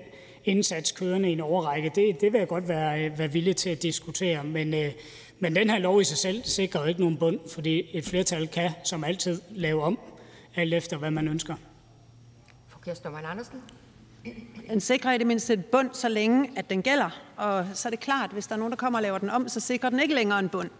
[0.45, 1.93] indsats kørende i en overrække.
[1.95, 4.93] Det, det vil jeg godt være, være villig til at diskutere, men, øh,
[5.39, 8.49] men den her lov i sig selv sikrer jo ikke nogen bund, fordi et flertal
[8.49, 9.99] kan som altid lave om,
[10.57, 11.55] alt efter hvad man ønsker.
[12.69, 13.59] Fru Kirsten Andersen.
[14.71, 17.23] Den sikrer i det mindste et bund, så længe at den gælder.
[17.37, 19.49] Og så er det klart, hvis der er nogen, der kommer og laver den om,
[19.49, 20.71] så sikrer den ikke længere en bund.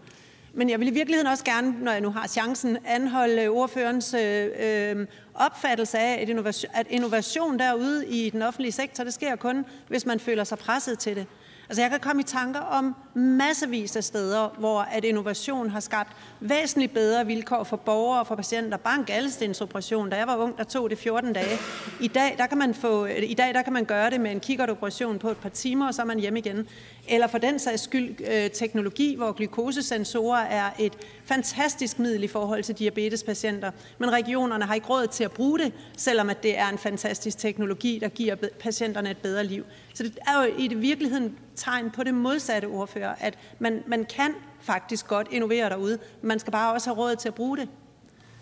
[0.55, 4.13] Men jeg vil i virkeligheden også gerne, når jeg nu har chancen, anholde øh, ordførens
[4.13, 9.35] øh, øh, opfattelse af, at innovation, at innovation derude i den offentlige sektor, det sker
[9.35, 11.27] kun, hvis man føler sig presset til det.
[11.69, 16.11] Altså jeg kan komme i tanker om massevis af steder, hvor at innovation har skabt
[16.39, 18.77] væsentligt bedre vilkår for borgere og for patienter.
[18.77, 19.05] Bare
[19.41, 21.57] en operation, da jeg var ung, der tog det 14 dage.
[21.99, 24.39] I dag, der kan man, få, i dag der kan man gøre det med en
[24.39, 26.67] kikkertoperation på et par timer, og så er man hjemme igen.
[27.07, 30.93] Eller for den sags skyld øh, teknologi, hvor glukosesensorer er et
[31.25, 33.71] fantastisk middel i forhold til diabetespatienter.
[33.97, 37.37] Men regionerne har ikke råd til at bruge det, selvom at det er en fantastisk
[37.37, 39.65] teknologi, der giver patienterne et bedre liv.
[39.93, 44.05] Så det er jo i det virkeligheden tegn på det modsatte ordfører, at man, man
[44.05, 47.57] kan faktisk godt innovere derude, men man skal bare også have råd til at bruge
[47.57, 47.69] det.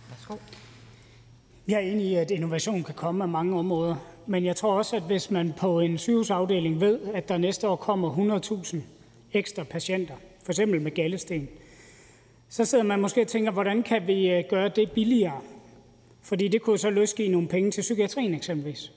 [0.09, 0.35] Værsgo.
[1.67, 3.95] Jeg er enig i, at innovation kan komme af mange områder,
[4.27, 7.75] men jeg tror også, at hvis man på en sygehusafdeling ved, at der næste år
[7.75, 8.39] kommer
[8.73, 8.77] 100.000
[9.33, 11.49] ekstra patienter, for eksempel med gallesten,
[12.49, 15.41] så sidder man måske og tænker, hvordan kan vi øh, gøre det billigere?
[16.21, 18.91] Fordi det kunne så løske nogle penge til psykiatrien eksempelvis.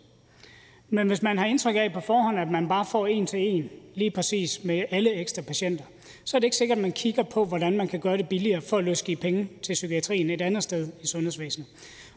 [0.88, 3.70] Men hvis man har indtryk af på forhånd, at man bare får en til en,
[3.94, 5.84] lige præcis med alle ekstra patienter,
[6.24, 8.60] så er det ikke sikkert, at man kigger på, hvordan man kan gøre det billigere
[8.60, 11.68] for at løse penge til psykiatrien et andet sted i sundhedsvæsenet.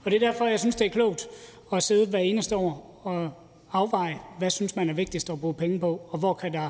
[0.04, 1.28] Og det er derfor, jeg synes, det er klogt
[1.74, 3.32] at sidde hver eneste år og
[3.72, 6.70] afveje, hvad synes man er vigtigst at bruge penge på, og hvor kan der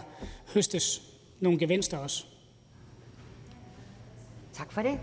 [0.53, 1.01] høstes
[1.40, 2.25] nogle gevinster også.
[4.53, 4.99] Tak for det.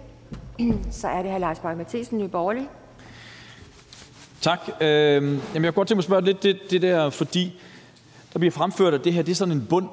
[1.00, 1.38] Så er det hr.
[1.38, 2.68] Lars Borg Mathisen, Nye Borgerlige.
[4.40, 4.58] Tak.
[4.80, 7.60] Øh, jamen jeg kunne godt tænke mig at spørge lidt det, det der, fordi
[8.32, 9.88] der bliver fremført, at det her det er sådan en bund.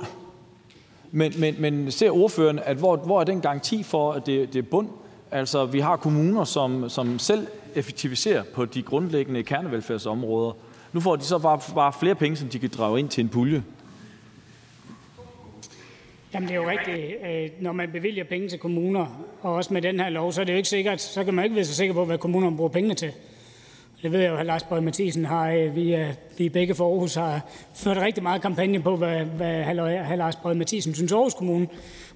[1.11, 4.59] Men, men, men ser ordføreren, at hvor, hvor er den garanti for, at det, det
[4.59, 4.89] er bund?
[5.31, 10.53] Altså, vi har kommuner, som, som selv effektiviserer på de grundlæggende kernevelfærdsområder.
[10.93, 13.29] Nu får de så bare, bare flere penge, som de kan drage ind til en
[13.29, 13.63] pulje.
[16.33, 19.81] Jamen det er jo rigtigt, øh, når man bevilger penge til kommuner, og også med
[19.81, 21.75] den her lov, så er det jo ikke sikkert, så kan man ikke være så
[21.75, 23.11] sikker på, hvad kommunerne bruger pengene til.
[24.01, 26.91] Det ved jeg jo, at Lars Borg Mathisen har, øh, vi, øh, vi begge for
[26.91, 27.41] Aarhus har
[27.75, 30.15] ført rigtig meget kampagne på, hvad, hvad hr.
[30.15, 31.67] Lars Borg Mathisen synes Aarhus Kommune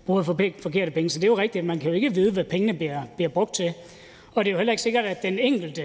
[0.05, 1.09] bruger for forkerte penge.
[1.09, 3.29] Så det er jo rigtigt, at man kan jo ikke vide, hvad pengene bliver, bliver
[3.29, 3.73] brugt til.
[4.35, 5.83] Og det er jo heller ikke sikkert, at den enkelte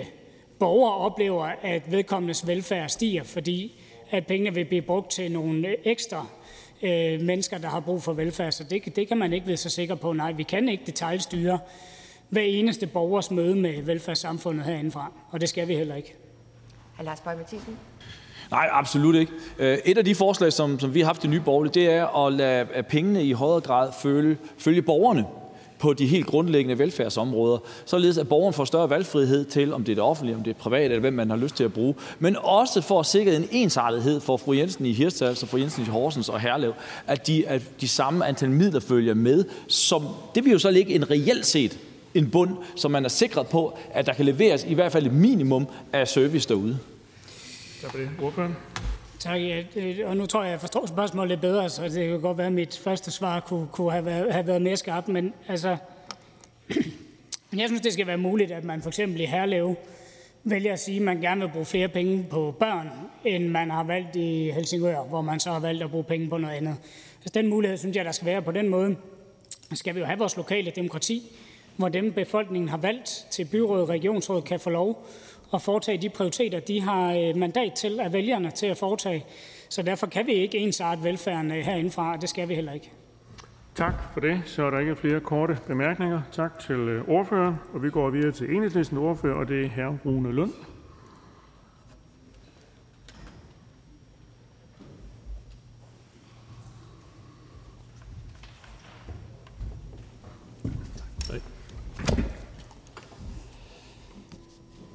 [0.61, 3.81] borger oplever, at vedkommendes velfærd stiger, fordi
[4.11, 6.27] at pengene vil blive brugt til nogle ekstra
[6.83, 8.53] øh, mennesker, der har brug for velfærd.
[8.53, 10.13] Så det, det kan man ikke være så sikker på.
[10.13, 11.59] Nej, vi kan ikke detaljstyre
[12.29, 16.15] hver eneste borgers møde med velfærdssamfundet herindefra, og det skal vi heller ikke.
[16.99, 17.03] Hr.
[17.03, 17.79] Lars Bøge Mathisen.
[18.51, 19.33] Nej, absolut ikke.
[19.59, 22.27] Øh, et af de forslag, som, som vi har haft i Nye Borgerlige, det er
[22.27, 25.27] at lade pengene i højere grad følge, følge borgerne
[25.81, 29.97] på de helt grundlæggende velfærdsområder, således at borgeren får større valgfrihed til, om det er
[29.97, 32.37] det offentlige, om det er privat, eller hvem man har lyst til at bruge, men
[32.37, 35.87] også for at sikre en ensartethed for fru Jensen i Hirtshals og fru Jensen i
[35.87, 36.73] Horsens og Herlev,
[37.07, 39.45] at de, at de samme antal midler følger med.
[39.69, 41.79] Som, det vil jo så ligge en reelt set
[42.15, 45.13] en bund, så man er sikret på, at der kan leveres i hvert fald et
[45.13, 46.79] minimum af service derude.
[47.83, 48.09] Tak for det.
[48.23, 48.57] Ordføreren?
[49.21, 49.41] Tak.
[49.41, 49.65] Ja,
[50.05, 52.53] og nu tror jeg, jeg forstår spørgsmålet lidt bedre, så det kan godt være, at
[52.53, 55.09] mit første svar kunne, kunne have, været, have været mere skarpt.
[55.09, 55.77] Men altså,
[57.57, 59.75] jeg synes, det skal være muligt, at man for eksempel i Herlev
[60.45, 62.91] vælger at sige, at man gerne vil bruge flere penge på børn,
[63.25, 66.39] end man har valgt i Helsingør, hvor man så har valgt at bruge penge på
[66.39, 66.77] noget andet.
[67.25, 68.97] Altså, den mulighed synes jeg, der skal være på den måde.
[69.73, 71.37] Skal vi jo have vores lokale demokrati,
[71.77, 75.07] hvor dem befolkningen har valgt til byråd og regionsråd kan få lov
[75.55, 79.25] at foretage de prioriteter, de har øh, mandat til af vælgerne til at foretage.
[79.69, 82.91] Så derfor kan vi ikke ensarte velfærden øh, herindefra, og det skal vi heller ikke.
[83.75, 84.43] Tak for det.
[84.47, 86.23] Så er der ikke flere korte bemærkninger.
[86.33, 87.55] Tak til øh, ordføreren.
[87.73, 90.07] Og vi går videre til enhedslisten ordfører, og det er hr.
[90.07, 90.53] Rune Lund.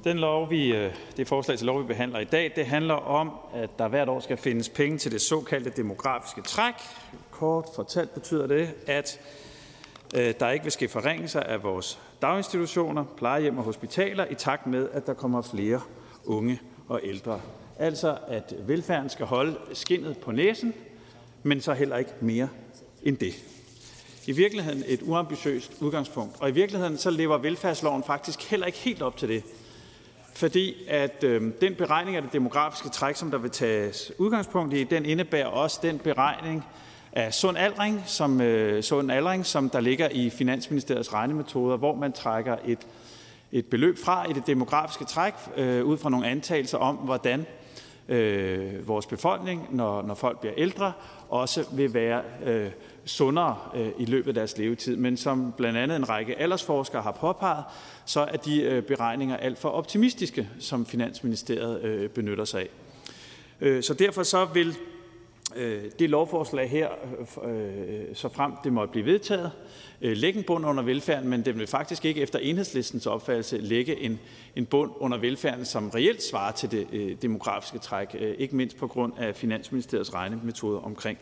[0.06, 3.30] Den lov, vi, øh, det forslag til lov, vi behandler i dag, det handler om,
[3.54, 6.74] at der hvert år skal findes penge til det såkaldte demografiske træk.
[7.30, 9.20] Kort fortalt betyder det, at
[10.14, 14.88] øh, der ikke vil ske forringelser af vores daginstitutioner, plejehjem og hospitaler i takt med,
[14.92, 15.80] at der kommer flere
[16.24, 17.40] unge og ældre.
[17.78, 20.74] Altså at velfærden skal holde skinnet på næsen,
[21.42, 22.48] men så heller ikke mere
[23.02, 23.34] end det.
[24.26, 29.02] I virkeligheden et uambitiøst udgangspunkt, og i virkeligheden så lever velfærdsloven faktisk heller ikke helt
[29.02, 29.44] op til det
[30.36, 34.84] fordi at øh, den beregning af det demografiske træk, som der vil tages udgangspunkt i,
[34.84, 36.64] den indebærer også den beregning
[37.12, 42.12] af sund aldring, som, øh, sund aldring, som der ligger i Finansministeriets regnemetoder, hvor man
[42.12, 42.78] trækker et,
[43.52, 47.46] et beløb fra i det demografiske træk, øh, ud fra nogle antagelser om, hvordan
[48.08, 50.92] øh, vores befolkning, når, når folk bliver ældre,
[51.28, 52.70] også vil være øh,
[53.06, 54.96] sundere øh, i løbet af deres levetid.
[54.96, 57.64] Men som blandt andet en række aldersforskere har påpeget,
[58.04, 62.68] så er de øh, beregninger alt for optimistiske, som Finansministeriet øh, benytter sig af.
[63.82, 64.76] Så derfor så vil
[65.98, 66.88] det lovforslag her,
[68.14, 69.50] så frem det måtte blive vedtaget,
[70.00, 74.18] lægge en bund under velfærden, men den vil faktisk ikke efter enhedslistens opfattelse lægge en,
[74.56, 79.12] en bund under velfærden, som reelt svarer til det demografiske træk, ikke mindst på grund
[79.18, 81.18] af Finansministeriets regnemetoder omkring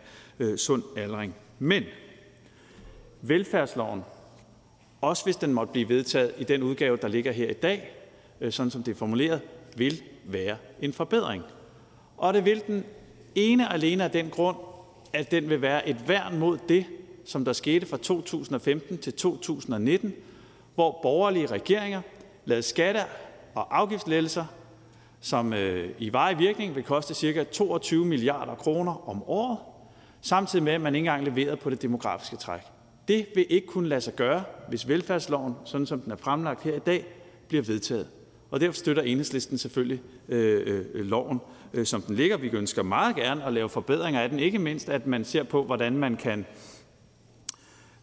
[0.57, 1.35] sund aldring.
[1.59, 1.85] Men
[3.23, 4.03] velfærdsloven
[5.05, 7.91] også hvis den måtte blive vedtaget i den udgave, der ligger her i dag,
[8.41, 9.41] øh, sådan som det er formuleret,
[9.77, 11.43] vil være en forbedring.
[12.17, 12.85] Og det vil den
[13.35, 14.57] ene alene af den grund,
[15.13, 16.87] at den vil være et værn mod det,
[17.25, 20.15] som der skete fra 2015 til 2019,
[20.75, 22.01] hvor borgerlige regeringer
[22.45, 23.05] lavede skatte-
[23.55, 24.45] og afgiftslettelser,
[25.21, 27.45] som øh, i varig virkning vil koste ca.
[27.45, 29.59] 22 milliarder kroner om året,
[30.25, 32.61] samtidig med, at man ikke engang leverede på det demografiske træk.
[33.09, 36.75] Det vil ikke kunne lade sig gøre, hvis velfærdsloven, sådan som den er fremlagt her
[36.75, 37.07] i dag,
[37.49, 38.09] bliver vedtaget.
[38.51, 41.41] Og derfor støtter enhedslisten selvfølgelig øh, øh, loven,
[41.73, 42.37] øh, som den ligger.
[42.37, 45.65] Vi ønsker meget gerne at lave forbedringer af den, ikke mindst at man ser på,
[45.65, 46.47] hvordan man kan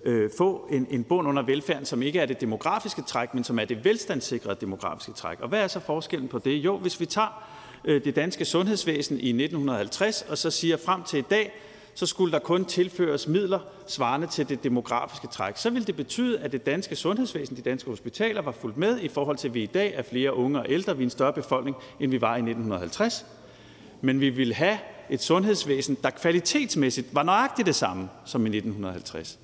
[0.06, 3.60] øh, få en, en bund under velfærden, som ikke er det demografiske træk, men som
[3.60, 5.40] er det velstandssikrede demografiske træk.
[5.40, 6.58] Og hvad er så forskellen på det?
[6.58, 7.44] Jo, hvis vi tager
[7.86, 11.52] øh, det danske sundhedsvæsen i 1950, og så siger frem til i dag,
[11.94, 15.58] så skulle der kun tilføres midler svarende til det demografiske træk.
[15.58, 19.08] Så ville det betyde, at det danske sundhedsvæsen, de danske hospitaler, var fuldt med i
[19.08, 21.34] forhold til, at vi i dag er flere unge og ældre, vi er en større
[21.34, 23.26] befolkning, end vi var i 1950.
[24.02, 24.78] Men vi ville have
[25.10, 29.40] et sundhedsvæsen, der kvalitetsmæssigt var nøjagtigt det samme som i 1950.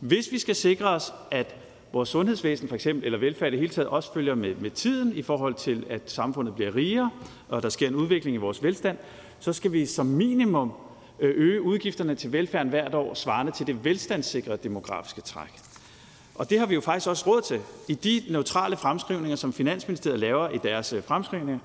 [0.00, 1.54] Hvis vi skal sikre os, at
[1.92, 5.16] vores sundhedsvæsen for eksempel, eller velfærd i det hele taget også følger med, med tiden
[5.16, 7.10] i forhold til, at samfundet bliver rigere,
[7.48, 8.98] og der sker en udvikling i vores velstand,
[9.40, 10.72] så skal vi som minimum
[11.20, 15.60] Øh, øge udgifterne til velfærden hvert år, svarende til det velstandssikrede demografiske træk.
[16.34, 17.60] Og det har vi jo faktisk også råd til.
[17.88, 21.58] I de neutrale fremskrivninger, som Finansministeriet laver i deres øh, fremskrivninger,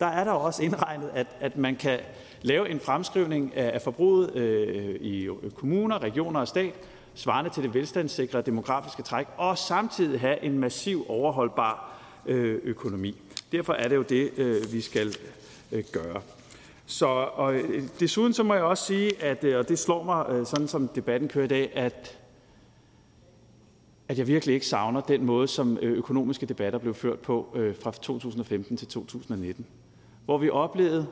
[0.00, 1.98] der er der også indregnet, at, at man kan
[2.42, 6.74] lave en fremskrivning af, af forbruget øh, i kommuner, regioner og stat,
[7.14, 13.16] svarende til det velstandssikrede demografiske træk, og samtidig have en massiv overholdbar øh, økonomi.
[13.52, 15.16] Derfor er det jo det, øh, vi skal
[15.72, 16.20] øh, gøre.
[16.86, 20.26] Så, og øh, desuden så må jeg også sige, at, øh, og det slår mig,
[20.28, 22.18] øh, sådan som debatten kører i dag, at,
[24.08, 28.76] at jeg virkelig ikke savner den måde, som økonomiske debatter blev ført på fra 2015
[28.76, 29.66] til 2019.
[30.24, 31.06] Hvor vi oplevede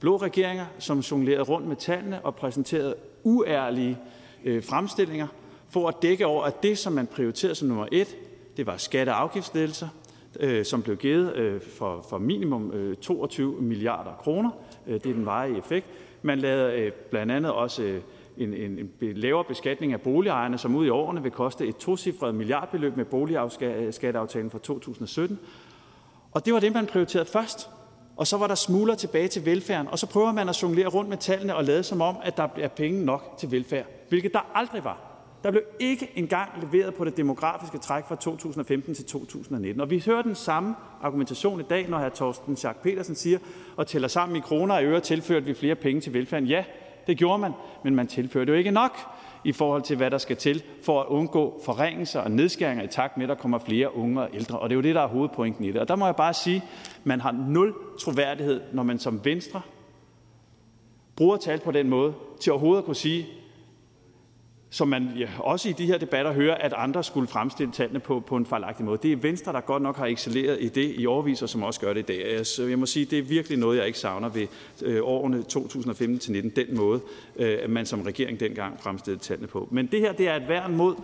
[0.00, 3.98] blå regeringer, som jonglerede rundt med tallene og præsenterede uærlige
[4.44, 5.26] fremstillinger,
[5.68, 8.16] for at dække over, at det, som man prioriterede som nummer et,
[8.56, 9.88] det var skatte- og afgiftslettelser,
[10.40, 14.50] øh, som blev givet øh, for, for minimum øh, 22 milliarder kroner.
[14.88, 15.86] Øh, det er den varige effekt.
[16.22, 18.00] Man lavede øh, blandt andet også øh,
[18.36, 22.34] en, en, en lavere beskatning af boligejerne, som ud i årene vil koste et tocifret
[22.34, 25.38] milliardbeløb med boligskatteaftalen fra 2017.
[26.32, 27.70] Og det var det, man prioriterede først.
[28.16, 31.10] Og så var der smuler tilbage til velfærden, og så prøver man at jonglere rundt
[31.10, 34.50] med tallene og lade som om, at der er penge nok til velfærd, hvilket der
[34.54, 35.07] aldrig var.
[35.44, 39.80] Der blev ikke engang leveret på det demografiske træk fra 2015 til 2019.
[39.80, 42.08] Og vi hører den samme argumentation i dag, når hr.
[42.08, 43.38] Torsten Schack Petersen siger,
[43.76, 46.48] og tæller sammen i kroner og øre, tilførte vi flere penge til velfærden.
[46.48, 46.64] Ja,
[47.06, 47.52] det gjorde man,
[47.84, 48.98] men man tilførte jo ikke nok
[49.44, 53.16] i forhold til, hvad der skal til for at undgå forringelser og nedskæringer i takt
[53.16, 54.58] med, at der kommer flere unge og ældre.
[54.58, 55.80] Og det er jo det, der er hovedpointen i det.
[55.80, 59.60] Og der må jeg bare sige, at man har nul troværdighed, når man som Venstre
[61.16, 63.26] bruger tal på den måde, til overhovedet at kunne sige,
[64.70, 68.20] som man ja, også i de her debatter hører, at andre skulle fremstille tallene på,
[68.20, 68.98] på en fejlagtig måde.
[69.02, 71.80] Det er Venstre, der godt nok har excelleret i det i årvis, og som også
[71.80, 72.46] gør det i dag.
[72.46, 74.46] Så jeg må sige, det er virkelig noget, jeg ikke savner ved
[74.82, 77.00] øh, årene 2015-19, den måde,
[77.36, 79.68] øh, at man som regering dengang fremstillede tallene på.
[79.70, 80.94] Men det her, det er et værn mod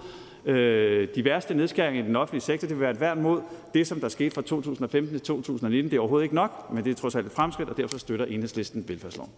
[0.45, 2.69] øh, de værste nedskæringer i den offentlige sektor.
[2.69, 3.41] Det vil være et værn mod
[3.75, 5.91] det, som der skete fra 2015 til 2019.
[5.91, 8.27] Det er overhovedet ikke nok, men det er trods alt et fremskridt, og derfor støtter
[8.27, 9.31] enhedslisten velfærdsloven.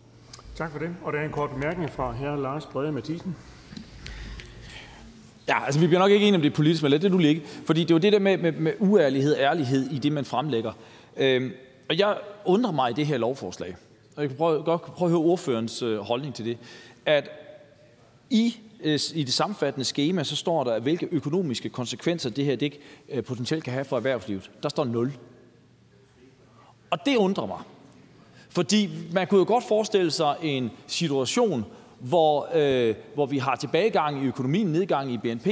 [0.54, 0.96] Tak for det.
[1.02, 2.36] Og der er en kort bemærkning fra hr.
[2.36, 3.36] Lars Brede Mathisen.
[5.48, 7.42] Ja, altså vi bliver nok ikke enige om det politiske, men lad det nu ligge.
[7.66, 10.24] Fordi det er jo det der med, med, med uærlighed og ærlighed i det, man
[10.24, 10.72] fremlægger.
[11.16, 11.52] Øhm,
[11.88, 13.76] og jeg undrer mig i det her lovforslag,
[14.16, 16.58] og jeg kan prøve, godt prøve at høre ordførens øh, holdning til det,
[17.06, 17.30] at
[18.30, 22.72] i, øh, i det sammenfattende schema, så står der, hvilke økonomiske konsekvenser det her det
[23.08, 24.50] øh, potentielt kan have for erhvervslivet.
[24.62, 25.12] Der står 0.
[26.90, 27.60] Og det undrer mig.
[28.48, 31.64] Fordi man kunne jo godt forestille sig en situation,
[31.98, 35.46] hvor, øh, hvor vi har tilbagegang i økonomien, nedgang i BNP,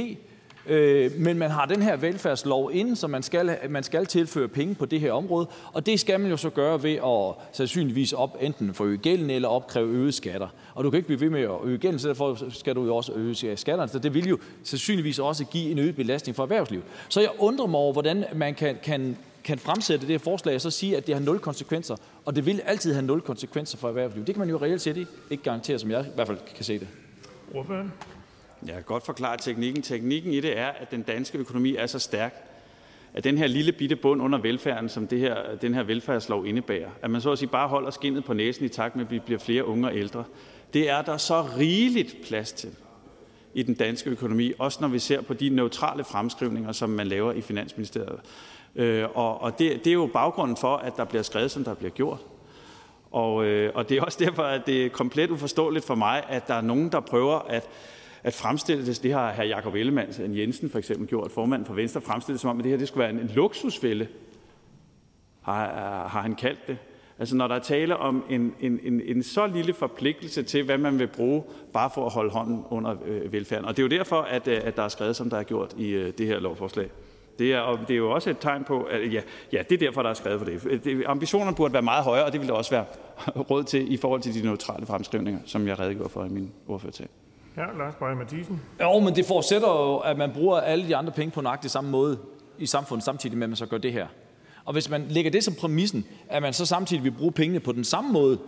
[0.67, 4.75] øh, men man har den her velfærdslov inde, så man skal, man skal tilføre penge
[4.75, 8.37] på det her område, og det skal man jo så gøre ved at sandsynligvis op,
[8.41, 10.47] enten forøge gælden eller opkræve øgede skatter.
[10.75, 12.95] Og du kan ikke blive ved med at øge gælden, så derfor skal du jo
[12.95, 16.85] også øge skatterne, så det vil jo sandsynligvis også give en øget belastning for erhvervslivet.
[17.09, 20.61] Så jeg undrer mig over, hvordan man kan, kan kan fremsætte det her forslag og
[20.61, 23.87] så sige, at det har nul konsekvenser, og det vil altid have nul konsekvenser for
[23.87, 24.27] erhvervslivet.
[24.27, 26.79] Det kan man jo reelt set ikke garantere, som jeg i hvert fald kan se
[26.79, 26.87] det.
[27.53, 27.93] Ordføren?
[28.65, 29.81] Jeg kan godt forklare teknikken.
[29.81, 32.33] Teknikken i det er, at den danske økonomi er så stærk,
[33.13, 36.89] at den her lille bitte bund under velfærden, som det her, den her velfærdslov indebærer,
[37.01, 39.19] at man så at sige bare holder skinnet på næsen i takt med, at vi
[39.19, 40.23] bliver flere unge og ældre,
[40.73, 42.69] det er der så rigeligt plads til
[43.53, 47.33] i den danske økonomi, også når vi ser på de neutrale fremskrivninger, som man laver
[47.33, 48.19] i Finansministeriet.
[48.75, 51.73] Øh, og og det, det er jo baggrunden for, at der bliver skrevet, som der
[51.73, 52.19] bliver gjort.
[53.11, 56.47] Og, øh, og det er også derfor, at det er komplet uforståeligt for mig, at
[56.47, 57.67] der er nogen, der prøver at,
[58.23, 59.03] at fremstille det.
[59.03, 59.43] Det har hr.
[59.43, 62.77] Jakob Ellemann Jensen for eksempel gjort, formanden for Venstre, fremstillet som om, at det her
[62.77, 64.07] det skulle være en, en luksusfælde,
[65.41, 65.67] har,
[66.07, 66.77] har han kaldt det.
[67.19, 70.77] Altså når der er tale om en, en, en, en så lille forpligtelse til, hvad
[70.77, 73.65] man vil bruge, bare for at holde hånden under øh, velfærden.
[73.65, 75.75] Og det er jo derfor, at, øh, at der er skrevet, som der er gjort
[75.77, 76.89] i øh, det her lovforslag.
[77.39, 79.21] Det er, og det er jo også et tegn på, at ja,
[79.53, 80.83] ja, det er derfor, der er skrevet for det.
[80.83, 81.03] det.
[81.05, 82.85] Ambitionerne burde være meget højere, og det ville der også være
[83.51, 87.09] råd til i forhold til de neutrale fremskrivninger, som jeg redegjorde for i min ordførertale.
[87.57, 88.61] Ja, Lars Bøge Mathisen.
[88.81, 91.89] Jo, men det forudsætter jo, at man bruger alle de andre penge på nøjagtig samme
[91.89, 92.17] måde
[92.59, 94.07] i samfundet, samtidig med, at man så gør det her.
[94.65, 97.71] Og hvis man lægger det som præmissen, at man så samtidig vil bruge pengene på
[97.71, 98.39] den samme måde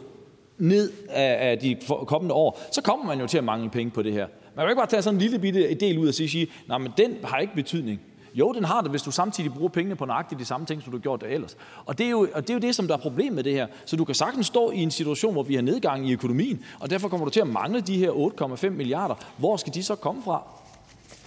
[0.57, 4.01] ned af, af de kommende år, så kommer man jo til at mangle penge på
[4.01, 4.27] det her.
[4.55, 6.91] Man kan ikke bare tage sådan en lille bitte del ud og sige, nej, men
[6.97, 8.01] den har ikke betydning.
[8.37, 10.91] Jo, den har det, hvis du samtidig bruger pengene på nøjagtigt de samme ting, som
[10.91, 11.57] du har gjort det ellers.
[11.85, 13.53] Og det, er jo, og det er jo det, som der er problemet med det
[13.53, 13.67] her.
[13.85, 16.89] Så du kan sagtens stå i en situation, hvor vi har nedgang i økonomien, og
[16.89, 19.15] derfor kommer du til at mangle de her 8,5 milliarder.
[19.37, 20.43] Hvor skal de så komme fra?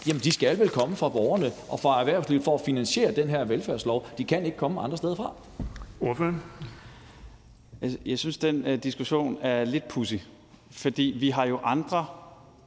[0.07, 3.45] Jamen, de skal vel komme fra borgerne og fra erhvervslivet for at finansiere den her
[3.45, 4.07] velfærdslov.
[4.19, 5.33] De kan ikke komme andre steder fra.
[6.01, 6.43] Ordføren?
[7.83, 10.15] Jeg, jeg synes, den uh, diskussion er lidt pussy,
[10.71, 12.07] fordi vi har jo andre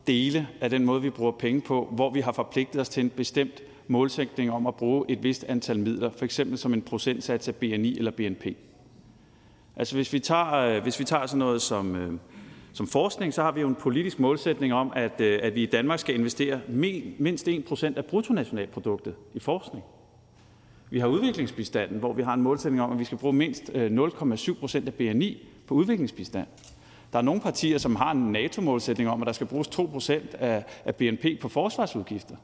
[0.07, 3.09] dele af den måde, vi bruger penge på, hvor vi har forpligtet os til en
[3.09, 7.55] bestemt målsætning om at bruge et vist antal midler, for eksempel som en procentsats af
[7.55, 8.45] BNI eller BNP.
[9.75, 12.13] Altså hvis vi tager, øh, hvis vi tager sådan noget som, øh,
[12.73, 15.65] som forskning, så har vi jo en politisk målsætning om, at, øh, at vi i
[15.65, 16.61] Danmark skal investere
[17.19, 19.83] mindst 1% af bruttonationalproduktet i forskning.
[20.89, 24.87] Vi har udviklingsbistanden, hvor vi har en målsætning om, at vi skal bruge mindst 0,7%
[24.87, 26.47] af BNI på udviklingsbistand.
[27.13, 30.65] Der er nogle partier, som har en NATO-målsætning om, at der skal bruges 2% af,
[30.85, 32.35] af BNP på forsvarsudgifter.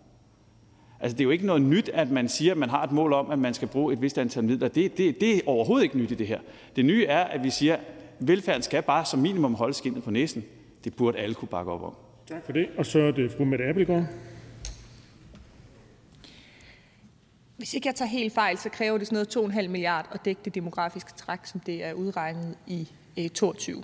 [1.01, 3.13] Altså, det er jo ikke noget nyt, at man siger, at man har et mål
[3.13, 4.67] om, at man skal bruge et vist antal midler.
[4.67, 6.39] Det, det, det er overhovedet ikke nyt i det her.
[6.75, 7.81] Det nye er, at vi siger, at
[8.19, 10.43] velfærden skal bare som minimum holde skinnet på næsen.
[10.83, 11.93] Det burde alle kunne bakke op om.
[12.27, 12.67] Tak for det.
[12.77, 14.05] Og så er det fru Mette Appelgaard.
[17.57, 20.41] Hvis ikke jeg tager helt fejl, så kræver det sådan noget 2,5 milliard at dække
[20.45, 22.89] det demografiske træk, som det er udregnet i
[23.35, 23.83] 22.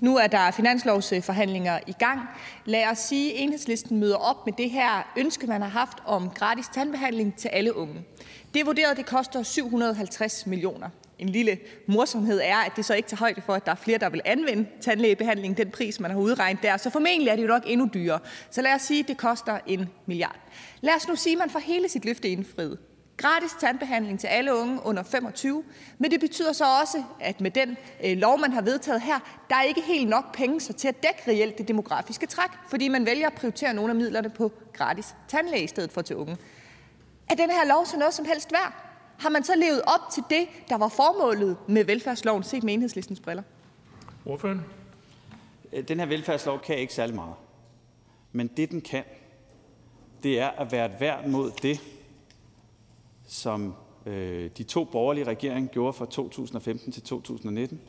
[0.00, 2.20] Nu er der finanslovsforhandlinger i gang.
[2.64, 6.30] Lad os sige, at enhedslisten møder op med det her ønske, man har haft om
[6.30, 8.04] gratis tandbehandling til alle unge.
[8.54, 10.88] Det er vurderet, at det koster 750 millioner.
[11.18, 13.98] En lille morsomhed er, at det så ikke tager højde for, at der er flere,
[13.98, 16.76] der vil anvende tandlægebehandling, den pris, man har udregnet der.
[16.76, 18.18] Så formentlig er det jo nok endnu dyrere.
[18.50, 20.36] Så lad os sige, at det koster en milliard.
[20.80, 22.78] Lad os nu sige, at man får hele sit løfte indfriet.
[23.16, 25.64] Gratis tandbehandling til alle unge under 25,
[25.98, 29.18] men det betyder så også, at med den øh, lov, man har vedtaget her,
[29.50, 32.88] der er ikke helt nok penge så til at dække reelt det demografiske træk, fordi
[32.88, 36.36] man vælger at prioritere nogle af midlerne på gratis tandlæge i stedet for til unge.
[37.30, 38.72] Er den her lov så noget som helst værd?
[39.18, 43.20] Har man så levet op til det, der var formålet med velfærdsloven, set med enhedslistens
[43.20, 43.42] briller?
[44.26, 44.62] Ordføren?
[45.72, 47.34] Øh, den her velfærdslov kan ikke særlig meget.
[48.32, 49.04] Men det, den kan,
[50.22, 51.80] det er at være et værn mod det,
[53.32, 53.74] som
[54.06, 57.80] øh, de to borgerlige regeringer gjorde fra 2015 til 2019,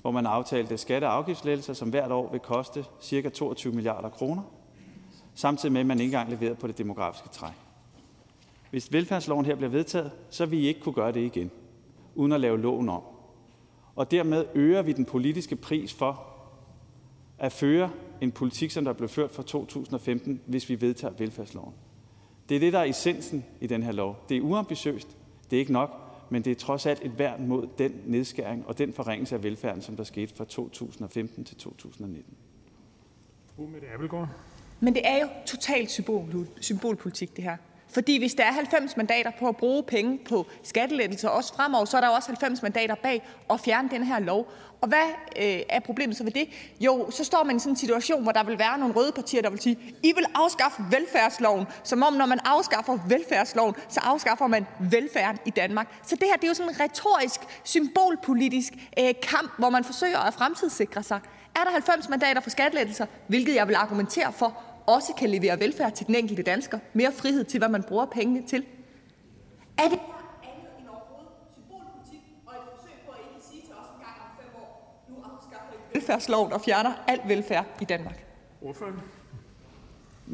[0.00, 3.28] hvor man aftalte skatte- og afgiftslettelser, som hvert år vil koste ca.
[3.28, 4.42] 22 milliarder kroner,
[5.34, 7.52] samtidig med, at man ikke engang leverede på det demografiske træk.
[8.70, 11.50] Hvis velfærdsloven her bliver vedtaget, så vil I ikke kunne gøre det igen,
[12.14, 13.02] uden at lave loven om.
[13.96, 16.26] Og dermed øger vi den politiske pris for
[17.38, 21.74] at føre en politik, som der blev ført fra 2015, hvis vi vedtager velfærdsloven.
[22.48, 24.24] Det er det, der er essensen i den her lov.
[24.28, 25.08] Det er uambitiøst,
[25.50, 25.90] det er ikke nok,
[26.30, 29.82] men det er trods alt et værn mod den nedskæring og den forringelse af velfærden,
[29.82, 32.34] som der skete fra 2015 til 2019.
[34.80, 37.56] Men det er jo totalt symbol, symbolpolitik, det her.
[37.90, 41.96] Fordi hvis der er 90 mandater på at bruge penge på skattelettelser også fremover, så
[41.96, 44.52] er der også 90 mandater bag at fjerne den her lov.
[44.80, 46.48] Og hvad øh, er problemet så ved det?
[46.80, 49.42] Jo, så står man i sådan en situation, hvor der vil være nogle røde partier,
[49.42, 54.46] der vil sige, I vil afskaffe velfærdsloven, som om når man afskaffer velfærdsloven, så afskaffer
[54.46, 55.98] man velfærden i Danmark.
[56.06, 60.18] Så det her det er jo sådan en retorisk, symbolpolitisk øh, kamp, hvor man forsøger
[60.18, 61.20] at fremtidssikre sig.
[61.56, 65.92] Er der 90 mandater for skattelettelser, hvilket jeg vil argumentere for, også kan levere velfærd
[65.92, 68.64] til den enkelte dansker, mere frihed til, hvad man bruger pengene til.
[69.78, 69.98] Er det
[75.94, 78.26] velfærdsloven og fjerner al velfærd i Danmark?
[78.62, 78.94] Ordføren?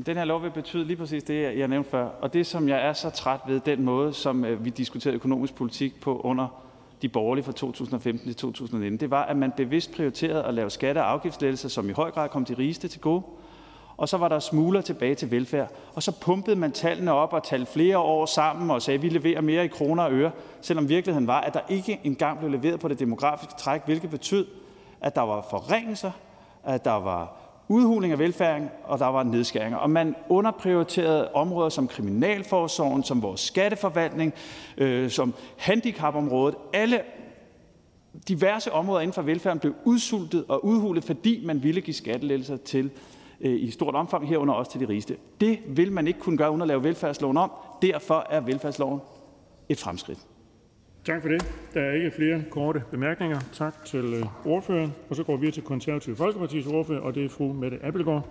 [0.07, 2.05] Den her lov vil betyde lige præcis det, jeg nævnte før.
[2.05, 5.55] Og det, som jeg er så træt ved, den måde, som øh, vi diskuterede økonomisk
[5.55, 6.65] politik på under
[7.03, 10.99] de borgerlige fra 2015 til 2019, det var, at man bevidst prioriterede at lave skatte-
[10.99, 13.23] og afgiftslettelser, som i høj grad kom de rigeste til gode,
[13.97, 15.73] og så var der smuler tilbage til velfærd.
[15.95, 19.09] Og så pumpede man tallene op og talte flere år sammen og sagde, at vi
[19.09, 22.81] leverer mere i kroner og øre, selvom virkeligheden var, at der ikke engang blev leveret
[22.81, 24.47] på det demografiske træk, hvilket betød,
[25.01, 26.11] at der var forringelser,
[26.65, 27.37] at der var
[27.69, 29.79] udhuling af velfærden, og der var nedskæringer.
[29.79, 34.35] Og man underprioriterede områder som kriminalforsorgen, som vores skatteforvaltning,
[34.79, 36.57] øh, som handicapområdet.
[36.73, 37.01] Alle
[38.29, 42.91] diverse områder inden for velfærden blev udsultet og udhulet, fordi man ville give skattelettelser til
[43.45, 45.17] i stort omfang, herunder også til de rigeste.
[45.41, 47.51] Det vil man ikke kunne gøre uden at lave velfærdsloven om.
[47.83, 49.01] Derfor er velfærdsloven
[49.69, 50.19] et fremskridt.
[51.05, 51.55] Tak for det.
[51.75, 53.41] Der er ikke flere korte bemærkninger.
[53.53, 54.95] Tak til øh, ordføreren.
[55.11, 58.29] Og så går vi til Konservative Folkepartis ordfører, og det er fru Mette Appelgaard.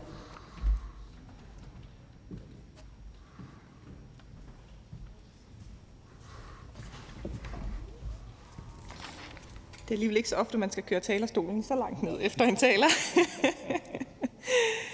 [9.84, 12.56] Det er alligevel ikke så ofte, man skal køre talerstolen så langt ned efter en
[12.56, 12.88] taler.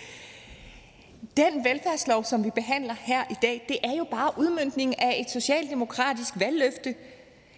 [1.39, 5.29] Den velfærdslov, som vi behandler her i dag, det er jo bare udmyndning af et
[5.31, 6.95] socialdemokratisk valgløfte.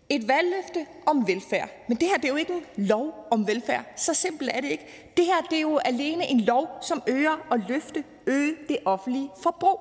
[0.09, 1.69] Et valgløfte om velfærd.
[1.87, 3.85] Men det her det er jo ikke en lov om velfærd.
[3.95, 5.11] Så simpelt er det ikke.
[5.17, 9.29] Det her det er jo alene en lov, som øger og løfte øge det offentlige
[9.43, 9.79] forbrug.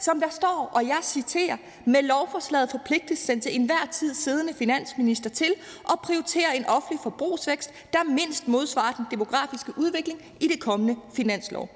[0.00, 5.30] Som der står, og jeg citerer, med lovforslaget forpligtes den til enhver tid siddende finansminister
[5.30, 5.54] til
[5.92, 11.68] at prioritere en offentlig forbrugsvækst, der mindst modsvarer den demografiske udvikling i det kommende finanslov.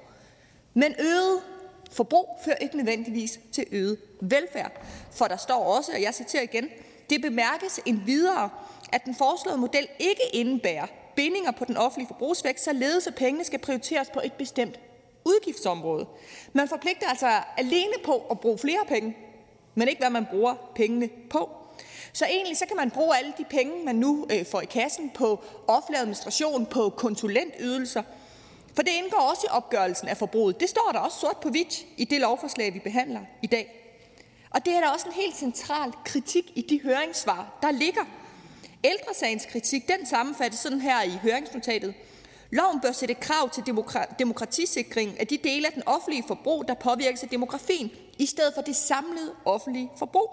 [0.73, 1.41] Men øget
[1.93, 4.71] Forbrug fører ikke nødvendigvis til øget velfærd.
[5.11, 6.69] For der står også, og jeg citerer igen,
[7.09, 8.49] det bemærkes endvidere,
[8.93, 13.59] at den foreslåede model ikke indebærer bindinger på den offentlige forbrugsvækst, således at pengene skal
[13.59, 14.79] prioriteres på et bestemt
[15.25, 16.05] udgiftsområde.
[16.53, 19.17] Man forpligter altså alene på at bruge flere penge,
[19.75, 21.49] men ikke hvad man bruger pengene på.
[22.13, 25.11] Så egentlig så kan man bruge alle de penge, man nu øh, får i kassen
[25.13, 28.03] på offentlig administration, på konsulentydelser,
[28.75, 30.59] for det indgår også i opgørelsen af forbruget.
[30.59, 33.79] Det står der også sort på hvidt i det lovforslag, vi behandler i dag.
[34.49, 38.01] Og det er der også en helt central kritik i de høringssvar, der ligger.
[38.83, 41.93] Ældresagens kritik, den sammenfattes sådan her i høringsnotatet.
[42.51, 43.63] Loven bør sætte krav til
[44.19, 48.61] demokratisikring af de dele af den offentlige forbrug, der påvirkes af demografien, i stedet for
[48.61, 50.29] det samlede offentlige forbrug.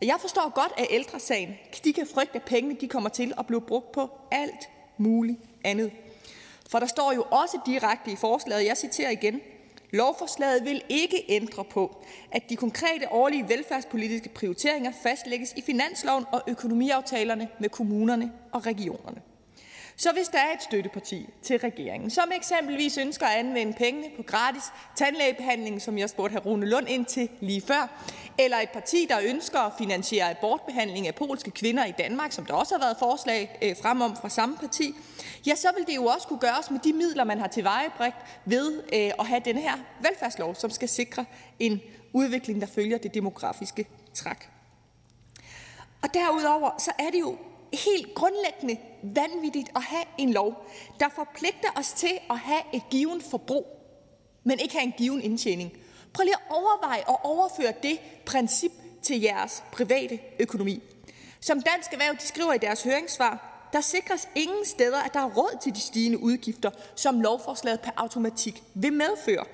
[0.00, 1.54] Og Jeg forstår godt, at ældresagen
[1.84, 5.90] de kan frygte, at pengene de kommer til at blive brugt på alt muligt andet.
[6.70, 9.40] For der står jo også direkte i forslaget, jeg citerer igen,
[9.94, 16.42] Lovforslaget vil ikke ændre på, at de konkrete årlige velfærdspolitiske prioriteringer fastlægges i finansloven og
[16.48, 19.22] økonomiaftalerne med kommunerne og regionerne.
[19.96, 24.22] Så hvis der er et støtteparti til regeringen, som eksempelvis ønsker at anvende pengene på
[24.22, 24.62] gratis
[24.96, 26.46] tandlægebehandling, som jeg spurgte hr.
[26.46, 28.04] Rune Lund ind til lige før,
[28.38, 32.54] eller et parti, der ønsker at finansiere abortbehandling af polske kvinder i Danmark, som der
[32.54, 34.94] også har været forslag øh, frem om fra samme parti,
[35.46, 38.82] ja, så vil det jo også kunne gøres med de midler, man har tilvejebragt ved
[38.92, 41.24] øh, at have den her velfærdslov, som skal sikre
[41.58, 41.80] en
[42.12, 44.48] udvikling, der følger det demografiske træk.
[46.02, 47.36] Og derudover så er det jo
[47.76, 50.66] helt grundlæggende vanvittigt at have en lov,
[51.00, 53.66] der forpligter os til at have et given forbrug,
[54.44, 55.72] men ikke have en given indtjening.
[56.12, 58.72] Prøv lige at overveje at overføre det princip
[59.02, 60.82] til jeres private økonomi.
[61.40, 65.30] Som Dansk Erhverv de skriver i deres høringssvar, der sikres ingen steder, at der er
[65.30, 69.44] råd til de stigende udgifter, som lovforslaget per automatik vil medføre.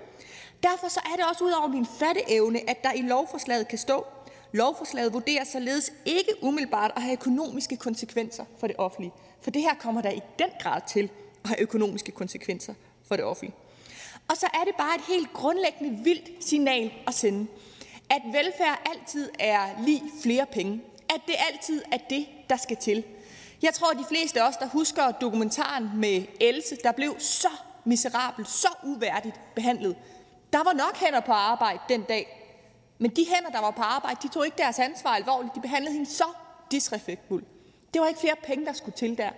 [0.62, 4.07] Derfor så er det også ud over min fatteevne, at der i lovforslaget kan stå,
[4.53, 9.12] Lovforslaget vurderer således ikke umiddelbart at have økonomiske konsekvenser for det offentlige.
[9.41, 11.11] For det her kommer der i den grad til
[11.45, 12.75] at have økonomiske konsekvenser
[13.09, 13.57] for det offentlige.
[14.29, 17.47] Og så er det bare et helt grundlæggende vildt signal at sende,
[18.11, 20.83] at velfærd altid er lige flere penge.
[21.15, 23.05] At det altid er det, der skal til.
[23.62, 27.49] Jeg tror, at de fleste af os, der husker dokumentaren med Else, der blev så
[27.85, 29.97] miserabelt, så uværdigt behandlet.
[30.53, 32.40] Der var nok hænder på arbejde den dag,
[33.03, 35.55] men de hænder, der var på arbejde, de tog ikke deres ansvar alvorligt.
[35.55, 36.25] De behandlede hende så
[36.70, 37.49] disrespektfuldt.
[37.95, 39.31] Det var ikke flere penge, der skulle til der.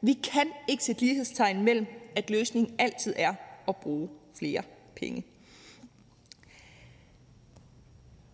[0.00, 3.34] Vi kan ikke sætte lighedstegn mellem, at løsningen altid er
[3.68, 4.62] at bruge flere
[4.96, 5.24] penge.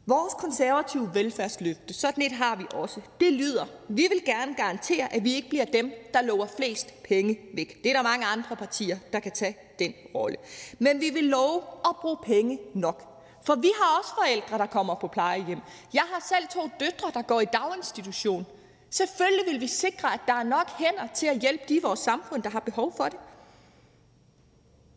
[0.06, 5.24] Vores konservative velfærdsløfte, sådan et har vi også, det lyder, vi vil gerne garantere, at
[5.24, 7.82] vi ikke bliver dem, der lover flest penge væk.
[7.82, 10.36] Det er der mange andre partier, der kan tage den rolle.
[10.78, 13.13] Men vi vil love at bruge penge nok.
[13.44, 15.60] For vi har også forældre, der kommer på plejehjem.
[15.94, 18.46] Jeg har selv to døtre, der går i daginstitution.
[18.90, 22.00] Selvfølgelig vil vi sikre, at der er nok hænder til at hjælpe de i vores
[22.00, 23.18] samfund, der har behov for det.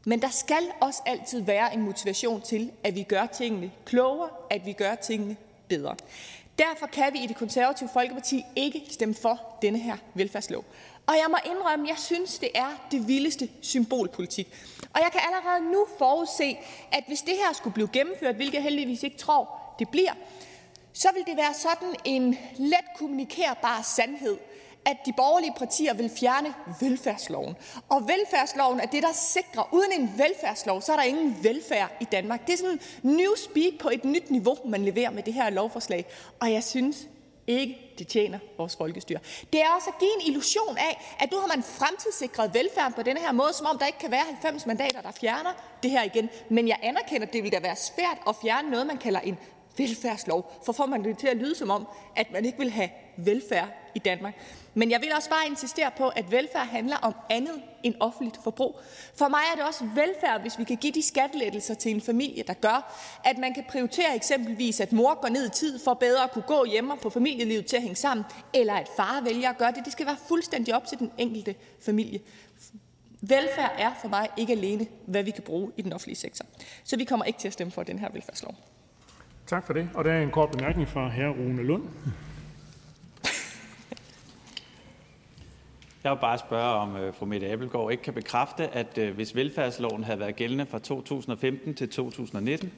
[0.06, 4.66] Men der skal også altid være en motivation til, at vi gør tingene klogere, at
[4.66, 5.95] vi gør tingene bedre.
[6.59, 10.66] Derfor kan vi i det konservative Folkeparti ikke stemme for denne her velfærdslov.
[11.07, 14.47] Og jeg må indrømme, jeg synes, det er det vildeste symbolpolitik.
[14.93, 16.57] Og jeg kan allerede nu forudse,
[16.91, 20.13] at hvis det her skulle blive gennemført, hvilket jeg heldigvis ikke tror, det bliver,
[20.93, 24.37] så vil det være sådan en let kommunikerbar sandhed,
[24.85, 27.55] at de borgerlige partier vil fjerne velfærdsloven.
[27.89, 32.05] Og velfærdsloven er det, der sikrer, uden en velfærdslov, så er der ingen velfærd i
[32.05, 32.47] Danmark.
[32.47, 36.05] Det er sådan new speak på et nyt niveau, man leverer med det her lovforslag.
[36.39, 37.07] Og jeg synes
[37.48, 39.19] ikke, det tjener vores folkestyre.
[39.53, 43.03] Det er også at give en illusion af, at nu har man fremtidssikret velfærden på
[43.03, 45.53] denne her måde, som om der ikke kan være 90 mandater, der fjerner
[45.84, 46.30] det her igen.
[46.50, 49.38] Men jeg anerkender, at det vil da være svært at fjerne noget, man kalder en
[49.77, 52.90] velfærdslov, for får man det til at lyde som om, at man ikke vil have
[53.17, 54.33] velfærd i Danmark.
[54.73, 58.79] Men jeg vil også bare insistere på, at velfærd handler om andet end offentligt forbrug.
[59.15, 62.43] For mig er det også velfærd, hvis vi kan give de skattelettelser til en familie,
[62.47, 66.23] der gør, at man kan prioritere eksempelvis, at mor går ned i tid for bedre
[66.23, 69.49] at kunne gå hjemme og få familielivet til at hænge sammen, eller at far vælger
[69.49, 69.85] at gøre det.
[69.85, 72.19] Det skal være fuldstændig op til den enkelte familie.
[73.21, 76.45] Velfærd er for mig ikke alene, hvad vi kan bruge i den offentlige sektor.
[76.83, 78.55] Så vi kommer ikke til at stemme for den her velfærdslov.
[79.47, 79.89] Tak for det.
[79.93, 81.29] Og der er en kort bemærkning fra hr.
[81.29, 81.83] Rune Lund.
[86.07, 89.35] Jeg vil bare spørge, om øh, fru Mette Abelgaard ikke kan bekræfte, at øh, hvis
[89.35, 92.71] velfærdsloven havde været gældende fra 2015 til 2019,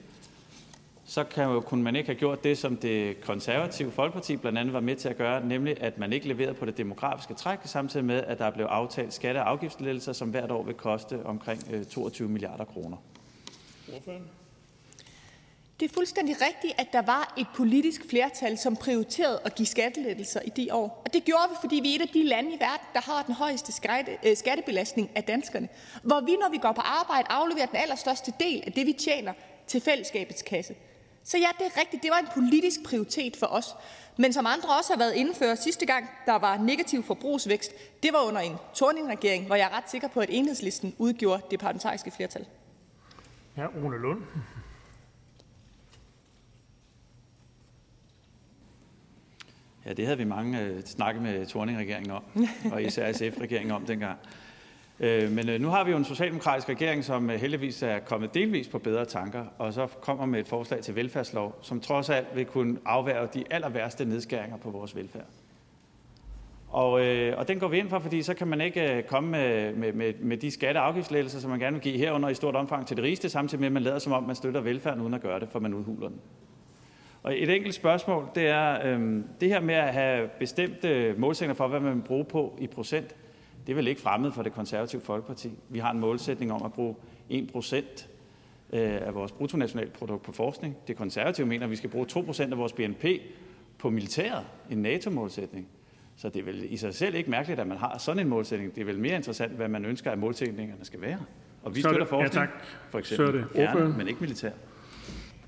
[1.05, 4.73] så kan jo, kunne man ikke have gjort det, som det konservative Folkeparti blandt andet
[4.73, 8.05] var med til at gøre, nemlig at man ikke leverede på det demografiske træk, samtidig
[8.05, 11.85] med, at der blev aftalt skatte- og afgiftslettelser, som hvert år vil koste omkring øh,
[11.85, 12.97] 22 milliarder kroner.
[15.79, 20.41] Det er fuldstændig rigtigt, at der var et politisk flertal, som prioriterede at give skattelettelser
[20.45, 21.01] i de år.
[21.05, 23.23] Og det gjorde vi, fordi vi er et af de lande i verden, der har
[23.23, 23.73] den højeste
[24.25, 25.69] øh, skattebelastning af danskerne.
[26.03, 29.33] Hvor vi, når vi går på arbejde, afleverer den allerstørste del af det, vi tjener
[29.67, 30.75] til fællesskabets kasse.
[31.23, 32.03] Så ja, det er rigtigt.
[32.03, 33.75] Det var en politisk prioritet for os.
[34.17, 37.71] Men som andre også har været indført sidste gang, der var negativ forbrugsvækst,
[38.03, 41.59] det var under en Torning-regering, hvor jeg er ret sikker på, at enhedslisten udgjorde det
[41.59, 42.45] parlamentariske flertal.
[43.57, 44.21] Ja, Ole Lund.
[49.89, 52.23] Ja, det havde vi mange øh, snakke med Torning-regeringen om,
[52.73, 54.17] og især SF-regeringen om dengang.
[54.99, 58.33] Øh, men øh, nu har vi jo en socialdemokratisk regering, som øh, heldigvis er kommet
[58.33, 62.27] delvis på bedre tanker, og så kommer med et forslag til velfærdslov, som trods alt
[62.35, 65.25] vil kunne afværge de aller værste nedskæringer på vores velfærd.
[66.67, 69.29] Og, øh, og den går vi ind for, fordi så kan man ikke øh, komme
[69.29, 72.33] med, med, med, med de skatte- og afgiftslettelser, som man gerne vil give herunder i
[72.33, 75.01] stort omfang til det rigeste, samtidig med, at man lader som om, man støtter velfærden
[75.01, 76.19] uden at gøre det, for man udhuler den.
[77.23, 81.67] Og et enkelt spørgsmål, det er, øh, det her med at have bestemte målsætninger for,
[81.67, 83.15] hvad man vil bruge på i procent,
[83.67, 85.51] det er vel ikke fremmed for det konservative Folkeparti.
[85.69, 86.95] Vi har en målsætning om at bruge
[87.29, 88.09] 1 procent
[88.73, 90.77] øh, af vores bruttonationalprodukt på forskning.
[90.87, 93.05] Det konservative mener, at vi skal bruge 2 procent af vores BNP
[93.77, 95.67] på militæret, en NATO-målsætning.
[96.15, 98.75] Så det er vel i sig selv ikke mærkeligt, at man har sådan en målsætning.
[98.75, 101.19] Det er vel mere interessant, hvad man ønsker, at målsætningerne skal være.
[101.63, 102.49] Og vi er støtter det- ja, forskning, tak.
[102.89, 104.49] for Så er eksempel, det gerne, men ikke militær.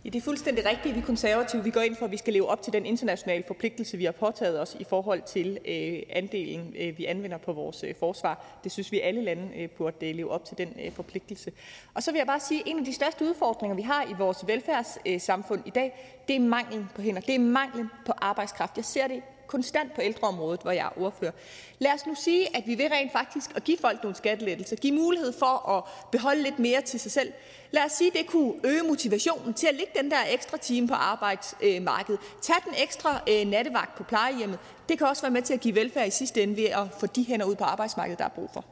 [0.05, 0.95] Ja, det er fuldstændig rigtigt.
[0.95, 3.97] Vi konservative vi går ind for, at vi skal leve op til den internationale forpligtelse,
[3.97, 7.95] vi har påtaget os i forhold til øh, andelen, øh, vi anvender på vores øh,
[7.99, 8.59] forsvar.
[8.63, 11.51] Det synes vi, alle lande øh, burde øh, leve op til den øh, forpligtelse.
[11.93, 14.13] Og så vil jeg bare sige, at en af de største udfordringer, vi har i
[14.17, 17.21] vores velfærdssamfund øh, i dag, det er manglen på hænder.
[17.21, 18.77] Det er manglen på arbejdskraft.
[18.77, 19.21] Jeg ser det
[19.51, 21.31] konstant på ældreområdet, hvor jeg er ordfører.
[21.79, 24.95] Lad os nu sige, at vi vil rent faktisk at give folk nogle skattelettelser, give
[24.95, 27.31] mulighed for at beholde lidt mere til sig selv.
[27.71, 30.87] Lad os sige, at det kunne øge motivationen til at lægge den der ekstra time
[30.87, 32.19] på arbejdsmarkedet.
[32.41, 34.59] Tag den ekstra øh, nattevagt på plejehjemmet.
[34.89, 37.05] Det kan også være med til at give velfærd i sidste ende ved at få
[37.05, 38.65] de hænder ud på arbejdsmarkedet, der er brug for.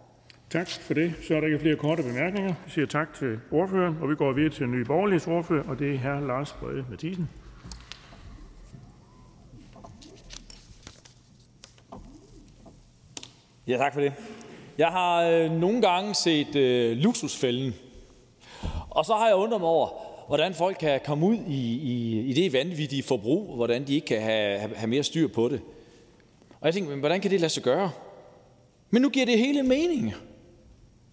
[0.49, 1.13] Tak for det.
[1.27, 2.53] Så er der ikke flere korte bemærkninger.
[2.65, 5.95] Vi siger tak til ordføreren, og vi går videre til Nye Borgerliges ordfører, og det
[5.95, 6.27] er hr.
[6.27, 7.29] Lars Brede Mathisen.
[13.69, 14.13] Ja, tak for det.
[14.77, 17.75] Jeg har øh, nogle gange set øh, luksusfælden,
[18.89, 19.89] og så har jeg undret mig over,
[20.27, 24.21] hvordan folk kan komme ud i, i, i det vanvittige forbrug, hvordan de ikke kan
[24.21, 25.61] have, have, have mere styr på det.
[26.59, 27.91] Og jeg tænker, men hvordan kan det lade sig gøre?
[28.89, 30.13] Men nu giver det hele mening.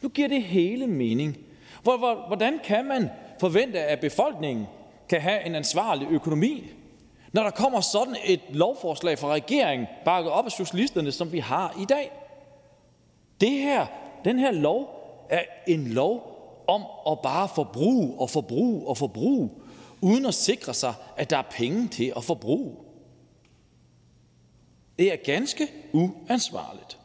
[0.03, 1.37] Nu giver det hele mening.
[1.83, 3.11] Hvor, hvor, hvordan kan man
[3.41, 4.67] forvente, at befolkningen
[5.09, 6.71] kan have en ansvarlig økonomi,
[7.33, 11.77] når der kommer sådan et lovforslag fra regeringen, bakket op af socialisterne, som vi har
[11.81, 12.26] i dag?
[13.41, 13.87] Det her,
[14.25, 14.89] den her lov
[15.31, 16.33] er en lov
[16.67, 19.51] om at bare forbruge og forbruge og forbruge,
[20.01, 22.77] uden at sikre sig, at der er penge til at forbruge.
[24.99, 26.99] Det er ganske uansvarligt.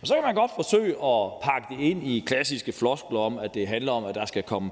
[0.00, 3.54] Og så kan man godt forsøge at pakke det ind i klassiske floskler om, at
[3.54, 4.70] det handler om, at der skal komme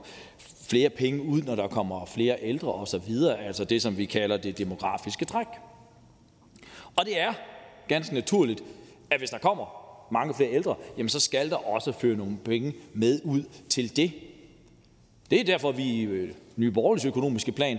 [0.69, 4.59] flere penge ud, når der kommer flere ældre osv., altså det, som vi kalder det
[4.59, 5.47] demografiske træk.
[6.97, 7.33] Og det er
[7.89, 8.63] ganske naturligt,
[9.11, 9.80] at hvis der kommer
[10.13, 14.13] mange flere ældre, jamen så skal der også føre nogle penge med ud til det.
[15.31, 17.79] Det er derfor, vi i Nye Borgerliges økonomiske plan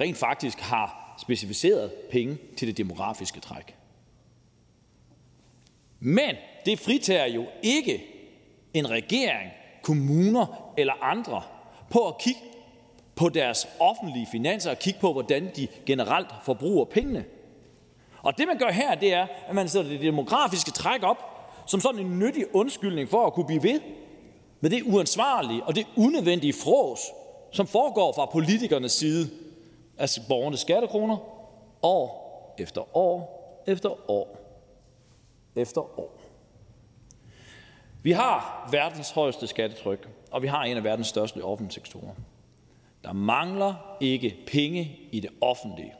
[0.00, 3.76] rent faktisk har specificeret penge til det demografiske træk.
[6.00, 6.34] Men
[6.66, 8.04] det fritager jo ikke
[8.74, 9.50] en regering,
[9.82, 11.42] kommuner eller andre
[11.90, 12.40] på at kigge
[13.14, 17.24] på deres offentlige finanser og kigge på, hvordan de generelt forbruger pengene.
[18.22, 21.39] Og det man gør her, det er, at man sætter det demografiske træk op
[21.70, 23.80] som sådan en nyttig undskyldning for at kunne blive ved
[24.60, 27.00] med det uansvarlige og det unødvendige frås,
[27.52, 29.30] som foregår fra politikernes side
[29.98, 31.16] af borgernes skattekroner
[31.82, 34.36] år efter år efter år
[35.56, 36.20] efter år.
[38.02, 42.14] Vi har verdens højeste skattetryk, og vi har en af verdens største offentlige sektorer.
[43.04, 45.94] Der mangler ikke penge i det offentlige.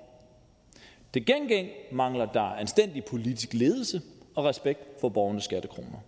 [1.14, 4.02] Det gengæld mangler der anstændig politisk ledelse
[4.34, 5.98] og respekt for borgernes skattekroner.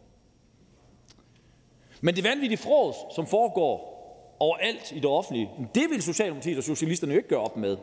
[2.00, 3.92] Men det vanvittige frås, som foregår
[4.40, 7.76] overalt i det offentlige, det vil Socialdemokratiet og Socialisterne jo ikke gøre op med.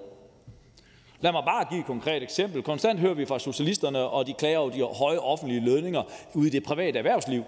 [1.22, 2.64] Lad mig bare give et konkret eksempel.
[2.64, 6.04] Konstant hører vi fra Socialisterne, og de klager over de høje offentlige lønninger
[6.34, 7.44] ude i det private erhvervsliv,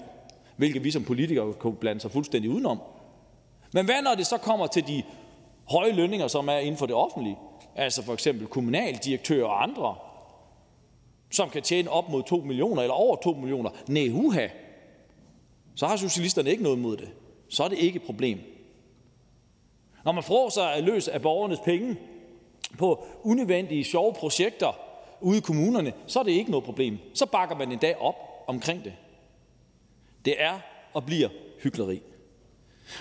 [0.56, 2.82] hvilket vi som politikere kunne blande sig fuldstændig udenom.
[3.74, 5.03] Men hvad når det så kommer til de
[5.70, 7.38] høje lønninger, som er inden for det offentlige?
[7.76, 9.95] Altså for eksempel kommunaldirektører og andre,
[11.32, 13.69] som kan tjene op mod 2 millioner eller over 2 millioner.
[13.88, 14.48] Nej, uha.
[15.76, 17.10] Så har socialisterne ikke noget imod det.
[17.50, 18.40] Så er det ikke et problem.
[20.06, 21.98] Når man får sig løs af borgernes penge
[22.77, 24.80] på unødvendige sjove projekter
[25.22, 26.98] ude i kommunerne, så er det ikke noget problem.
[27.14, 28.16] Så bakker man en dag op
[28.48, 28.93] omkring det.
[30.26, 30.60] Det er
[30.93, 31.30] og bliver
[31.64, 32.01] hyggeleri.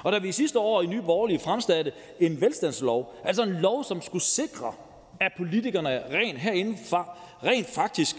[0.04, 4.02] Og da vi sidste år i Nye Borgerlige fremsatte en velstandslov, altså en lov, som
[4.02, 4.72] skulle sikre,
[5.20, 8.16] at politikerne rent herindefra rent faktisk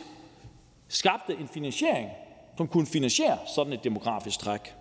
[0.88, 2.10] skabte en finansiering,
[2.58, 4.76] som kunne finansiere sådan et demografisk træk,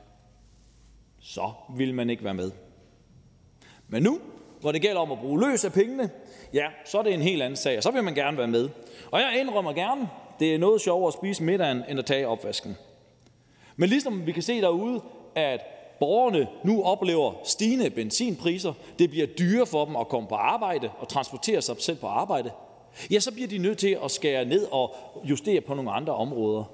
[1.20, 2.50] så ville man ikke være med.
[3.88, 4.20] Men nu,
[4.60, 6.10] hvor det gælder om at bruge løs af pengene,
[6.54, 8.68] ja, så er det en helt anden sag, og så vil man gerne være med.
[9.10, 12.76] Og jeg indrømmer gerne, det er noget sjovere at spise middagen, end at tage opvasken.
[13.76, 15.00] Men ligesom vi kan se derude,
[15.34, 15.60] at
[16.00, 21.08] borgerne nu oplever stigende benzinpriser, det bliver dyrere for dem at komme på arbejde og
[21.08, 22.50] transportere sig selv på arbejde,
[23.10, 24.94] ja, så bliver de nødt til at skære ned og
[25.24, 26.64] justere på nogle andre områder.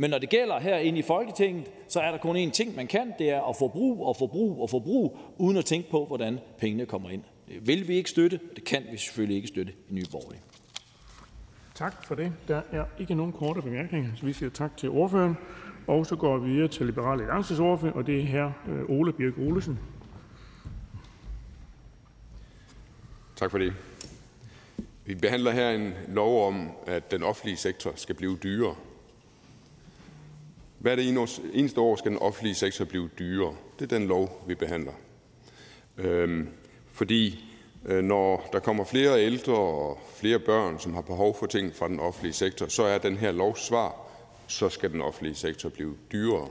[0.00, 3.12] Men når det gælder herinde i Folketinget, så er der kun én ting, man kan,
[3.18, 7.10] det er at forbruge og forbruge og forbruge, uden at tænke på, hvordan pengene kommer
[7.10, 7.22] ind.
[7.48, 10.42] Det vil vi ikke støtte, og det kan vi selvfølgelig ikke støtte i Nye Borgerlige.
[11.74, 12.32] Tak for det.
[12.48, 15.36] Der er ikke nogen korte bemærkninger, så vi siger tak til ordføreren.
[15.86, 19.12] Og så går vi videre til Liberale Alliances ordfører, og det er her øh, Ole
[19.12, 19.78] Birk Olesen.
[23.36, 23.72] Tak for det.
[25.08, 28.76] Vi behandler her en lov om, at den offentlige sektor skal blive dyrere.
[30.78, 30.98] Hvert
[31.52, 33.56] eneste år skal den offentlige sektor blive dyrere.
[33.78, 34.92] Det er den lov, vi behandler.
[35.98, 36.48] Øhm,
[36.92, 37.44] fordi
[37.86, 41.88] øh, når der kommer flere ældre og flere børn, som har behov for ting fra
[41.88, 43.96] den offentlige sektor, så er den her lovs svar,
[44.46, 46.48] så skal den offentlige sektor blive dyrere.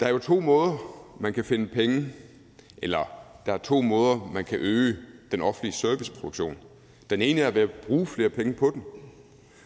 [0.00, 0.76] Der er jo to måder,
[1.20, 2.06] man kan finde penge,
[2.76, 3.04] eller
[3.46, 4.96] der er to måder, man kan øge
[5.30, 6.56] den offentlige serviceproduktion.
[7.10, 8.82] Den ene er ved at bruge flere penge på den,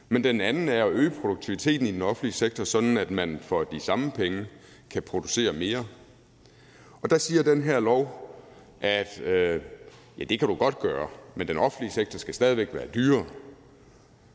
[0.09, 3.65] men den anden er at øge produktiviteten i den offentlige sektor, sådan at man for
[3.65, 4.47] de samme penge
[4.91, 5.87] kan producere mere.
[7.03, 8.29] Og der siger den her lov,
[8.81, 9.61] at øh,
[10.19, 13.27] ja, det kan du godt gøre, men den offentlige sektor skal stadigvæk være dyrere.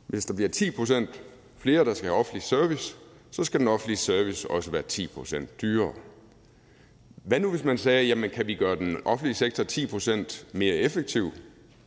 [0.08, 1.22] Hvis der bliver 10 procent
[1.58, 2.96] flere, der skal have offentlig service,
[3.32, 5.94] så skal den offentlige service også være 10 procent dyrere.
[7.16, 10.76] Hvad nu, hvis man sagde, jamen kan vi gøre den offentlige sektor 10 procent mere
[10.76, 11.32] effektiv?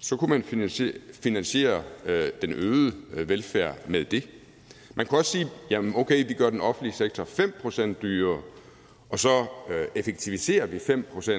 [0.00, 4.28] Så kunne man finansiere, finansiere øh, den øgede øh, velfærd med det.
[4.94, 8.42] Man kunne også sige, jamen okay, vi gør den offentlige sektor 5% dyrere,
[9.08, 11.32] og så øh, effektiviserer vi 5%,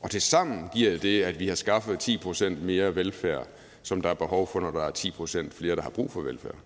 [0.00, 3.48] og til sammen giver det, at vi har skaffet 10% mere velfærd,
[3.82, 6.20] som der er behov for, når der er 10 procent flere, der har brug for
[6.20, 6.56] velfærd.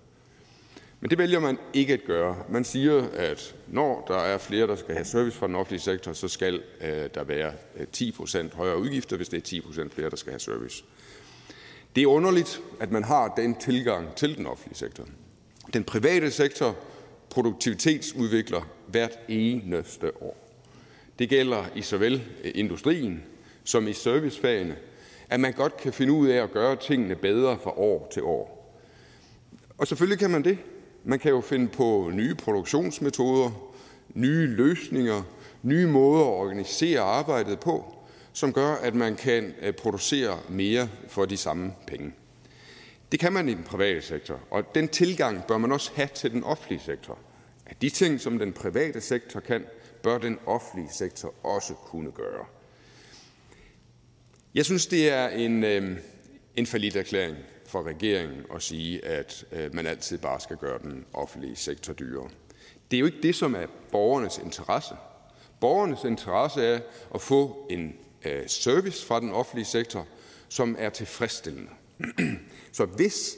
[1.01, 2.37] Men det vælger man ikke at gøre.
[2.49, 6.13] Man siger, at når der er flere, der skal have service fra den offentlige sektor,
[6.13, 9.95] så skal øh, der være øh, 10 procent højere udgifter, hvis det er 10 procent
[9.95, 10.85] flere, der skal have service.
[11.99, 15.05] Det er underligt, at man har den tilgang til den offentlige sektor.
[15.75, 16.77] Den private sektor
[17.31, 20.37] produktivitetsudvikler hvert eneste år.
[21.19, 23.23] Det gælder i såvel øh, industrien
[23.65, 24.77] som i servicefagene,
[25.29, 28.75] at man godt kan finde ud af at gøre tingene bedre fra år til år.
[29.79, 30.59] Og selvfølgelig kan man det.
[31.05, 33.51] Man kan jo finde på nye produktionsmetoder,
[34.15, 35.23] nye løsninger,
[35.63, 37.98] nye måder at organisere arbejdet på,
[38.39, 42.13] som gør, at man kan øh, producere mere for de samme penge.
[43.13, 46.31] Det kan man i den private sektor, og den tilgang bør man også have til
[46.31, 47.19] den offentlige sektor.
[47.67, 49.65] At de ting, som den private sektor kan,
[50.03, 52.45] bør den offentlige sektor også kunne gøre.
[54.55, 55.99] Jeg synes, det er en, øh,
[56.57, 57.37] en falit erklæring
[57.67, 62.29] for regeringen at sige, at øh, man altid bare skal gøre den offentlige sektor dyrere.
[62.91, 64.95] Det er jo ikke det, som er borgernes interesse.
[65.61, 66.81] Borgernes interesse er
[67.15, 67.95] at få en
[68.29, 70.07] Øh, service fra den offentlige sektor,
[70.49, 71.71] som er tilfredsstillende.
[72.73, 73.37] Så hvis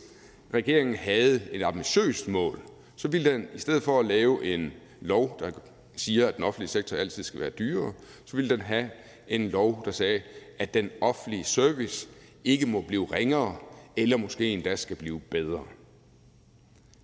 [0.54, 2.60] regeringen havde et ambitiøst mål,
[2.96, 5.50] så ville den i stedet for at lave en lov, der
[5.96, 7.92] siger, at den offentlige sektor altid skal være dyrere,
[8.24, 8.90] så ville den have
[9.28, 10.22] en lov, der sagde,
[10.58, 12.08] at den offentlige service
[12.44, 13.56] ikke må blive ringere,
[13.96, 15.64] eller måske endda skal blive bedre.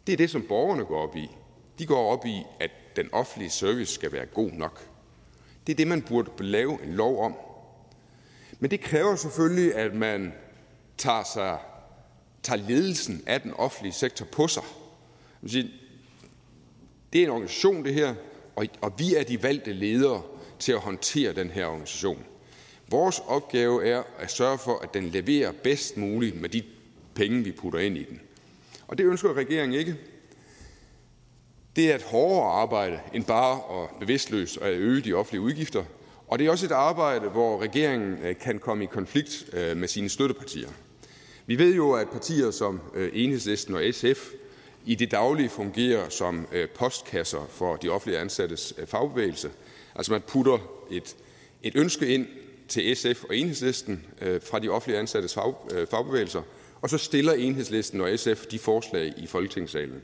[0.07, 1.31] Det er det, som borgerne går op i.
[1.79, 4.89] De går op i, at den offentlige service skal være god nok.
[5.67, 7.35] Det er det, man burde lave en lov om.
[8.61, 10.33] Men det kræver selvfølgelig, at man
[10.99, 11.59] tager, sig,
[12.43, 14.63] tager ledelsen af den offentlige sektor på sig.
[17.13, 18.15] Det er en organisation, det her,
[18.57, 20.23] og vi er de valgte ledere
[20.59, 22.25] til at håndtere den her organisation.
[22.89, 26.63] Vores opgave er at sørge for, at den leverer bedst muligt med de
[27.15, 28.21] penge, vi putter ind i den.
[28.89, 29.97] Og det ønsker regeringen ikke.
[31.77, 35.85] Det er et hårdere arbejde end bare at bevidstløst at øge de offentlige udgifter.
[36.29, 39.89] Og det er også et arbejde, hvor regeringen øh, kan komme i konflikt øh, med
[39.89, 40.69] sine støttepartier.
[41.47, 44.31] Vi ved jo, at partier som øh, Enhedslisten og SF
[44.85, 49.51] i det daglige fungerer som postkasser for de offentlige ansattes fagbevægelse.
[49.95, 50.59] Altså man putter
[50.91, 51.17] et,
[51.63, 52.27] et ønske ind
[52.69, 55.55] til SF og Enhedslisten fra de offentlige ansattes fag,
[55.91, 56.43] fagbevægelser,
[56.81, 60.03] og så stiller Enhedslisten og SF de forslag i Folketingssalen.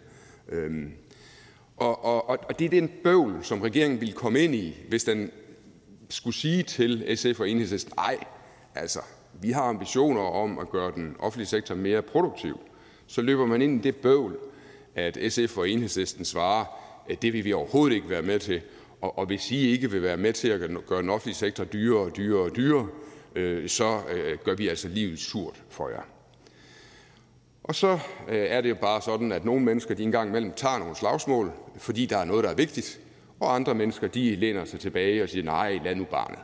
[0.49, 0.93] Øhm,
[1.77, 5.31] og, og, og det er den bøvl, som regeringen ville komme ind i, hvis den
[6.13, 8.19] skulle sige til SF og Enhedslisten, nej,
[8.75, 9.01] altså,
[9.33, 12.61] vi har ambitioner om at gøre den offentlige sektor mere produktiv,
[13.07, 14.39] så løber man ind i det bøvl,
[14.95, 16.65] at SF og Enhedslisten svarer,
[17.11, 18.61] at det vil vi overhovedet ikke være med til,
[19.01, 22.05] og, og hvis I ikke vil være med til at gøre den offentlige sektor dyrere
[22.05, 22.89] og dyrere og dyrere,
[23.35, 26.03] øh, så øh, gør vi altså livet surt for jer.
[27.65, 30.79] Og så øh, er det jo bare sådan, at nogle mennesker de engang imellem tager
[30.79, 33.01] nogle slagsmål, fordi der er noget, der er vigtigt,
[33.43, 36.39] og andre mennesker de læner sig tilbage og siger, nej, lad nu barnet.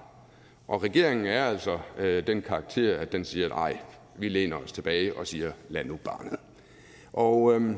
[0.68, 3.78] Og regeringen er altså øh, den karakter, at den siger, nej,
[4.18, 6.36] vi læner os tilbage og siger, lad nu barnet.
[7.12, 7.74] Og øh,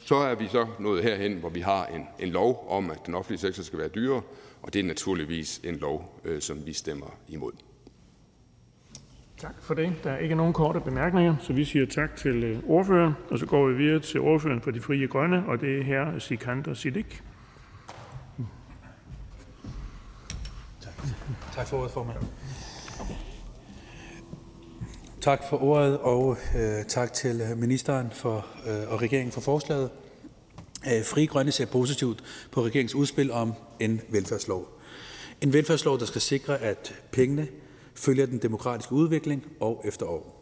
[0.00, 3.14] så er vi så nået herhen, hvor vi har en, en lov om, at den
[3.14, 4.22] offentlige sektor skal være dyrere,
[4.62, 7.52] og det er naturligvis en lov, øh, som vi stemmer imod.
[9.36, 9.92] Tak for det.
[10.04, 13.12] Der er ikke nogen korte bemærkninger, så vi siger tak til øh, ordføreren.
[13.30, 16.18] Og så går vi videre til ordføreren for de frie grønne, og det er her
[16.18, 17.22] Sikander Siddiq.
[21.54, 22.18] Tak for ordet, formand.
[25.20, 29.90] Tak for ordet, og øh, tak til øh, ministeren for, øh, og regeringen for forslaget.
[30.86, 34.68] Øh, Fri Grønne ser positivt på regeringens udspil om en velfærdslov.
[35.40, 37.48] En velfærdslov, der skal sikre, at pengene
[37.94, 40.40] følger den demokratiske udvikling år efter år.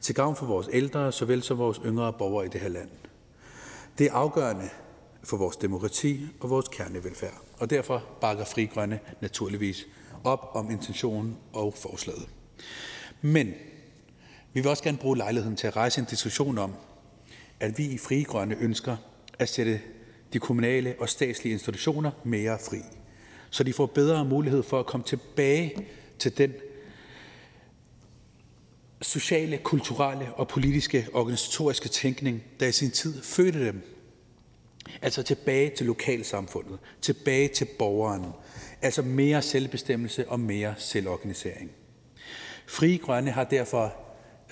[0.00, 2.88] Til gavn for vores ældre, såvel som vores yngre borgere i det her land.
[3.98, 4.68] Det er afgørende
[5.22, 9.86] for vores demokrati og vores kernevelfærd, og derfor bakker Fri Grønne naturligvis
[10.24, 12.28] op om intentionen og forslaget.
[13.20, 13.46] Men
[14.52, 16.74] vi vil også gerne bruge lejligheden til at rejse en diskussion om,
[17.60, 18.96] at vi i Fri Grønne ønsker
[19.38, 19.80] at sætte
[20.32, 22.78] de kommunale og statslige institutioner mere fri,
[23.50, 25.86] så de får bedre mulighed for at komme tilbage
[26.18, 26.52] til den
[29.02, 33.99] sociale, kulturelle og politiske organisatoriske tænkning, der i sin tid fødte dem.
[35.02, 38.26] Altså tilbage til lokalsamfundet, tilbage til borgeren,
[38.82, 41.70] altså mere selvbestemmelse og mere selvorganisering.
[42.66, 43.94] Fri Grønne har derfor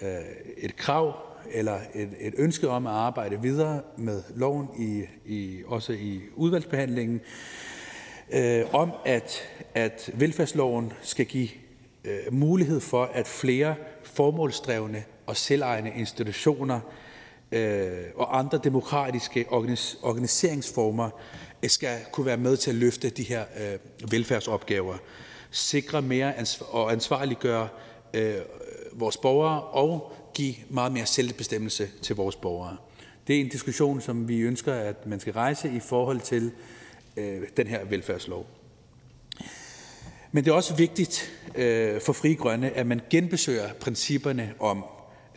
[0.02, 0.08] øh,
[0.56, 1.16] et krav
[1.50, 7.20] eller et, et ønske om at arbejde videre med loven, i, i, også i udvalgsbehandlingen,
[8.32, 9.42] øh, om at,
[9.74, 11.48] at velfærdsloven skal give
[12.04, 17.07] øh, mulighed for, at flere formålsdrevne og selvejende institutioner øh,
[17.52, 21.10] Øh, og andre demokratiske organis- organiseringsformer
[21.62, 24.96] øh, skal kunne være med til at løfte de her øh, velfærdsopgaver,
[25.50, 27.68] sikre mere ans- og ansvarliggøre
[28.14, 28.34] øh,
[28.92, 32.76] vores borgere og give meget mere selvbestemmelse til vores borgere.
[33.26, 36.52] Det er en diskussion, som vi ønsker, at man skal rejse i forhold til
[37.16, 38.46] øh, den her velfærdslov.
[40.32, 44.84] Men det er også vigtigt øh, for Fri Grønne, at man genbesøger principperne om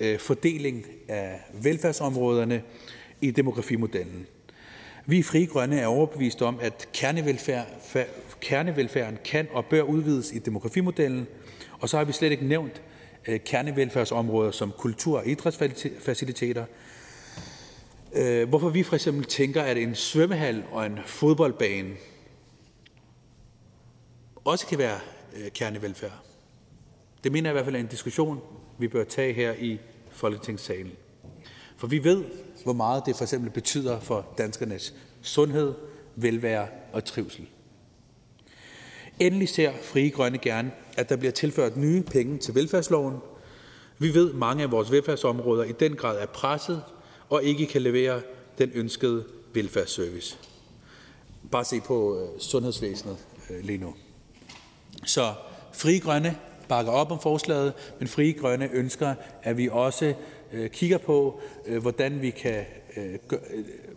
[0.01, 2.63] Øh, fordeling af velfærdsområderne
[3.21, 4.27] i demografimodellen.
[5.05, 7.67] Vi i Frie Grønne er overbevist om, at kernevelfærd,
[8.39, 11.27] kernevelfærden kan og bør udvides i demografimodellen,
[11.79, 12.81] og så har vi slet ikke nævnt
[13.27, 16.65] øh, kernevelfærdsområder som kultur- og idrætsfaciliteter,
[18.13, 21.89] øh, hvorfor vi for eksempel tænker, at en svømmehal og en fodboldbane
[24.45, 24.99] også kan være
[25.37, 26.23] øh, kernevelfærd.
[27.23, 28.41] Det mener jeg i hvert fald er en diskussion,
[28.77, 29.79] vi bør tage her i
[30.21, 30.91] Folketingssalen.
[31.77, 32.23] For vi ved,
[32.63, 35.73] hvor meget det for eksempel betyder for danskernes sundhed,
[36.15, 37.47] velvære og trivsel.
[39.19, 43.17] Endelig ser Frie Grønne gerne, at der bliver tilført nye penge til velfærdsloven.
[43.99, 46.83] Vi ved, at mange af vores velfærdsområder i den grad er presset
[47.29, 48.21] og ikke kan levere
[48.57, 50.37] den ønskede velfærdsservice.
[51.51, 53.17] Bare se på øh, sundhedsvæsenet
[53.49, 53.93] øh, lige nu.
[55.05, 55.33] Så
[55.73, 56.37] Frie Grønne
[56.71, 60.13] bakker op om forslaget, men Frie Grønne ønsker, at vi også
[60.53, 62.65] øh, kigger på, øh, hvordan, vi kan,
[62.97, 63.39] øh, øh,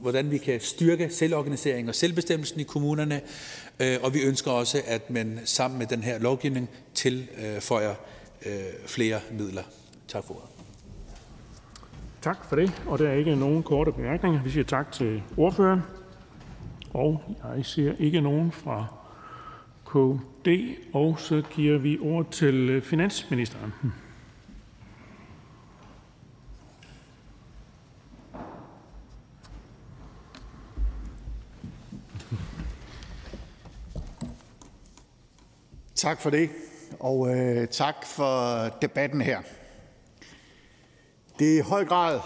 [0.01, 3.21] hvordan vi kan styrke selvorganisering og selvbestemmelsen i kommunerne,
[3.81, 7.95] øh, og vi ønsker også, at man sammen med den her lovgivning tilføjer
[8.87, 9.63] flere midler.
[10.09, 10.49] Tak for ordet.
[12.23, 14.43] Tak for det, og der er ikke nogen korte bemærkninger.
[14.43, 15.81] Vi siger tak til ordføreren.
[16.91, 17.21] Og
[17.57, 18.87] jeg ser ikke nogen fra
[20.45, 23.73] det, og så giver vi ord til øh, finansministeren.
[35.95, 36.51] Tak for det,
[37.01, 39.43] og øh, tak for debatten her.
[41.39, 42.21] Det er i høj grad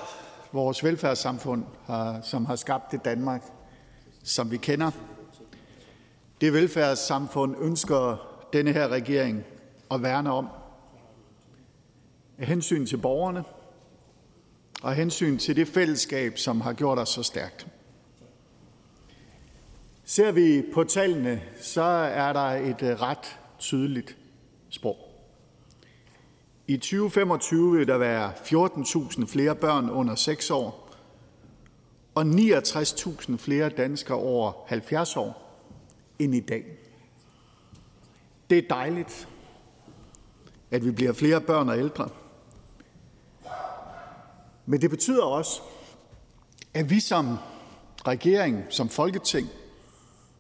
[0.53, 1.65] vores velfærdssamfund,
[2.23, 3.43] som har skabt det Danmark,
[4.23, 4.91] som vi kender.
[6.41, 8.17] Det velfærdssamfund ønsker
[8.53, 9.45] denne her regering
[9.91, 10.49] at værne om
[12.39, 13.45] af hensyn til borgerne
[14.83, 17.67] og hensyn til det fællesskab, som har gjort os så stærkt.
[20.05, 24.17] Ser vi på tallene, så er der et øh, ret tydeligt
[24.71, 24.97] sprog.
[26.67, 30.95] I 2025 vil der være 14.000 flere børn under 6 år
[32.15, 35.48] og 69.000 flere danskere over 70 år
[36.19, 36.65] end i dag.
[38.51, 39.29] Det er dejligt,
[40.71, 42.09] at vi bliver flere børn og ældre.
[44.67, 45.61] Men det betyder også,
[46.75, 47.37] at vi som
[48.07, 49.49] regering, som Folketing,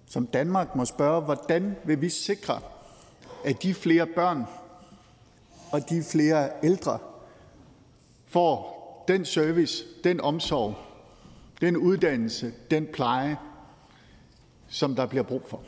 [0.06, 2.60] som Danmark må spørge, hvordan vil vi sikre,
[3.44, 4.44] at de flere børn
[5.72, 6.98] og de flere ældre
[8.26, 10.74] får den service, den omsorg,
[11.60, 13.36] den uddannelse, den pleje,
[14.68, 15.60] som der bliver brug for.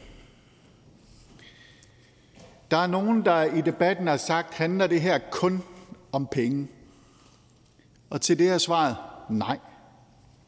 [2.70, 5.62] Der er nogen, der i debatten har sagt, handler det her kun
[6.12, 6.68] om penge?
[8.10, 8.96] Og til det er svaret
[9.30, 9.58] nej.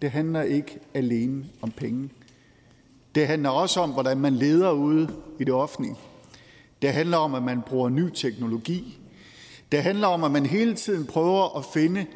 [0.03, 2.11] Det handler ikke alene om penge.
[3.15, 5.97] Det handler også om, hvordan man leder ude i det offentlige.
[6.83, 8.99] Det handler om, at man bruger ny teknologi.
[9.73, 12.07] Det handler om, at man hele tiden prøver at finde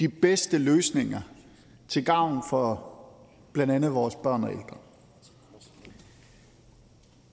[0.00, 1.20] de bedste løsninger
[1.88, 2.92] til gavn for
[3.52, 4.76] blandt andet vores børn og ældre.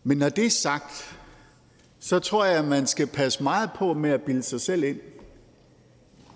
[0.04, 1.18] Men når det er sagt,
[2.00, 5.00] så tror jeg, at man skal passe meget på med at bilde sig selv ind,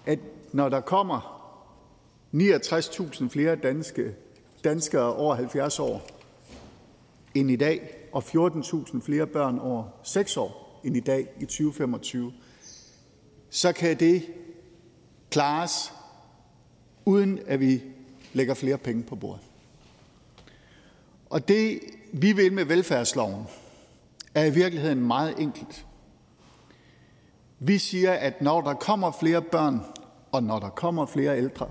[0.05, 0.19] at
[0.53, 1.37] når der kommer
[2.33, 4.15] 69.000 flere danske,
[4.63, 6.07] danskere over 70 år
[7.35, 12.33] end i dag, og 14.000 flere børn over 6 år end i dag i 2025,
[13.49, 14.25] så kan det
[15.29, 15.93] klares,
[17.05, 17.83] uden at vi
[18.33, 19.41] lægger flere penge på bordet.
[21.29, 21.79] Og det,
[22.14, 23.44] vi vil med velfærdsloven,
[24.36, 25.86] er i virkeligheden meget enkelt.
[27.60, 29.82] Vi siger, at når der kommer flere børn,
[30.32, 31.69] og når der kommer flere ældre,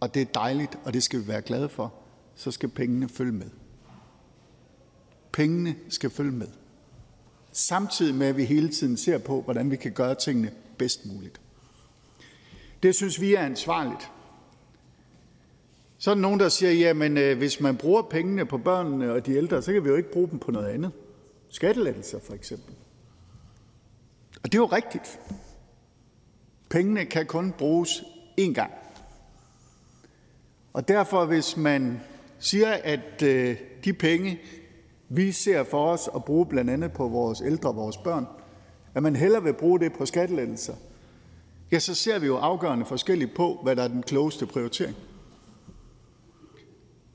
[0.00, 1.94] og det er dejligt, og det skal vi være glade for,
[2.34, 3.50] så skal pengene følge med.
[5.32, 6.48] Pengene skal følge med.
[7.52, 11.40] Samtidig med, at vi hele tiden ser på, hvordan vi kan gøre tingene bedst muligt.
[12.82, 14.10] Det synes vi er ansvarligt.
[16.04, 19.26] Så er der nogen, der siger, jamen øh, hvis man bruger pengene på børnene og
[19.26, 20.92] de ældre, så kan vi jo ikke bruge dem på noget andet.
[21.48, 22.74] Skattelettelser for eksempel.
[24.42, 25.20] Og det er jo rigtigt.
[26.70, 28.04] Pengene kan kun bruges
[28.40, 28.70] én gang.
[30.72, 32.00] Og derfor, hvis man
[32.38, 34.40] siger, at øh, de penge,
[35.08, 38.26] vi ser for os at bruge blandt andet på vores ældre og vores børn,
[38.94, 40.74] at man hellere vil bruge det på skattelettelser,
[41.72, 44.96] ja, så ser vi jo afgørende forskelligt på, hvad der er den klogeste prioritering.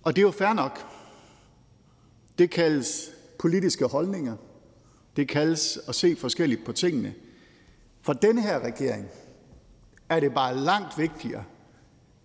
[0.10, 0.80] Og det er jo fair nok.
[2.38, 4.36] Det kaldes politiske holdninger.
[5.16, 7.14] Det kaldes at se forskelligt på tingene.
[8.02, 9.08] For den her regering
[10.10, 11.44] er det bare langt vigtigere,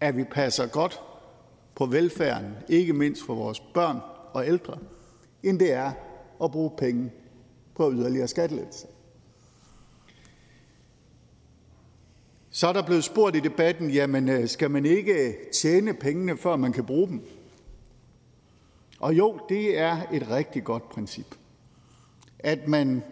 [0.01, 1.01] at vi passer godt
[1.75, 3.99] på velfærden, ikke mindst for vores børn
[4.33, 4.79] og ældre,
[5.43, 5.93] end det er
[6.45, 7.13] at bruge penge
[7.75, 8.89] på yderligere skattelettelser.
[12.51, 16.57] Så er der blevet spurgt i debatten, jamen øh, skal man ikke tjene pengene, før
[16.57, 17.43] man kan bruge dem?
[19.05, 21.34] Og jo, det er et rigtig godt princip,
[22.39, 23.02] at man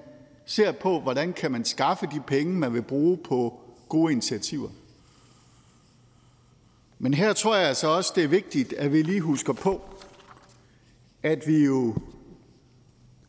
[0.46, 4.68] ser på, hvordan kan man skaffe de penge, man vil bruge på gode initiativer.
[6.98, 9.80] Men her tror jeg altså også, det er vigtigt, at vi lige husker på,
[11.22, 11.94] at vi jo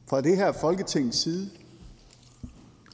[0.09, 1.49] fra det her Folketings side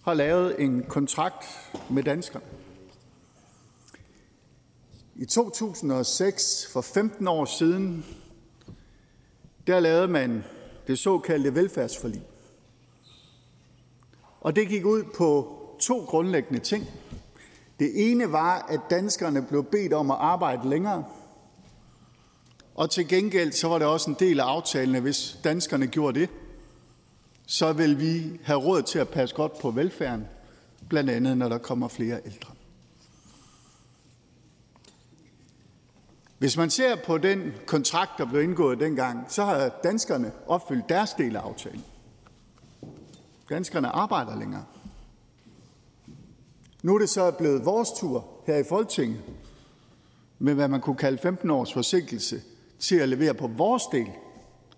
[0.04, 1.46] har lavet en kontrakt
[1.90, 2.46] med danskerne.
[5.16, 8.06] I 2006, for 15 år siden,
[9.70, 10.44] der lavede man
[10.88, 12.22] det såkaldte velfærdsforlig.
[14.42, 16.90] Og det gik ud på to grundlæggende ting.
[17.80, 21.06] Det ene var, at danskerne blev bedt om at arbejde længere,
[22.76, 26.20] og til gengæld så var det også en del af aftalen, at hvis danskerne gjorde
[26.20, 26.30] det,
[27.48, 30.28] så vil vi have råd til at passe godt på velfærden,
[30.90, 32.54] blandt andet når der kommer flere ældre.
[36.40, 41.14] Hvis man ser på den kontrakt, der blev indgået dengang, så har danskerne opfyldt deres
[41.14, 41.84] del af aftalen.
[43.50, 44.66] Danskerne arbejder længere.
[46.84, 49.22] Nu er det så blevet vores tur her i Folketinget,
[50.40, 52.42] med hvad man kunne kalde 15 års forsinkelse,
[52.80, 54.10] til at levere på vores del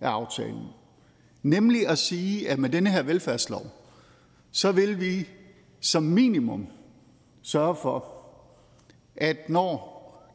[0.01, 0.67] af aftalen.
[1.43, 3.65] Nemlig at sige, at med denne her velfærdslov,
[4.51, 5.27] så vil vi
[5.79, 6.67] som minimum
[7.41, 8.05] sørge for,
[9.15, 9.90] at når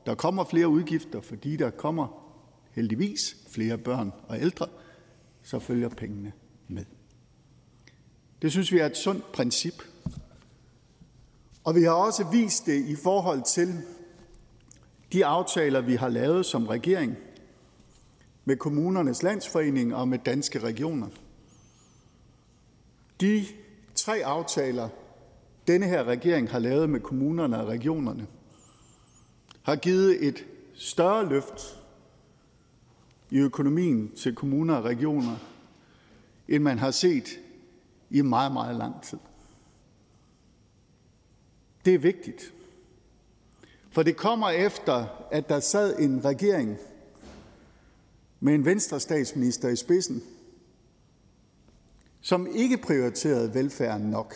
[0.06, 2.22] der kommer flere udgifter, fordi der kommer
[2.70, 4.66] heldigvis flere børn og ældre,
[5.42, 6.32] så følger pengene
[6.68, 6.84] med.
[8.42, 9.82] Det synes vi er et sundt princip.
[11.64, 13.74] Og vi har også vist det i forhold til
[15.12, 17.16] de aftaler, vi har lavet som regering
[18.44, 21.08] med kommunernes landsforening og med danske regioner.
[23.20, 23.44] De
[23.94, 24.88] tre aftaler,
[25.66, 28.26] denne her regering har lavet med kommunerne og regionerne,
[29.66, 31.82] har givet et større løft
[33.30, 35.36] i økonomien til kommuner og regioner,
[36.48, 37.28] end man har set
[38.10, 39.18] i meget, meget lang tid.
[41.84, 42.52] Det er vigtigt,
[43.90, 46.76] For det kommer efter, at der sad en regering
[48.40, 50.22] med en Venstre-statsminister i spidsen,
[52.20, 54.34] som ikke prioriterede velfærden nok,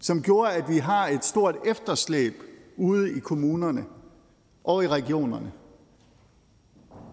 [0.00, 2.42] som gjorde, at vi har et stort efterslæb
[2.76, 3.84] ude i kommunerne
[4.64, 5.52] og i regionerne,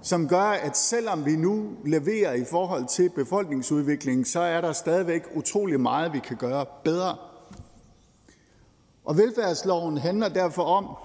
[0.02, 5.24] som gør, at selvom vi nu leverer i forhold til befolkningsudviklingen, så er der stadigvæk
[5.36, 7.18] utrolig meget, vi kan gøre bedre.
[9.06, 10.96] Og velfærdsloven handler derfor om,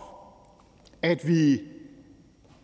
[1.02, 1.60] at vi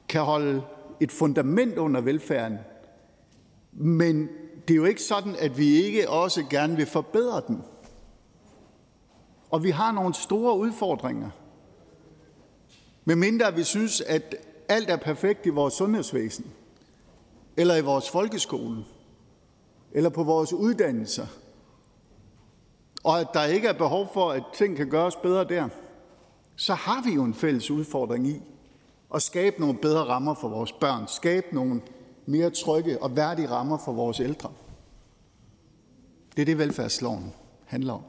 [0.08, 0.62] kan holde
[1.00, 2.58] et fundament under velfærden,
[3.72, 4.28] men
[4.68, 7.62] det er jo ikke sådan, at vi ikke også gerne vil forbedre den.
[9.50, 11.30] Og vi har nogle store udfordringer.
[13.04, 14.34] Medmindre vi synes, at
[14.68, 16.52] alt er perfekt i vores sundhedsvæsen,
[17.56, 18.84] eller i vores folkeskole,
[19.92, 21.26] eller på vores uddannelser,
[23.04, 25.68] og at der ikke er behov for, at ting kan gøres bedre der,
[26.56, 28.42] så har vi jo en fælles udfordring i
[29.14, 31.82] at skabe nogle bedre rammer for vores børn, skabe nogle
[32.26, 34.52] mere trygge og værdige rammer for vores ældre.
[36.36, 37.34] Det er det, velfærdsloven
[37.64, 38.02] handler om.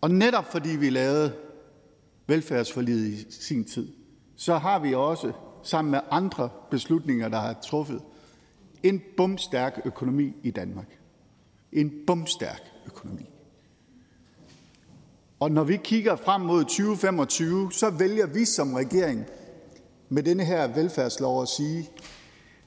[0.00, 1.32] Og netop fordi vi lavede
[2.26, 3.92] velfærdsforliget i sin tid,
[4.36, 5.32] så har vi også
[5.62, 8.02] sammen med andre beslutninger, der har truffet,
[8.82, 10.98] en bumstærk økonomi i Danmark.
[11.72, 13.30] En bumstærk økonomi.
[15.40, 19.24] Og når vi kigger frem mod 2025, så vælger vi som regering
[20.08, 21.90] med denne her velfærdslov at sige,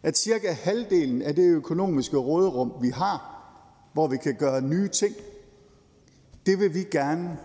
[0.04, 3.36] at cirka halvdelen af det økonomiske råderum, vi har,
[3.94, 5.16] hvor vi kan gøre nye ting,
[6.46, 7.38] det vil vi gerne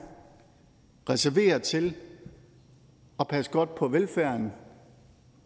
[1.09, 1.97] reservere til
[3.20, 4.52] at passe godt på velfærden,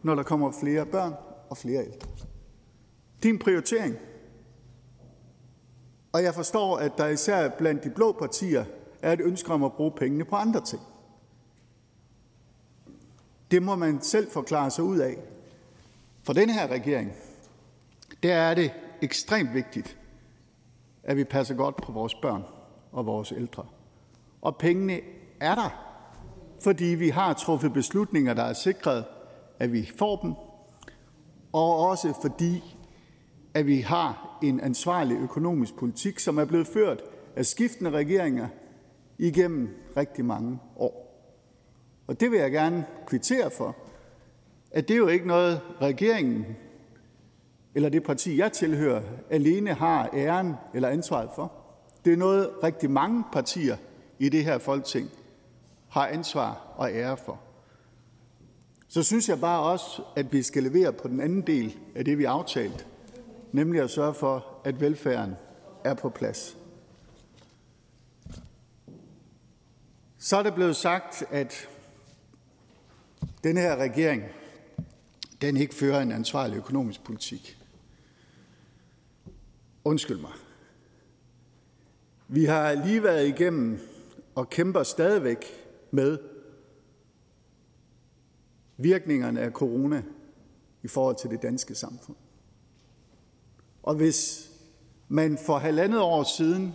[0.03, 1.15] når der kommer flere børn
[1.51, 2.09] og flere ældre.
[3.23, 3.97] Det er en prioritering.
[6.13, 8.65] Og jeg forstår, at der især blandt de blå partier
[9.03, 10.83] er et ønske om at bruge pengene på andre ting.
[13.51, 15.17] Det må man selv forklare sig ud af.
[16.23, 17.13] For den her regering,
[18.23, 18.73] der er det
[19.03, 19.99] ekstremt vigtigt,
[21.03, 22.43] at vi passer godt på vores børn
[22.93, 23.67] og vores ældre.
[24.43, 25.01] Og pengene
[25.41, 25.88] er der,
[26.61, 29.05] fordi vi har truffet beslutninger, der er sikret,
[29.59, 30.35] at vi får dem,
[31.53, 32.77] og også fordi,
[33.55, 37.03] at vi har en ansvarlig økonomisk politik, som er blevet ført
[37.37, 38.49] af skiftende regeringer
[39.19, 41.09] igennem rigtig mange år.
[42.07, 43.77] Og det vil jeg gerne kvittere for,
[44.71, 46.47] at det jo ikke noget, regeringen
[47.75, 51.53] eller det parti, jeg tilhører, alene har æren eller ansvaret for.
[52.05, 53.77] Det er noget, rigtig mange partier
[54.19, 55.11] i det her folketing
[55.99, 57.41] har ansvar og ære for.
[58.89, 62.19] Så synes jeg bare også, at vi skal levere på den anden del af det,
[62.19, 62.87] vi har aftalt,
[63.53, 65.35] nemlig at sørge for, at velfærden
[65.85, 66.57] er på plads.
[70.19, 71.69] Så er det blevet sagt, at
[73.45, 74.23] denne her regering
[75.41, 77.59] den ikke fører en ansvarlig økonomisk politik.
[79.85, 80.33] Undskyld mig.
[82.29, 83.81] Vi har lige været igennem
[84.35, 85.58] og kæmper stadigvæk
[85.91, 86.19] med
[88.77, 90.03] virkningerne af corona
[90.83, 92.17] i forhold til det danske samfund.
[93.83, 94.51] Og hvis
[95.09, 96.75] man for halvandet år siden,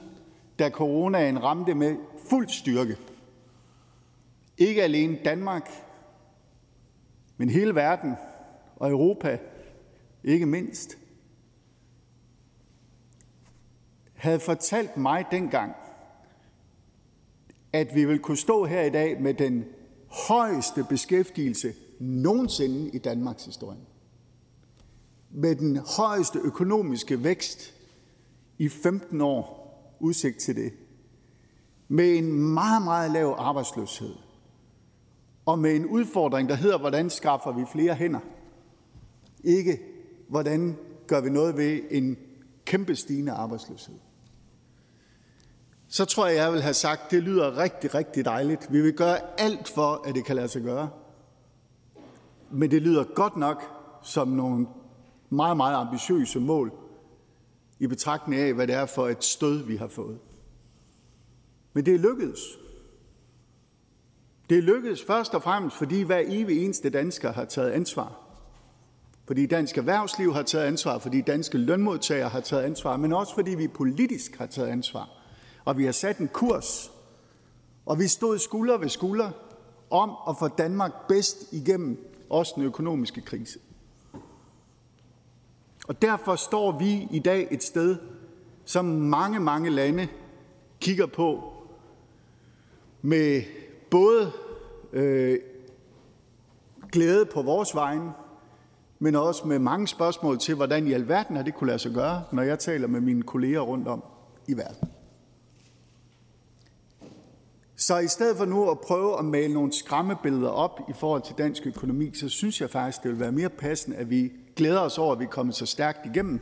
[0.59, 1.95] da coronaen ramte med
[2.29, 2.97] fuld styrke,
[4.57, 5.69] ikke alene Danmark,
[7.37, 8.13] men hele verden
[8.75, 9.39] og Europa
[10.23, 10.97] ikke mindst,
[14.13, 15.75] havde fortalt mig dengang,
[17.73, 19.65] at vi vil kunne stå her i dag med den
[20.27, 23.79] højeste beskæftigelse nogensinde i Danmarks historie.
[25.31, 27.73] Med den højeste økonomiske vækst
[28.57, 29.63] i 15 år,
[29.99, 30.73] udsigt til det.
[31.87, 34.13] Med en meget, meget lav arbejdsløshed.
[35.45, 38.19] Og med en udfordring, der hedder, hvordan skaffer vi flere hænder?
[39.43, 39.79] Ikke,
[40.29, 40.77] hvordan
[41.07, 42.17] gør vi noget ved en
[42.65, 43.95] kæmpe stigende arbejdsløshed?
[45.93, 48.73] Så tror jeg, jeg vil have sagt, det lyder rigtig, rigtig dejligt.
[48.73, 50.89] Vi vil gøre alt for, at det kan lade sig gøre.
[52.51, 53.63] Men det lyder godt nok
[54.03, 54.67] som nogle
[55.29, 56.71] meget, meget ambitiøse mål
[57.79, 60.19] i betragtning af, hvad det er for et stød, vi har fået.
[61.73, 62.39] Men det er lykkedes.
[64.49, 68.19] Det er lykkedes først og fremmest, fordi hver evig eneste dansker har taget ansvar.
[69.27, 73.55] Fordi dansk erhvervsliv har taget ansvar, fordi danske lønmodtagere har taget ansvar, men også fordi
[73.55, 75.09] vi politisk har taget ansvar–
[75.65, 76.91] og vi har sat en kurs,
[77.85, 79.31] og vi stod skulder ved skulder
[79.89, 83.59] om at få Danmark bedst igennem også den økonomiske krise.
[85.87, 87.97] Og derfor står vi i dag et sted,
[88.65, 90.07] som mange, mange lande
[90.79, 91.53] kigger på
[93.01, 93.41] med
[93.91, 94.31] både
[94.93, 95.39] øh,
[96.91, 98.11] glæde på vores vegne,
[98.99, 102.23] men også med mange spørgsmål til, hvordan i alverden har det kunne lade sig gøre,
[102.31, 104.03] når jeg taler med mine kolleger rundt om
[104.47, 104.92] i verden.
[107.83, 111.35] Så i stedet for nu at prøve at male nogle skræmmebilleder op i forhold til
[111.37, 114.97] dansk økonomi, så synes jeg faktisk, det vil være mere passende, at vi glæder os
[114.97, 116.39] over, at vi er kommet så stærkt igennem,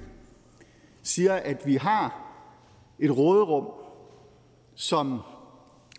[1.04, 2.34] siger, at vi har
[3.00, 3.68] et råderum,
[4.76, 5.20] som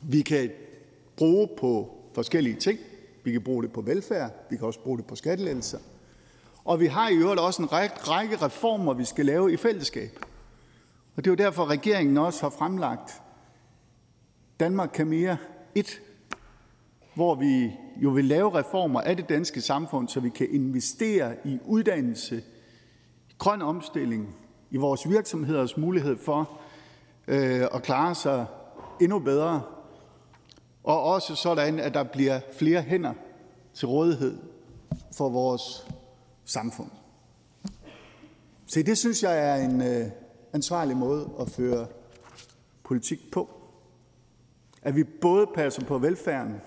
[0.03, 0.51] vi kan
[1.17, 2.79] bruge på forskellige ting.
[3.25, 5.79] Vi kan bruge det på velfærd, vi kan også bruge det på skattelettelser.
[6.65, 7.73] Og vi har i øvrigt også en
[8.09, 10.19] række reformer, vi skal lave i fællesskab.
[11.17, 13.22] Og det er jo derfor, regeringen også har fremlagt
[14.61, 15.37] Danmark kan mere
[15.75, 16.01] 1,
[17.15, 21.59] hvor vi jo vil lave reformer af det danske samfund, så vi kan investere i
[21.65, 22.43] uddannelse,
[23.39, 24.37] grøn omstilling,
[24.71, 26.61] i vores virksomheders mulighed for
[27.29, 28.47] øh, at klare sig
[29.01, 29.63] endnu bedre,
[30.85, 33.13] og også sådan, at der bliver flere hænder
[33.75, 34.39] til rådighed
[35.17, 35.87] for vores
[36.45, 36.91] samfund.
[38.67, 40.11] Så det synes jeg er en øh,
[40.53, 41.87] ansvarlig måde at føre
[42.85, 43.62] politik på.
[44.83, 46.61] At vi både passer på velfærden,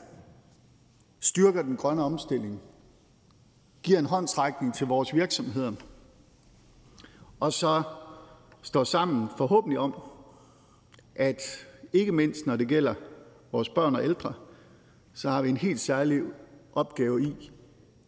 [1.20, 2.62] styrker den grønne omstilling,
[3.84, 5.72] giver en håndsrækning til vores virksomheder,
[7.40, 7.84] og så
[8.62, 9.96] står sammen forhåbentlig om,
[11.16, 12.94] at ikke mindst når det gælder
[13.52, 14.34] vores børn og ældre,
[15.14, 16.22] så har vi en helt særlig
[16.74, 17.52] opgave i,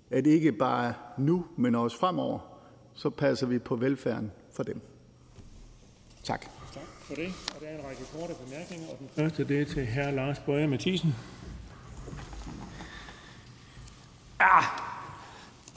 [0.10, 2.40] at ikke bare nu, men også fremover,
[2.94, 4.82] så passer vi på velfærden for dem.
[6.24, 6.57] Tak.
[7.08, 7.34] For det.
[7.56, 10.12] Og der er en række korte bemærkninger, og den første det er til hr.
[10.12, 11.16] Lars Bøge Mathisen.
[14.40, 14.60] Ja,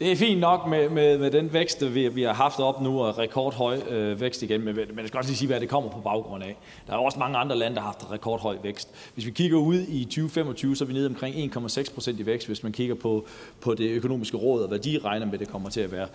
[0.00, 3.00] det er fint nok med, med, med den vækst, vi, vi har haft op nu,
[3.00, 5.90] og rekordhøj øh, vækst igen, men, men jeg skal også lige sige, hvad det kommer
[5.90, 6.56] på baggrund af.
[6.86, 8.88] Der er også mange andre lande, der har haft rekordhøj vækst.
[9.14, 12.46] Hvis vi kigger ud i 2025, så er vi nede omkring 1,6 procent i vækst,
[12.46, 13.26] hvis man kigger på,
[13.60, 16.06] på det økonomiske råd, og hvad de regner med, det kommer til at være.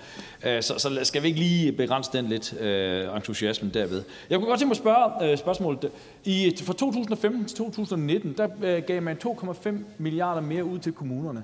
[0.45, 4.03] Øh, så, så skal vi ikke lige begrænse den lidt øh, entusiasmen derved.
[4.29, 5.91] Jeg kunne godt tænke mig at spørge øh, spørgsmålet.
[6.23, 11.43] I, fra 2015 til 2019, der øh, gav man 2,5 milliarder mere ud til kommunerne.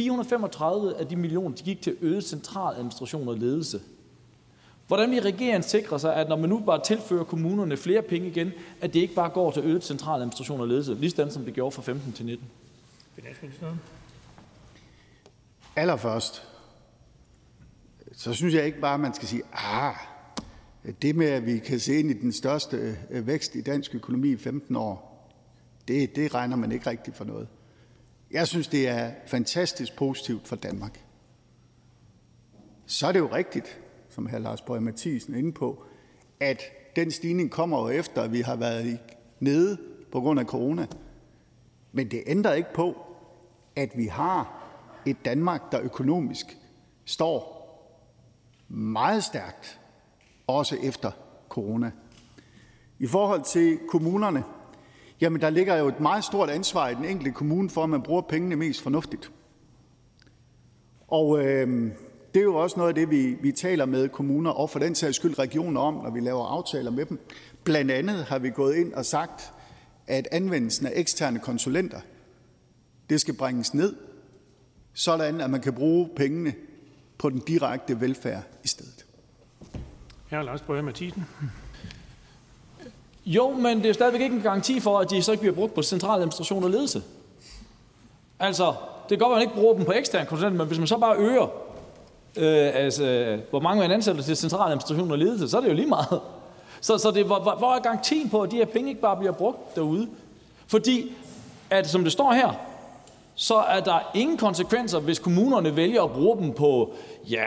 [0.00, 3.80] 435 af de millioner de gik til øget centraladministration og ledelse.
[4.86, 8.52] Hvordan vil regeringen sikre sig, at når man nu bare tilfører kommunerne flere penge igen,
[8.80, 11.82] at det ikke bare går til øget centraladministration og ledelse, lige som det gjorde fra
[11.82, 12.46] 15 til 19?
[13.14, 13.80] Finansministeren.
[15.76, 16.42] Allerførst,
[18.12, 19.94] så synes jeg ikke bare, man skal sige, ah,
[21.02, 24.32] det med, at vi kan se ind i den største øh, vækst i dansk økonomi
[24.32, 25.26] i 15 år,
[25.88, 27.48] det, det regner man ikke rigtigt for noget.
[28.30, 31.04] Jeg synes, det er fantastisk positivt for Danmark.
[32.86, 34.38] Så er det jo rigtigt, som hr.
[34.38, 35.84] Lars Boje Mathiesen er inde på,
[36.40, 36.62] at
[36.96, 38.98] den stigning kommer jo efter, at vi har været
[39.40, 39.78] nede
[40.12, 40.86] på grund af corona.
[41.92, 42.96] Men det ændrer ikke på,
[43.76, 44.66] at vi har
[45.06, 46.58] et Danmark, der økonomisk
[47.04, 47.60] står
[48.68, 49.80] meget stærkt,
[50.46, 51.10] også efter
[51.48, 51.90] corona.
[52.98, 54.44] I forhold til kommunerne
[55.20, 58.02] Jamen, der ligger jo et meget stort ansvar i den enkelte kommune for, at man
[58.02, 59.30] bruger pengene mest fornuftigt.
[61.08, 61.92] Og øh,
[62.34, 64.94] det er jo også noget af det, vi, vi taler med kommuner og for den
[64.94, 67.18] sags skyld regioner om, når vi laver aftaler med dem.
[67.64, 69.52] Blandt andet har vi gået ind og sagt,
[70.06, 72.00] at anvendelsen af eksterne konsulenter,
[73.10, 73.96] det skal bringes ned,
[74.92, 76.54] sådan at man kan bruge pengene
[77.18, 79.06] på den direkte velfærd i stedet.
[80.30, 80.42] Hr.
[80.42, 81.24] Lars Bøge Mathisen.
[83.30, 85.74] Jo, men det er stadigvæk ikke en garanti for, at de så ikke bliver brugt
[85.74, 87.02] på central administration og ledelse.
[88.38, 88.64] Altså,
[89.08, 90.86] det kan godt være, at man ikke bruger dem på ekstern konsulenter, men hvis man
[90.86, 91.46] så bare øger,
[92.36, 95.74] øh, altså, hvor mange man ansætter til central administration og ledelse, så er det jo
[95.74, 96.20] lige meget.
[96.80, 99.32] Så, så det, hvor, hvor er garantien på, at de her penge ikke bare bliver
[99.32, 100.08] brugt derude?
[100.66, 101.12] Fordi,
[101.70, 102.52] at som det står her,
[103.34, 106.94] så er der ingen konsekvenser, hvis kommunerne vælger at bruge dem på,
[107.30, 107.44] ja,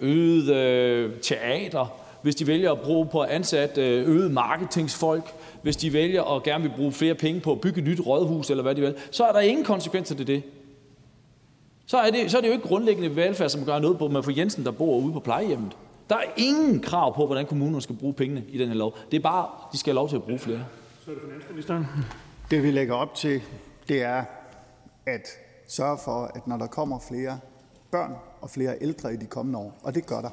[0.00, 1.86] øget øh, teater,
[2.26, 5.32] hvis de vælger at bruge på at ansætte øh, øget marketingsfolk,
[5.62, 8.50] hvis de vælger at gerne vil bruge flere penge på at bygge et nyt rådhus,
[8.50, 10.42] eller hvad de vil, så er der ingen konsekvenser til det.
[11.86, 14.22] Så er det, så er det jo ikke grundlæggende velfærd, som gør noget på med
[14.22, 15.76] for Jensen, der bor ude på plejehjemmet.
[16.10, 18.96] Der er ingen krav på, hvordan kommunerne skal bruge pengene i den her lov.
[19.10, 20.64] Det er bare, de skal have lov til at bruge flere.
[21.04, 21.86] Så er det finansministeren.
[22.50, 23.42] Det vi lægger op til,
[23.88, 24.24] det er
[25.06, 25.28] at
[25.68, 27.38] sørge for, at når der kommer flere
[27.90, 30.30] børn og flere ældre i de kommende år, og det gør der,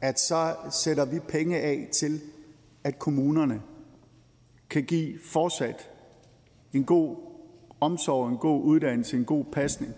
[0.00, 2.20] at så sætter vi penge af til,
[2.84, 3.62] at kommunerne
[4.70, 5.90] kan give fortsat
[6.72, 7.16] en god
[7.80, 9.94] omsorg, en god uddannelse, en god pasning.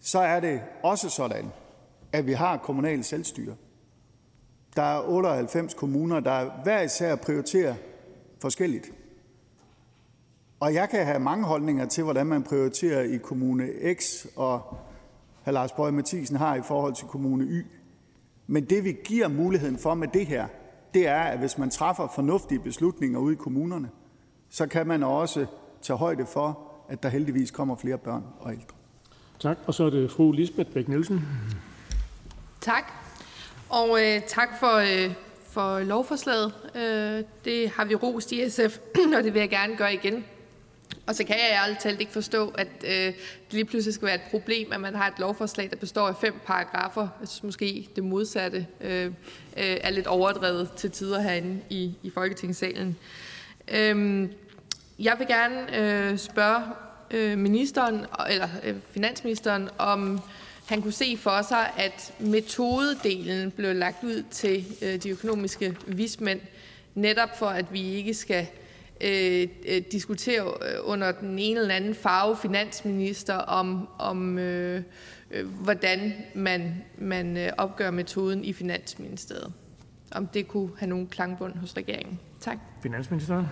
[0.00, 1.50] Så er det også sådan,
[2.12, 3.54] at vi har kommunal selvstyre.
[4.76, 7.74] Der er 98 kommuner, der hver især prioriterer
[8.40, 8.92] forskelligt.
[10.60, 14.78] Og jeg kan have mange holdninger til, hvordan man prioriterer i kommune X, og
[15.44, 15.50] hr.
[15.50, 17.66] Lars Bøge Mathisen har i forhold til kommune Y.
[18.46, 20.46] Men det, vi giver muligheden for med det her,
[20.94, 23.90] det er, at hvis man træffer fornuftige beslutninger ude i kommunerne,
[24.50, 25.46] så kan man også
[25.82, 26.58] tage højde for,
[26.88, 28.76] at der heldigvis kommer flere børn og ældre.
[29.38, 29.58] Tak.
[29.66, 31.20] Og så er det fru Lisbeth Bæk Nielsen.
[32.60, 32.92] Tak.
[33.68, 35.14] Og øh, tak for, øh,
[35.48, 36.54] for lovforslaget.
[36.74, 38.78] Øh, det har vi rost i SF,
[39.16, 40.24] og det vil jeg gerne gøre igen.
[41.06, 43.14] Og så kan jeg ærligt talt ikke forstå, at øh, det
[43.50, 46.34] lige pludselig skal være et problem, at man har et lovforslag, der består af fem
[46.46, 47.08] paragrafer.
[47.20, 49.12] Jeg synes måske, det modsatte øh, øh,
[49.56, 52.96] er lidt overdrevet til tider herinde i, i Folketingssalen.
[53.68, 54.28] Øh,
[54.98, 56.62] jeg vil gerne øh, spørge
[57.10, 60.20] øh, ministeren, eller øh, finansministeren, om
[60.66, 66.40] han kunne se for sig, at metodedelen blev lagt ud til øh, de økonomiske vismænd,
[66.94, 68.46] netop for at vi ikke skal
[69.00, 74.82] øh, øh diskutere øh, under den ene eller anden farve finansminister om, om øh,
[75.30, 79.52] øh, hvordan man, man opgør metoden i Finansministeriet.
[80.12, 82.20] Om det kunne have nogen klangbund hos regeringen.
[82.40, 82.58] Tak.
[82.82, 83.46] Finansministeren.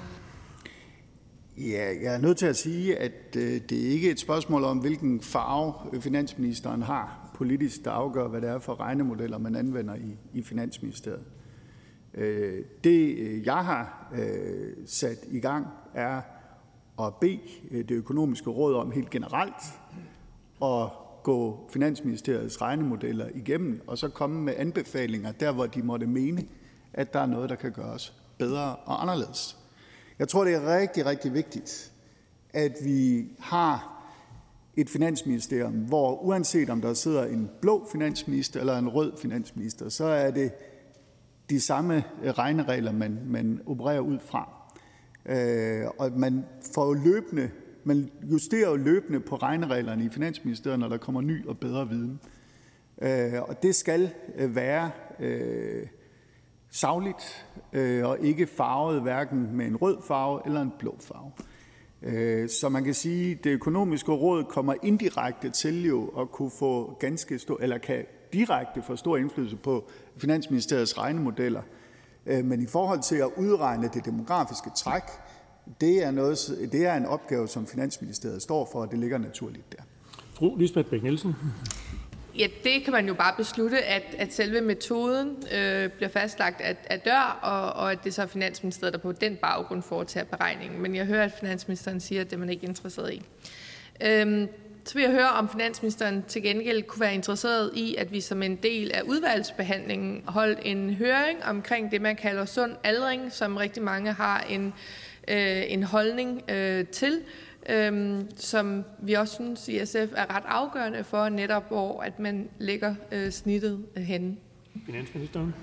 [1.58, 5.20] Ja, jeg er nødt til at sige, at det ikke er et spørgsmål om, hvilken
[5.20, 10.42] farve finansministeren har politisk, der afgør, hvad det er for regnemodeller, man anvender i, i
[10.42, 11.24] Finansministeriet.
[12.14, 16.20] Øh, det, øh, jeg har øh, sat i gang, er
[17.00, 19.62] at bede det økonomiske råd om helt generelt
[20.62, 20.88] at
[21.22, 26.44] gå Finansministeriets regnemodeller igennem, og så komme med anbefalinger der, hvor de måtte mene,
[26.92, 29.56] at der er noget, der kan gøres bedre og anderledes.
[30.18, 31.92] Jeg tror, det er rigtig, rigtig vigtigt,
[32.52, 34.02] at vi har
[34.76, 40.04] et finansministerium, hvor uanset om der sidder en blå finansminister eller en rød finansminister, så
[40.04, 40.52] er det
[41.52, 44.52] de samme øh, regneregler, man, man opererer ud fra.
[45.26, 47.50] Øh, og man, får løbende,
[47.84, 52.20] man justerer jo løbende på regnereglerne i Finansministeriet, når der kommer ny og bedre viden.
[53.02, 54.90] Øh, og det skal øh, være
[55.20, 55.86] øh,
[56.70, 61.30] sagligt øh, og ikke farvet hverken med en rød farve eller en blå farve.
[62.02, 66.50] Øh, så man kan sige, at det økonomiske råd kommer indirekte til jo at kunne
[66.50, 71.62] få ganske stor, eller kan direkte få stor indflydelse på Finansministeriets regnemodeller.
[72.26, 75.02] Øh, men i forhold til at udregne det demografiske træk,
[75.80, 79.72] det er, noget, det er en opgave, som Finansministeriet står for, og det ligger naturligt
[79.72, 79.82] der.
[80.34, 81.34] Fru Lisbeth Bæk Nielsen.
[82.38, 86.76] Ja, det kan man jo bare beslutte, at, at selve metoden øh, bliver fastlagt af,
[86.90, 90.82] af dør, og, og at det så er Finansministeriet, der på den baggrund foretager beregningen.
[90.82, 93.22] Men jeg hører, at Finansministeren siger, at det er man ikke interesseret i.
[94.04, 94.48] Øhm,
[94.84, 98.42] så vil jeg høre, om Finansministeren til gengæld kunne være interesseret i, at vi som
[98.42, 103.82] en del af udvalgsbehandlingen holdt en høring omkring det, man kalder sund aldring, som rigtig
[103.82, 104.74] mange har en,
[105.28, 107.22] øh, en holdning øh, til
[107.68, 112.48] øhm, som vi også synes i SF er ret afgørende for netop, hvor at man
[112.58, 114.36] lægger øh, snittet øh, henne.
[114.86, 115.54] Finansministeren.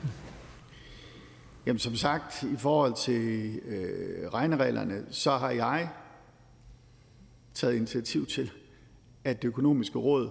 [1.66, 5.90] Jamen som sagt, i forhold til øh, regnereglerne, så har jeg
[7.54, 8.52] taget initiativ til,
[9.24, 10.30] at det økonomiske råd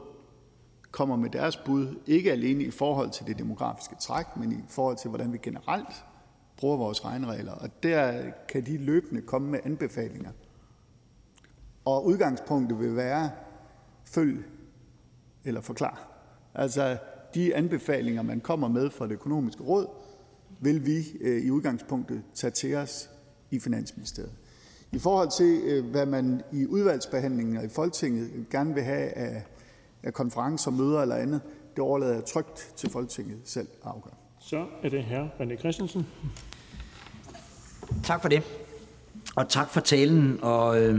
[0.90, 4.96] kommer med deres bud, ikke alene i forhold til det demografiske træk, men i forhold
[4.96, 6.04] til, hvordan vi generelt
[6.56, 7.52] bruger vores regneregler.
[7.52, 10.30] Og der kan de løbende komme med anbefalinger
[11.88, 13.30] og udgangspunktet vil være
[14.04, 14.44] følg
[15.44, 16.08] eller forklar.
[16.54, 16.98] Altså
[17.34, 19.86] de anbefalinger, man kommer med fra det økonomiske råd,
[20.60, 23.10] vil vi øh, i udgangspunktet tage til os
[23.50, 24.32] i Finansministeriet.
[24.92, 29.42] I forhold til, øh, hvad man i udvalgsbehandlingen og i Folketinget gerne vil have af,
[30.02, 31.40] af konferencer, møder eller andet,
[31.76, 34.14] det overlader jeg trygt til Folketinget selv at afgøre.
[34.40, 36.06] Så er det her René Christensen.
[38.04, 38.42] Tak for det.
[39.36, 40.38] Og tak for talen.
[40.42, 40.94] Og øh,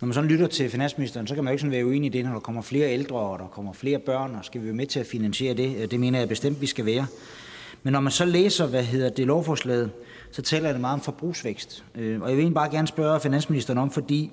[0.00, 2.18] når man sådan lytter til finansministeren, så kan man jo ikke sådan være uenig i
[2.18, 4.74] det, når der kommer flere ældre, og der kommer flere børn, og skal vi være
[4.74, 5.90] med til at finansiere det?
[5.90, 7.06] Det mener jeg bestemt, vi skal være.
[7.82, 9.90] Men når man så læser, hvad hedder det lovforslaget,
[10.34, 11.84] så taler det meget om forbrugsvækst.
[11.94, 14.30] Øh, og jeg vil egentlig bare gerne spørge finansministeren om, fordi,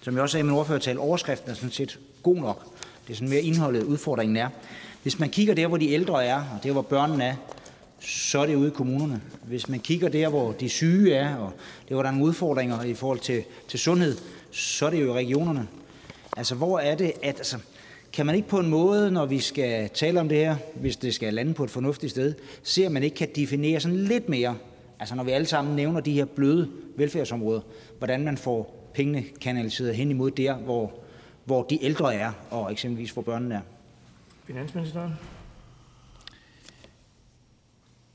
[0.00, 2.64] som jeg også sagde i min ordførertale, overskriften er sådan set god nok.
[3.06, 4.48] Det er sådan mere indholdet, udfordringen er.
[5.02, 7.34] Hvis man kigger der, hvor de ældre er, og der, hvor børnene er,
[8.00, 9.20] så er det ude i kommunerne.
[9.42, 11.52] Hvis man kigger der, hvor de syge er, og
[11.88, 14.16] der, hvor der er nogle udfordringer i forhold til, til sundhed,
[14.50, 15.68] så er det jo i regionerne.
[16.36, 17.36] Altså, hvor er det, at...
[17.38, 17.58] Altså,
[18.12, 21.14] kan man ikke på en måde, når vi skal tale om det her, hvis det
[21.14, 24.56] skal lande på et fornuftigt sted, se, at man ikke kan definere sådan lidt mere,
[25.00, 27.60] altså når vi alle sammen nævner de her bløde velfærdsområder,
[27.98, 30.92] hvordan man får pengene kanaliseret hen imod der, hvor,
[31.44, 33.60] hvor de ældre er, og eksempelvis hvor børnene er.
[34.44, 35.12] Finansministeren.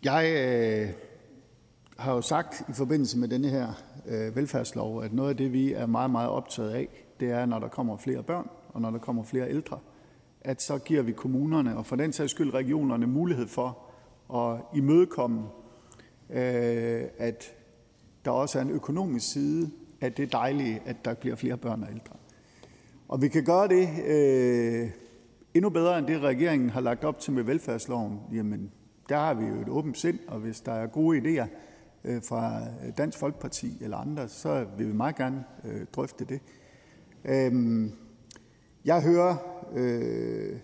[0.03, 0.90] Jeg øh,
[1.98, 3.68] har jo sagt i forbindelse med denne her
[4.08, 6.88] øh, velfærdslov, at noget af det, vi er meget, meget optaget af,
[7.20, 9.80] det er, når der kommer flere børn og når der kommer flere ældre,
[10.42, 13.78] at så giver vi kommunerne og for den sags skyld regionerne mulighed for
[14.36, 15.44] at imødekomme,
[16.34, 17.53] øh, at
[18.26, 19.72] der også er en økonomisk side
[20.02, 22.16] af det dejlige, at der bliver flere børn og ældre.
[23.08, 24.90] Og vi kan gøre det øh,
[25.53, 28.20] endnu bedre end det, regeringen har lagt op til med velfærdsloven.
[28.34, 28.72] Jamen,
[29.10, 31.48] der har vi jo et åbent sind, og hvis der er gode idéer
[32.03, 32.62] øh, fra
[32.98, 36.40] Dansk Folkeparti eller andre, så vil vi meget gerne øh, drøfte det.
[37.26, 37.90] Øh,
[38.86, 39.36] jeg hører
[39.74, 40.58] øh,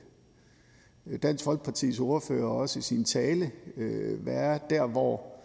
[1.23, 5.38] Dansk Folkepartis ordfører også i sin tale øh, være der, hvor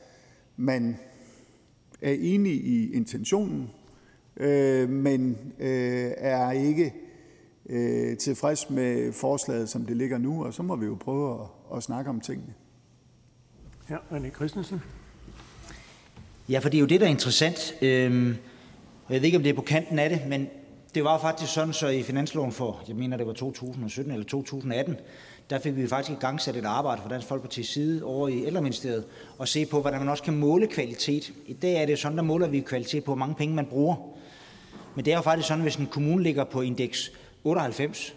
[0.56, 0.96] man
[2.02, 3.70] er enig i intentionen,
[4.36, 6.94] øh, men øh, er ikke
[7.66, 11.76] øh, tilfreds med forslaget, som det ligger nu, og så må vi jo prøve at,
[11.76, 12.54] at snakke om tingene.
[13.90, 14.82] Ja, René Christensen.
[16.48, 17.74] Ja, for det er jo det, der er interessant.
[17.82, 18.36] Øhm,
[19.10, 20.48] jeg ved ikke, om det er på kanten af det, men
[20.94, 24.96] det var faktisk sådan, så i finansloven for, jeg mener, det var 2017 eller 2018,
[25.50, 28.46] der fik vi faktisk i gang sat et arbejde fra Dansk Folkeparti's side over i
[28.46, 29.04] ældreministeriet
[29.38, 31.32] og se på, hvordan man også kan måle kvalitet.
[31.46, 33.96] I dag er det sådan, der måler vi kvalitet på, hvor mange penge man bruger.
[34.94, 37.12] Men det er jo faktisk sådan, hvis en kommune ligger på indeks
[37.44, 38.14] 98,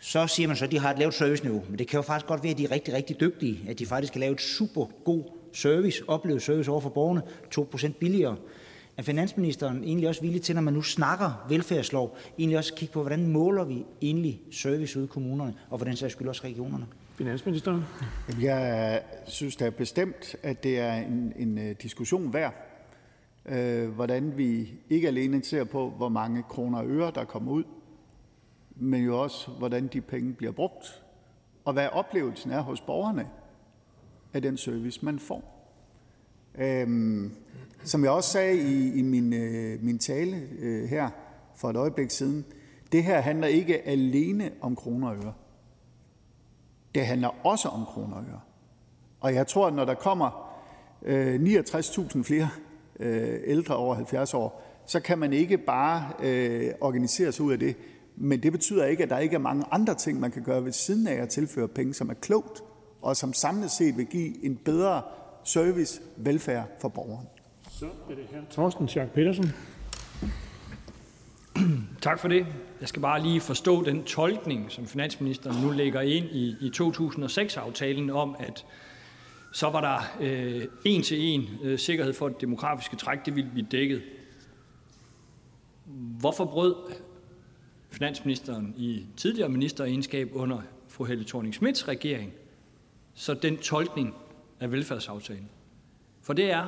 [0.00, 1.62] så siger man så, at de har et lavt serviceniveau.
[1.68, 3.86] Men det kan jo faktisk godt være, at de er rigtig, rigtig dygtige, at de
[3.86, 7.22] faktisk kan lave et super god service, oplevet service over for borgerne,
[7.54, 8.36] 2% billigere.
[8.96, 13.00] Er finansministeren egentlig også villig til, når man nu snakker velfærdslov, egentlig også kigge på,
[13.00, 16.86] hvordan måler vi egentlig service ude i kommunerne, og hvordan sags skyld også regionerne?
[17.14, 17.84] Finansministeren.
[18.40, 22.54] Jeg synes da bestemt, at det er en, en øh, diskussion værd,
[23.46, 27.64] øh, hvordan vi ikke alene ser på, hvor mange kroner og øre, der kommer ud,
[28.76, 31.02] men jo også, hvordan de penge bliver brugt,
[31.64, 33.28] og hvad oplevelsen er hos borgerne
[34.32, 35.61] af den service, man får.
[36.58, 37.32] Øhm,
[37.84, 41.10] som jeg også sagde i, i min, øh, min tale øh, her
[41.56, 42.44] for et øjeblik siden,
[42.92, 45.32] det her handler ikke alene om kroner og øre.
[46.94, 48.40] Det handler også om kroner og øre.
[49.20, 50.52] Og jeg tror, at når der kommer
[51.02, 52.48] øh, 69.000 flere
[53.00, 57.58] øh, ældre over 70 år, så kan man ikke bare øh, organisere sig ud af
[57.58, 57.76] det.
[58.16, 60.72] Men det betyder ikke, at der ikke er mange andre ting, man kan gøre ved
[60.72, 62.62] siden af at tilføre penge, som er klogt,
[63.02, 65.02] og som samlet set vil give en bedre
[65.44, 67.26] service, velfærd for borgeren.
[67.70, 69.52] Så er det her Torsten Schack Petersen.
[72.02, 72.46] Tak for det.
[72.80, 78.10] Jeg skal bare lige forstå den tolkning, som finansministeren nu lægger ind i, i 2006-aftalen
[78.10, 78.66] om, at
[79.52, 83.36] så var der øh, en til en øh, sikkerhed for, at det demografiske træk det
[83.36, 84.02] ville blive dækket.
[86.20, 86.74] Hvorfor brød
[87.90, 92.32] finansministeren i tidligere ministeregenskab under fru Helle thorning Schmidts regering
[93.14, 94.14] så den tolkning
[94.62, 95.48] af velfærdsaftalen?
[96.22, 96.66] For det er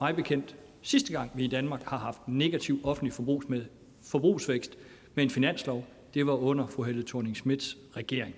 [0.00, 3.64] mig bekendt sidste gang, vi i Danmark har haft negativ offentlig forbrugs med,
[4.02, 4.78] forbrugsvækst
[5.14, 5.86] med en finanslov.
[6.14, 8.34] Det var under fru Helle thorning Schmidts regering.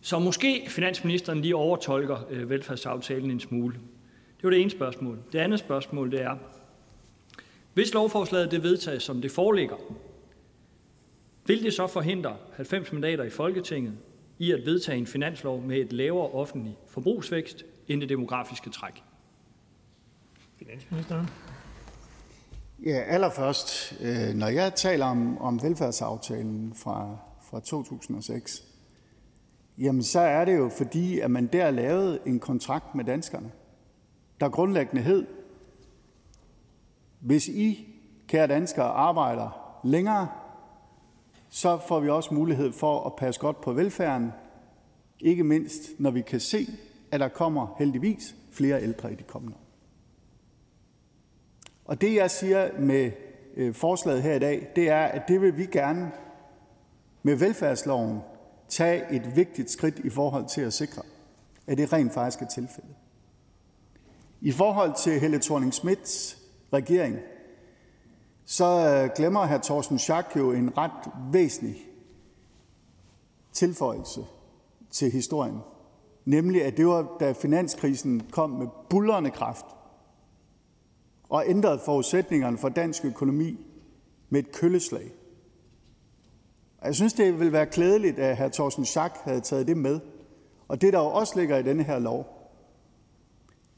[0.00, 3.74] Så måske finansministeren lige overtolker øh, velfærdsaftalen en smule.
[4.36, 5.18] Det var det ene spørgsmål.
[5.32, 6.36] Det andet spørgsmål det er,
[7.74, 9.76] hvis lovforslaget det vedtages, som det foreligger,
[11.46, 13.92] vil det så forhindre 90 mandater i Folketinget
[14.38, 19.02] i at vedtage en finanslov med et lavere offentlig forbrugsvækst end det demografiske træk?
[20.58, 21.28] Finansministeren.
[22.86, 28.64] Ja, allerførst, øh, når jeg taler om, om velfærdsaftalen fra, fra 2006,
[29.78, 33.52] jamen så er det jo fordi, at man der lavede en kontrakt med danskerne,
[34.40, 35.26] der grundlæggende hed,
[37.20, 37.88] hvis I,
[38.28, 40.28] kære danskere, arbejder længere,
[41.48, 44.32] så får vi også mulighed for at passe godt på velfærden,
[45.20, 46.66] ikke mindst når vi kan se,
[47.14, 49.60] at der kommer heldigvis flere ældre i de kommende år.
[51.84, 53.10] Og det, jeg siger med
[53.56, 56.12] øh, forslaget her i dag, det er, at det vil vi gerne
[57.22, 58.20] med velfærdsloven
[58.68, 61.02] tage et vigtigt skridt i forhold til at sikre,
[61.66, 62.94] at det rent faktisk er tilfældet.
[64.40, 66.38] I forhold til Helle thorning Smiths
[66.72, 67.18] regering,
[68.44, 69.58] så øh, glemmer hr.
[69.62, 71.76] Thorsten Schack jo en ret væsentlig
[73.52, 74.20] tilføjelse
[74.90, 75.60] til historien,
[76.24, 79.66] nemlig at det var, da finanskrisen kom med bullerne kraft
[81.28, 83.66] og ændrede forudsætningerne for dansk økonomi
[84.28, 85.12] med et kølleslag.
[86.78, 88.48] Og jeg synes, det ville være klædeligt, at hr.
[88.48, 90.00] Thorsten Schack havde taget det med.
[90.68, 92.50] Og det, der jo også ligger i denne her lov,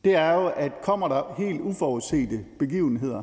[0.04, 3.22] det er jo, at kommer der helt uforudsete begivenheder,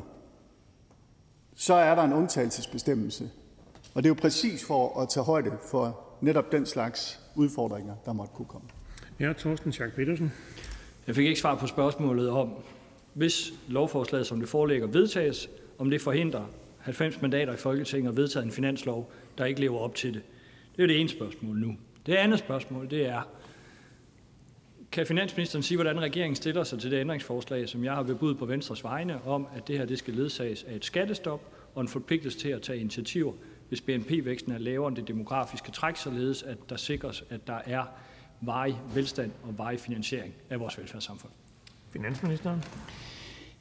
[1.54, 3.30] så er der en undtagelsesbestemmelse.
[3.94, 8.12] Og det er jo præcis for at tage højde for netop den slags udfordringer, der
[8.12, 8.68] måtte kunne komme.
[9.20, 10.32] Ja, Torsten Schack Petersen.
[11.06, 12.52] Jeg fik ikke svar på spørgsmålet om,
[13.12, 16.44] hvis lovforslaget, som det foreligger, vedtages, om det forhindrer
[16.78, 20.22] 90 mandater i Folketinget at vedtage en finanslov, der ikke lever op til det.
[20.76, 21.76] Det er det ene spørgsmål nu.
[22.06, 23.22] Det andet spørgsmål det er,
[24.92, 28.46] kan finansministeren sige, hvordan regeringen stiller sig til det ændringsforslag, som jeg har bebudt på
[28.46, 31.40] Venstres vegne, om at det her det skal ledsages af et skattestop
[31.74, 33.32] og en forpligtelse til at tage initiativer,
[33.68, 37.84] hvis BNP-væksten er lavere end det demografiske træk, således at der sikres, at der er
[38.46, 41.32] varig velstand og varig finansiering af vores velfærdssamfund?
[41.90, 42.64] Finansministeren.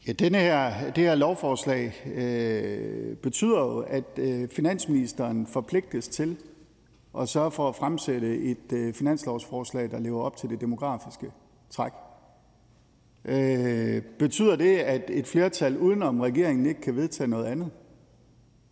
[0.08, 6.38] Ja, denne her, det her lovforslag øh, betyder jo, at øh, finansministeren forpligtes til
[7.20, 11.32] at sørge for at fremsætte et øh, finanslovsforslag, der lever op til det demografiske
[11.70, 11.92] træk.
[13.26, 17.72] Øh, betyder det, at et flertal udenom regeringen ikke kan vedtage noget andet?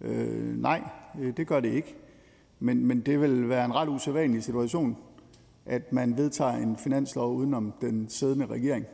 [0.02, 0.82] Øh, nej,
[1.22, 1.96] øh, det gør det ikke.
[2.60, 4.98] Men, men det vil være en ret usædvanlig situation,
[5.66, 8.86] at man vedtager en finanslov udenom den siddende regering.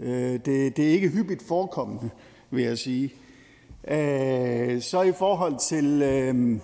[0.00, 2.10] Øh, det, det er ikke hyppigt forekommende,
[2.50, 3.12] vil jeg sige.
[3.88, 6.60] Øh, så i forhold til, øh,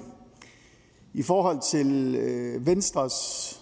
[1.15, 2.19] i forhold til
[2.67, 3.57] Venstres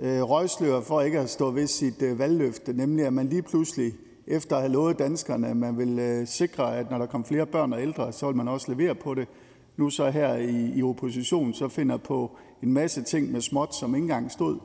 [0.00, 3.92] røgslør for ikke at stå ved sit valgløfte, nemlig at man lige pludselig
[4.26, 7.72] efter at have lovet danskerne, at man vil sikre, at når der kommer flere børn
[7.72, 9.28] og ældre, så vil man også levere på det.
[9.76, 13.94] Nu så her i, i opposition, så finder på en masse ting med småt, som
[13.94, 14.58] ikke engang stod,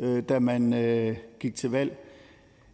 [0.00, 2.04] øh, da man øh, gik til valg.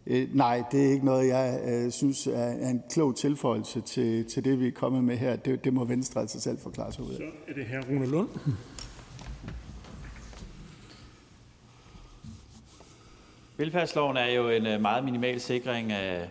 [0.07, 4.45] Øh, nej, det er ikke noget, jeg øh, synes er, en klog tilføjelse til, til
[4.45, 5.35] det, vi er kommet med her.
[5.35, 7.17] Det, det må Venstre altså selv forklare sig ud af.
[7.17, 8.29] Så er det her Rune Lund.
[13.57, 16.29] Velfærdsloven er jo en øh, meget minimal sikring af,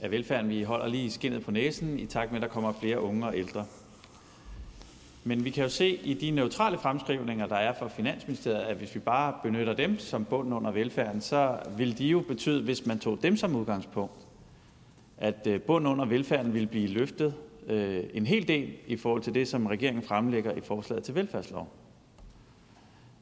[0.00, 0.50] af velfærden.
[0.50, 3.38] Vi holder lige skinnet på næsen, i takt med, at der kommer flere unge og
[3.38, 3.66] ældre.
[5.24, 8.94] Men vi kan jo se i de neutrale fremskrivninger, der er fra Finansministeriet, at hvis
[8.94, 12.98] vi bare benytter dem som bund under velfærden, så vil de jo betyde, hvis man
[12.98, 14.26] tog dem som udgangspunkt,
[15.18, 17.34] at øh, bund under velfærden vil blive løftet
[17.66, 21.68] øh, en hel del i forhold til det, som regeringen fremlægger i forslaget til velfærdslov.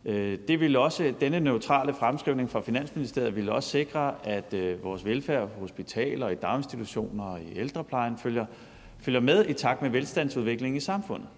[0.04, 5.04] Øh, det vil også, denne neutrale fremskrivning fra Finansministeriet vil også sikre, at øh, vores
[5.04, 8.46] velfærd hospitaler, i daginstitutioner og i ældreplejen følger,
[8.98, 11.28] følger med i takt med velstandsudviklingen i samfundet.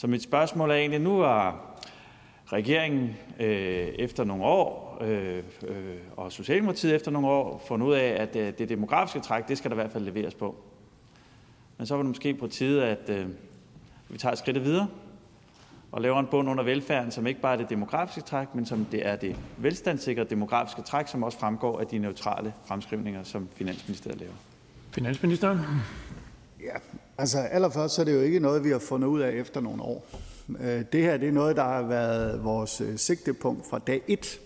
[0.00, 1.76] Så mit spørgsmål er egentlig, nu har
[2.46, 8.22] regeringen øh, efter nogle år, øh, øh, og Socialdemokratiet efter nogle år, fundet ud af,
[8.22, 10.56] at øh, det demografiske træk, det skal der i hvert fald leveres på.
[11.78, 13.26] Men så var det måske på tide, at øh,
[14.08, 14.88] vi tager et skridt videre
[15.92, 18.84] og laver en bund under velfærden, som ikke bare er det demografiske træk, men som
[18.84, 24.20] det er det velstandssikrede demografiske træk, som også fremgår af de neutrale fremskrivninger, som Finansministeriet
[24.20, 24.34] laver.
[24.90, 25.60] Finansministeren.
[26.60, 26.76] Ja,
[27.20, 29.82] altså allerførst så er det jo ikke noget, vi har fundet ud af efter nogle
[29.82, 30.06] år.
[30.60, 34.40] Øh, det her det er noget, der har været vores øh, sigtepunkt fra dag 1,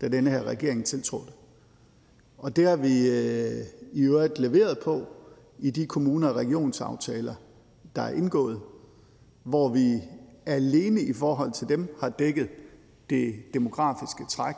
[0.00, 1.32] da denne her regering tiltrådte.
[2.38, 5.02] Og det har vi øh, i øvrigt leveret på
[5.58, 7.34] i de kommuner- og regionsaftaler,
[7.96, 8.60] der er indgået,
[9.42, 10.02] hvor vi
[10.46, 12.48] alene i forhold til dem har dækket
[13.10, 14.56] det demografiske træk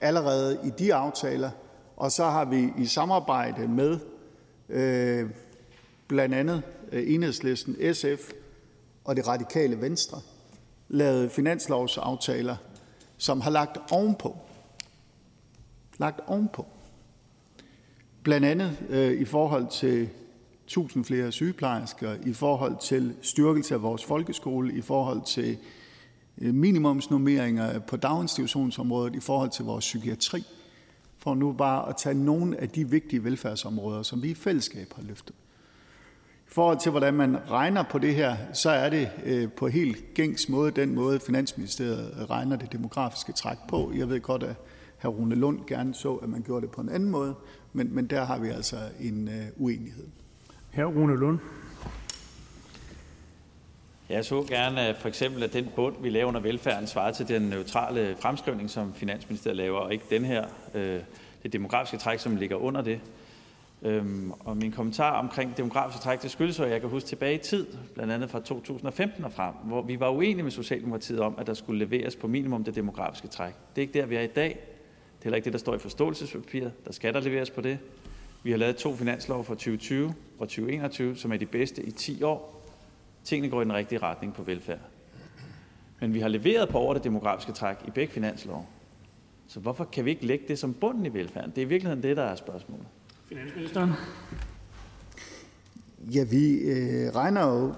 [0.00, 1.50] allerede i de aftaler,
[1.96, 3.98] og så har vi i samarbejde med
[4.68, 5.30] øh,
[6.08, 8.32] blandt andet Enhedslisten, SF
[9.04, 10.20] og det radikale Venstre
[10.88, 12.56] lavet finanslovsaftaler,
[13.18, 14.36] som har lagt ovenpå.
[15.98, 16.66] Lagt ovenpå.
[18.22, 20.08] Blandt andet øh, i forhold til
[20.64, 25.58] 1000 flere sygeplejersker, i forhold til styrkelse af vores folkeskole, i forhold til
[26.38, 30.44] øh, minimumsnormeringer på daginstitutionsområdet, i forhold til vores psykiatri,
[31.18, 35.02] for nu bare at tage nogle af de vigtige velfærdsområder, som vi i fællesskab har
[35.02, 35.34] løftet.
[36.48, 40.14] I forhold til, hvordan man regner på det her, så er det øh, på helt
[40.14, 43.92] gængs måde den måde, Finansministeriet regner det demografiske træk på.
[43.96, 44.54] Jeg ved godt, at
[44.98, 45.06] hr.
[45.06, 47.34] Rune Lund gerne så, at man gjorde det på en anden måde,
[47.72, 50.06] men, men der har vi altså en øh, uenighed.
[50.74, 50.84] Hr.
[50.84, 51.38] Rune Lund.
[54.08, 57.42] Jeg så gerne for eksempel, at den bund, vi laver under velfærden, svarer til den
[57.42, 60.44] neutrale fremskrivning, som Finansministeriet laver, og ikke den her,
[60.74, 61.00] øh,
[61.42, 63.00] det demografiske træk, som ligger under det.
[63.82, 67.38] Øhm, og min kommentar omkring demografiske træk, det skyldes at jeg kan huske tilbage i
[67.38, 71.46] tid, blandt andet fra 2015 og frem, hvor vi var uenige med Socialdemokratiet om, at
[71.46, 73.54] der skulle leveres på minimum det demografiske træk.
[73.76, 74.48] Det er ikke der, vi er i dag.
[74.48, 76.72] Det er heller ikke det, der står i forståelsespapiret.
[76.86, 77.78] Der skal der leveres på det.
[78.42, 82.22] Vi har lavet to finanslov for 2020 og 2021, som er de bedste i 10
[82.22, 82.64] år.
[83.24, 84.78] Tingene går i den rigtige retning på velfærd.
[86.00, 88.68] Men vi har leveret på over det demografiske træk i begge finanslov.
[89.48, 91.50] Så hvorfor kan vi ikke lægge det som bunden i velfærden?
[91.50, 92.86] Det er i virkeligheden det, der er spørgsmålet.
[93.28, 93.92] Finansministeren.
[96.14, 97.74] Ja, vi øh, regner jo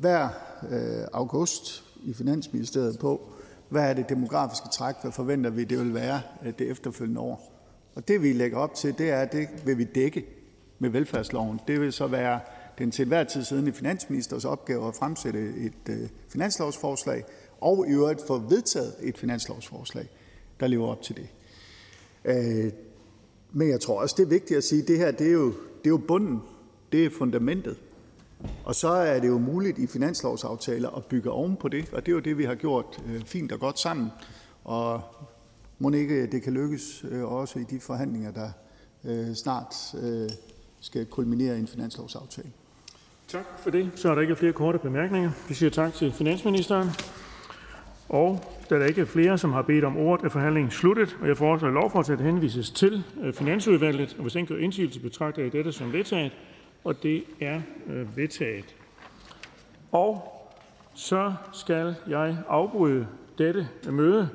[0.00, 0.28] hver
[0.70, 3.32] øh, august i Finansministeriet på,
[3.68, 7.52] hvad er det demografiske træk, hvad forventer vi, det vil være øh, det efterfølgende år.
[7.94, 10.24] Og det vi lægger op til, det er, at det vil vi dække
[10.78, 11.60] med velfærdsloven.
[11.66, 12.40] Det vil så være
[12.78, 17.24] den til enhver tid siddende finansministers opgave at fremsætte et øh, finanslovsforslag
[17.60, 20.08] og i øvrigt få vedtaget et finanslovsforslag,
[20.60, 21.28] der lever op til det.
[22.24, 22.72] Øh,
[23.52, 25.46] men jeg tror også, det er vigtigt at sige, at det her det er, jo,
[25.48, 26.42] det er jo bunden,
[26.92, 27.76] det er fundamentet.
[28.64, 32.12] Og så er det jo muligt i finanslovsaftaler at bygge oven på det, og det
[32.12, 34.08] er jo det, vi har gjort øh, fint og godt sammen.
[34.64, 35.00] Og
[35.78, 38.50] må ikke det kan lykkes øh, også i de forhandlinger, der
[39.04, 40.30] øh, snart øh,
[40.80, 42.50] skal kulminere i en finanslovsaftale.
[43.28, 43.90] Tak for det.
[43.94, 45.30] Så er der ikke flere korte bemærkninger.
[45.48, 46.88] Vi siger tak til finansministeren.
[48.08, 48.40] Og
[48.72, 51.16] da der ikke er flere, som har bedt om ordet, er forhandlingen sluttet.
[51.20, 54.14] Og jeg foreslår, at lovforslaget henvises til øh, Finansudvalget.
[54.18, 56.32] Og hvis ingen gør indsigelse, betragter jeg dette som vedtaget
[56.84, 58.76] og det er øh, vedtaget.
[59.92, 60.38] Og
[60.94, 63.06] så skal jeg afbryde
[63.38, 64.28] dette møde,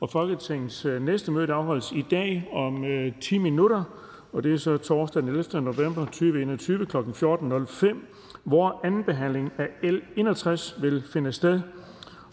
[0.00, 2.84] og Folketingets øh, næste møde afholdes i dag om
[3.20, 3.84] 10 minutter,
[4.32, 5.60] og det er så torsdag den 11.
[5.60, 6.96] november 2021 kl.
[6.96, 7.96] 14.05,
[8.44, 11.60] hvor anden behandling af L 61 vil finde sted.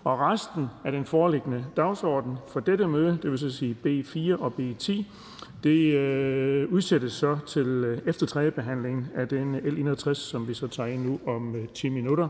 [0.03, 4.53] Og resten af den foreliggende dagsorden for dette møde, det vil så sige B4 og
[4.59, 5.03] B10,
[5.63, 10.89] det øh, udsættes så til øh, efter tredjebehandlingen af den L61, som vi så tager
[10.89, 12.27] ind nu om øh, 10 minutter.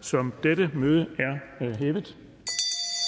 [0.00, 2.16] Som dette møde er øh, hævet.